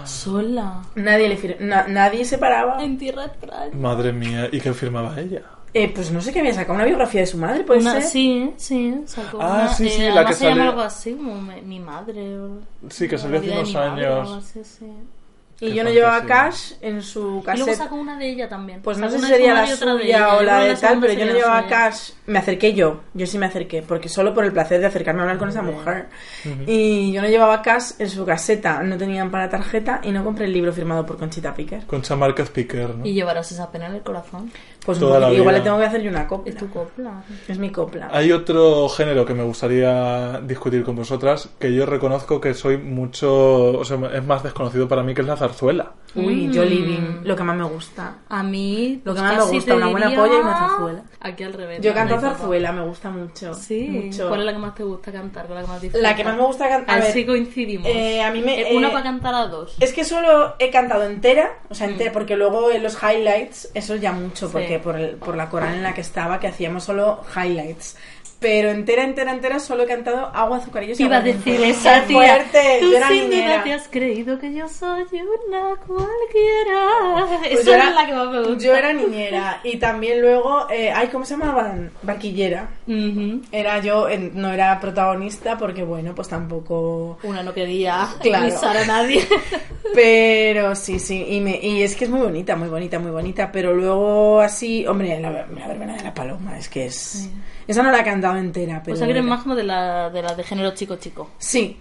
Sola. 0.04 0.82
Nadie 0.94 1.28
le 1.28 1.36
fir- 1.38 1.58
na- 1.60 1.86
nadie 1.88 2.24
se 2.24 2.38
paraba. 2.38 2.82
En 2.82 2.98
tierra 2.98 3.24
extraña. 3.26 3.74
Madre 3.74 4.12
mía, 4.12 4.48
¿y 4.52 4.60
qué 4.60 4.72
firmaba 4.74 5.18
ella? 5.20 5.42
Eh, 5.72 5.92
pues 5.92 6.12
no 6.12 6.20
sé 6.20 6.32
qué 6.32 6.38
había 6.38 6.54
sacado, 6.54 6.74
una 6.74 6.84
biografía 6.84 7.22
de 7.22 7.26
su 7.26 7.36
madre, 7.36 7.64
puede 7.64 7.80
Una- 7.80 7.94
ser. 7.94 8.02
sí, 8.04 8.52
sí, 8.56 8.94
sacó 9.06 9.38
Ah, 9.42 9.52
una- 9.64 9.68
sí, 9.74 9.88
sí, 9.88 10.02
eh, 10.04 10.12
la 10.12 10.24
que 10.24 10.34
se 10.34 10.44
llama 10.44 10.56
salió- 10.56 10.70
algo 10.70 10.82
así, 10.82 11.14
como 11.14 11.34
mi 11.34 11.80
madre. 11.80 12.38
o- 12.38 12.60
Sí, 12.88 13.08
que 13.08 13.18
salió 13.18 13.40
hace 13.40 13.50
unos 13.50 13.74
madre, 13.74 14.06
años. 14.06 14.20
algo 14.28 14.34
así, 14.34 14.62
sí. 14.64 14.86
Y 15.64 15.68
Qué 15.70 15.74
yo 15.76 15.84
no 15.84 15.90
llevaba 15.90 16.24
cash 16.26 16.72
en 16.80 17.02
su 17.02 17.20
Y 17.20 17.22
luego 17.24 17.42
caseta. 17.44 17.74
sacó 17.76 17.94
una 17.96 18.18
de 18.18 18.28
ella 18.28 18.48
también. 18.48 18.82
Pues 18.82 18.98
no 18.98 19.10
sé 19.10 19.18
si 19.18 19.26
sería 19.26 19.54
la 19.54 19.64
otra 19.64 19.94
de 19.94 20.02
suya 20.02 20.16
ella. 20.18 20.34
o 20.36 20.42
la 20.42 20.60
de 20.64 20.76
tal, 20.76 21.00
pero 21.00 21.12
yo 21.14 21.26
no 21.26 21.32
llevaba 21.32 21.62
suya. 21.62 21.68
cash. 21.76 22.10
Me 22.26 22.38
acerqué 22.38 22.72
yo, 22.74 23.00
yo 23.14 23.26
sí 23.26 23.38
me 23.38 23.46
acerqué, 23.46 23.82
porque 23.82 24.08
solo 24.08 24.34
por 24.34 24.44
el 24.44 24.52
placer 24.52 24.80
de 24.80 24.86
acercarme 24.86 25.20
a 25.20 25.22
hablar 25.24 25.38
con 25.38 25.48
esa 25.48 25.62
mujer. 25.62 26.06
Y 26.66 27.12
yo 27.12 27.22
no 27.22 27.28
llevaba 27.28 27.62
cash 27.62 27.92
en 27.98 28.08
su 28.10 28.24
caseta, 28.24 28.82
no 28.82 28.96
tenían 28.96 29.30
para 29.30 29.48
tarjeta 29.48 30.00
y 30.02 30.10
no 30.12 30.24
compré 30.24 30.46
el 30.46 30.52
libro 30.52 30.72
firmado 30.72 31.04
por 31.06 31.16
Conchita 31.18 31.54
Piquer. 31.54 31.84
Concha 31.86 32.16
Márquez 32.16 32.50
Piquer, 32.50 32.94
¿no? 32.96 33.06
Y 33.06 33.12
llevarás 33.14 33.50
esa 33.52 33.70
pena 33.70 33.86
en 33.86 33.94
el 33.94 34.02
corazón. 34.02 34.50
Pues 34.84 34.98
Toda 34.98 35.18
la 35.18 35.32
igual 35.32 35.40
vida. 35.54 35.58
le 35.58 35.60
tengo 35.64 35.78
que 35.78 35.84
hacer 35.84 36.02
yo 36.02 36.10
una 36.10 36.26
copla. 36.26 36.50
Es 36.52 36.56
tu 36.58 36.68
copla. 36.68 37.22
Es 37.48 37.58
mi 37.58 37.70
copla. 37.70 38.08
Hay 38.12 38.32
otro 38.32 38.88
género 38.88 39.24
que 39.24 39.32
me 39.34 39.42
gustaría 39.42 40.40
discutir 40.42 40.84
con 40.84 40.94
vosotras, 40.96 41.48
que 41.58 41.72
yo 41.74 41.86
reconozco 41.86 42.40
que 42.40 42.52
soy 42.54 42.76
mucho, 42.76 43.78
o 43.78 43.84
sea, 43.84 43.98
es 44.14 44.24
más 44.24 44.42
desconocido 44.42 44.86
para 44.88 45.02
mí, 45.02 45.14
que 45.14 45.22
es 45.22 45.26
la 45.26 45.36
zarzuela. 45.36 45.92
Uy, 46.16 46.46
Mm. 46.46 46.52
yo 46.52 46.64
living, 46.64 47.20
lo 47.24 47.34
que 47.34 47.42
más 47.42 47.56
me 47.56 47.64
gusta. 47.64 48.18
A 48.28 48.42
mí. 48.42 49.00
Lo 49.04 49.14
que 49.14 49.20
más 49.20 49.36
me 49.36 49.52
gusta, 49.56 49.74
una 49.74 49.88
buena 49.88 50.14
polla 50.14 50.34
y 50.34 50.40
una 50.40 50.56
zarzuela. 50.58 51.02
Aquí 51.20 51.42
al 51.42 51.52
revés. 51.54 51.80
Yo 51.80 51.92
canto 51.94 52.20
zarzuela, 52.20 52.70
me 52.72 52.82
gusta 52.84 53.10
mucho. 53.10 53.52
Sí. 53.54 53.88
mucho. 53.88 54.28
¿Cuál 54.28 54.40
es 54.40 54.46
la 54.46 54.52
que 54.52 54.58
más 54.58 54.74
te 54.74 54.84
gusta 54.84 55.10
cantar? 55.10 55.46
¿Cuál 55.46 55.62
es 55.62 55.68
la 55.68 55.80
que 55.80 55.86
más? 55.90 56.02
La 56.02 56.14
que 56.14 56.24
más 56.24 56.36
me 56.36 56.42
gusta 56.44 56.68
cantar. 56.68 56.90
A 56.90 56.92
A 56.92 56.96
ver 56.96 57.04
ver, 57.06 57.12
si 57.14 57.26
coincidimos. 57.26 57.88
eh, 57.88 58.22
a 58.22 58.30
mí 58.30 58.42
me- 58.42 58.60
Eh, 58.60 58.76
Una 58.76 58.88
eh, 58.88 58.92
para 58.92 59.02
cantar 59.02 59.34
a 59.34 59.46
dos. 59.48 59.76
Es 59.80 59.92
que 59.92 60.04
solo 60.04 60.54
he 60.60 60.70
cantado 60.70 61.02
entera, 61.04 61.50
o 61.68 61.74
sea, 61.74 61.88
entera, 61.88 62.10
Mm. 62.10 62.12
porque 62.14 62.36
luego 62.36 62.70
en 62.70 62.82
los 62.84 62.96
highlights, 63.02 63.70
eso 63.74 63.96
ya 63.96 64.12
mucho, 64.12 64.46
Sí. 64.46 64.52
porque 64.52 64.73
por, 64.78 64.96
el- 64.96 65.16
por 65.16 65.36
la 65.36 65.48
coral 65.48 65.74
en 65.74 65.82
la 65.82 65.94
que 65.94 66.00
estaba, 66.00 66.40
que 66.40 66.46
hacíamos 66.48 66.84
solo 66.84 67.22
highlights. 67.36 67.96
Pero 68.44 68.70
entera, 68.70 69.04
entera, 69.04 69.32
entera, 69.32 69.58
solo 69.58 69.84
he 69.84 69.86
cantado 69.86 70.26
agua, 70.34 70.58
azucarillos 70.58 70.96
y 71.00 71.02
Te 71.02 71.06
iba 71.06 71.16
a 71.16 71.22
decir 71.22 71.62
esa 71.62 72.02
¡Qué 72.02 72.08
tía. 72.08 72.16
fuerte! 72.16 72.78
Tú 72.80 72.90
Yo 72.90 72.96
era 72.98 73.08
sin 73.08 73.16
duda 73.24 73.28
niñera. 73.30 73.64
te 73.64 73.72
has 73.72 73.88
creído 73.88 74.38
que 74.38 74.52
yo 74.52 74.68
soy 74.68 75.02
una 75.48 75.76
cualquiera. 75.86 77.26
Pues 77.40 77.60
Esa 77.60 77.70
yo 77.70 77.74
es 77.88 77.94
la 77.94 78.06
que 78.06 78.12
más 78.12 78.28
me 78.28 78.38
gusta. 78.40 78.62
Yo 78.64 78.74
era 78.76 78.92
niñera. 78.92 79.60
Y 79.64 79.78
también 79.78 80.20
luego, 80.20 80.66
eh, 80.70 80.90
ay, 80.94 81.08
¿cómo 81.08 81.24
se 81.24 81.38
llamaban? 81.38 81.90
Barquillera. 82.02 82.68
Era 83.50 83.78
yo, 83.80 84.08
no 84.34 84.52
era 84.52 84.78
protagonista 84.78 85.56
porque, 85.56 85.82
bueno, 85.82 86.14
pues 86.14 86.28
tampoco... 86.28 87.18
Una 87.22 87.42
no 87.42 87.54
quería 87.54 88.06
Claro. 88.20 88.54
a 88.62 88.84
nadie. 88.84 89.26
Pero 89.94 90.74
sí, 90.74 90.98
sí, 90.98 91.24
y, 91.30 91.40
me, 91.40 91.58
y 91.62 91.82
es 91.82 91.94
que 91.96 92.04
es 92.04 92.10
muy 92.10 92.20
bonita, 92.20 92.56
muy 92.56 92.68
bonita, 92.68 92.98
muy 92.98 93.10
bonita, 93.12 93.52
pero 93.52 93.72
luego 93.74 94.40
así, 94.40 94.84
hombre, 94.86 95.20
la, 95.20 95.30
la 95.30 95.66
verbena 95.68 95.94
de 95.96 96.02
la 96.02 96.12
paloma, 96.14 96.58
es 96.58 96.68
que 96.68 96.86
es... 96.86 97.28
Esa 97.66 97.82
no 97.82 97.90
la 97.90 98.00
he 98.00 98.04
cantado 98.04 98.36
entera, 98.36 98.82
pero... 98.84 98.94
O 98.94 98.98
sea 98.98 99.06
que 99.06 99.12
eres 99.12 99.24
más 99.24 99.42
como 99.42 99.54
de 99.54 99.64
la 99.64 100.10
de, 100.10 100.22
la 100.22 100.34
de 100.34 100.42
género 100.44 100.74
chico-chico. 100.74 101.30
Sí, 101.38 101.78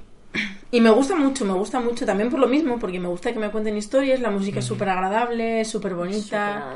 y 0.72 0.82
me 0.82 0.90
gusta 0.90 1.16
mucho, 1.16 1.46
me 1.46 1.54
gusta 1.54 1.80
mucho 1.80 2.06
también 2.06 2.30
por 2.30 2.40
lo 2.40 2.48
mismo, 2.48 2.80
porque 2.80 3.00
me 3.00 3.08
gusta 3.08 3.32
que 3.32 3.40
me 3.40 3.52
cuenten 3.52 3.78
historias, 3.78 4.20
la 4.20 4.32
música 4.32 4.60
es 4.60 4.66
súper 4.66 4.90
agradable, 4.90 5.64
súper 5.66 5.94
bonita. 5.94 6.74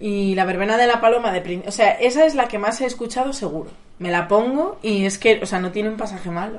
Y 0.00 0.34
la 0.34 0.44
verbena 0.44 0.76
de 0.76 0.86
la 0.86 1.00
paloma 1.00 1.32
de 1.32 1.42
prin- 1.42 1.62
O 1.66 1.70
sea, 1.70 1.92
esa 1.92 2.26
es 2.26 2.34
la 2.34 2.48
que 2.48 2.58
más 2.58 2.80
he 2.80 2.86
escuchado 2.86 3.32
seguro. 3.32 3.70
Me 3.98 4.10
la 4.10 4.28
pongo 4.28 4.78
y 4.82 5.04
es 5.06 5.16
que, 5.18 5.40
o 5.42 5.46
sea, 5.46 5.58
no 5.60 5.70
tiene 5.70 5.88
un 5.88 5.96
pasaje 5.96 6.30
malo. 6.30 6.58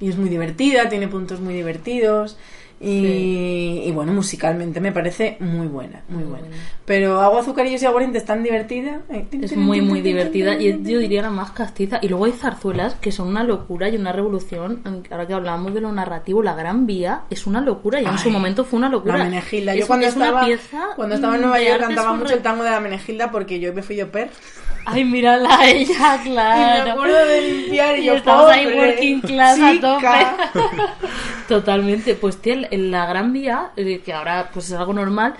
Y 0.00 0.08
es 0.08 0.16
muy 0.16 0.28
divertida, 0.30 0.88
tiene 0.88 1.08
puntos 1.08 1.40
muy 1.40 1.52
divertidos. 1.54 2.38
Y, 2.80 3.82
y 3.86 3.90
bueno, 3.92 4.12
musicalmente 4.12 4.80
me 4.80 4.92
parece 4.92 5.36
muy 5.40 5.66
buena, 5.66 6.02
muy 6.08 6.22
buena. 6.22 6.46
Pero 6.84 7.20
Agua, 7.20 7.40
Azucarillos 7.40 7.82
y 7.82 7.86
Aguardientes 7.86 8.24
tan 8.24 8.42
divertida. 8.42 9.00
Es 9.32 9.56
muy, 9.56 9.80
muy 9.80 10.00
divertida 10.00 10.54
y 10.54 10.80
yo 10.84 10.98
diría 11.00 11.22
la 11.22 11.30
más 11.30 11.50
castiza. 11.50 11.98
Y 12.02 12.08
luego 12.08 12.26
hay 12.26 12.32
zarzuelas 12.32 12.94
que 12.94 13.10
son 13.12 13.28
una 13.28 13.42
locura 13.42 13.88
y 13.88 13.96
una 13.96 14.12
revolución. 14.12 14.82
Ahora 15.10 15.26
que 15.26 15.34
hablamos 15.34 15.74
de 15.74 15.80
lo 15.80 15.90
narrativo, 15.92 16.42
la 16.42 16.54
Gran 16.54 16.86
Vía 16.86 17.22
es 17.30 17.46
una 17.46 17.60
locura 17.60 18.00
y 18.00 18.04
en 18.06 18.18
su 18.18 18.30
momento 18.30 18.64
fue 18.64 18.78
una 18.78 18.88
locura. 18.88 19.18
La 19.18 19.24
Menegilda. 19.24 19.74
Yo 19.74 19.80
Es- 19.82 19.86
cuando 19.86 20.06
es 20.06 20.12
estaba, 20.12 20.46
cuando 20.94 21.14
estaba 21.16 21.34
en 21.34 21.40
mm, 21.40 21.42
Nueva 21.44 21.60
York 21.62 21.80
cantaba 21.80 22.12
mucho 22.14 22.34
el 22.34 22.42
tango 22.42 22.62
de 22.64 22.70
la 22.70 22.80
Menegilda 22.80 23.30
porque 23.30 23.58
yo 23.60 23.74
me 23.74 23.82
fui 23.82 23.96
yo 23.96 24.10
per. 24.10 24.30
Ay, 24.90 25.04
mírala 25.04 25.58
a 25.58 25.68
ella, 25.68 26.18
Y 26.24 26.28
me 26.28 26.32
claro. 26.34 26.92
acuerdo 26.92 27.26
de 27.26 27.40
limpiar 27.42 27.98
y, 27.98 28.02
Y 28.02 28.04
yo 28.06 28.14
estamos 28.14 28.50
ahí 28.50 28.64
pobre, 28.64 28.88
working 28.92 29.20
class 29.20 29.58
a 29.60 29.80
tope. 29.80 30.06
Totalmente. 31.48 32.14
Pues 32.14 32.38
tío, 32.38 32.54
en 32.70 32.90
la 32.90 33.06
Gran 33.06 33.32
Vía, 33.32 33.70
eh, 33.76 34.00
que 34.04 34.12
ahora 34.12 34.50
pues 34.52 34.70
es 34.70 34.72
algo 34.72 34.92
normal, 34.92 35.34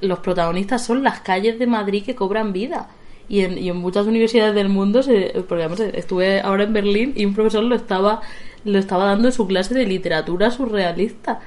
los 0.00 0.18
protagonistas 0.20 0.84
son 0.84 1.02
las 1.02 1.20
calles 1.20 1.58
de 1.58 1.66
Madrid 1.66 2.04
que 2.04 2.14
cobran 2.14 2.52
vida. 2.52 2.88
Y 3.28 3.40
en, 3.40 3.76
muchas 3.76 4.06
universidades 4.06 4.54
del 4.54 4.70
mundo, 4.70 5.02
se, 5.02 5.44
porque 5.46 5.64
además 5.64 5.80
estuve 5.80 6.40
ahora 6.40 6.64
en 6.64 6.72
Berlín 6.72 7.12
y 7.14 7.26
un 7.26 7.34
profesor 7.34 7.62
lo 7.62 7.74
estaba, 7.74 8.22
lo 8.64 8.78
estaba 8.78 9.04
dando 9.04 9.28
en 9.28 9.32
su 9.32 9.46
clase 9.46 9.74
de 9.74 9.84
literatura 9.86 10.50
surrealista. 10.50 11.40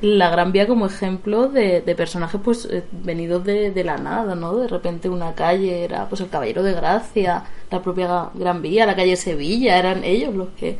La 0.00 0.30
Gran 0.30 0.52
Vía 0.52 0.66
como 0.66 0.86
ejemplo 0.86 1.48
de, 1.48 1.80
de 1.80 1.94
personajes 1.94 2.40
pues 2.42 2.66
eh, 2.70 2.84
venidos 2.92 3.44
de, 3.44 3.72
de 3.72 3.84
la 3.84 3.96
nada, 3.96 4.34
¿no? 4.34 4.56
De 4.56 4.68
repente 4.68 5.08
una 5.08 5.34
calle 5.34 5.84
era 5.84 6.08
pues 6.08 6.20
el 6.20 6.28
Caballero 6.28 6.62
de 6.62 6.74
Gracia, 6.74 7.44
la 7.70 7.82
propia 7.82 8.30
Gran 8.34 8.62
Vía, 8.62 8.86
la 8.86 8.96
calle 8.96 9.16
Sevilla, 9.16 9.78
eran 9.78 10.04
ellos 10.04 10.34
los 10.34 10.50
que 10.50 10.78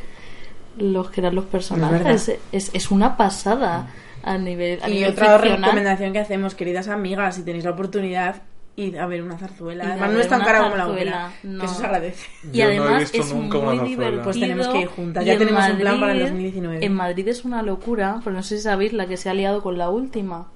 los 0.77 1.09
que 1.09 1.21
eran 1.21 1.35
los 1.35 1.45
personajes. 1.45 2.31
Es, 2.51 2.71
es, 2.73 2.91
una 2.91 3.17
pasada 3.17 3.87
a 4.23 4.37
nivel 4.37 4.79
a 4.83 4.89
Y 4.89 4.93
nivel 4.95 5.11
otra 5.11 5.37
ficcional. 5.39 5.61
recomendación 5.63 6.13
que 6.13 6.19
hacemos, 6.19 6.55
queridas 6.55 6.87
amigas, 6.87 7.35
si 7.35 7.43
tenéis 7.43 7.63
la 7.63 7.71
oportunidad, 7.71 8.41
id 8.75 8.95
a 8.97 9.05
ver 9.05 9.23
una 9.23 9.37
zarzuela. 9.37 9.85
Además, 9.85 10.11
no 10.11 10.19
es 10.19 10.27
tan 10.27 10.41
cara 10.43 10.63
como 10.63 10.75
la 10.75 10.85
zarzuela, 10.85 11.11
ópera, 11.27 11.31
no. 11.43 11.59
que 11.59 11.65
eso 11.65 11.75
se 11.75 11.85
agradece. 11.85 12.27
Y 12.51 12.57
Yo 12.57 12.65
no 12.65 12.71
he 12.71 12.77
además 12.79 12.99
visto 12.99 13.17
es 13.21 13.33
nunca 13.33 13.57
una 13.57 13.67
muy 13.67 13.77
zarzuela. 13.77 13.89
divertido. 13.89 14.23
Pues 14.23 14.39
tenemos 14.39 14.67
que 14.67 14.77
ir 14.81 14.87
juntas. 14.87 15.25
Ya 15.25 15.33
en 15.33 15.39
tenemos 15.39 15.69
un 15.69 15.77
plan 15.77 15.99
para 15.99 16.11
el 16.11 16.17
Madrid- 16.19 16.29
2019. 16.31 16.85
En 16.85 16.93
Madrid 16.93 17.27
es 17.29 17.45
una 17.45 17.61
locura, 17.61 18.19
pero 18.23 18.35
no 18.35 18.43
sé 18.43 18.57
si 18.57 18.63
sabéis 18.63 18.91
la 18.93 19.05
que 19.07 19.15
se 19.17 19.29
ha 19.29 19.33
liado 19.33 19.61
con 19.61 19.77
la 19.77 19.89
última. 19.89 20.47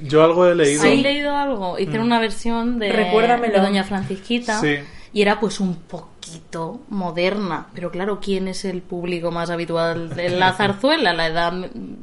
Yo 0.00 0.24
algo 0.24 0.46
he 0.46 0.54
leído. 0.56 0.82
¿Habéis 0.82 1.02
leído 1.02 1.36
algo? 1.36 1.78
Hicieron 1.78 2.06
una 2.06 2.18
versión 2.18 2.80
de, 2.80 2.88
de 2.88 3.58
Doña 3.60 3.84
Francisquita 3.84 4.58
Sí. 4.60 4.76
y 5.12 5.22
era 5.22 5.38
pues 5.38 5.60
un 5.60 5.76
poquito 6.22 6.80
moderna. 6.88 7.66
Pero 7.74 7.90
claro, 7.90 8.20
¿quién 8.20 8.48
es 8.48 8.64
el 8.64 8.82
público 8.82 9.30
más 9.30 9.50
habitual 9.50 10.14
de 10.14 10.30
la 10.30 10.52
zarzuela? 10.52 11.12
La 11.12 11.26
edad, 11.26 11.52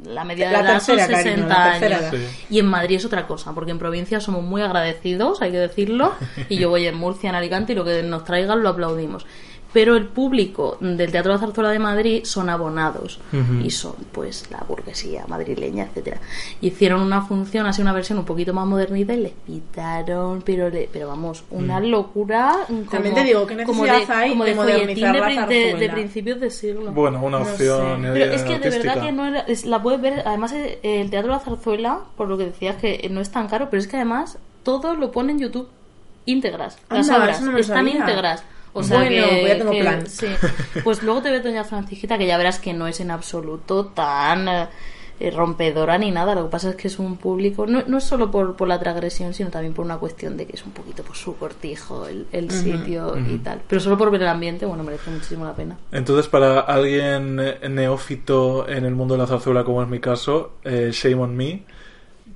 la 0.04 0.24
media 0.24 0.48
de 0.48 0.52
La 0.52 0.60
edad 0.60 0.80
son 0.80 0.96
tercera, 0.96 1.22
60 1.22 1.22
cariño, 1.22 1.48
la 1.48 1.70
tercera 1.70 1.98
años. 1.98 2.10
Sí. 2.10 2.46
Y 2.50 2.58
en 2.58 2.66
Madrid 2.66 2.96
es 2.96 3.04
otra 3.04 3.26
cosa, 3.26 3.54
porque 3.54 3.70
en 3.70 3.78
provincia 3.78 4.20
somos 4.20 4.42
muy 4.42 4.62
agradecidos, 4.62 5.40
hay 5.42 5.52
que 5.52 5.58
decirlo. 5.58 6.14
Y 6.48 6.56
yo 6.58 6.68
voy 6.68 6.86
en 6.86 6.96
Murcia, 6.96 7.30
en 7.30 7.36
Alicante, 7.36 7.72
y 7.72 7.76
lo 7.76 7.84
que 7.84 8.02
nos 8.02 8.24
traigan 8.24 8.62
lo 8.62 8.68
aplaudimos. 8.68 9.26
Pero 9.72 9.94
el 9.96 10.06
público 10.06 10.78
del 10.80 11.12
Teatro 11.12 11.32
de 11.32 11.38
la 11.38 11.46
Zarzuela 11.46 11.70
de 11.70 11.78
Madrid 11.78 12.24
son 12.24 12.50
abonados 12.50 13.20
y 13.62 13.70
son 13.70 13.94
pues 14.10 14.50
la 14.50 14.58
burguesía 14.66 15.24
madrileña, 15.28 15.84
etcétera. 15.84 16.18
Hicieron 16.60 17.00
una 17.02 17.22
función, 17.22 17.66
así 17.66 17.80
una 17.80 17.92
versión 17.92 18.18
un 18.18 18.24
poquito 18.24 18.52
más 18.52 18.66
modernita 18.66 19.14
y 19.14 19.18
les 19.20 19.32
pitaron, 19.32 20.42
pero 20.42 20.68
le- 20.70 20.88
pero 20.92 21.06
vamos, 21.08 21.44
una 21.50 21.78
locura. 21.78 22.56
como- 22.66 22.84
También 22.90 23.14
te 23.14 23.22
digo, 23.24 23.46
¿qué 23.46 23.62
como 23.64 23.84
necesidad 23.86 24.18
hay 24.18 24.30
como 24.30 24.44
de 24.44 24.54
folletín 24.54 24.78
modernizar 24.78 25.14
de, 25.14 25.34
la 25.34 25.46
de- 25.46 25.74
de 25.76 25.90
principios 25.90 26.40
de 26.40 26.50
siglo. 26.50 26.90
Bueno, 26.92 27.20
una 27.22 27.38
No 27.38 27.44
opción 27.44 28.02
sé. 28.02 28.08
eh, 28.08 28.10
Pero 28.12 28.24
es 28.34 28.42
que 28.42 28.58
de 28.58 28.70
verdad 28.70 29.02
que 29.02 29.12
no 29.12 29.26
era, 29.26 29.40
es- 29.40 29.66
la 29.66 29.80
puedes 29.82 30.00
ver, 30.00 30.22
además 30.26 30.52
eh, 30.52 30.80
el 30.82 31.10
Teatro 31.10 31.30
de 31.32 31.38
la 31.38 31.44
Zarzuela, 31.44 32.00
por 32.16 32.28
lo 32.28 32.36
que 32.36 32.46
decías 32.46 32.76
que 32.76 33.08
no 33.10 33.20
es 33.20 33.30
tan 33.30 33.46
caro, 33.46 33.68
pero 33.70 33.80
es 33.80 33.86
que 33.86 33.96
además 33.96 34.36
todo 34.64 34.94
lo 34.96 35.12
pone 35.12 35.30
en 35.32 35.38
YouTube 35.38 35.68
íntegras, 36.26 36.76
las 36.90 37.08
Anda, 37.08 37.22
obras 37.22 37.40
no 37.40 37.56
están 37.56 37.76
sabía. 37.86 37.96
íntegras. 38.00 38.42
O 38.72 38.82
sea 38.82 38.98
Bueno, 38.98 39.10
que, 39.10 39.36
pues 39.40 39.48
ya 39.52 39.58
tengo 39.58 39.72
que- 39.72 39.80
plan. 39.80 40.06
sí. 40.06 40.26
Pues 40.84 41.02
luego 41.02 41.22
te 41.22 41.30
ves 41.30 41.42
Doña 41.42 41.64
Francisquita, 41.64 42.16
que 42.18 42.26
ya 42.26 42.38
verás 42.38 42.58
que 42.60 42.72
no 42.72 42.86
es 42.86 43.00
en 43.00 43.10
absoluto 43.10 43.86
tan 43.86 44.46
eh, 45.22 45.30
rompedora 45.32 45.98
ni 45.98 46.10
nada. 46.12 46.34
Lo 46.34 46.44
que 46.44 46.50
pasa 46.50 46.70
es 46.70 46.76
que 46.76 46.88
es 46.88 46.98
un 46.98 47.16
público, 47.16 47.66
no, 47.66 47.82
no 47.86 47.98
es 47.98 48.04
solo 48.04 48.30
por, 48.30 48.56
por 48.56 48.68
la 48.68 48.78
transgresión, 48.78 49.34
sino 49.34 49.50
también 49.50 49.74
por 49.74 49.84
una 49.84 49.98
cuestión 49.98 50.36
de 50.36 50.46
que 50.46 50.54
es 50.56 50.64
un 50.64 50.70
poquito 50.72 51.02
por 51.02 51.16
su 51.16 51.36
cortijo 51.36 52.06
el, 52.06 52.26
el 52.32 52.50
sitio 52.50 53.16
y 53.18 53.38
tal. 53.38 53.60
Pero 53.68 53.80
solo 53.80 53.98
por 53.98 54.10
ver 54.10 54.22
el 54.22 54.28
ambiente, 54.28 54.64
bueno, 54.66 54.82
merece 54.84 55.10
muchísimo 55.10 55.44
la 55.44 55.54
pena. 55.54 55.76
Entonces, 55.92 56.28
para 56.28 56.60
alguien 56.60 57.38
eh, 57.40 57.68
neófito 57.68 58.68
en 58.68 58.84
el 58.84 58.94
mundo 58.94 59.14
de 59.14 59.18
la 59.18 59.26
zarzuela, 59.26 59.64
como 59.64 59.82
es 59.82 59.88
mi 59.88 59.98
caso, 60.00 60.52
eh, 60.64 60.90
shame 60.92 61.16
on 61.22 61.36
me, 61.36 61.64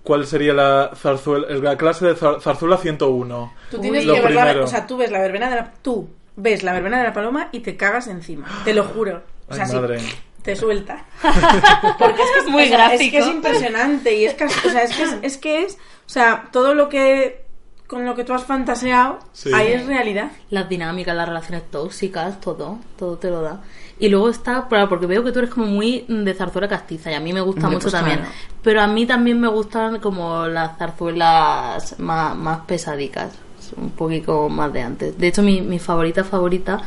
¿cuál 0.02 0.26
sería 0.26 0.52
la 0.52 0.90
zarzuela, 0.94 1.46
la 1.54 1.76
clase 1.78 2.04
de 2.06 2.16
zar- 2.16 2.40
zarzuela 2.42 2.76
101? 2.76 3.52
Tú 3.70 3.78
tienes 3.78 4.04
Lo 4.04 4.14
que 4.14 4.20
ver 4.20 4.32
la, 4.34 4.62
o 4.62 4.66
sea, 4.66 4.86
tú 4.86 4.98
ves 4.98 5.10
la 5.10 5.20
verbena 5.20 5.48
de 5.48 5.56
la, 5.56 5.72
tú 5.80 6.06
ves 6.36 6.62
la 6.62 6.72
verbena 6.72 6.98
de 6.98 7.04
la 7.04 7.12
paloma 7.12 7.48
y 7.52 7.60
te 7.60 7.76
cagas 7.76 8.06
encima, 8.08 8.46
te 8.64 8.74
lo 8.74 8.84
juro. 8.84 9.22
O 9.48 9.54
sea, 9.54 9.64
Ay, 9.64 9.70
sí, 9.70 9.76
madre. 9.76 10.00
te 10.42 10.56
suelta. 10.56 11.04
Porque 11.98 12.22
es 12.22 12.30
que 12.32 12.38
es 12.40 12.48
Muy 12.48 12.64
o 12.64 12.66
sea, 12.66 12.86
Es 12.86 12.90
gráfico. 12.90 13.10
que 13.12 13.18
es 13.18 13.26
impresionante 13.26 14.14
y 14.16 14.24
es 14.26 14.34
que, 14.34 14.44
o 14.44 14.48
sea, 14.48 14.82
es 14.82 14.96
que 14.96 15.02
es, 15.02 15.16
es 15.22 15.38
que 15.38 15.62
es, 15.64 15.74
o 15.74 16.08
sea, 16.08 16.48
todo 16.52 16.74
lo 16.74 16.88
que 16.88 17.42
con 17.86 18.06
lo 18.06 18.14
que 18.14 18.24
tú 18.24 18.32
has 18.32 18.44
fantaseado, 18.44 19.18
Sí. 19.32 19.50
ahí 19.54 19.72
es 19.72 19.86
realidad. 19.86 20.32
las 20.48 20.68
dinámicas, 20.70 21.14
las 21.14 21.28
relaciones 21.28 21.70
tóxicas, 21.70 22.40
todo, 22.40 22.78
todo 22.98 23.18
te 23.18 23.28
lo 23.30 23.42
da. 23.42 23.60
Y 23.98 24.08
luego 24.08 24.30
está, 24.30 24.66
porque 24.88 25.06
veo 25.06 25.22
que 25.22 25.30
tú 25.32 25.38
eres 25.40 25.50
como 25.50 25.66
muy 25.66 26.04
de 26.08 26.34
zarzuela 26.34 26.66
castiza 26.66 27.10
y 27.12 27.14
a 27.14 27.20
mí 27.20 27.32
me 27.34 27.42
gusta 27.42 27.60
Hombre, 27.66 27.76
mucho 27.76 27.84
pues 27.84 27.92
también. 27.92 28.18
claro. 28.20 28.32
Pero 28.62 28.80
a 28.80 28.86
mí 28.86 29.04
también 29.06 29.38
me 29.38 29.48
gustan 29.48 30.00
como 30.00 30.46
las 30.46 30.76
zarzuelas 30.78 31.98
más, 32.00 32.34
más 32.36 32.60
pesadicas, 32.60 33.32
un 33.76 33.90
poquito 33.90 34.48
más 34.48 34.72
de 34.72 34.82
antes. 34.82 35.18
De 35.18 35.28
hecho, 35.28 35.42
mi, 35.42 35.60
mi 35.60 35.78
favorita 35.78 36.24
favorita 36.24 36.82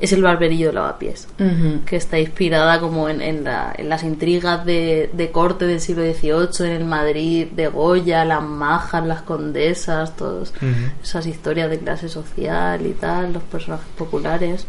es 0.00 0.12
el 0.14 0.22
barberillo 0.22 0.68
de 0.68 0.72
lavapiés 0.72 1.28
que 1.84 1.96
está 1.96 2.18
inspirada 2.18 2.80
como 2.80 3.08
en, 3.10 3.20
en, 3.20 3.44
la- 3.44 3.74
en 3.76 3.88
las 3.90 4.02
intrigas 4.02 4.64
de, 4.64 5.10
de 5.12 5.30
corte 5.30 5.66
del 5.66 5.80
siglo 5.80 6.02
XVIII, 6.04 6.66
en 6.68 6.72
el 6.72 6.84
Madrid 6.86 7.48
de 7.48 7.68
Goya, 7.68 8.24
las 8.24 8.42
majas, 8.42 9.06
las 9.06 9.22
condesas, 9.22 10.16
todas 10.16 10.52
esas 11.02 11.26
historias 11.26 11.68
de 11.68 11.78
clase 11.80 12.08
social 12.08 12.86
y 12.86 12.92
tal, 12.92 13.34
los 13.34 13.42
personajes 13.42 13.86
populares. 13.98 14.66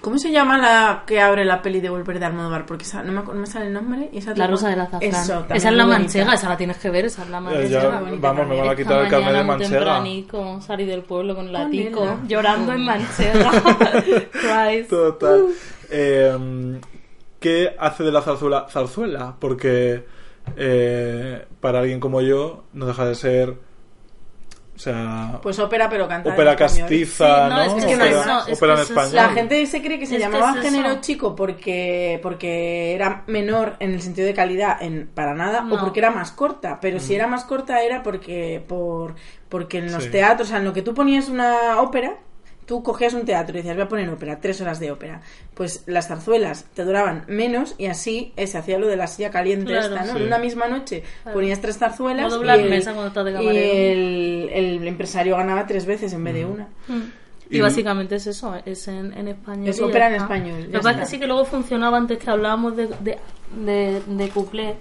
¿Cómo 0.00 0.18
se 0.18 0.30
llama 0.32 0.56
la 0.58 1.02
que 1.06 1.20
abre 1.20 1.44
la 1.44 1.60
peli 1.60 1.80
de 1.80 1.90
Volver 1.90 2.18
de 2.18 2.24
Almodóvar? 2.26 2.64
Porque 2.66 2.84
esa- 2.84 3.02
no, 3.02 3.12
me, 3.12 3.20
acu- 3.20 3.34
no 3.34 3.40
me 3.40 3.46
sale 3.46 3.66
el 3.66 3.72
nombre. 3.74 4.08
Y 4.12 4.18
esa 4.18 4.34
La 4.34 4.46
Rosa 4.46 4.68
del 4.70 4.80
Azafrán. 4.80 5.02
Eso, 5.02 5.44
esa 5.54 5.68
es 5.68 5.74
la 5.74 5.84
manchega, 5.86 6.32
esa 6.34 6.48
la 6.48 6.56
tienes 6.56 6.78
que 6.78 6.88
ver, 6.90 7.04
esa 7.04 7.22
es 7.22 7.28
la 7.30 7.40
manchega. 7.40 7.68
ya, 7.82 7.88
vamos, 7.88 8.48
me 8.48 8.56
van 8.58 8.68
a 8.70 8.76
quitar 8.76 9.04
el 9.04 9.10
carnet 9.10 9.32
de 9.34 9.44
manchega. 9.44 9.70
tempranico 9.70 10.60
salí 10.62 10.86
del 10.86 11.02
pueblo 11.02 11.34
con 11.34 11.52
la 11.52 11.64
Ponela. 11.64 11.84
tico 11.88 12.18
llorando 12.26 12.72
en 12.72 12.84
manchega. 12.84 13.50
Christ. 14.32 14.90
Total. 14.90 15.46
Eh, 15.90 16.80
¿Qué 17.38 17.74
hace 17.78 18.04
de 18.04 18.12
la 18.12 18.22
zarzuela 18.22 18.66
zarzuela? 18.70 19.34
Porque 19.38 20.04
eh, 20.56 21.44
para 21.60 21.80
alguien 21.80 22.00
como 22.00 22.20
yo 22.20 22.64
no 22.72 22.86
deja 22.86 23.04
de 23.06 23.14
ser, 23.14 23.54
sea, 24.80 25.38
Pues 25.42 25.58
ópera, 25.58 25.88
pero 25.88 26.08
cantada. 26.08 26.34
ópera 26.34 26.56
castiza, 26.56 27.26
Sí, 27.26 27.50
no, 27.50 27.56
¿no? 27.56 27.62
es 27.76 27.84
que 27.84 27.96
no 27.96 28.04
ópera 28.04 28.24
más. 28.26 28.48
Es 28.48 28.56
ópera 28.58 28.74
que 28.74 28.80
en 28.80 28.86
español. 28.88 29.14
La 29.16 29.28
gente 29.30 29.66
se 29.66 29.82
cree 29.82 29.98
que 29.98 30.06
se 30.06 30.16
Es 30.16 30.22
que 30.22 30.28
llamaba 30.30 30.54
es 30.58 30.62
género 30.64 30.90
eso. 30.90 31.00
chico 31.00 31.36
porque 31.36 32.18
porque 32.22 32.94
era 32.94 33.24
menor 33.26 33.76
en 33.80 33.92
el 33.92 34.02
sentido 34.02 34.26
de 34.26 34.34
calidad 34.34 34.82
en 34.82 35.08
para 35.14 35.34
nada 35.34 35.60
No. 35.62 35.74
o 35.76 35.80
porque 35.80 36.00
era 36.00 36.10
más 36.10 36.32
corta, 36.32 36.78
pero 36.80 36.98
si 37.00 37.14
era 37.14 37.26
más 37.26 37.44
corta 37.44 37.82
era 37.82 38.02
porque 38.02 38.64
por 38.66 39.14
porque 39.48 39.78
en 39.78 39.92
los 39.92 40.04
Sí. 40.04 40.10
teatros, 40.10 40.48
o 40.48 40.50
sea, 40.50 40.58
en 40.58 40.64
lo 40.64 40.72
que 40.72 40.82
tú 40.82 40.94
ponías 40.94 41.28
una 41.28 41.80
ópera, 41.80 42.16
tú 42.70 42.84
cogías 42.84 43.14
un 43.14 43.24
teatro 43.24 43.52
y 43.54 43.56
decías, 43.62 43.74
voy 43.74 43.82
a 43.82 43.88
poner 43.88 44.08
ópera, 44.10 44.38
tres 44.40 44.60
horas 44.60 44.78
de 44.78 44.92
ópera. 44.92 45.22
Pues 45.54 45.82
las 45.86 46.06
zarzuelas 46.06 46.66
te 46.72 46.84
duraban 46.84 47.24
menos 47.26 47.74
y 47.78 47.86
así 47.86 48.32
eh, 48.36 48.46
se 48.46 48.58
hacía 48.58 48.78
lo 48.78 48.86
de 48.86 48.94
la 48.94 49.08
silla 49.08 49.32
caliente 49.32 49.66
Claro. 49.72 49.92
esta, 49.92 50.04
¿no? 50.06 50.12
Sí. 50.12 50.18
En 50.20 50.26
una 50.28 50.38
misma 50.38 50.68
noche 50.68 51.02
Claro. 51.24 51.36
ponías 51.36 51.60
tres 51.60 51.78
zarzuelas 51.78 52.32
y, 52.32 52.36
el, 52.48 52.70
mesa 52.70 52.92
cuando 52.92 53.08
estás 53.08 53.24
de 53.24 53.42
y 53.42 53.56
el, 53.58 54.48
el 54.52 54.86
empresario 54.86 55.36
ganaba 55.36 55.66
tres 55.66 55.84
veces 55.84 56.12
en 56.12 56.22
vez 56.22 56.34
de 56.34 56.46
una. 56.46 56.68
Y, 57.50 57.56
Y- 57.58 57.60
básicamente 57.60 58.14
es 58.14 58.28
eso, 58.28 58.54
es 58.64 58.86
en, 58.86 59.12
en 59.14 59.26
español. 59.26 59.68
Es 59.68 59.80
ópera 59.80 60.06
en 60.06 60.14
español, 60.14 60.62
Lo 60.66 60.70
que 60.70 60.76
pasa 60.78 60.90
es 60.92 60.96
que 60.98 61.06
sí 61.06 61.18
que 61.18 61.26
luego 61.26 61.44
funcionaba 61.44 61.96
antes 61.96 62.18
que 62.18 62.30
hablábamos 62.30 62.76
de, 62.76 62.86
de, 62.86 63.18
de, 63.56 64.00
de. 64.06 64.76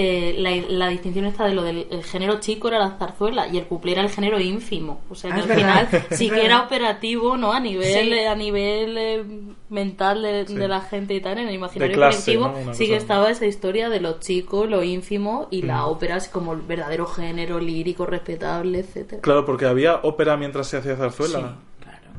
Eh, 0.00 0.36
la, 0.38 0.54
la 0.68 0.88
distinción 0.90 1.24
está 1.24 1.44
de 1.44 1.54
lo 1.54 1.62
del 1.64 1.88
el 1.90 2.04
género 2.04 2.38
chico 2.38 2.68
era 2.68 2.78
la 2.78 2.96
zarzuela 2.98 3.48
y 3.48 3.58
el 3.58 3.64
cuplé 3.66 3.92
era 3.92 4.02
el 4.02 4.10
género 4.10 4.38
ínfimo. 4.38 5.00
O 5.10 5.16
sea 5.16 5.32
Ah, 5.32 5.34
que 5.34 5.40
al 5.42 5.48
verdad, 5.48 5.88
final 5.88 6.04
sí 6.16 6.26
que 6.26 6.30
verdad. 6.36 6.44
era 6.46 6.62
operativo, 6.62 7.36
¿no? 7.36 7.52
A 7.52 7.58
nivel, 7.58 7.84
Sí. 8.06 8.12
eh, 8.12 8.28
a 8.28 8.36
nivel 8.36 8.96
eh, 8.96 9.24
mental 9.70 10.22
de, 10.22 10.46
Sí. 10.46 10.54
de 10.54 10.68
la 10.68 10.80
gente 10.82 11.14
y 11.14 11.20
tal, 11.20 11.38
en 11.38 11.48
el 11.48 11.54
imaginario 11.54 11.90
De 11.92 11.98
clase, 11.98 12.36
colectivo, 12.36 12.72
sí 12.74 12.86
que 12.86 12.94
estaba 12.94 13.28
esa 13.28 13.46
historia 13.46 13.88
de 13.88 13.98
lo 14.00 14.20
chico, 14.20 14.66
lo 14.66 14.84
ínfimo 14.84 15.48
y 15.50 15.62
la 15.62 15.86
ópera 15.86 16.16
es 16.18 16.28
como 16.28 16.52
el 16.52 16.60
verdadero 16.60 17.06
género 17.06 17.58
lírico, 17.58 18.06
respetable, 18.06 18.78
etcétera 18.78 19.20
Claro, 19.20 19.44
porque 19.44 19.66
había 19.66 19.96
ópera 19.96 20.36
mientras 20.36 20.68
se 20.68 20.76
hacía 20.76 20.94
zarzuela. 20.96 21.56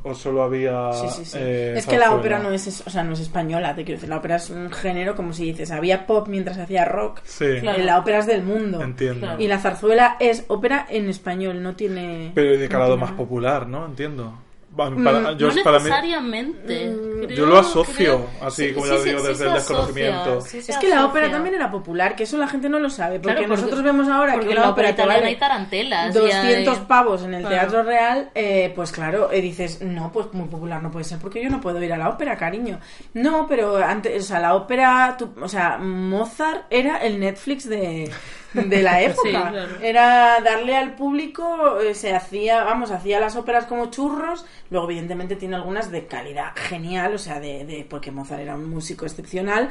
¿O 0.04 0.14
solo 0.14 0.44
había.? 0.44 0.92
Sí, 0.94 1.08
sí, 1.10 1.26
sí. 1.26 1.38
eh, 1.40 1.74
es 1.78 1.86
que 1.86 1.98
la 1.98 2.14
ópera 2.16 2.40
no 2.40 2.52
es, 2.52 2.84
o 2.86 2.90
sea, 2.90 3.04
no 3.04 3.14
es 3.14 3.20
española, 3.20 3.76
te 3.76 3.84
quiero 3.84 3.98
decir. 3.98 4.10
La 4.10 4.18
ópera 4.18 4.38
es 4.38 4.50
un 4.50 4.72
género, 4.72 5.16
como 5.16 5.34
si 5.34 5.46
dices, 5.46 5.72
había 5.72 6.06
pop 6.06 6.28
mientras 6.28 6.58
hacía 6.58 6.86
rock. 6.86 7.22
Sí, 7.24 7.46
Claro. 7.62 7.80
Eh, 7.80 7.84
La 7.84 7.98
ópera 8.00 8.20
es 8.20 8.28
del 8.28 8.44
mundo. 8.44 8.82
entiendo. 8.82 9.22
Claro. 9.28 9.42
Y 9.42 9.48
la 9.48 9.60
zarzuela 9.60 10.18
es 10.20 10.46
ópera 10.48 10.86
en 10.90 11.10
español, 11.10 11.62
no 11.64 11.76
tiene. 11.76 12.32
Pero 12.36 12.58
de 12.58 12.70
calado 12.70 12.92
no 12.92 13.02
más 13.02 13.12
popular, 13.12 13.68
¿no? 13.68 13.86
Entiendo. 13.86 14.34
Para- 14.76 14.92
Mm, 14.92 15.38
yo, 15.38 15.48
no 15.52 15.64
para 15.64 15.78
necesariamente. 15.80 16.90
Mm, 16.90 17.26
Creo- 17.26 17.30
yo 17.38 17.46
lo 17.48 17.58
asocio, 17.60 17.94
creo- 17.96 18.30
así 18.48 18.68
Sí, 18.68 18.74
como 18.74 18.86
sí, 18.86 18.92
ya 18.94 18.98
sí, 19.00 19.10
digo, 19.10 19.20
sí 19.22 19.28
desde 19.28 19.44
el 19.46 19.50
asocia, 19.52 19.76
desconocimiento. 19.76 20.40
Es 20.54 20.78
que 20.78 20.88
la 20.90 21.06
ópera 21.06 21.32
también 21.32 21.56
era 21.56 21.72
popular, 21.72 22.16
que 22.16 22.24
eso 22.24 22.38
la 22.38 22.48
gente 22.48 22.70
no 22.70 22.80
lo 22.80 22.90
sabe. 22.90 23.20
Porque, 23.20 23.34
Claro, 23.36 23.40
porque- 23.48 23.62
nosotros 23.62 23.84
vemos 23.84 24.08
ahora 24.08 24.34
porque 24.34 24.48
que 24.50 24.56
la 24.56 24.70
ópera 24.70 24.96
te 24.96 25.06
vale 25.06 25.26
hay 25.26 25.36
tarantelas. 25.38 26.16
y 26.16 26.20
200 26.20 26.78
hay- 26.78 26.86
pavos 26.86 27.24
en 27.24 27.34
el 27.34 27.42
Claro. 27.42 27.56
Teatro 27.56 27.84
Real, 27.84 28.30
eh, 28.36 28.72
pues 28.76 28.92
claro, 28.92 29.32
eh, 29.32 29.42
dices, 29.42 29.82
no, 29.82 30.12
pues 30.12 30.28
muy 30.34 30.48
popular 30.48 30.82
no 30.84 30.92
puede 30.92 31.04
ser 31.04 31.18
porque 31.20 31.44
yo 31.44 31.50
no 31.50 31.60
puedo 31.60 31.82
ir 31.84 31.92
a 31.92 31.98
la 31.98 32.08
ópera, 32.10 32.38
cariño. 32.38 32.80
No, 33.16 33.48
pero 33.48 33.78
antes, 33.78 34.24
o 34.24 34.28
sea, 34.28 34.40
la 34.40 34.54
ópera, 34.56 35.16
tú- 35.18 35.34
o 35.42 35.48
sea, 35.50 35.78
Mozart 35.78 36.66
era 36.70 36.98
el 36.98 37.20
Netflix 37.20 37.68
de, 37.68 38.10
de 38.54 38.82
la 38.82 39.02
época. 39.02 39.50
claro. 39.52 39.76
Era 39.82 40.40
darle 40.42 40.76
al 40.76 40.96
público, 40.96 41.80
eh, 41.80 41.94
se 41.94 42.16
hacía, 42.16 42.64
vamos, 42.64 42.92
hacía 42.92 43.20
las 43.20 43.36
óperas 43.36 43.66
como 43.66 43.92
churros, 43.92 44.46
luego 44.70 44.90
evidentemente 44.90 45.36
tiene 45.36 45.56
algunas 45.56 45.92
de 45.92 46.08
calidad 46.08 46.52
genial, 46.56 47.14
o 47.14 47.18
sea, 47.18 47.40
de, 47.40 47.66
de 47.66 47.86
porque 47.90 48.12
Mozart 48.12 48.42
era 48.42 48.56
un 48.56 48.70
músico 48.70 49.06
excepcional, 49.06 49.70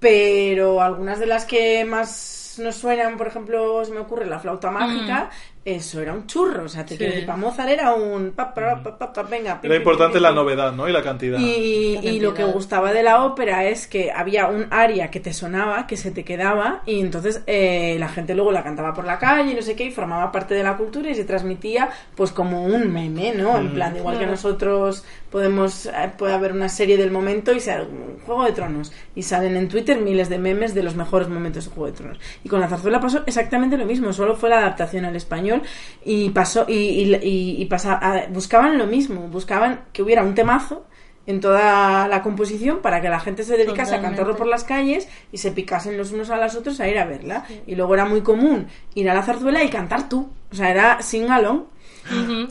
pero 0.00 0.80
algunas 0.80 1.18
de 1.18 1.26
las 1.26 1.44
que 1.44 1.84
más 1.84 2.58
nos 2.58 2.76
suenan, 2.76 3.16
por 3.16 3.26
ejemplo, 3.26 3.84
se 3.84 3.92
me 3.92 4.00
ocurre 4.00 4.26
la 4.26 4.38
flauta 4.38 4.70
mágica, 4.70 5.30
eso 5.66 6.00
era 6.00 6.12
un 6.12 6.28
churro, 6.28 6.64
o 6.64 6.68
sea, 6.68 6.84
te 6.84 6.90
Sí. 6.90 6.98
quiero 6.98 7.12
decir, 7.12 7.26
para 7.26 7.38
Mozart 7.38 7.68
era 7.68 7.92
un 7.92 8.30
pa, 8.30 8.54
pa, 8.54 8.80
pa, 8.80 8.96
pa, 8.96 9.12
pa, 9.12 9.22
venga, 9.24 9.60
pim, 9.60 9.68
Era 9.68 9.74
pim, 9.80 9.82
importante 9.82 10.14
pim, 10.14 10.22
la 10.22 10.30
novedad, 10.30 10.72
¿no? 10.72 10.88
Y 10.88 10.92
la 10.92 11.02
cantidad. 11.02 11.40
Y, 11.40 11.96
La 11.96 12.04
y 12.04 12.20
lo 12.20 12.32
que 12.34 12.44
gustaba 12.44 12.92
de 12.92 13.02
la 13.02 13.24
ópera 13.24 13.64
es 13.64 13.88
que 13.88 14.12
había 14.12 14.46
un 14.46 14.68
aria 14.70 15.10
que 15.10 15.18
te 15.18 15.32
sonaba, 15.32 15.88
que 15.88 15.96
se 15.96 16.12
te 16.12 16.24
quedaba, 16.24 16.82
y 16.86 17.00
entonces 17.00 17.42
eh, 17.48 17.96
la 17.98 18.08
gente 18.08 18.36
luego 18.36 18.52
la 18.52 18.62
cantaba 18.62 18.94
por 18.94 19.04
la 19.04 19.18
calle, 19.18 19.50
y 19.50 19.54
no 19.56 19.62
sé 19.62 19.74
qué, 19.74 19.86
y 19.86 19.90
formaba 19.90 20.30
parte 20.30 20.54
de 20.54 20.62
la 20.62 20.76
cultura 20.76 21.10
y 21.10 21.16
se 21.16 21.24
transmitía 21.24 21.90
pues 22.14 22.30
como 22.30 22.64
un 22.64 22.92
meme, 22.92 23.34
¿no? 23.34 23.58
En 23.58 23.74
plan, 23.74 23.96
igual 23.96 24.20
que 24.20 24.26
nosotros 24.26 25.04
podemos, 25.32 25.86
eh, 25.86 26.12
puede 26.16 26.32
haber 26.32 26.52
una 26.52 26.68
serie 26.68 26.96
del 26.96 27.10
momento 27.10 27.52
y 27.52 27.58
sea 27.58 27.82
un 27.82 28.18
Juego 28.24 28.44
de 28.44 28.52
Tronos, 28.52 28.92
y 29.16 29.24
salen 29.24 29.56
en 29.56 29.68
Twitter 29.68 30.00
miles 30.00 30.28
de 30.28 30.38
memes 30.38 30.74
de 30.74 30.84
los 30.84 30.94
mejores 30.94 31.28
momentos 31.28 31.64
de 31.64 31.70
Juego 31.72 31.86
de 31.86 31.92
Tronos. 31.92 32.20
Y 32.44 32.48
con 32.48 32.60
la 32.60 32.68
zarzuela 32.68 33.00
pasó 33.00 33.24
exactamente 33.26 33.76
lo 33.76 33.84
mismo, 33.84 34.12
solo 34.12 34.36
fue 34.36 34.48
la 34.48 34.58
adaptación 34.58 35.04
al 35.04 35.16
español 35.16 35.55
y 36.04 36.30
pasó, 36.30 36.64
y, 36.68 36.74
y, 36.74 37.14
y- 37.22 37.62
y 37.62 37.64
pasa- 37.66 37.98
a- 38.00 38.26
buscaban 38.28 38.78
lo 38.78 38.86
mismo, 38.86 39.22
buscaban 39.28 39.82
que 39.92 40.02
hubiera 40.02 40.22
un 40.22 40.34
temazo 40.34 40.84
en 41.26 41.40
toda 41.40 42.06
la 42.06 42.22
composición 42.22 42.78
para 42.80 43.00
que 43.00 43.08
la 43.08 43.18
gente 43.18 43.42
se 43.42 43.56
dedicase 43.56 43.94
a 43.96 44.02
cantarlo 44.02 44.36
por 44.36 44.46
las 44.46 44.62
calles 44.62 45.08
y 45.32 45.38
se 45.38 45.50
picasen 45.50 45.98
los 45.98 46.12
unos 46.12 46.30
a 46.30 46.36
los 46.36 46.54
otros 46.54 46.78
a 46.80 46.88
ir 46.88 46.98
a 46.98 47.04
verla. 47.04 47.44
Y 47.66 47.74
luego 47.74 47.94
era 47.94 48.04
muy 48.04 48.20
común 48.20 48.68
ir 48.94 49.10
a 49.10 49.14
la 49.14 49.22
zarzuela 49.22 49.64
y 49.64 49.68
cantar 49.68 50.08
tú. 50.08 50.28
O 50.52 50.54
sea, 50.54 50.70
era 50.70 51.02
sing 51.02 51.28
along. 51.28 51.62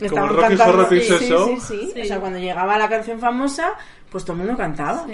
Estaban 0.02 0.08
Como 0.10 0.26
Rocky 0.26 0.40
cantando- 0.58 0.72
Sí. 1.46 1.90
O 2.02 2.04
sea, 2.04 2.20
cuando 2.20 2.38
llegaba 2.38 2.76
la 2.76 2.88
canción 2.90 3.18
famosa, 3.18 3.72
pues 4.10 4.24
todo 4.24 4.34
el 4.34 4.40
mundo 4.40 4.56
cantaba. 4.58 5.06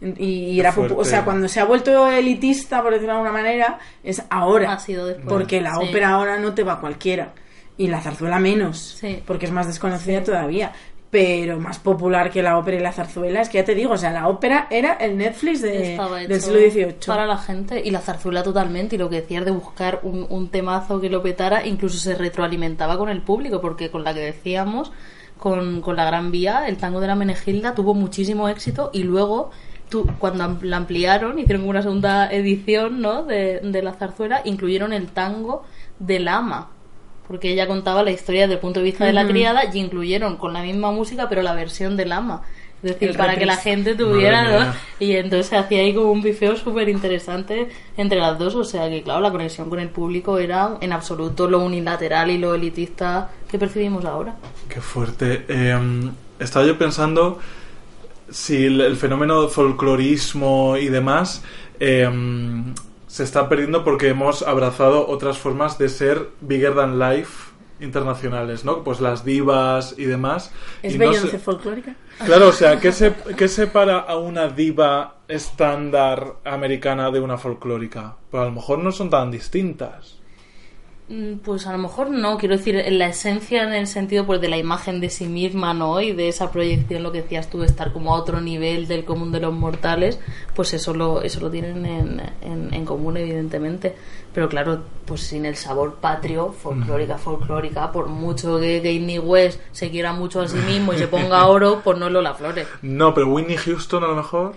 Y, 0.00 0.24
y 0.50 0.60
era 0.60 0.74
o 0.76 1.04
sea, 1.04 1.24
cuando 1.24 1.48
se 1.48 1.60
ha 1.60 1.64
vuelto 1.64 2.08
elitista, 2.10 2.82
por 2.82 2.92
decirlo 2.92 3.12
de 3.14 3.18
alguna 3.20 3.32
manera, 3.32 3.78
es 4.02 4.22
ahora. 4.28 4.72
Ha 4.72 4.78
sido 4.78 5.06
después. 5.06 5.26
Porque 5.28 5.60
la 5.60 5.74
Sí. 5.76 5.86
ópera 5.88 6.10
ahora 6.10 6.38
no 6.38 6.52
te 6.54 6.62
va 6.62 6.80
cualquiera. 6.80 7.32
Y 7.76 7.88
la 7.88 8.00
zarzuela 8.00 8.38
menos. 8.38 8.96
Sí. 9.00 9.22
Porque 9.26 9.46
es 9.46 9.52
más 9.52 9.66
desconocida 9.66 10.22
todavía. 10.22 10.72
Pero 11.10 11.60
más 11.60 11.78
popular 11.78 12.28
que 12.30 12.42
la 12.42 12.58
ópera 12.58 12.76
y 12.76 12.80
la 12.80 12.92
zarzuela 12.92 13.40
es 13.40 13.48
que 13.48 13.58
ya 13.58 13.64
te 13.64 13.74
digo, 13.76 13.92
o 13.92 13.96
sea, 13.96 14.10
la 14.10 14.26
ópera 14.28 14.66
era 14.68 14.94
el 14.94 15.16
Netflix 15.16 15.62
de- 15.62 15.96
del 16.28 16.40
siglo 16.42 16.58
XVIII. 16.58 16.96
Para 17.06 17.24
la 17.24 17.38
gente. 17.38 17.80
Y 17.84 17.90
la 17.92 18.00
zarzuela 18.00 18.42
totalmente. 18.42 18.96
Y 18.96 18.98
lo 18.98 19.08
que 19.08 19.20
decías 19.22 19.44
de 19.44 19.52
buscar 19.52 20.00
un, 20.02 20.26
un 20.28 20.48
temazo 20.50 21.00
que 21.00 21.08
lo 21.08 21.22
petara, 21.22 21.64
incluso 21.66 21.98
se 21.98 22.14
retroalimentaba 22.16 22.98
con 22.98 23.08
el 23.08 23.22
público, 23.22 23.60
porque 23.60 23.90
con 23.90 24.02
la 24.02 24.12
que 24.12 24.20
decíamos, 24.20 24.90
con, 25.38 25.80
con 25.82 25.94
la 25.96 26.04
Gran 26.04 26.30
Vía, 26.32 26.64
el 26.66 26.76
tango 26.78 27.00
de 27.00 27.06
la 27.06 27.14
Menegilda 27.14 27.74
tuvo 27.74 27.94
muchísimo 27.94 28.48
éxito 28.48 28.90
y 28.92 29.04
luego. 29.04 29.50
Tú- 29.94 30.10
cuando 30.18 30.58
la 30.62 30.76
ampliaron, 30.78 31.38
hicieron 31.38 31.62
como 31.62 31.70
una 31.70 31.82
segunda 31.82 32.28
edición 32.32 33.00
¿no? 33.00 33.22
de, 33.24 33.60
de 33.62 33.82
la 33.82 33.92
zarzuela, 33.92 34.40
incluyeron 34.44 34.92
el 34.92 35.06
tango 35.08 35.62
del 36.00 36.26
ama, 36.26 36.68
porque 37.28 37.52
ella 37.52 37.68
contaba 37.68 38.02
la 38.02 38.10
historia 38.10 38.42
desde 38.42 38.54
el 38.54 38.60
punto 38.60 38.80
de 38.80 38.84
vista 38.86 39.04
de 39.04 39.12
la 39.12 39.26
criada 39.26 39.62
y 39.72 39.78
incluyeron 39.78 40.36
con 40.36 40.52
la 40.52 40.62
misma 40.62 40.90
música, 40.90 41.28
pero 41.28 41.42
la 41.42 41.54
versión 41.54 41.96
del 41.96 42.10
ama. 42.12 42.42
Es 42.82 42.90
decir, 42.90 43.10
El 43.10 43.16
para 43.16 43.36
que 43.36 43.46
la 43.46 43.56
gente 43.56 43.94
tuviera, 43.94 44.42
¿no? 44.44 44.74
Y 45.00 45.12
entonces 45.12 45.46
se 45.46 45.56
hacía 45.56 45.78
ahí 45.80 45.94
como 45.94 46.12
un 46.12 46.20
bifeo 46.20 46.54
súper 46.54 46.90
interesante 46.90 47.68
entre 47.96 48.18
las 48.20 48.38
dos. 48.38 48.54
O 48.56 48.64
sea 48.64 48.90
que, 48.90 49.02
claro, 49.02 49.20
la 49.22 49.30
conexión 49.30 49.70
con 49.70 49.80
el 49.80 49.88
público 49.88 50.36
era 50.36 50.76
en 50.82 50.92
absoluto 50.92 51.48
lo 51.48 51.60
unilateral 51.60 52.28
y 52.30 52.36
lo 52.36 52.54
elitista 52.54 53.30
que 53.50 53.58
percibimos 53.58 54.04
ahora. 54.04 54.34
Qué 54.68 54.82
fuerte. 54.82 55.46
Eh, 55.48 56.10
estaba 56.38 56.66
yo 56.66 56.76
pensando 56.76 57.38
si 58.34 58.66
el, 58.66 58.80
el 58.80 58.96
fenómeno 58.96 59.42
de 59.42 59.48
folclorismo 59.48 60.76
y 60.76 60.88
demás 60.88 61.44
eh, 61.78 62.10
se 63.06 63.22
está 63.22 63.48
perdiendo 63.48 63.84
porque 63.84 64.08
hemos 64.08 64.42
abrazado 64.42 65.06
otras 65.08 65.38
formas 65.38 65.78
de 65.78 65.88
ser 65.88 66.30
bigger 66.40 66.74
than 66.74 66.98
life 66.98 67.52
internacionales, 67.80 68.64
¿no? 68.64 68.82
Pues 68.82 69.00
las 69.00 69.24
divas 69.24 69.94
y 69.96 70.04
demás. 70.04 70.50
¿Es 70.82 70.94
Y 70.94 70.98
no 70.98 71.12
sé- 71.12 71.38
folclórica? 71.38 71.94
Claro, 72.24 72.48
o 72.48 72.52
sea, 72.52 72.80
¿qué, 72.80 72.90
se, 72.90 73.14
¿qué 73.36 73.46
separa 73.46 73.98
a 74.00 74.16
una 74.16 74.48
diva 74.48 75.18
estándar 75.28 76.34
americana 76.44 77.10
de 77.12 77.20
una 77.20 77.38
folclórica? 77.38 78.16
Pues 78.30 78.40
a 78.42 78.46
lo 78.46 78.52
mejor 78.52 78.78
no 78.80 78.90
son 78.90 79.10
tan 79.10 79.30
distintas. 79.30 80.18
Mm, 81.06 81.34
Pues 81.44 81.66
a 81.66 81.72
lo 81.72 81.78
mejor 81.78 82.08
no, 82.10 82.38
quiero 82.38 82.56
decir, 82.56 82.76
en 82.76 82.98
la 82.98 83.08
esencia 83.08 83.62
en 83.62 83.74
el 83.74 83.86
sentido 83.86 84.24
pues 84.24 84.40
de 84.40 84.48
la 84.48 84.56
imagen 84.56 85.00
de 85.00 85.10
sí 85.10 85.26
misma, 85.26 85.74
¿no? 85.74 86.00
Y 86.00 86.12
de 86.12 86.28
esa 86.28 86.50
proyección, 86.50 87.02
lo 87.02 87.12
que 87.12 87.20
decías 87.20 87.50
tú, 87.50 87.60
de 87.60 87.66
estar 87.66 87.92
como 87.92 88.14
a 88.14 88.18
otro 88.18 88.40
nivel 88.40 88.88
del 88.88 89.04
común 89.04 89.30
de 89.30 89.40
los 89.40 89.52
mortales, 89.52 90.18
pues 90.54 90.72
eso 90.72 90.94
lo, 90.94 91.20
eso 91.20 91.40
lo 91.40 91.50
tienen 91.50 91.84
en, 91.84 92.22
en, 92.40 92.72
en 92.72 92.84
común, 92.86 93.18
evidentemente. 93.18 93.94
Pero 94.32 94.48
claro, 94.48 94.82
pues 95.04 95.20
sin 95.20 95.44
el 95.44 95.56
sabor 95.56 95.96
patrio, 95.96 96.52
folclórica, 96.52 97.18
folclórica, 97.18 97.92
por 97.92 98.06
mucho 98.08 98.58
que 98.58 98.80
Kanye 98.82 99.18
West 99.20 99.60
se 99.72 99.90
quiera 99.90 100.12
mucho 100.14 100.40
a 100.40 100.48
sí 100.48 100.56
mismo 100.56 100.94
y 100.94 100.98
se 100.98 101.06
ponga 101.06 101.46
oro, 101.46 101.82
pues 101.84 101.98
no 101.98 102.06
es 102.06 102.12
Lola 102.12 102.34
Flores. 102.34 102.66
No, 102.80 103.12
pero 103.12 103.28
Whitney 103.28 103.56
Houston 103.58 104.02
a 104.04 104.08
lo 104.08 104.16
mejor. 104.16 104.56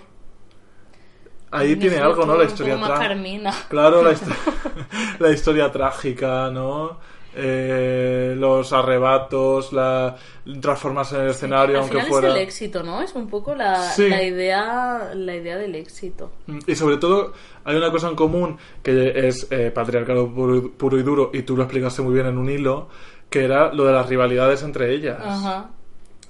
Ahí 1.50 1.76
tiene 1.76 1.96
algo, 1.98 2.26
¿no? 2.26 2.36
La 2.36 2.44
historia 2.44 2.78
Carmina. 2.80 3.52
Claro, 3.68 4.02
la, 4.02 4.12
histo- 4.12 4.34
la 5.18 5.30
historia 5.30 5.70
trágica, 5.72 6.50
¿no? 6.50 6.98
Eh, 7.40 8.34
los 8.36 8.72
arrebatos, 8.72 9.72
la 9.72 10.16
transformarse 10.60 11.14
en 11.16 11.22
el 11.22 11.28
escenario, 11.28 11.76
Al 11.76 11.82
aunque 11.82 11.96
final 11.98 12.08
fuera. 12.08 12.28
es 12.28 12.34
el 12.34 12.40
éxito, 12.40 12.82
¿no? 12.82 13.00
Es 13.00 13.14
un 13.14 13.28
poco 13.28 13.54
la, 13.54 13.80
Sí. 13.90 14.08
la 14.08 14.22
idea 14.24 15.10
la 15.14 15.34
idea 15.36 15.56
del 15.56 15.74
éxito. 15.76 16.32
Y 16.66 16.74
sobre 16.74 16.96
todo, 16.96 17.32
hay 17.64 17.76
una 17.76 17.90
cosa 17.92 18.08
en 18.08 18.16
común 18.16 18.58
que 18.82 19.28
es 19.28 19.46
eh, 19.50 19.70
patriarcado 19.70 20.28
puro, 20.34 20.70
puro 20.72 20.98
y 20.98 21.02
duro, 21.02 21.30
y 21.32 21.42
tú 21.42 21.56
lo 21.56 21.62
explicaste 21.62 22.02
muy 22.02 22.14
bien 22.14 22.26
en 22.26 22.38
un 22.38 22.50
hilo, 22.50 22.88
que 23.30 23.44
era 23.44 23.72
lo 23.72 23.84
de 23.84 23.92
las 23.92 24.08
rivalidades 24.08 24.62
entre 24.62 24.92
ellas. 24.92 25.18
Ajá. 25.24 25.70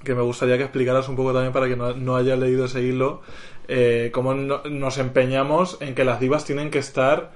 Que 0.03 0.15
me 0.15 0.21
gustaría 0.21 0.57
que 0.57 0.63
explicaras 0.63 1.09
un 1.09 1.15
poco 1.15 1.33
también 1.33 1.53
para 1.53 1.67
que 1.67 1.75
no, 1.75 1.93
no 1.93 2.15
haya 2.15 2.35
leído 2.35 2.65
ese 2.65 2.81
hilo, 2.81 3.21
eh, 3.67 4.09
cómo 4.13 4.33
no- 4.33 4.61
nos 4.69 4.97
empeñamos 4.97 5.77
en 5.81 5.95
que 5.95 6.03
las 6.05 6.19
divas 6.19 6.45
tienen 6.45 6.71
que 6.71 6.79
estar 6.79 7.31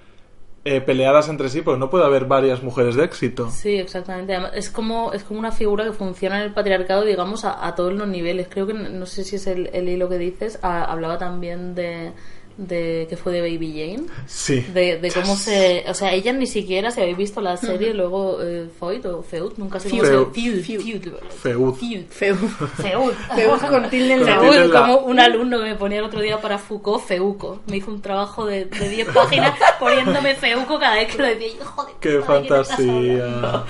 eh, 0.65 0.79
peleadas 0.79 1.27
entre 1.27 1.49
sí, 1.49 1.61
porque 1.61 1.79
no 1.79 1.89
puede 1.89 2.05
haber 2.05 2.25
varias 2.25 2.63
mujeres 2.63 2.95
de 2.95 3.03
éxito. 3.03 3.49
Sí, 3.49 3.75
exactamente. 3.77 4.33
Es 4.53 4.69
como 4.69 5.11
es 5.11 5.23
como 5.25 5.39
una 5.39 5.51
figura 5.51 5.83
que 5.83 5.91
funciona 5.91 6.37
en 6.37 6.43
el 6.43 6.53
patriarcado, 6.53 7.03
digamos, 7.03 7.43
a, 7.43 7.67
a 7.67 7.75
todos 7.75 7.93
los 7.93 8.07
niveles. 8.07 8.47
Creo 8.49 8.65
que, 8.65 8.73
no 8.73 9.05
sé 9.05 9.25
si 9.25 9.35
es 9.35 9.45
el, 9.47 9.69
el 9.73 9.89
hilo 9.89 10.07
que 10.07 10.17
dices, 10.17 10.59
hablaba 10.61 11.17
también 11.17 11.75
de, 11.75 12.13
de 12.57 13.07
que 13.09 13.17
fue 13.17 13.33
de 13.33 13.41
Baby 13.41 13.71
Jane. 13.71 14.07
Sí. 14.27 14.61
De, 14.61 14.97
de 14.97 15.11
cómo 15.11 15.35
se... 15.35 15.83
O 15.87 15.93
sea, 15.93 16.13
ella 16.13 16.33
ni 16.33 16.47
siquiera, 16.47 16.91
si 16.91 17.01
habéis 17.01 17.17
visto 17.17 17.41
la 17.41 17.57
serie, 17.57 17.93
luego 17.93 18.41
eh, 18.41 18.67
Feud 18.79 19.05
o 19.05 19.23
Feud, 19.23 19.53
nunca 19.57 19.79
sé 19.79 19.89
cómo 19.89 20.03
se 20.03 20.11
Feud. 20.11 20.27
Feud. 20.33 20.63
Feud. 20.63 20.81
Feud. 20.81 21.75
Feud. 21.75 22.05
Feo. 22.09 22.35
Feud. 22.37 23.13
Feud 23.35 23.69
con 23.69 23.89
tilde 23.89 24.13
en 24.13 24.25
la 24.25 24.39
Feud, 24.39 24.71
como 24.71 24.97
un 24.99 25.19
alumno 25.19 25.59
que 25.59 25.65
me 25.65 25.75
ponía 25.75 25.99
el 25.99 26.05
otro 26.05 26.21
día 26.21 26.39
para 26.39 26.57
Foucault, 26.57 27.03
Feuco. 27.03 27.61
Me 27.67 27.77
hizo 27.77 27.91
un 27.91 28.01
trabajo 28.01 28.45
de, 28.45 28.65
de 28.65 28.89
10 28.89 29.09
páginas 29.09 29.53
poniéndome 29.79 30.35
Feuco 30.35 30.79
cada 30.79 30.95
vez 30.95 31.13
que 31.13 31.21
lo 31.21 31.27
decía. 31.27 31.47
Hijo 31.47 31.85
de 31.85 31.91
¡Qué 31.99 32.17
puta, 32.19 32.33
¿de 32.33 32.47
qué 32.47 32.53
me 32.53 32.59
estás 32.59 32.67
fantasía! 32.75 33.63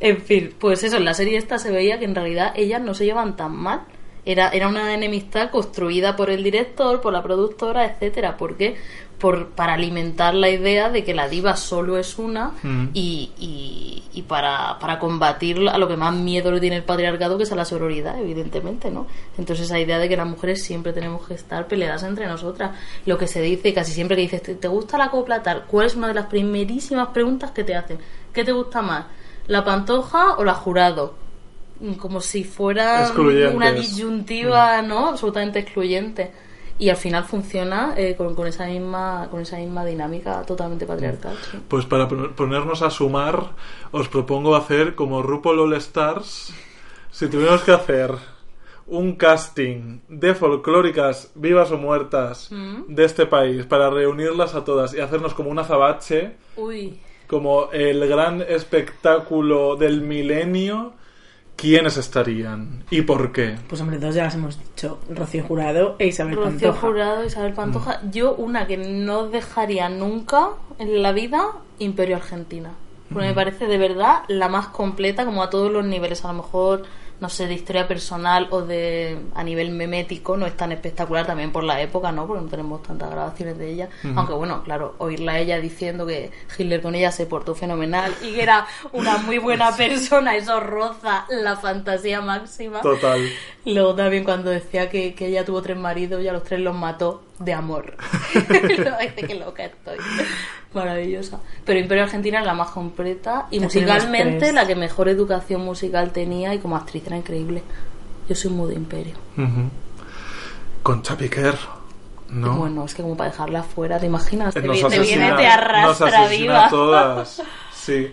En 0.00 0.20
fin, 0.20 0.54
pues 0.58 0.82
eso, 0.82 0.96
en 0.96 1.04
la 1.04 1.14
serie 1.14 1.38
esta 1.38 1.58
se 1.58 1.70
veía 1.70 1.98
que 1.98 2.04
en 2.04 2.14
realidad 2.14 2.52
ellas 2.56 2.80
no 2.82 2.94
se 2.94 3.04
llevan 3.04 3.36
tan 3.36 3.52
mal. 3.56 3.82
Era, 4.26 4.48
era 4.50 4.68
una 4.68 4.94
enemistad 4.94 5.50
construida 5.50 6.16
por 6.16 6.30
el 6.30 6.42
director, 6.42 7.00
por 7.00 7.12
la 7.12 7.22
productora, 7.22 7.84
etcétera. 7.84 8.36
¿Por 8.36 8.56
qué? 8.56 8.76
por, 9.18 9.50
para 9.50 9.74
alimentar 9.74 10.34
la 10.34 10.50
idea 10.50 10.90
de 10.90 11.02
que 11.04 11.14
la 11.14 11.28
diva 11.28 11.56
solo 11.56 11.96
es 11.96 12.18
una 12.18 12.52
Mm. 12.62 12.88
y, 12.92 13.30
y, 13.38 14.02
y 14.12 14.22
para, 14.22 14.78
para 14.78 14.98
combatir 14.98 15.66
a 15.68 15.78
lo 15.78 15.88
que 15.88 15.96
más 15.96 16.14
miedo 16.14 16.50
le 16.50 16.60
tiene 16.60 16.76
el 16.76 16.82
patriarcado, 16.82 17.38
que 17.38 17.44
es 17.44 17.52
a 17.52 17.54
la 17.56 17.64
sororidad, 17.64 18.18
evidentemente, 18.20 18.90
¿no? 18.90 19.06
Entonces 19.38 19.66
esa 19.66 19.78
idea 19.78 19.98
de 19.98 20.08
que 20.08 20.16
las 20.16 20.26
mujeres 20.26 20.62
siempre 20.62 20.92
tenemos 20.92 21.26
que 21.26 21.34
estar 21.34 21.66
peleadas 21.68 22.02
entre 22.02 22.26
nosotras. 22.26 22.72
Lo 23.06 23.16
que 23.16 23.26
se 23.26 23.40
dice 23.40 23.72
casi 23.72 23.92
siempre 23.92 24.16
que 24.16 24.22
dices, 24.22 24.42
¿te, 24.42 24.56
te 24.56 24.68
gusta 24.68 24.98
la 24.98 25.10
copla 25.10 25.42
tal? 25.42 25.64
¿Cuál 25.68 25.86
es 25.86 25.94
una 25.94 26.08
de 26.08 26.14
las 26.14 26.26
primerísimas 26.26 27.08
preguntas 27.08 27.52
que 27.52 27.64
te 27.64 27.74
hacen? 27.74 27.98
¿Qué 28.32 28.44
te 28.44 28.52
gusta 28.52 28.82
más? 28.82 29.06
¿La 29.46 29.64
pantoja 29.64 30.36
o 30.36 30.44
la 30.44 30.54
jurado? 30.54 31.14
Mm, 31.80 31.94
Como 31.94 32.20
si 32.20 32.44
fuera 32.44 33.00
una 33.56 33.70
disyuntiva, 33.80 34.82
¿no? 34.82 35.08
Absolutamente 35.08 35.58
excluyente. 35.60 36.30
Y 36.76 36.88
al 36.88 36.96
final 36.96 37.24
funciona 37.24 37.94
eh, 37.96 38.16
con, 38.16 38.34
con 38.34 38.48
esa 38.48 38.66
misma 38.66 39.28
con 39.30 39.40
esa 39.42 39.58
misma 39.58 39.84
dinámica 39.84 40.42
totalmente 40.42 40.86
patriarcal. 40.86 41.36
sí. 41.50 41.58
Pues 41.68 41.84
para 41.86 42.08
pon- 42.08 42.34
ponernos 42.34 42.82
a 42.82 42.90
sumar, 42.90 43.50
os 43.92 44.08
propongo 44.08 44.56
hacer 44.56 44.94
como 44.96 45.22
RuPaul 45.22 45.60
All 45.60 45.74
Stars. 45.74 46.52
Si 47.12 47.28
tuviéramos 47.28 47.62
que 47.62 47.70
hacer 47.70 48.10
un 48.88 49.14
casting 49.14 50.00
de 50.08 50.34
folclóricas 50.34 51.30
vivas 51.36 51.70
o 51.70 51.78
muertas 51.78 52.50
de 52.88 53.04
este 53.04 53.24
país 53.26 53.64
para 53.66 53.88
reunirlas 53.88 54.54
a 54.56 54.64
todas 54.64 54.92
y 54.94 55.00
hacernos 55.00 55.32
como 55.32 55.50
una 55.50 55.62
zabache, 55.64 56.32
Uy, 56.56 56.98
como 57.28 57.70
el 57.72 58.06
gran 58.08 58.42
espectáculo 58.42 59.76
del 59.76 60.00
milenio, 60.02 60.92
¿quiénes 61.56 61.96
estarían? 61.96 62.84
¿Y 62.90 63.02
por 63.02 63.32
qué? 63.32 63.56
Pues 63.68 63.80
hombre, 63.80 63.98
dos 63.98 64.14
ya 64.14 64.24
las 64.24 64.34
hemos 64.34 64.58
dicho. 64.58 64.98
Rocío 65.08 65.44
Jurado 65.44 65.96
e 65.98 66.06
Isabel 66.06 66.36
Rocío 66.36 66.50
Pantoja. 66.50 66.80
Jurado, 66.80 67.24
Isabel 67.24 67.52
Pantoja. 67.52 68.00
Yo 68.10 68.34
una 68.34 68.66
que 68.66 68.76
no 68.76 69.28
dejaría 69.28 69.88
nunca 69.88 70.50
en 70.78 71.02
la 71.02 71.12
vida, 71.12 71.52
Imperio 71.78 72.16
Argentina. 72.16 72.72
Porque 73.12 73.28
me 73.28 73.34
parece 73.34 73.66
de 73.66 73.78
verdad 73.78 74.22
la 74.28 74.48
más 74.48 74.68
completa, 74.68 75.24
como 75.24 75.42
a 75.42 75.50
todos 75.50 75.70
los 75.70 75.84
niveles. 75.84 76.24
A 76.24 76.28
lo 76.28 76.42
mejor, 76.42 76.84
no 77.20 77.28
sé, 77.28 77.46
de 77.46 77.54
historia 77.54 77.86
personal 77.86 78.48
o 78.50 78.62
de 78.62 79.18
a 79.34 79.42
nivel 79.44 79.70
memético, 79.70 80.36
no 80.36 80.46
es 80.46 80.56
tan 80.56 80.72
espectacular 80.72 81.26
también 81.26 81.52
por 81.52 81.64
la 81.64 81.80
época, 81.80 82.12
¿no? 82.12 82.26
Porque 82.26 82.42
no 82.42 82.48
tenemos 82.48 82.82
tantas 82.82 83.10
grabaciones 83.10 83.56
de 83.58 83.70
ella. 83.70 83.88
Aunque 84.16 84.34
bueno, 84.34 84.62
claro, 84.64 84.94
oírla 84.98 85.32
a 85.32 85.38
ella 85.38 85.60
diciendo 85.60 86.06
que 86.06 86.30
Hitler 86.58 86.82
con 86.82 86.94
ella 86.94 87.12
se 87.12 87.26
portó 87.26 87.54
fenomenal 87.54 88.14
y 88.22 88.32
que 88.32 88.42
era 88.42 88.66
una 88.92 89.18
muy 89.18 89.38
buena 89.38 89.74
persona, 89.76 90.36
eso 90.36 90.60
roza 90.60 91.26
la 91.28 91.56
fantasía 91.56 92.20
máxima. 92.20 92.80
Total. 92.80 93.20
Luego 93.64 93.94
también 93.94 94.24
cuando 94.24 94.50
decía 94.50 94.90
que, 94.90 95.14
que 95.14 95.28
ella 95.28 95.44
tuvo 95.44 95.62
tres 95.62 95.76
maridos 95.76 96.22
y 96.22 96.28
a 96.28 96.32
los 96.32 96.42
tres 96.42 96.60
los 96.60 96.74
mató 96.74 97.22
de 97.38 97.52
amor. 97.52 97.96
Que 99.24 99.34
loca 99.36 99.64
estoy. 99.64 99.96
Maravillosa. 100.74 101.38
Pero 101.64 101.78
Imperio 101.78 102.04
Argentina 102.04 102.40
es 102.40 102.46
la 102.46 102.54
más 102.54 102.70
completa 102.70 103.46
y 103.50 103.58
Ya 103.58 103.64
musicalmente 103.64 104.52
la 104.52 104.66
que 104.66 104.74
mejor 104.74 105.08
educación 105.08 105.64
musical 105.64 106.10
tenía 106.12 106.52
y 106.54 106.58
como 106.58 106.76
actriz 106.76 107.06
era 107.06 107.16
increíble. 107.16 107.62
Yo 108.28 108.34
soy 108.34 108.50
muy 108.50 108.70
de 108.70 108.74
Imperio. 108.76 109.14
Ujú. 109.36 109.68
Concha 110.82 111.16
Piquer, 111.16 111.54
¿no? 112.30 112.56
Bueno, 112.56 112.84
es 112.84 112.94
que 112.94 113.02
como 113.02 113.16
para 113.16 113.30
dejarla 113.30 113.62
fuera, 113.62 113.98
¿te 113.98 114.06
imaginas? 114.06 114.52
Te, 114.54 114.62
Nos 114.62 114.76
vi- 114.76 114.82
te 114.88 114.98
viene, 115.00 115.24
asesina- 115.30 115.36
te 115.36 115.46
arrastra 115.46 116.06
asesina 116.24 116.28
viva. 116.28 116.68
todas. 116.70 117.42
Sí. 117.74 118.10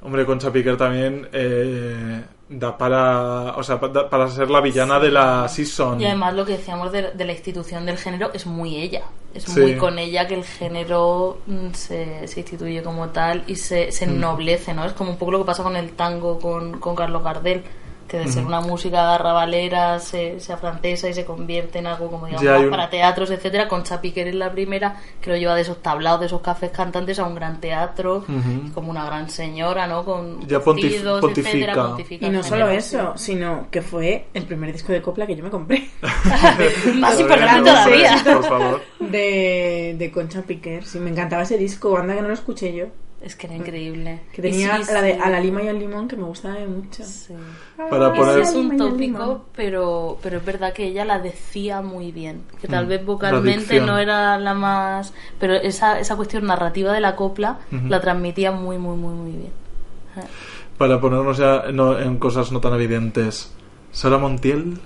Hombre, 0.00 0.24
Concha 0.24 0.52
Piquer 0.52 0.76
también 0.76 1.28
eh, 1.32 2.22
da 2.48 2.76
para. 2.78 3.56
O 3.56 3.62
sea, 3.62 3.76
da 3.76 4.08
para 4.08 4.28
ser 4.28 4.48
la 4.50 4.60
villana 4.60 4.98
de 4.98 5.10
la 5.10 5.48
season. 5.48 6.00
Y 6.00 6.06
además 6.06 6.34
lo 6.34 6.44
que 6.46 6.52
decíamos 6.52 6.92
de, 6.92 7.10
de 7.12 7.24
la 7.24 7.32
institución 7.32 7.84
del 7.86 7.98
género 7.98 8.30
es 8.32 8.46
muy 8.46 8.76
ella. 8.76 9.02
Es 9.34 9.44
Sí. 9.44 9.60
muy 9.60 9.76
con 9.76 9.98
ella 9.98 10.26
que 10.26 10.34
el 10.34 10.44
género 10.44 11.38
mm, 11.46 11.72
se, 11.74 12.26
se 12.26 12.40
instituye 12.40 12.82
como 12.82 13.08
tal 13.10 13.44
y 13.46 13.56
se, 13.56 13.92
se 13.92 14.06
Mm. 14.06 14.10
ennoblece, 14.10 14.72
¿no? 14.74 14.84
Es 14.86 14.92
como 14.94 15.10
un 15.10 15.16
poco 15.18 15.32
lo 15.32 15.38
que 15.40 15.44
pasa 15.44 15.62
con 15.62 15.76
el 15.76 15.92
tango 15.92 16.38
con, 16.38 16.78
con 16.80 16.94
Carlos 16.96 17.22
Gardel, 17.22 17.62
que 18.08 18.18
de 18.20 18.28
ser 18.28 18.44
una 18.46 18.60
música 18.60 19.14
arrabalera, 19.14 19.98
se, 20.00 20.40
sea 20.40 20.56
francesa 20.56 21.08
y 21.08 21.14
se 21.14 21.24
convierte 21.26 21.78
en 21.78 21.86
algo 21.86 22.10
como 22.10 22.26
digamos 22.26 22.44
más 22.46 22.60
un- 22.62 22.70
para 22.70 22.88
teatros, 22.90 23.30
etcétera. 23.30 23.68
Con 23.68 23.84
Piquer 24.00 24.28
es 24.28 24.34
la 24.34 24.50
primera 24.50 24.96
que 25.20 25.30
lo 25.30 25.36
lleva 25.36 25.54
de 25.54 25.60
esos 25.62 25.82
tablados, 25.82 26.20
de 26.20 26.26
esos 26.26 26.40
cafés 26.40 26.70
cantantes 26.70 27.18
a 27.18 27.24
un 27.24 27.34
gran 27.34 27.60
teatro, 27.60 28.24
como 28.74 28.90
una 28.90 29.04
gran 29.04 29.28
señora, 29.30 29.86
¿no? 29.86 30.04
Con 30.04 30.46
Ya 30.48 30.58
pontif- 30.60 30.84
vestidos, 30.84 31.20
pontifica. 31.20 31.50
etcétera, 31.56 31.74
pontifica 31.88 32.26
Y 32.26 32.30
no 32.30 32.42
solo 32.42 32.68
eso, 32.68 33.12
sino 33.16 33.66
que 33.70 33.82
fue 33.82 34.26
el 34.34 34.44
primer 34.44 34.72
disco 34.72 34.92
de 34.92 35.02
copla 35.02 35.26
que 35.26 35.36
yo 35.36 35.44
me 35.44 35.50
compré. 35.50 35.88
Más 36.94 37.20
importante 37.20 37.70
todavía. 37.70 38.16
Por 38.24 38.44
favor. 38.44 38.82
De, 39.00 39.94
de 39.98 40.10
Concha 40.10 40.42
Piquer. 40.42 40.84
Sí, 40.86 40.98
me 40.98 41.10
encantaba 41.10 41.42
ese 41.42 41.58
disco, 41.58 41.90
banda 41.90 42.14
que 42.14 42.22
no 42.22 42.28
lo 42.28 42.34
escuché 42.34 42.72
yo. 42.74 42.86
Es 43.20 43.34
que 43.34 43.48
era 43.48 43.56
increíble. 43.56 44.20
Que 44.32 44.42
tenía 44.42 44.80
sí, 44.82 44.92
la 44.92 45.02
de 45.02 45.14
sí. 45.14 45.20
A 45.22 45.28
la 45.28 45.40
lima 45.40 45.60
y 45.62 45.66
al 45.68 45.78
limón, 45.78 46.06
que 46.06 46.16
me 46.16 46.22
gustaba 46.22 46.54
mucho. 46.66 47.02
Sí. 47.04 47.34
Para 47.76 48.08
Ese 48.08 48.16
poner. 48.16 48.38
es 48.40 48.54
un 48.54 48.76
tópico, 48.76 49.44
pero, 49.56 50.18
pero 50.22 50.36
es 50.38 50.44
verdad 50.44 50.72
que 50.72 50.84
ella 50.86 51.04
la 51.04 51.18
decía 51.18 51.82
muy 51.82 52.12
bien. 52.12 52.42
Que 52.60 52.68
tal 52.68 52.86
Mm, 52.86 52.88
vez 52.88 53.04
vocalmente 53.04 53.80
no 53.80 53.98
era 53.98 54.38
la 54.38 54.54
más. 54.54 55.12
Pero 55.40 55.54
esa, 55.54 55.98
esa 55.98 56.14
cuestión 56.14 56.46
narrativa 56.46 56.92
de 56.92 57.00
la 57.00 57.16
copla 57.16 57.58
la 57.88 58.00
transmitía 58.00 58.52
muy, 58.52 58.78
muy, 58.78 58.96
muy, 58.96 59.14
muy 59.14 59.32
bien. 59.32 59.52
Para 60.78 61.00
ponernos 61.00 61.38
ya 61.38 61.64
no- 61.72 61.98
en 61.98 62.18
cosas 62.18 62.52
no 62.52 62.60
tan 62.60 62.74
evidentes. 62.74 63.52
Sara 63.90 64.18
Montiel. 64.18 64.78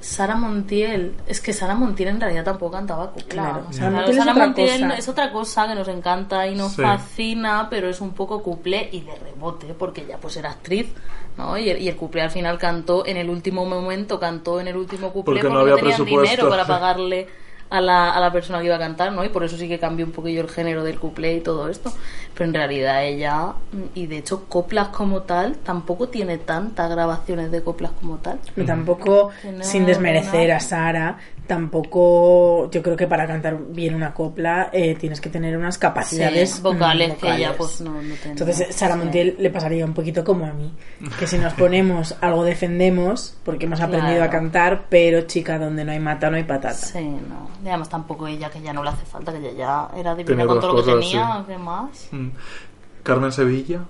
Sara 0.00 0.36
Montiel, 0.36 1.14
es 1.26 1.40
que 1.40 1.52
Sara 1.52 1.74
Montiel 1.74 2.08
en 2.10 2.20
realidad 2.20 2.44
tampoco 2.44 2.72
cantaba 2.72 3.10
copla. 3.10 3.26
Claro, 3.28 3.66
O 3.68 3.72
Sara 3.72 3.90
Montiel 3.90 4.10
es 4.10 4.16
Sara 4.16 4.32
otra 4.32 4.46
Montiel 4.46 4.80
cosa. 4.82 4.94
es 4.98 5.08
otra 5.08 5.32
cosa 5.32 5.68
que 5.68 5.74
nos 5.74 5.88
encanta 5.88 6.46
y 6.46 6.54
nos 6.54 6.72
Sí. 6.72 6.82
fascina, 6.82 7.66
pero 7.70 7.88
es 7.88 8.00
un 8.00 8.12
poco 8.12 8.42
cuplé 8.42 8.88
y 8.92 9.00
de 9.00 9.14
rebote, 9.16 9.74
porque 9.74 10.02
ella 10.02 10.18
pues 10.20 10.36
era 10.36 10.50
actriz, 10.50 10.92
¿no? 11.36 11.58
Y 11.58 11.68
el, 11.70 11.82
y 11.82 11.88
el 11.88 11.96
cuplé 11.96 12.22
al 12.22 12.30
final 12.30 12.58
cantó 12.58 13.04
en 13.06 13.16
el 13.16 13.28
último 13.28 13.64
momento, 13.64 14.20
cantó 14.20 14.60
en 14.60 14.68
el 14.68 14.76
último 14.76 15.08
cuplé 15.12 15.24
Porque 15.24 15.40
porque, 15.40 15.54
no 15.54 15.60
había 15.60 15.76
tenían 15.76 16.04
dinero 16.04 16.48
para 16.48 16.64
pagarle 16.66 17.28
a 17.70 17.80
la, 17.80 18.10
a 18.10 18.20
la 18.20 18.32
persona 18.32 18.60
que 18.60 18.66
iba 18.66 18.76
a 18.76 18.78
cantar, 18.78 19.12
¿no? 19.12 19.24
Y 19.24 19.28
por 19.28 19.44
eso 19.44 19.56
sí 19.56 19.68
que 19.68 19.78
cambió 19.78 20.06
un 20.06 20.12
poquillo 20.12 20.40
el 20.40 20.48
género 20.48 20.84
del 20.84 20.98
cuplé 20.98 21.36
y 21.36 21.40
todo 21.40 21.68
esto. 21.68 21.92
Pero 22.34 22.46
en 22.46 22.54
realidad 22.54 23.04
ella, 23.04 23.54
y 23.94 24.06
de 24.06 24.18
hecho 24.18 24.44
coplas 24.48 24.88
como 24.88 25.22
tal, 25.22 25.56
tampoco 25.56 26.08
tiene 26.08 26.38
tantas 26.38 26.90
grabaciones 26.90 27.50
de 27.50 27.62
coplas 27.62 27.92
como 27.92 28.16
tal. 28.18 28.38
Y 28.56 28.62
tampoco, 28.62 29.30
no, 29.44 29.64
sin 29.64 29.86
desmerecer 29.86 30.48
no. 30.48 30.56
a 30.56 30.60
Sara, 30.60 31.18
tampoco 31.48 32.70
yo 32.70 32.82
creo 32.82 32.96
que 32.96 33.06
para 33.06 33.26
cantar 33.26 33.58
bien 33.70 33.94
una 33.94 34.14
copla 34.14 34.70
eh, 34.72 34.94
tienes 34.94 35.20
que 35.20 35.28
tener 35.30 35.56
unas 35.56 35.78
capacidades 35.78 36.50
Sí, 36.52 36.62
vocales, 36.62 37.14
mm, 37.14 37.16
que 37.20 37.26
ella 37.26 37.50
vocales. 37.52 37.56
pues 37.56 37.80
no, 37.80 37.90
no 37.94 38.14
tenía. 38.14 38.30
Entonces, 38.30 38.74
Sara 38.76 38.94
Sí. 38.94 39.00
Montiel 39.00 39.36
le 39.38 39.50
pasaría 39.50 39.84
un 39.84 39.94
poquito 39.94 40.22
como 40.22 40.46
a 40.46 40.52
mí, 40.52 40.72
que 41.18 41.26
si 41.26 41.38
nos 41.38 41.54
ponemos 41.54 42.14
algo 42.20 42.44
defendemos, 42.44 43.36
porque 43.44 43.66
hemos 43.66 43.80
aprendido 43.80 44.22
a 44.22 44.28
Claro. 44.28 44.30
cantar, 44.30 44.86
pero 44.88 45.22
chica, 45.22 45.58
donde 45.58 45.84
no 45.84 45.92
hay 45.92 45.98
mata, 46.00 46.30
no 46.30 46.36
hay 46.36 46.44
patata. 46.44 46.74
Sí, 46.74 47.02
no. 47.04 47.48
Y 47.64 47.68
además 47.68 47.88
tampoco 47.88 48.26
ella, 48.26 48.50
que 48.50 48.60
ya 48.60 48.72
no 48.72 48.82
le 48.84 48.90
hace 48.90 49.04
falta, 49.06 49.32
que 49.32 49.38
ella 49.38 49.52
ya 49.52 49.88
era 49.98 50.14
divina 50.14 50.46
con 50.46 50.60
todo 50.60 50.74
lo 50.74 50.84
que 50.84 50.92
tenía, 50.92 51.38
sí. 51.38 51.44
¿qué 51.48 51.58
más? 51.58 52.08
Mm. 52.12 52.28
Carmen 53.02 53.32
Sevilla. 53.32 53.80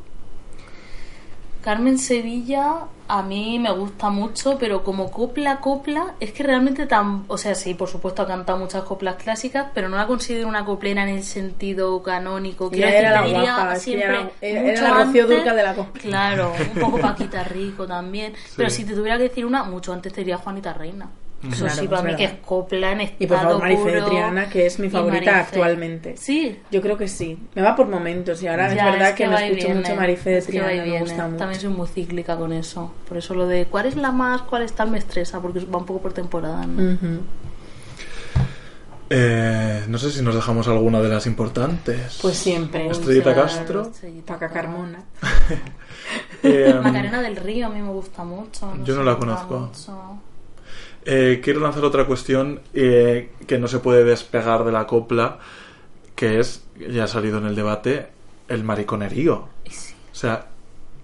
Carmen 1.62 1.98
Sevilla 1.98 2.84
a 3.08 3.22
mí 3.22 3.58
me 3.58 3.70
gusta 3.72 4.10
mucho, 4.10 4.58
pero 4.58 4.84
como 4.84 5.10
copla, 5.10 5.60
copla, 5.60 6.14
es 6.20 6.32
que 6.32 6.42
realmente 6.42 6.86
tan... 6.86 7.24
O 7.28 7.38
sea, 7.38 7.54
sí, 7.54 7.72
por 7.74 7.88
supuesto 7.88 8.22
ha 8.22 8.26
cantado 8.26 8.58
muchas 8.58 8.82
coplas 8.84 9.16
clásicas, 9.16 9.68
pero 9.74 9.88
no 9.88 9.96
la 9.96 10.06
considero 10.06 10.46
una 10.46 10.64
coplera 10.64 11.02
en 11.04 11.08
el 11.08 11.22
sentido 11.24 12.02
canónico. 12.02 12.70
Quiero 12.70 12.88
era 12.88 13.10
la 13.12 13.26
guapa, 13.26 13.72
es 13.72 13.78
que 13.78 13.80
siempre 13.80 14.32
era- 14.40 14.82
la 14.82 15.04
Rocío 15.04 15.54
de 15.54 15.62
la 15.62 15.74
copla. 15.74 16.02
Claro, 16.02 16.52
un 16.74 16.80
poco 16.80 16.98
Paquita 17.00 17.44
Rico 17.44 17.86
también. 17.86 18.34
Pero 18.56 18.68
si 18.70 18.84
te 18.84 18.94
tuviera 18.94 19.16
que 19.16 19.24
decir 19.24 19.46
una, 19.46 19.64
mucho 19.64 19.92
antes 19.92 20.12
te 20.12 20.20
diría 20.20 20.36
Juanita 20.36 20.72
Reina. 20.74 21.08
Eso 21.40 21.66
Claro, 21.66 21.80
sí, 21.82 21.86
para 21.86 22.00
es 22.00 22.04
mí 22.06 22.16
que 22.16 22.24
es 22.24 22.32
copla 22.44 22.90
en 22.92 23.00
estado 23.02 23.16
Y 23.22 23.26
por 23.28 23.36
favor, 23.38 23.58
Marife 23.60 23.90
de. 23.92 24.02
Triana, 24.02 24.48
que 24.48 24.66
es 24.66 24.78
mi 24.80 24.90
favorita 24.90 25.30
Marife. 25.30 25.30
actualmente. 25.40 26.16
Sí, 26.16 26.58
Yo 26.72 26.82
creo 26.82 26.98
que 26.98 27.06
sí. 27.06 27.38
Me 27.54 27.62
va 27.62 27.76
por 27.76 27.86
momentos 27.86 28.42
y 28.42 28.48
ahora 28.48 28.66
es 28.68 28.74
Ya, 28.74 28.86
verdad 28.90 29.14
que, 29.14 29.26
no 29.26 29.32
va 29.34 29.42
y 29.42 29.44
escucho 29.50 29.66
viene, 29.66 29.80
mucho 29.82 29.94
Marife 29.96 30.30
de 30.30 30.38
es 30.38 30.46
que 30.46 30.52
Triana, 30.52 30.68
me 30.72 30.82
viene. 30.82 31.00
gusta 31.00 31.24
mucho. 31.26 31.36
También 31.36 31.60
soy 31.60 31.70
muy 31.70 31.86
cíclica 31.86 32.36
con 32.36 32.52
eso. 32.52 32.92
Por 33.08 33.18
eso 33.18 33.34
lo 33.34 33.46
de 33.46 33.66
cuál 33.66 33.86
es 33.86 33.94
la 33.96 34.10
más, 34.10 34.42
cuál 34.42 34.62
es 34.62 34.72
tal 34.72 34.90
me 34.90 34.98
estresa, 34.98 35.40
porque 35.40 35.60
va 35.60 35.78
un 35.78 35.86
poco 35.86 36.00
por 36.02 36.12
temporada. 36.12 36.66
¿no? 36.66 36.94
Ujú. 36.94 37.20
Eh, 39.10 39.84
no 39.88 39.96
sé 39.96 40.10
si 40.10 40.20
nos 40.22 40.34
dejamos 40.34 40.68
alguna 40.68 41.00
de 41.00 41.08
las 41.08 41.26
importantes. 41.26 42.18
Pues 42.20 42.36
siempre. 42.36 42.88
Estrellita 42.90 43.34
Castro. 43.34 43.82
Estrellita 43.82 44.34
Paca. 44.34 44.48
Carmona. 44.50 45.04
Eh, 46.42 46.72
Macarena 46.82 47.20
del 47.20 47.36
Río 47.36 47.66
a 47.66 47.68
mí 47.70 47.82
me 47.82 47.88
gusta 47.90 48.22
mucho. 48.22 48.72
Yo 48.84 48.94
no 48.94 49.02
la 49.02 49.14
me 49.14 49.18
conozco. 49.18 49.58
mucho. 49.58 50.18
Eh, 51.04 51.40
quiero 51.42 51.60
lanzar 51.60 51.84
otra 51.84 52.06
cuestión 52.06 52.60
eh, 52.74 53.30
que 53.46 53.58
no 53.58 53.68
se 53.68 53.78
puede 53.78 54.04
despegar 54.04 54.64
de 54.64 54.72
la 54.72 54.86
copla, 54.86 55.38
que 56.14 56.40
es, 56.40 56.64
ya 56.78 57.04
ha 57.04 57.08
salido 57.08 57.38
en 57.38 57.46
el 57.46 57.54
debate, 57.54 58.08
el 58.48 58.64
mariconerío. 58.64 59.48
Sí. 59.68 59.94
O 60.12 60.14
sea, 60.14 60.46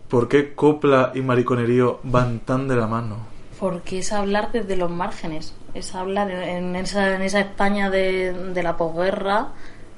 ¿por 0.08 0.28
qué 0.28 0.54
copla 0.54 1.12
y 1.14 1.20
mariconerío 1.20 2.00
van 2.02 2.40
tan 2.40 2.68
de 2.68 2.76
la 2.76 2.86
mano? 2.86 3.34
porque 3.64 4.00
es 4.00 4.12
hablar 4.12 4.52
desde 4.52 4.76
los 4.76 4.90
márgenes, 4.90 5.54
es 5.72 5.94
hablar 5.94 6.30
en 6.30 6.76
esa, 6.76 7.16
en 7.16 7.22
esa 7.22 7.40
España 7.40 7.88
de, 7.88 8.32
de 8.32 8.62
la 8.62 8.76
posguerra, 8.76 9.52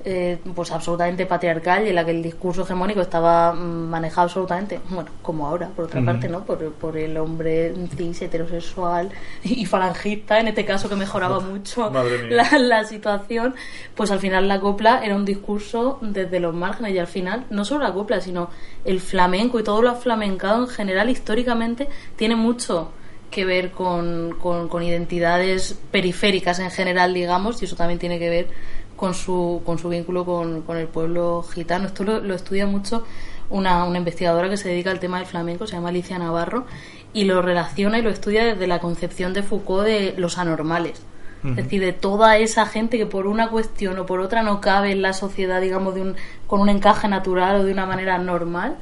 eh, 0.09 0.39
pues 0.55 0.71
absolutamente 0.71 1.27
patriarcal 1.27 1.85
y 1.85 1.89
en 1.89 1.97
la 1.97 2.05
que 2.05 2.13
el 2.13 2.23
discurso 2.23 2.63
hegemónico 2.63 3.01
estaba 3.01 3.53
mm, 3.53 3.89
manejado 3.91 4.27
absolutamente, 4.27 4.79
bueno, 4.89 5.11
como 5.21 5.49
ahora, 5.49 5.69
por 5.75 5.87
otra 5.87 6.01
parte, 6.01 6.29
¿no? 6.29 6.45
Por, 6.45 6.73
por 6.75 6.97
el 6.97 7.17
hombre 7.17 7.75
cis, 7.97 8.23
heterosexual 8.23 9.11
y 9.43 9.67
falangista, 9.67 10.39
en 10.39 10.47
este 10.47 10.65
caso 10.65 10.89
que 10.89 10.95
mejoraba 10.95 11.41
mucho 11.41 11.91
la 12.31 12.85
situación, 12.85 13.57
pues 13.97 14.13
al 14.13 14.21
final 14.21 14.47
la 14.47 14.61
copla 14.61 15.01
era 15.05 15.17
un 15.17 15.25
discurso 15.25 15.99
desde 16.01 16.39
los 16.39 16.55
márgenes 16.55 16.95
y 16.95 16.99
al 17.01 17.09
final 17.09 17.45
no 17.51 17.65
solo 17.65 17.83
la 17.83 17.93
copla, 17.93 18.21
sino 18.21 18.49
el 18.85 19.01
flamenco 19.01 19.59
y 19.59 19.65
todo 19.65 19.83
lo 19.83 19.93
flamencado 19.97 20.63
en 20.63 20.69
general 20.69 21.11
históricamente 21.11 21.89
tiene 22.15 22.37
mucho 22.37 22.93
que 23.29 23.45
ver 23.45 23.73
con, 23.73 24.37
con, 24.41 24.69
con 24.69 24.85
identidades 24.85 25.77
periféricas 25.91 26.61
en 26.61 26.71
general, 26.71 27.13
digamos, 27.13 27.61
y 27.61 27.65
eso 27.65 27.75
también 27.75 27.99
tiene 27.99 28.21
que 28.21 28.31
ver 28.31 28.49
con 28.97 29.15
su, 29.15 29.63
con 29.65 29.79
su 29.79 29.89
vínculo 29.89 30.25
con, 30.25 30.63
con 30.63 30.77
el 30.77 30.89
pueblo 30.89 31.43
gitano. 31.43 31.87
Esto 31.87 32.05
lo, 32.05 32.21
lo 32.21 32.35
estudia 32.35 32.67
mucho 32.67 33.05
una, 33.51 33.85
una 33.85 33.99
investigadora 33.99 34.49
que 34.49 34.57
se 34.57 34.69
dedica 34.69 34.91
al 34.91 35.01
tema 35.01 35.19
del 35.19 35.27
flamenco, 35.27 35.67
se 35.67 35.75
llama 35.75 35.91
Alicia 35.91 36.19
Navarro, 36.19 36.67
y 37.13 37.25
lo 37.25 37.43
relaciona 37.43 37.99
y 37.99 38.03
lo 38.03 38.11
estudia 38.11 38.45
desde 38.45 38.67
la 38.67 38.81
concepción 38.81 39.33
de 39.33 39.43
Foucault 39.43 39.87
de 39.87 40.15
los 40.17 40.39
anormales. 40.39 41.03
Es 41.45 41.55
decir, 41.55 41.81
de 41.81 41.93
toda 41.93 42.39
esa 42.39 42.67
gente 42.67 42.99
que 42.99 43.07
por 43.07 43.29
una 43.29 43.51
cuestión 43.51 43.97
o 44.01 44.07
por 44.07 44.19
otra 44.19 44.43
no 44.43 44.61
cabe 44.61 44.91
en 44.91 45.01
la 45.01 45.13
sociedad, 45.13 45.61
digamos, 45.61 45.95
de 45.95 46.01
un, 46.01 46.17
con 46.49 46.61
un 46.61 46.69
encaje 46.69 47.07
natural 47.07 47.61
o 47.61 47.65
de 47.65 47.71
una 47.71 47.87
manera 47.87 48.19
normal, 48.19 48.79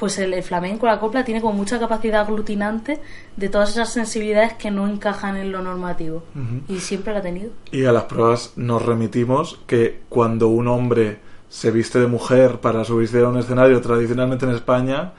pues 0.00 0.16
el, 0.18 0.32
el 0.32 0.42
flamenco, 0.42 0.86
la 0.86 0.98
copla, 0.98 1.26
tiene 1.26 1.42
como 1.42 1.52
mucha 1.52 1.78
capacidad 1.78 2.22
aglutinante 2.22 3.00
de 3.36 3.48
todas 3.50 3.68
esas 3.72 3.92
sensibilidades 3.92 4.54
que 4.54 4.70
no 4.70 4.88
encajan 4.88 5.36
en 5.36 5.52
lo 5.52 5.60
normativo. 5.60 6.22
Y 6.68 6.78
siempre 6.78 7.12
la 7.12 7.18
ha 7.18 7.22
tenido. 7.22 7.50
Y 7.70 7.84
a 7.84 7.92
las 7.92 8.04
pruebas 8.04 8.54
nos 8.56 8.80
remitimos 8.80 9.60
que 9.66 10.00
cuando 10.08 10.48
un 10.48 10.68
hombre 10.68 11.18
se 11.50 11.70
viste 11.70 12.00
de 12.00 12.06
mujer 12.06 12.60
para 12.60 12.82
subirse 12.82 13.20
a 13.20 13.28
un 13.28 13.36
escenario 13.36 13.78
tradicionalmente 13.82 14.46
en 14.46 14.52
España, 14.52 15.12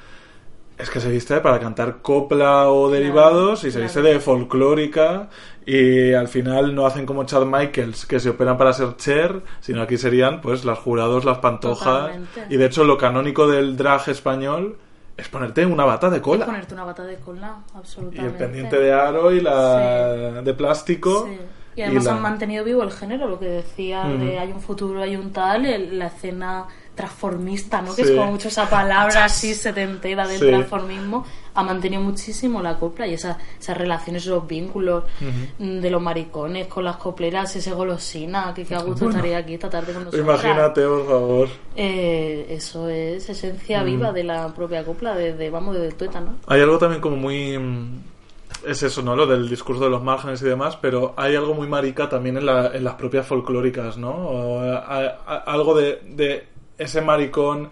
es 0.80 0.90
que 0.90 1.00
se 1.00 1.12
viste 1.12 1.40
para 1.42 1.60
cantar 1.60 2.02
copla 2.02 2.68
o 2.70 2.90
derivados 2.90 3.60
y 3.60 3.68
se 3.68 3.78
claro. 3.78 3.84
viste 3.84 4.02
de 4.02 4.20
folclórica 4.20 5.30
y 5.66 6.14
al 6.14 6.28
final 6.28 6.74
no 6.74 6.86
hacen 6.86 7.06
como 7.06 7.24
Chad 7.26 7.46
Michaels 7.46 8.06
que 8.06 8.20
se 8.20 8.30
operan 8.30 8.58
para 8.58 8.74
ser 8.74 8.96
Cher, 8.98 9.42
sino 9.60 9.82
aquí 9.84 9.98
serían 9.98 10.42
pues 10.42 10.66
las 10.66 10.80
jurados, 10.80 11.24
las 11.26 11.38
pantojas 11.38 11.86
Totalmente. 12.08 12.46
y 12.50 12.58
de 12.58 12.66
hecho 12.66 12.84
lo 12.84 12.98
canónico 12.98 13.48
del 13.48 13.78
drag 13.78 14.10
español 14.10 14.78
es 15.18 15.28
ponerte 15.28 15.66
una 15.66 15.86
bata 15.86 16.10
de 16.10 16.18
Es 16.18 16.22
cola 16.24 16.46
ponerte 16.46 16.74
una 16.74 16.84
bata 16.86 17.04
de 17.04 17.18
cola, 17.18 17.58
y 17.74 17.78
absolutamente. 17.78 18.26
el 18.28 18.34
pendiente 18.38 18.80
de 18.80 18.92
aro 18.94 19.32
y 19.32 19.42
la 19.42 20.42
de 20.42 20.54
plástico 20.54 21.28
Sí. 21.30 21.38
Y 21.74 21.84
además 21.84 22.04
la- 22.04 22.12
han 22.16 22.22
mantenido 22.22 22.66
vivo 22.66 22.84
el 22.84 22.92
género, 22.92 23.30
lo 23.30 23.40
que 23.40 23.46
decía 23.46 24.04
de 24.04 24.38
hay 24.40 24.52
un 24.52 24.60
futuro, 24.60 25.02
hay 25.02 25.16
un 25.16 25.32
tal, 25.32 25.66
el- 25.66 25.98
la 26.00 26.08
escena 26.08 26.66
transformista, 26.96 27.82
¿no? 27.82 27.96
Que 27.96 28.02
es 28.02 28.12
como 28.12 28.32
mucho 28.32 28.50
esa 28.50 28.70
palabra 28.70 29.24
así 29.26 29.54
setentera 29.54 30.28
del 30.28 30.40
transformismo, 30.40 31.26
ha 31.54 31.64
mantenido 31.64 32.02
muchísimo 32.02 32.62
la 32.62 32.78
copla 32.78 33.08
y 33.08 33.14
esa- 33.14 33.38
esas 33.60 33.78
relaciones, 33.78 34.24
esos 34.24 34.48
vínculos 34.48 35.04
mm, 35.60 35.80
de 35.80 35.90
los 35.90 36.02
maricones 36.02 36.68
con 36.68 36.84
las 36.86 36.98
copleras, 36.98 37.56
ese 37.56 37.72
golosina, 37.74 38.54
que, 38.54 38.64
que 38.66 38.76
a 38.76 38.80
gusto 38.82 39.06
Bueno. 39.06 39.18
estaría 39.20 39.38
aquí 39.38 39.54
esta 39.56 39.70
tarde 39.70 39.94
con 39.94 40.06
nosotros. 40.06 40.22
Imagínate, 40.26 40.86
por 40.86 41.06
favor. 41.08 41.48
Eh, 41.76 42.46
eso 42.50 42.88
es 42.90 43.30
esencia 43.30 43.84
viva 43.84 44.12
de 44.12 44.24
la 44.24 44.48
propia 44.54 44.84
copla, 44.86 45.16
desde, 45.16 45.50
vamos, 45.50 45.74
desde 45.76 45.88
el 45.88 45.96
tuétano. 45.96 46.36
Hay 46.48 46.62
algo 46.62 46.78
también 46.78 47.02
como 47.02 47.16
muy... 47.18 47.58
mm, 47.58 48.00
Es 48.66 48.84
eso, 48.84 49.02
¿no? 49.02 49.16
Lo 49.16 49.26
del 49.26 49.50
discurso 49.50 49.84
de 49.86 49.90
los 49.90 50.04
márgenes 50.04 50.42
y 50.42 50.46
demás, 50.46 50.78
pero 50.80 51.14
hay 51.18 51.36
algo 51.36 51.54
muy 51.56 51.68
marica 51.68 52.08
también 52.10 52.38
en, 52.38 52.46
la- 52.46 52.68
en 52.76 52.84
las 52.84 52.94
propias 52.96 53.26
folclóricas, 53.26 53.98
¿no? 53.98 54.12
O, 54.12 54.60
a- 54.62 54.78
a- 55.26 55.38
algo 55.48 55.74
de, 55.74 56.00
de 56.06 56.46
ese 56.78 57.02
maricón, 57.02 57.72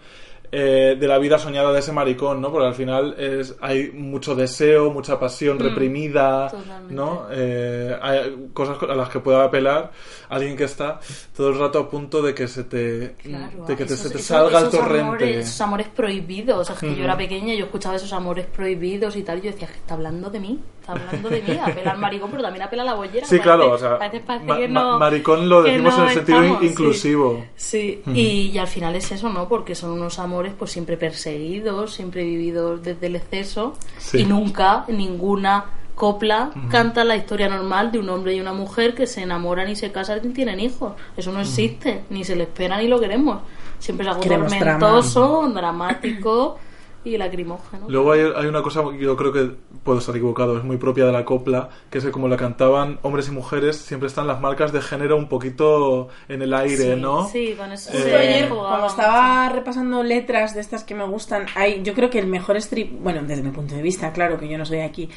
eh, 0.52 0.98
de 1.00 1.08
la 1.08 1.18
vida 1.20 1.38
soñada 1.38 1.72
de 1.72 1.80
ese 1.80 1.92
maricón, 1.92 2.42
¿no? 2.42 2.52
Porque 2.52 2.68
al 2.68 2.74
final 2.74 3.16
es, 3.20 3.56
hay 3.62 3.92
mucho 3.92 4.34
deseo, 4.36 4.90
mucha 4.92 5.20
pasión 5.20 5.60
reprimida, 5.60 6.48
Mm, 6.48 6.50
totalmente. 6.58 6.94
¿no? 6.96 7.28
Eh, 7.32 7.98
hay 8.02 8.50
cosas 8.54 8.78
a 8.82 8.96
las 8.96 9.10
que 9.10 9.20
pueda 9.20 9.44
apelar 9.44 9.92
alguien 10.30 10.56
que 10.58 10.64
está 10.64 11.00
todo 11.36 11.50
el 11.50 11.60
rato 11.60 11.80
a 11.80 11.90
punto 11.90 12.22
de 12.22 12.34
que 12.34 12.48
se 12.48 12.64
te, 12.64 13.16
Claro, 13.22 13.66
de 13.66 13.76
que 13.76 13.86
te, 13.86 13.94
esos- 13.94 14.00
se 14.00 14.10
te 14.10 14.16
esos- 14.16 14.28
salga 14.28 14.60
el 14.60 14.70
torrente. 14.70 15.00
Amores, 15.02 15.38
esos 15.48 15.62
amores 15.62 15.88
prohibidos. 15.88 16.60
O 16.60 16.64
sea, 16.66 16.76
es 16.76 16.82
que 16.82 16.96
yo 16.96 17.04
era 17.04 17.16
pequeña 17.18 17.54
y 17.54 17.58
yo 17.58 17.66
escuchaba 17.66 17.96
esos 17.96 18.12
amores 18.14 18.46
prohibidos 18.48 19.16
y 19.16 19.24
tal. 19.24 19.40
Y 19.40 19.42
yo 19.44 19.52
decía, 19.52 19.68
que 19.68 19.76
está 19.76 19.94
hablando 19.94 20.30
de 20.30 20.40
mí. 20.40 20.60
Está 20.94 21.06
hablando 21.08 21.30
de 21.30 21.42
mí. 21.42 21.60
Apela 21.64 21.92
al 21.92 21.98
maricón, 21.98 22.32
pero 22.32 22.44
también 22.44 22.64
apela 22.64 22.82
a 22.84 22.86
la 22.86 22.94
bollera. 22.96 23.26
Sí, 23.26 23.38
Parece- 23.38 23.44
claro, 23.44 23.72
o 23.72 23.78
sea, 23.78 23.94
a 23.94 23.98
veces 23.98 24.22
parece 24.26 24.46
ma- 24.46 24.58
que 24.58 24.68
ma- 24.68 24.82
no- 24.82 25.00
maricón 25.00 25.50
lo 25.50 25.64
que 25.64 25.72
decimos 25.72 25.98
no 25.98 26.04
en 26.04 26.10
el 26.10 26.16
sentido 26.16 26.40
estamos, 26.42 26.60
sí. 26.62 26.68
inclusivo. 26.68 27.46
Sí, 27.56 28.02
y, 28.14 28.22
y 28.54 28.58
al 28.58 28.68
final 28.68 28.96
es 28.96 29.12
eso, 29.12 29.30
¿no? 29.30 29.48
Porque 29.48 29.76
son 29.76 29.92
unos 29.92 30.20
amores 30.20 30.54
pues 30.58 30.72
siempre 30.72 30.98
perseguidos, 30.98 31.94
siempre 31.94 32.24
vividos 32.24 32.82
desde 32.84 33.08
el 33.08 33.16
exceso 33.16 33.74
Sí. 33.98 34.20
y 34.22 34.26
nunca 34.26 34.86
ninguna 34.88 35.66
copla 35.96 36.52
canta 36.72 37.04
la 37.04 37.18
historia 37.18 37.50
normal 37.50 37.92
de 37.92 38.00
un 38.00 38.10
hombre 38.10 38.34
y 38.34 38.40
una 38.40 38.54
mujer 38.54 38.96
que 38.96 39.06
se 39.06 39.22
enamoran 39.22 39.70
y 39.70 39.76
se 39.76 39.92
casan 39.92 40.22
y 40.24 40.30
tienen 40.30 40.60
hijos. 40.62 40.94
Eso 41.18 41.32
no 41.34 41.42
existe, 41.42 42.04
ni 42.10 42.24
se 42.24 42.38
le 42.38 42.44
espera 42.44 42.78
ni 42.78 42.88
lo 42.88 43.02
queremos. 43.02 43.40
Siempre 43.80 44.06
es 44.06 44.10
algo 44.12 44.22
Queremos 44.24 44.48
tormentoso, 44.58 45.50
dramático 45.54 46.58
y 47.04 47.18
lacrimógeno. 47.18 47.86
Luego 47.90 48.12
hay, 48.12 48.22
hay 48.36 48.46
una 48.48 48.62
cosa 48.62 48.84
que 48.92 48.98
yo 49.00 49.16
creo 49.16 49.32
que 49.32 49.52
puedo 49.84 50.00
estar 50.00 50.16
equivocado, 50.16 50.58
es 50.58 50.64
muy 50.64 50.78
propia 50.78 51.06
de 51.06 51.12
la 51.14 51.24
copla, 51.24 51.70
que 51.90 52.00
es 52.00 52.04
que 52.06 52.12
como 52.12 52.28
la 52.28 52.36
cantaban 52.38 53.00
hombres 53.04 53.30
y 53.30 53.32
mujeres, 53.32 53.78
siempre 53.78 54.08
están 54.08 54.28
las 54.28 54.42
marcas 54.42 54.74
de 54.74 54.82
género 54.82 55.16
un 55.18 55.30
poquito 55.30 56.10
en 56.28 56.42
el 56.42 56.54
aire, 56.54 56.96
Sí, 56.96 57.02
¿no? 57.02 57.28
Sí, 57.30 57.56
con 57.58 57.72
eso 57.72 57.92
Eh, 57.94 58.16
ayer, 58.16 58.50
cuando 58.50 58.78
mucho. 58.78 58.88
estaba 58.88 59.50
repasando 59.50 60.04
letras 60.04 60.54
de 60.56 60.62
estas 60.62 60.84
que 60.84 60.94
me 60.96 61.06
gustan, 61.06 61.46
hay, 61.56 61.82
yo 61.84 61.94
creo 61.94 62.10
que 62.10 62.20
el 62.20 62.28
mejor 62.28 62.58
estribillo, 62.58 62.98
bueno, 63.02 63.22
desde 63.24 63.44
mi 63.44 63.52
punto 63.52 63.76
de 63.76 63.82
vista, 63.82 64.12
claro 64.12 64.38
que 64.38 64.50
yo 64.50 64.58
no 64.58 64.66
soy 64.66 64.80
aquí, 64.80 65.10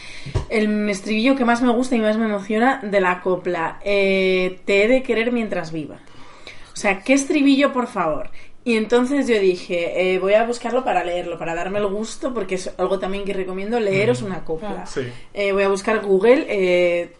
el 0.50 0.88
estribillo 0.88 1.34
que 1.36 1.44
más 1.44 1.62
me 1.62 1.72
gusta 1.72 1.96
y 1.96 2.00
más 2.00 2.16
me 2.16 2.26
emociona 2.26 2.80
de 2.82 3.00
la 3.00 3.20
copla, 3.20 3.80
eh, 3.84 4.60
te 4.64 4.84
he 4.84 4.88
de 4.88 5.02
querer 5.02 5.32
mientras 5.32 5.72
viva. 5.72 5.96
O 6.72 6.76
sea, 6.76 7.00
¿qué 7.02 7.12
estribillo, 7.12 7.72
por 7.72 7.86
favor? 7.86 8.30
Y 8.64 8.76
entonces 8.76 9.26
yo 9.26 9.38
dije, 9.40 10.14
eh, 10.14 10.18
voy 10.20 10.34
a 10.34 10.44
buscarlo 10.44 10.84
para 10.84 11.02
leerlo, 11.02 11.36
para 11.36 11.54
darme 11.54 11.80
el 11.80 11.88
gusto, 11.88 12.32
porque 12.32 12.54
es 12.54 12.72
algo 12.78 13.00
también 13.00 13.24
que 13.24 13.32
recomiendo, 13.32 13.80
leeros 13.80 14.22
una 14.22 14.44
copla. 14.44 14.86
Sí. 14.86 15.00
Eh, 15.34 15.52
voy 15.52 15.64
a 15.64 15.68
buscar 15.68 16.00
Google, 16.00 16.46
eh, 16.48 17.12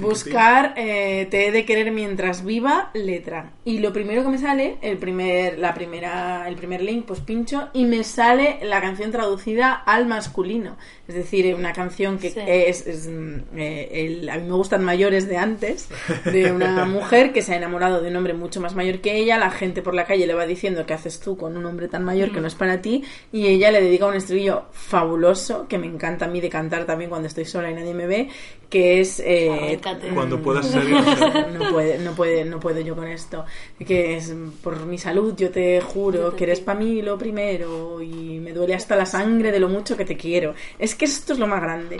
Buscar 0.00 0.74
eh, 0.76 1.26
Te 1.30 1.46
he 1.46 1.52
de 1.52 1.64
querer 1.64 1.92
mientras 1.92 2.44
viva 2.44 2.90
letra. 2.94 3.52
Y 3.64 3.78
lo 3.78 3.92
primero 3.92 4.22
que 4.22 4.28
me 4.30 4.38
sale, 4.38 4.78
el 4.82 4.96
primer, 4.98 5.58
la 5.58 5.74
primera, 5.74 6.48
el 6.48 6.56
primer 6.56 6.80
link, 6.82 7.04
pues 7.06 7.20
pincho, 7.20 7.68
y 7.72 7.84
me 7.84 8.02
sale 8.04 8.58
la 8.62 8.80
canción 8.80 9.10
traducida 9.10 9.72
al 9.72 10.06
masculino. 10.06 10.76
Es 11.08 11.14
decir, 11.14 11.54
una 11.54 11.72
canción 11.72 12.18
que 12.18 12.30
Sí. 12.30 12.40
es, 12.46 12.86
es, 12.86 13.08
mm, 13.08 13.58
eh, 13.58 13.88
el- 13.92 14.28
a 14.30 14.36
mí 14.38 14.44
me 14.48 14.54
gustan 14.54 14.82
mayores 14.84 15.28
de 15.28 15.36
antes, 15.36 15.88
de 16.24 16.52
una 16.52 16.84
mujer 16.86 17.32
que 17.32 17.42
se 17.42 17.52
ha 17.52 17.56
enamorado 17.56 18.00
de 18.00 18.08
un 18.10 18.16
hombre 18.16 18.34
mucho 18.34 18.60
más 18.60 18.74
mayor 18.74 19.00
que 19.00 19.16
ella. 19.16 19.36
La 19.38 19.50
gente 19.50 19.82
por 19.82 19.94
la 19.94 20.04
calle 20.06 20.26
le 20.26 20.34
va 20.34 20.46
diciendo 20.46 20.86
qué 20.86 20.94
haces 20.94 21.20
tú 21.20 21.36
con 21.36 21.56
un 21.56 21.66
hombre 21.66 21.88
tan 21.88 22.04
mayor 22.04 22.32
que 22.32 22.40
no 22.40 22.46
es 22.46 22.54
para 22.54 22.80
ti. 22.80 23.04
Y 23.32 23.46
ella 23.46 23.70
le 23.70 23.80
dedica 23.82 24.06
un 24.06 24.14
estribillo 24.14 24.64
fabuloso 24.72 25.66
que 25.68 25.78
me 25.78 25.86
encanta 25.86 26.24
a 26.24 26.28
mí 26.28 26.40
de 26.40 26.48
cantar 26.48 26.84
también 26.86 27.10
cuando 27.10 27.28
estoy 27.28 27.44
sola 27.44 27.70
y 27.70 27.74
nadie 27.74 27.94
me 27.94 28.06
ve, 28.06 28.28
que 28.68 29.00
es 29.00 29.20
eh. 29.24 29.78
Cuando 30.14 30.40
puedas 30.42 30.66
ser 30.70 30.88
inocente. 30.88 31.46
no 31.58 31.70
puede, 31.70 31.98
no 31.98 32.12
puede, 32.12 32.44
no 32.44 32.58
puedo 32.60 32.80
yo 32.80 32.96
con 32.96 33.06
esto. 33.06 33.44
Que 33.86 34.16
es 34.16 34.34
por 34.62 34.84
mi 34.86 34.98
salud, 34.98 35.34
yo 35.36 35.50
te 35.50 35.80
juro 35.80 36.18
Yo 36.18 36.30
te 36.30 36.36
que 36.36 36.44
eres 36.44 36.60
para 36.60 36.78
mí 36.78 37.00
lo 37.02 37.16
primero 37.16 38.02
y 38.02 38.40
me 38.40 38.52
duele 38.52 38.74
hasta 38.74 38.96
la 38.96 39.06
sangre 39.06 39.52
de 39.52 39.60
lo 39.60 39.68
mucho 39.68 39.96
que 39.96 40.04
te 40.04 40.16
quiero. 40.16 40.54
Es 40.78 40.94
que 40.94 41.04
esto 41.04 41.32
es 41.32 41.38
lo 41.38 41.46
más 41.46 41.62
grande. 41.62 41.98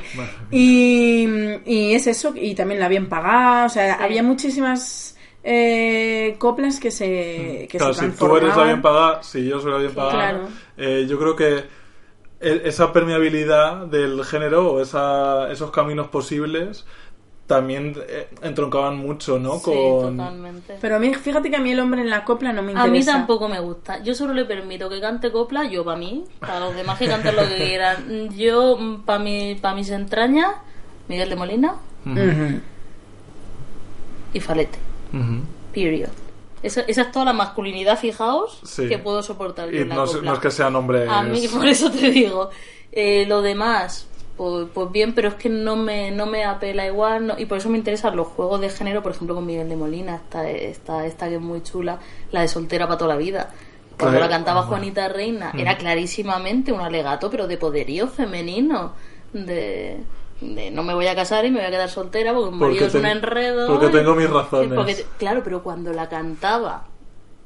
Y, 0.50 1.26
y 1.66 1.94
es 1.94 2.06
eso, 2.06 2.32
y 2.34 2.54
también 2.54 2.80
la 2.80 2.88
bien 2.88 3.08
pagada, 3.08 3.66
o 3.66 3.68
sea, 3.68 3.96
Sí. 3.98 4.02
había 4.04 4.22
muchísimas 4.22 5.16
eh, 5.44 6.34
coplas 6.38 6.80
que 6.80 6.90
se, 6.90 7.68
que 7.70 7.78
claro, 7.78 7.94
se 7.94 8.10
si 8.10 8.16
tú 8.16 8.36
eres 8.36 8.56
la 8.56 8.64
bien 8.64 8.82
pagada, 8.82 9.22
si 9.22 9.44
yo 9.46 9.60
soy 9.60 9.72
la 9.72 9.78
bien 9.78 9.94
pagada, 9.94 10.12
Claro. 10.14 10.48
eh, 10.76 11.06
yo 11.08 11.18
creo 11.18 11.36
que 11.36 11.64
esa 12.40 12.92
permeabilidad 12.92 13.86
del 13.86 14.24
género 14.24 14.72
o 14.72 14.80
esa, 14.80 15.50
esos 15.50 15.70
caminos 15.70 16.08
posibles 16.08 16.84
también 17.46 17.94
eh, 18.08 18.28
entroncaban 18.42 18.98
mucho, 18.98 19.38
¿no? 19.38 19.58
Sí, 19.58 19.64
Con... 19.64 20.16
totalmente. 20.16 20.78
Pero 20.80 20.96
a 20.96 20.98
mí, 20.98 21.14
fíjate 21.14 21.48
que 21.48 21.56
a 21.56 21.60
mí 21.60 21.70
el 21.70 21.80
hombre 21.80 22.00
en 22.00 22.10
la 22.10 22.24
copla 22.24 22.52
no 22.52 22.62
me 22.62 22.72
interesa. 22.72 22.88
A 22.88 22.90
mí 22.90 23.04
tampoco 23.04 23.48
me 23.48 23.60
gusta. 23.60 24.02
Yo 24.02 24.14
solo 24.14 24.34
le 24.34 24.44
permito 24.44 24.88
que 24.88 25.00
cante 25.00 25.30
copla, 25.30 25.64
yo 25.64 25.84
para 25.84 25.96
mí, 25.96 26.24
para 26.40 26.60
los 26.60 26.74
demás 26.74 26.98
que 26.98 27.06
canten 27.06 27.36
lo 27.36 27.48
que 27.48 27.56
quieran. 27.56 28.28
Yo, 28.36 28.78
para 29.06 29.18
mi, 29.20 29.54
pa 29.54 29.74
mis 29.74 29.90
entrañas, 29.90 30.50
Miguel 31.08 31.28
de 31.28 31.36
Molina 31.36 31.76
y 34.32 34.40
Falete. 34.40 34.78
Period. 35.72 36.25
Esa, 36.66 36.80
esa 36.82 37.02
es 37.02 37.12
toda 37.12 37.24
la 37.24 37.32
masculinidad, 37.32 37.98
fijaos, 37.98 38.60
Sí. 38.64 38.88
que 38.88 38.98
puedo 38.98 39.22
soportar 39.22 39.70
yo 39.70 39.80
Y 39.80 39.84
la 39.84 39.94
no, 39.94 40.04
es- 40.04 40.10
copla. 40.12 40.30
no 40.30 40.34
es 40.34 40.40
que 40.40 40.50
sean 40.50 40.76
hombres... 40.76 41.08
A 41.08 41.22
mí, 41.22 41.46
por 41.52 41.66
eso 41.66 41.90
te 41.90 42.10
digo. 42.10 42.50
Eh, 42.92 43.24
lo 43.26 43.42
demás, 43.42 44.08
pues, 44.36 44.66
pues 44.74 44.90
bien, 44.92 45.14
pero 45.14 45.28
es 45.28 45.34
que 45.34 45.48
no 45.48 45.76
me, 45.76 46.10
no 46.10 46.26
me 46.26 46.44
apela 46.44 46.86
igual, 46.86 47.26
no- 47.26 47.38
y 47.38 47.46
por 47.46 47.58
eso 47.58 47.68
me 47.68 47.78
interesan 47.78 48.16
los 48.16 48.26
juegos 48.28 48.60
de 48.60 48.68
género, 48.70 49.02
por 49.02 49.12
ejemplo, 49.12 49.34
con 49.34 49.44
Miguel 49.46 49.68
de 49.68 49.76
Molina, 49.76 50.16
esta, 50.16 50.48
esta, 50.50 51.06
esta 51.06 51.28
que 51.28 51.36
es 51.36 51.40
muy 51.40 51.62
chula, 51.62 51.98
la 52.32 52.40
de 52.42 52.48
soltera 52.48 52.86
para 52.86 52.98
toda 52.98 53.14
la 53.14 53.20
vida. 53.20 53.50
Cuando 53.98 54.20
la 54.20 54.28
cantaba. 54.28 54.62
Juanita 54.62 55.08
Reina, 55.08 55.52
Mm. 55.54 55.58
era 55.60 55.78
clarísimamente 55.78 56.70
un 56.72 56.80
alegato, 56.80 57.30
pero 57.30 57.46
de 57.46 57.56
poderío 57.56 58.08
femenino, 58.08 58.92
de, 59.32 59.98
de 60.40 60.70
no 60.70 60.82
me 60.82 60.94
voy 60.94 61.06
a 61.06 61.14
casar 61.14 61.44
y 61.44 61.50
me 61.50 61.58
voy 61.58 61.66
a 61.66 61.70
quedar 61.70 61.88
soltera 61.88 62.32
porque 62.32 62.48
un 62.50 62.58
Porque 62.58 62.74
marido 62.80 62.86
es 62.88 62.94
un 62.94 63.06
enredo. 63.06 63.66
porque 63.68 63.86
y- 63.86 63.90
tengo 63.92 64.14
mis 64.14 64.28
razones. 64.30 64.72
porque- 64.74 65.06
claro, 65.18 65.40
pero 65.42 65.62
cuando 65.62 65.92
la 65.92 66.08
cantaba 66.08 66.84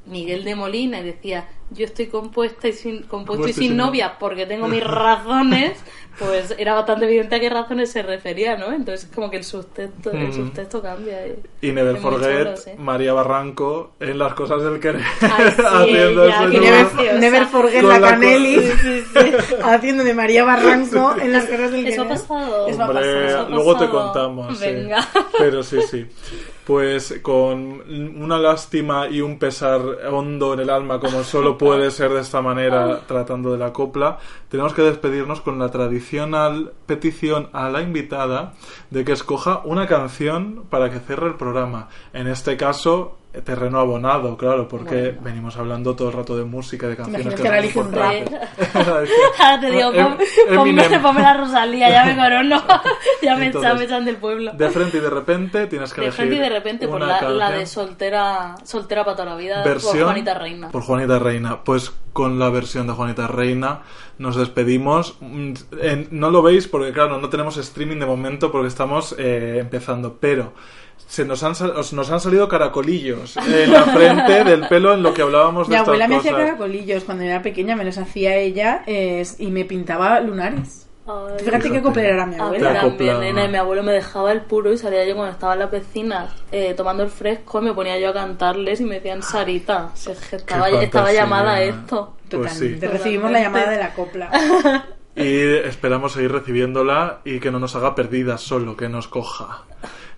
Miguel 0.06 0.44
de 0.44 0.54
Molina 0.54 1.00
y 1.00 1.04
decía 1.04 1.48
yo 1.72 1.84
estoy 1.84 2.06
compuesta 2.08 2.66
y 2.66 2.72
sin, 2.72 3.04
compuesto 3.04 3.46
y 3.46 3.52
sin 3.52 3.68
sin 3.68 3.76
novia 3.76 4.16
porque 4.18 4.44
tengo 4.44 4.66
mis 4.68 4.82
razones, 4.82 5.78
pues 6.18 6.52
era 6.58 6.74
bastante 6.74 7.04
evidente 7.04 7.36
a 7.36 7.40
qué 7.40 7.48
razones 7.48 7.92
se 7.92 8.02
refería, 8.02 8.56
¿no? 8.56 8.72
Entonces 8.72 9.08
como 9.14 9.30
que 9.30 9.36
el 9.36 9.44
subtexto, 9.44 10.10
el 10.10 10.28
Mm. 10.28 10.32
subtexto 10.32 10.82
cambia. 10.82 11.24
Y, 11.28 11.68
Y 11.68 11.70
Never 11.72 11.96
Forget, 11.98 12.38
chulo, 12.44 12.56
sí. 12.56 12.70
María 12.76 13.12
Barranco 13.12 13.92
en 14.00 14.18
las 14.18 14.34
cosas 14.34 14.64
del 14.64 14.80
querer. 14.80 15.02
Ay, 15.20 15.50
sí, 15.56 15.62
haciendo 15.64 16.24
ella, 16.24 16.42
ese 16.42 16.50
que 16.50 16.56
Y 16.56 16.60
número. 16.60 16.90
Never. 16.96 17.20
Never 17.20 17.46
Forget 17.46 17.82
la 17.84 17.98
la 18.00 18.10
Canelli 18.10 18.60
Sí, 18.62 19.04
haciendo 19.62 20.02
de 20.02 20.14
María 20.14 20.42
Barranco 20.42 21.14
en 21.22 21.32
las 21.32 21.44
cosas 21.44 21.70
del 21.70 21.86
Eso 21.86 22.02
ha 22.02 22.04
querer. 22.08 22.20
pasado. 22.20 22.66
Eso 22.66 22.82
ha 22.82 22.86
Hombre, 22.88 23.00
pasado. 23.04 23.26
eso 23.28 23.38
ha 23.38 23.48
luego 23.48 23.72
te 23.76 23.84
pasado. 23.86 24.02
contamos. 24.04 24.58
sí. 24.58 24.64
Venga. 24.64 25.08
Pero 25.38 25.62
sí, 25.62 25.78
sí. 25.88 26.06
Pues 26.70 27.18
con 27.20 27.82
una 28.16 28.38
lástima 28.38 29.08
y 29.08 29.22
un 29.22 29.40
pesar 29.40 29.80
hondo 30.08 30.54
en 30.54 30.60
el 30.60 30.70
alma, 30.70 31.00
como 31.00 31.24
solo 31.24 31.58
puede 31.58 31.90
ser 31.90 32.12
de 32.12 32.20
esta 32.20 32.42
manera 32.42 33.00
tratando 33.08 33.50
de 33.50 33.58
la 33.58 33.72
copla, 33.72 34.20
tenemos 34.48 34.72
que 34.72 34.82
despedirnos 34.82 35.40
con 35.40 35.58
la 35.58 35.72
tradicional 35.72 36.72
petición 36.86 37.48
a 37.52 37.70
la 37.70 37.82
invitada 37.82 38.54
de 38.90 39.04
que 39.04 39.10
escoja 39.10 39.62
una 39.64 39.88
canción 39.88 40.62
para 40.70 40.92
que 40.92 41.00
cierre 41.00 41.26
el 41.26 41.34
programa. 41.34 41.88
En 42.12 42.28
este 42.28 42.56
caso, 42.56 43.18
terreno 43.44 43.78
abonado, 43.78 44.36
claro, 44.36 44.66
porque 44.66 45.16
venimos 45.22 45.56
hablando 45.56 45.94
todo 45.94 46.08
el 46.08 46.14
rato 46.14 46.36
de 46.36 46.44
música, 46.44 46.88
de 46.88 46.96
canciones 46.96 47.34
que 47.34 47.42
que 47.42 47.72
son. 47.72 47.94
Ahora 47.94 49.60
te 49.60 49.70
digo, 49.70 49.92
Em- 49.92 50.16
pon- 50.56 51.02
ponme, 51.02 51.22
la 51.22 51.34
Rosalía, 51.34 51.90
ya 51.90 52.04
me 52.04 52.16
corono. 52.16 52.62
ya 53.22 53.36
me 53.36 53.46
Entonces, 53.46 53.68
echan, 53.70 53.78
me 53.78 53.84
echan 53.84 54.04
del 54.04 54.16
pueblo. 54.16 54.52
De 54.52 54.68
frente 54.70 54.96
y 54.98 55.00
de 55.00 55.10
repente 55.10 55.66
tienes 55.68 55.92
que 55.92 56.00
De 56.00 56.06
elegir 56.08 56.16
frente 56.26 56.36
y 56.36 56.38
de 56.40 56.48
repente, 56.48 56.88
por 56.88 57.00
la, 57.00 57.50
de 57.50 57.66
soltera, 57.66 58.56
soltera 58.64 59.04
para 59.04 59.16
toda 59.16 59.30
la 59.30 59.36
vida, 59.36 59.62
versión 59.62 59.92
por 59.98 60.04
Juanita 60.06 60.34
Reina. 60.34 60.68
por 60.70 60.82
Juanita 60.82 61.18
Reina. 61.18 61.62
Pues 61.62 61.92
con 62.12 62.38
la 62.38 62.50
versión 62.50 62.88
de 62.88 62.94
Juanita 62.94 63.28
Reina 63.28 63.82
nos 64.18 64.36
despedimos. 64.36 65.16
Mm, 65.20 65.52
no 66.10 66.30
lo 66.30 66.42
veis 66.42 66.66
porque, 66.66 66.92
claro, 66.92 67.18
no 67.18 67.28
tenemos 67.28 67.56
streaming 67.56 67.98
de 68.00 68.06
momento 68.06 68.50
porque 68.50 68.68
estamos 68.68 69.14
eh, 69.18 69.58
empezando, 69.60 70.16
pero 70.20 70.52
se 71.10 71.24
nos 71.24 71.42
han, 71.42 71.54
nos 71.74 72.10
han 72.12 72.20
salido 72.20 72.46
caracolillos 72.46 73.36
en 73.36 73.72
la 73.72 73.82
frente 73.82 74.44
del 74.44 74.68
pelo 74.68 74.94
en 74.94 75.02
lo 75.02 75.12
que 75.12 75.22
hablábamos 75.22 75.66
de 75.66 75.72
Mi 75.72 75.74
estas 75.74 75.88
abuela 75.88 76.06
me 76.06 76.16
hacía 76.16 76.36
caracolillos 76.36 77.02
cuando 77.02 77.24
yo 77.24 77.30
era 77.30 77.42
pequeña, 77.42 77.74
me 77.74 77.84
los 77.84 77.98
hacía 77.98 78.36
ella 78.36 78.84
eh, 78.86 79.26
y 79.38 79.48
me 79.48 79.64
pintaba 79.64 80.20
lunares. 80.20 80.86
Ay. 81.08 81.44
Fíjate 81.44 81.72
qué 81.72 81.82
coplera 81.82 82.10
era 82.10 82.26
mi 82.26 82.36
abuela. 82.36 82.80
también, 82.80 83.18
nena, 83.18 83.44
y 83.44 83.48
mi 83.48 83.56
abuelo 83.56 83.82
me 83.82 83.90
dejaba 83.90 84.30
el 84.30 84.42
puro 84.42 84.72
y 84.72 84.78
salía 84.78 85.04
yo 85.04 85.16
cuando 85.16 85.32
estaba 85.32 85.54
en 85.54 85.58
la 85.58 85.68
piscina 85.68 86.28
eh, 86.52 86.74
tomando 86.74 87.02
el 87.02 87.10
fresco, 87.10 87.60
me 87.60 87.74
ponía 87.74 87.98
yo 87.98 88.10
a 88.10 88.14
cantarles 88.14 88.80
y 88.80 88.84
me 88.84 88.94
decían 88.96 89.24
Sarita. 89.24 89.90
Es 89.96 90.16
que 90.28 90.36
estaba, 90.36 90.68
estaba 90.68 91.12
llamada 91.12 91.54
a 91.54 91.62
esto. 91.62 92.14
Pues 92.30 92.52
sí. 92.52 92.76
Recibimos 92.76 93.32
la 93.32 93.40
llamada 93.40 93.70
de 93.70 93.78
la 93.78 93.92
copla. 93.94 94.30
Y 95.16 95.42
esperamos 95.66 96.12
seguir 96.12 96.30
recibiéndola 96.30 97.18
y 97.24 97.40
que 97.40 97.50
no 97.50 97.58
nos 97.58 97.74
haga 97.74 97.96
perdidas 97.96 98.42
solo, 98.42 98.76
que 98.76 98.88
nos 98.88 99.08
coja. 99.08 99.64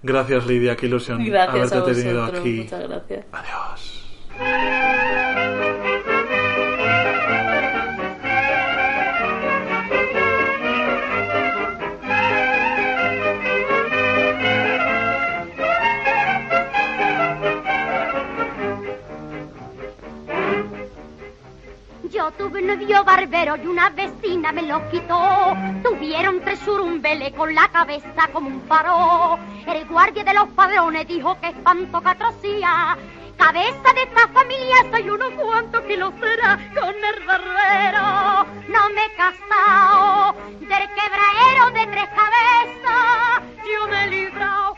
Gracias, 0.02 0.46
Lidia, 0.46 0.76
qué 0.76 0.86
ilusión 0.86 1.24
Gracias 1.24 1.72
a 1.72 1.78
haberte 1.78 2.02
tenido 2.02 2.24
aquí. 2.24 2.62
muchas 2.62 2.88
gracias. 2.88 3.26
Adiós. 3.32 4.98
Tuve 22.38 22.60
un 22.60 22.66
novio 22.66 23.04
barbero 23.04 23.56
y 23.56 23.66
una 23.66 23.90
vecina 23.90 24.52
me 24.52 24.62
lo 24.62 24.88
quitó. 24.90 25.54
Tuvieron 25.82 26.40
tres 26.40 26.59
surumbeles 26.60 27.32
con 27.32 27.54
la 27.54 27.68
cabeza 27.68 28.28
como 28.32 28.48
un 28.48 28.62
faro. 28.62 29.38
El 29.66 29.86
guardia 29.86 30.24
de 30.24 30.34
los 30.34 30.48
padrones 30.50 31.06
dijo 31.06 31.38
que 31.40 31.48
espanto 31.48 32.00
que 32.00 32.09
atrocía. 32.09 32.96
Cabeza 33.36 33.92
de 33.94 34.02
esta 34.02 34.28
familia 34.28 34.76
soy 34.90 35.10
unos 35.10 35.30
cuantos 35.30 35.80
kilos 35.82 36.12
será 36.20 36.59
con 36.74 36.94
el 36.94 37.26
barbero. 37.26 38.46
No 38.68 38.90
me 38.90 39.04
he 39.04 39.14
casado 39.16 40.34
del 40.60 40.88
quebraero 40.94 41.70
de 41.74 41.86
tres 41.86 42.09
cabezas. 42.09 43.42
Yo 43.64 43.88
me 43.88 44.04
he 44.04 44.09
librado. 44.09 44.76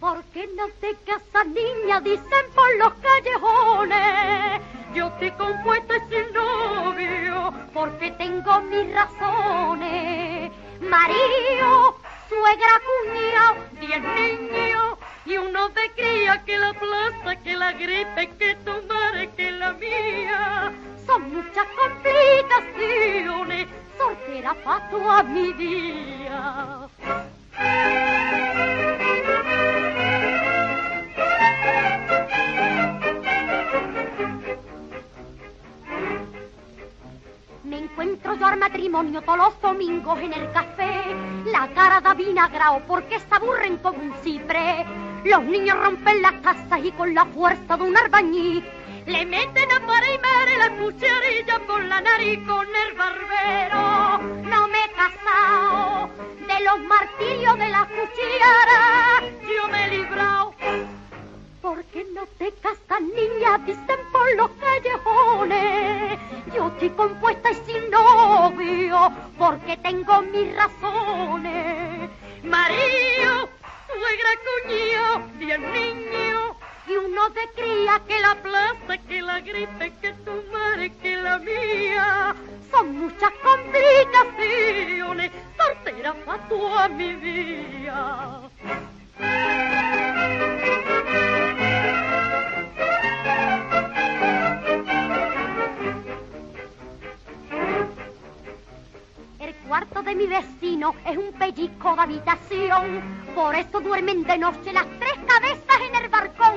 ¿Por 0.00 0.24
qué 0.32 0.48
no 0.56 0.66
te 0.80 0.94
casas, 1.04 1.46
niña? 1.48 2.00
Dicen 2.00 2.46
por 2.54 2.74
los 2.76 2.94
callejones. 2.94 4.62
Yo 4.94 5.08
estoy 5.08 5.30
compuesta 5.32 5.94
y 5.98 6.00
sin 6.08 6.32
novio, 6.32 7.52
porque 7.74 8.10
tengo 8.12 8.62
mis 8.62 8.94
razones. 8.94 10.52
Marido, 10.80 11.98
suegra, 12.30 12.80
cuñado, 12.88 13.56
diez 13.78 14.02
niños 14.02 14.98
y 15.26 15.36
uno 15.36 15.68
de 15.68 15.90
cría 15.94 16.42
que 16.46 16.56
la 16.58 16.72
plaza, 16.72 17.36
que 17.42 17.54
la 17.54 17.72
gripe, 17.72 18.30
que 18.38 18.54
tu 18.64 18.72
madre, 18.88 19.30
que 19.36 19.50
la 19.50 19.74
mía. 19.74 20.72
Son 21.04 21.30
muchas 21.34 21.66
complicaciones, 21.76 23.68
soltera 23.98 24.54
pa' 24.64 24.88
toda 24.90 25.22
mi 25.24 25.52
vida. 25.52 26.88
Al 38.38 38.58
matrimonio 38.58 39.22
todos 39.22 39.38
los 39.38 39.60
domingos 39.60 40.18
en 40.20 40.32
el 40.32 40.52
café. 40.52 41.16
La 41.46 41.68
cara 41.74 42.00
da 42.00 42.14
vinagrao 42.14 42.80
porque 42.86 43.18
se 43.18 43.34
aburren 43.34 43.78
como 43.78 43.98
un 43.98 44.14
cipre. 44.22 44.86
Los 45.24 45.42
niños 45.42 45.76
rompen 45.76 46.22
las 46.22 46.40
tazas 46.40 46.78
y 46.84 46.92
con 46.92 47.12
la 47.12 47.24
fuerza 47.26 47.76
de 47.76 47.82
un 47.82 47.96
arbañí 47.96 48.64
le 49.06 49.26
meten 49.26 49.72
a 49.72 49.80
pared 49.84 50.14
y 50.14 50.18
madre 50.18 50.58
la 50.58 50.70
cucharilla 50.76 51.58
por 51.66 51.84
la 51.84 52.00
nariz 52.00 52.38
con 52.46 52.66
el 52.68 52.96
barbero. 52.96 54.18
No 54.48 54.68
me 54.68 54.84
he 54.84 54.92
casado 54.92 56.10
de 56.46 56.64
los 56.64 56.80
martirios 56.86 57.58
de 57.58 57.68
la 57.68 57.84
cuchara. 57.86 59.28
Yo 59.42 59.68
me 59.68 59.84
he 59.84 59.88
librado. 59.98 60.49
¿Por 61.62 61.84
qué 61.84 62.06
no 62.14 62.26
te 62.38 62.52
casas, 62.52 63.02
niña? 63.02 63.58
Dicen 63.66 64.00
por 64.10 64.34
los 64.34 64.50
callejones. 64.52 66.18
Yo 66.54 66.68
estoy 66.68 66.90
compuesta 66.90 67.50
y 67.50 67.54
sin 67.66 67.90
novio, 67.90 69.12
porque 69.36 69.76
tengo 69.76 70.22
mis 70.22 70.54
razones. 70.56 72.10
Marido, 72.42 73.48
suegra, 73.86 74.30
cuñado, 74.46 75.22
diez 75.38 75.60
niños 75.60 76.56
y 76.86 76.96
uno 76.96 77.28
de 77.30 77.48
cría 77.54 78.00
que 78.08 78.18
la 78.20 78.34
plaza, 78.36 78.98
que 79.06 79.20
la 79.20 79.40
gripe, 79.40 79.92
que 80.00 80.12
tu 80.24 80.42
madre, 80.50 80.90
que 81.02 81.16
la 81.16 81.38
mía. 81.38 82.34
Son 82.70 82.98
muchas 82.98 83.32
complicaciones, 83.42 85.30
soltera 85.58 86.14
pa' 86.24 86.38
toda 86.48 86.88
mi 86.88 87.14
vida. 87.16 88.40
Cuarto 99.70 100.02
de 100.02 100.16
mi 100.16 100.26
vecino 100.26 100.96
es 101.06 101.16
un 101.16 101.32
pellizco 101.34 101.94
de 101.94 102.02
habitación. 102.02 103.00
Por 103.36 103.54
eso 103.54 103.78
duermen 103.78 104.24
de 104.24 104.36
noche 104.36 104.72
las 104.72 104.84
tres 104.98 105.14
cabezas 105.28 105.80
en 105.88 105.94
el 105.94 106.08
balcón. 106.08 106.56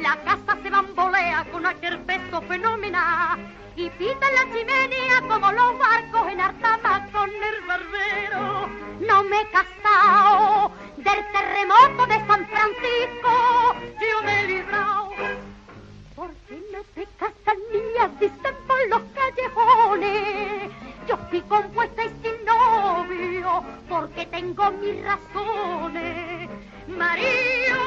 La 0.00 0.16
casa 0.24 0.58
se 0.60 0.68
bambolea 0.68 1.46
con 1.52 1.64
aquel 1.64 2.00
peso 2.00 2.42
fenomenal. 2.42 3.38
Y 3.76 3.88
pita 3.90 4.26
la 4.32 4.52
chimenea 4.52 5.20
como 5.28 5.52
los 5.52 5.78
barcos 5.78 6.32
en 6.32 6.40
Artama 6.40 7.08
con 7.12 7.30
el 7.30 7.60
barbero. 7.64 8.68
No 9.06 9.22
me 9.22 9.40
he 9.40 9.50
casado 9.50 10.72
del 10.96 11.24
terremoto 11.30 12.06
de 12.06 12.26
San 12.26 12.44
Francisco. 12.48 13.76
Yo 14.00 14.22
me 14.24 14.40
he 14.40 14.46
librado. 14.48 15.10
¿Por 16.16 16.30
qué 16.48 16.60
no 16.72 16.82
te 16.92 17.06
casas, 17.20 17.56
niña? 17.72 18.08
Dicen 18.18 18.56
por 18.66 18.88
los 18.88 19.02
callejones. 19.14 20.87
Yo 21.08 21.16
fui 21.30 21.40
compuesta 21.40 22.04
y 22.04 22.08
sin 22.22 22.44
novio, 22.44 23.64
porque 23.88 24.26
tengo 24.26 24.70
mis 24.72 25.02
razones. 25.02 26.50
María, 26.86 27.78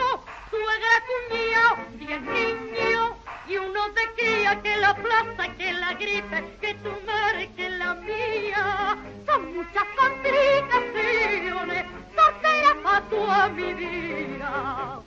suegra, 0.49 0.95
cuñado, 1.07 1.77
diez 1.99 2.19
niños, 2.19 3.11
y 3.47 3.57
uno 3.57 3.81
te 3.93 4.11
cría 4.19 4.59
que 4.63 4.75
la 4.75 4.95
plaza, 4.95 5.55
que 5.55 5.71
la 5.71 5.93
gripe, 5.93 6.57
que 6.61 6.73
tu 6.73 6.89
madre, 7.05 7.51
que 7.55 7.69
la 7.69 7.93
mía. 7.93 8.97
Son 9.27 9.55
muchas 9.55 9.85
complicaciones, 9.99 11.85
soltera 12.15 12.75
para 12.83 13.01
tu 13.01 13.53
mi 13.53 13.73
vida. 13.75 15.01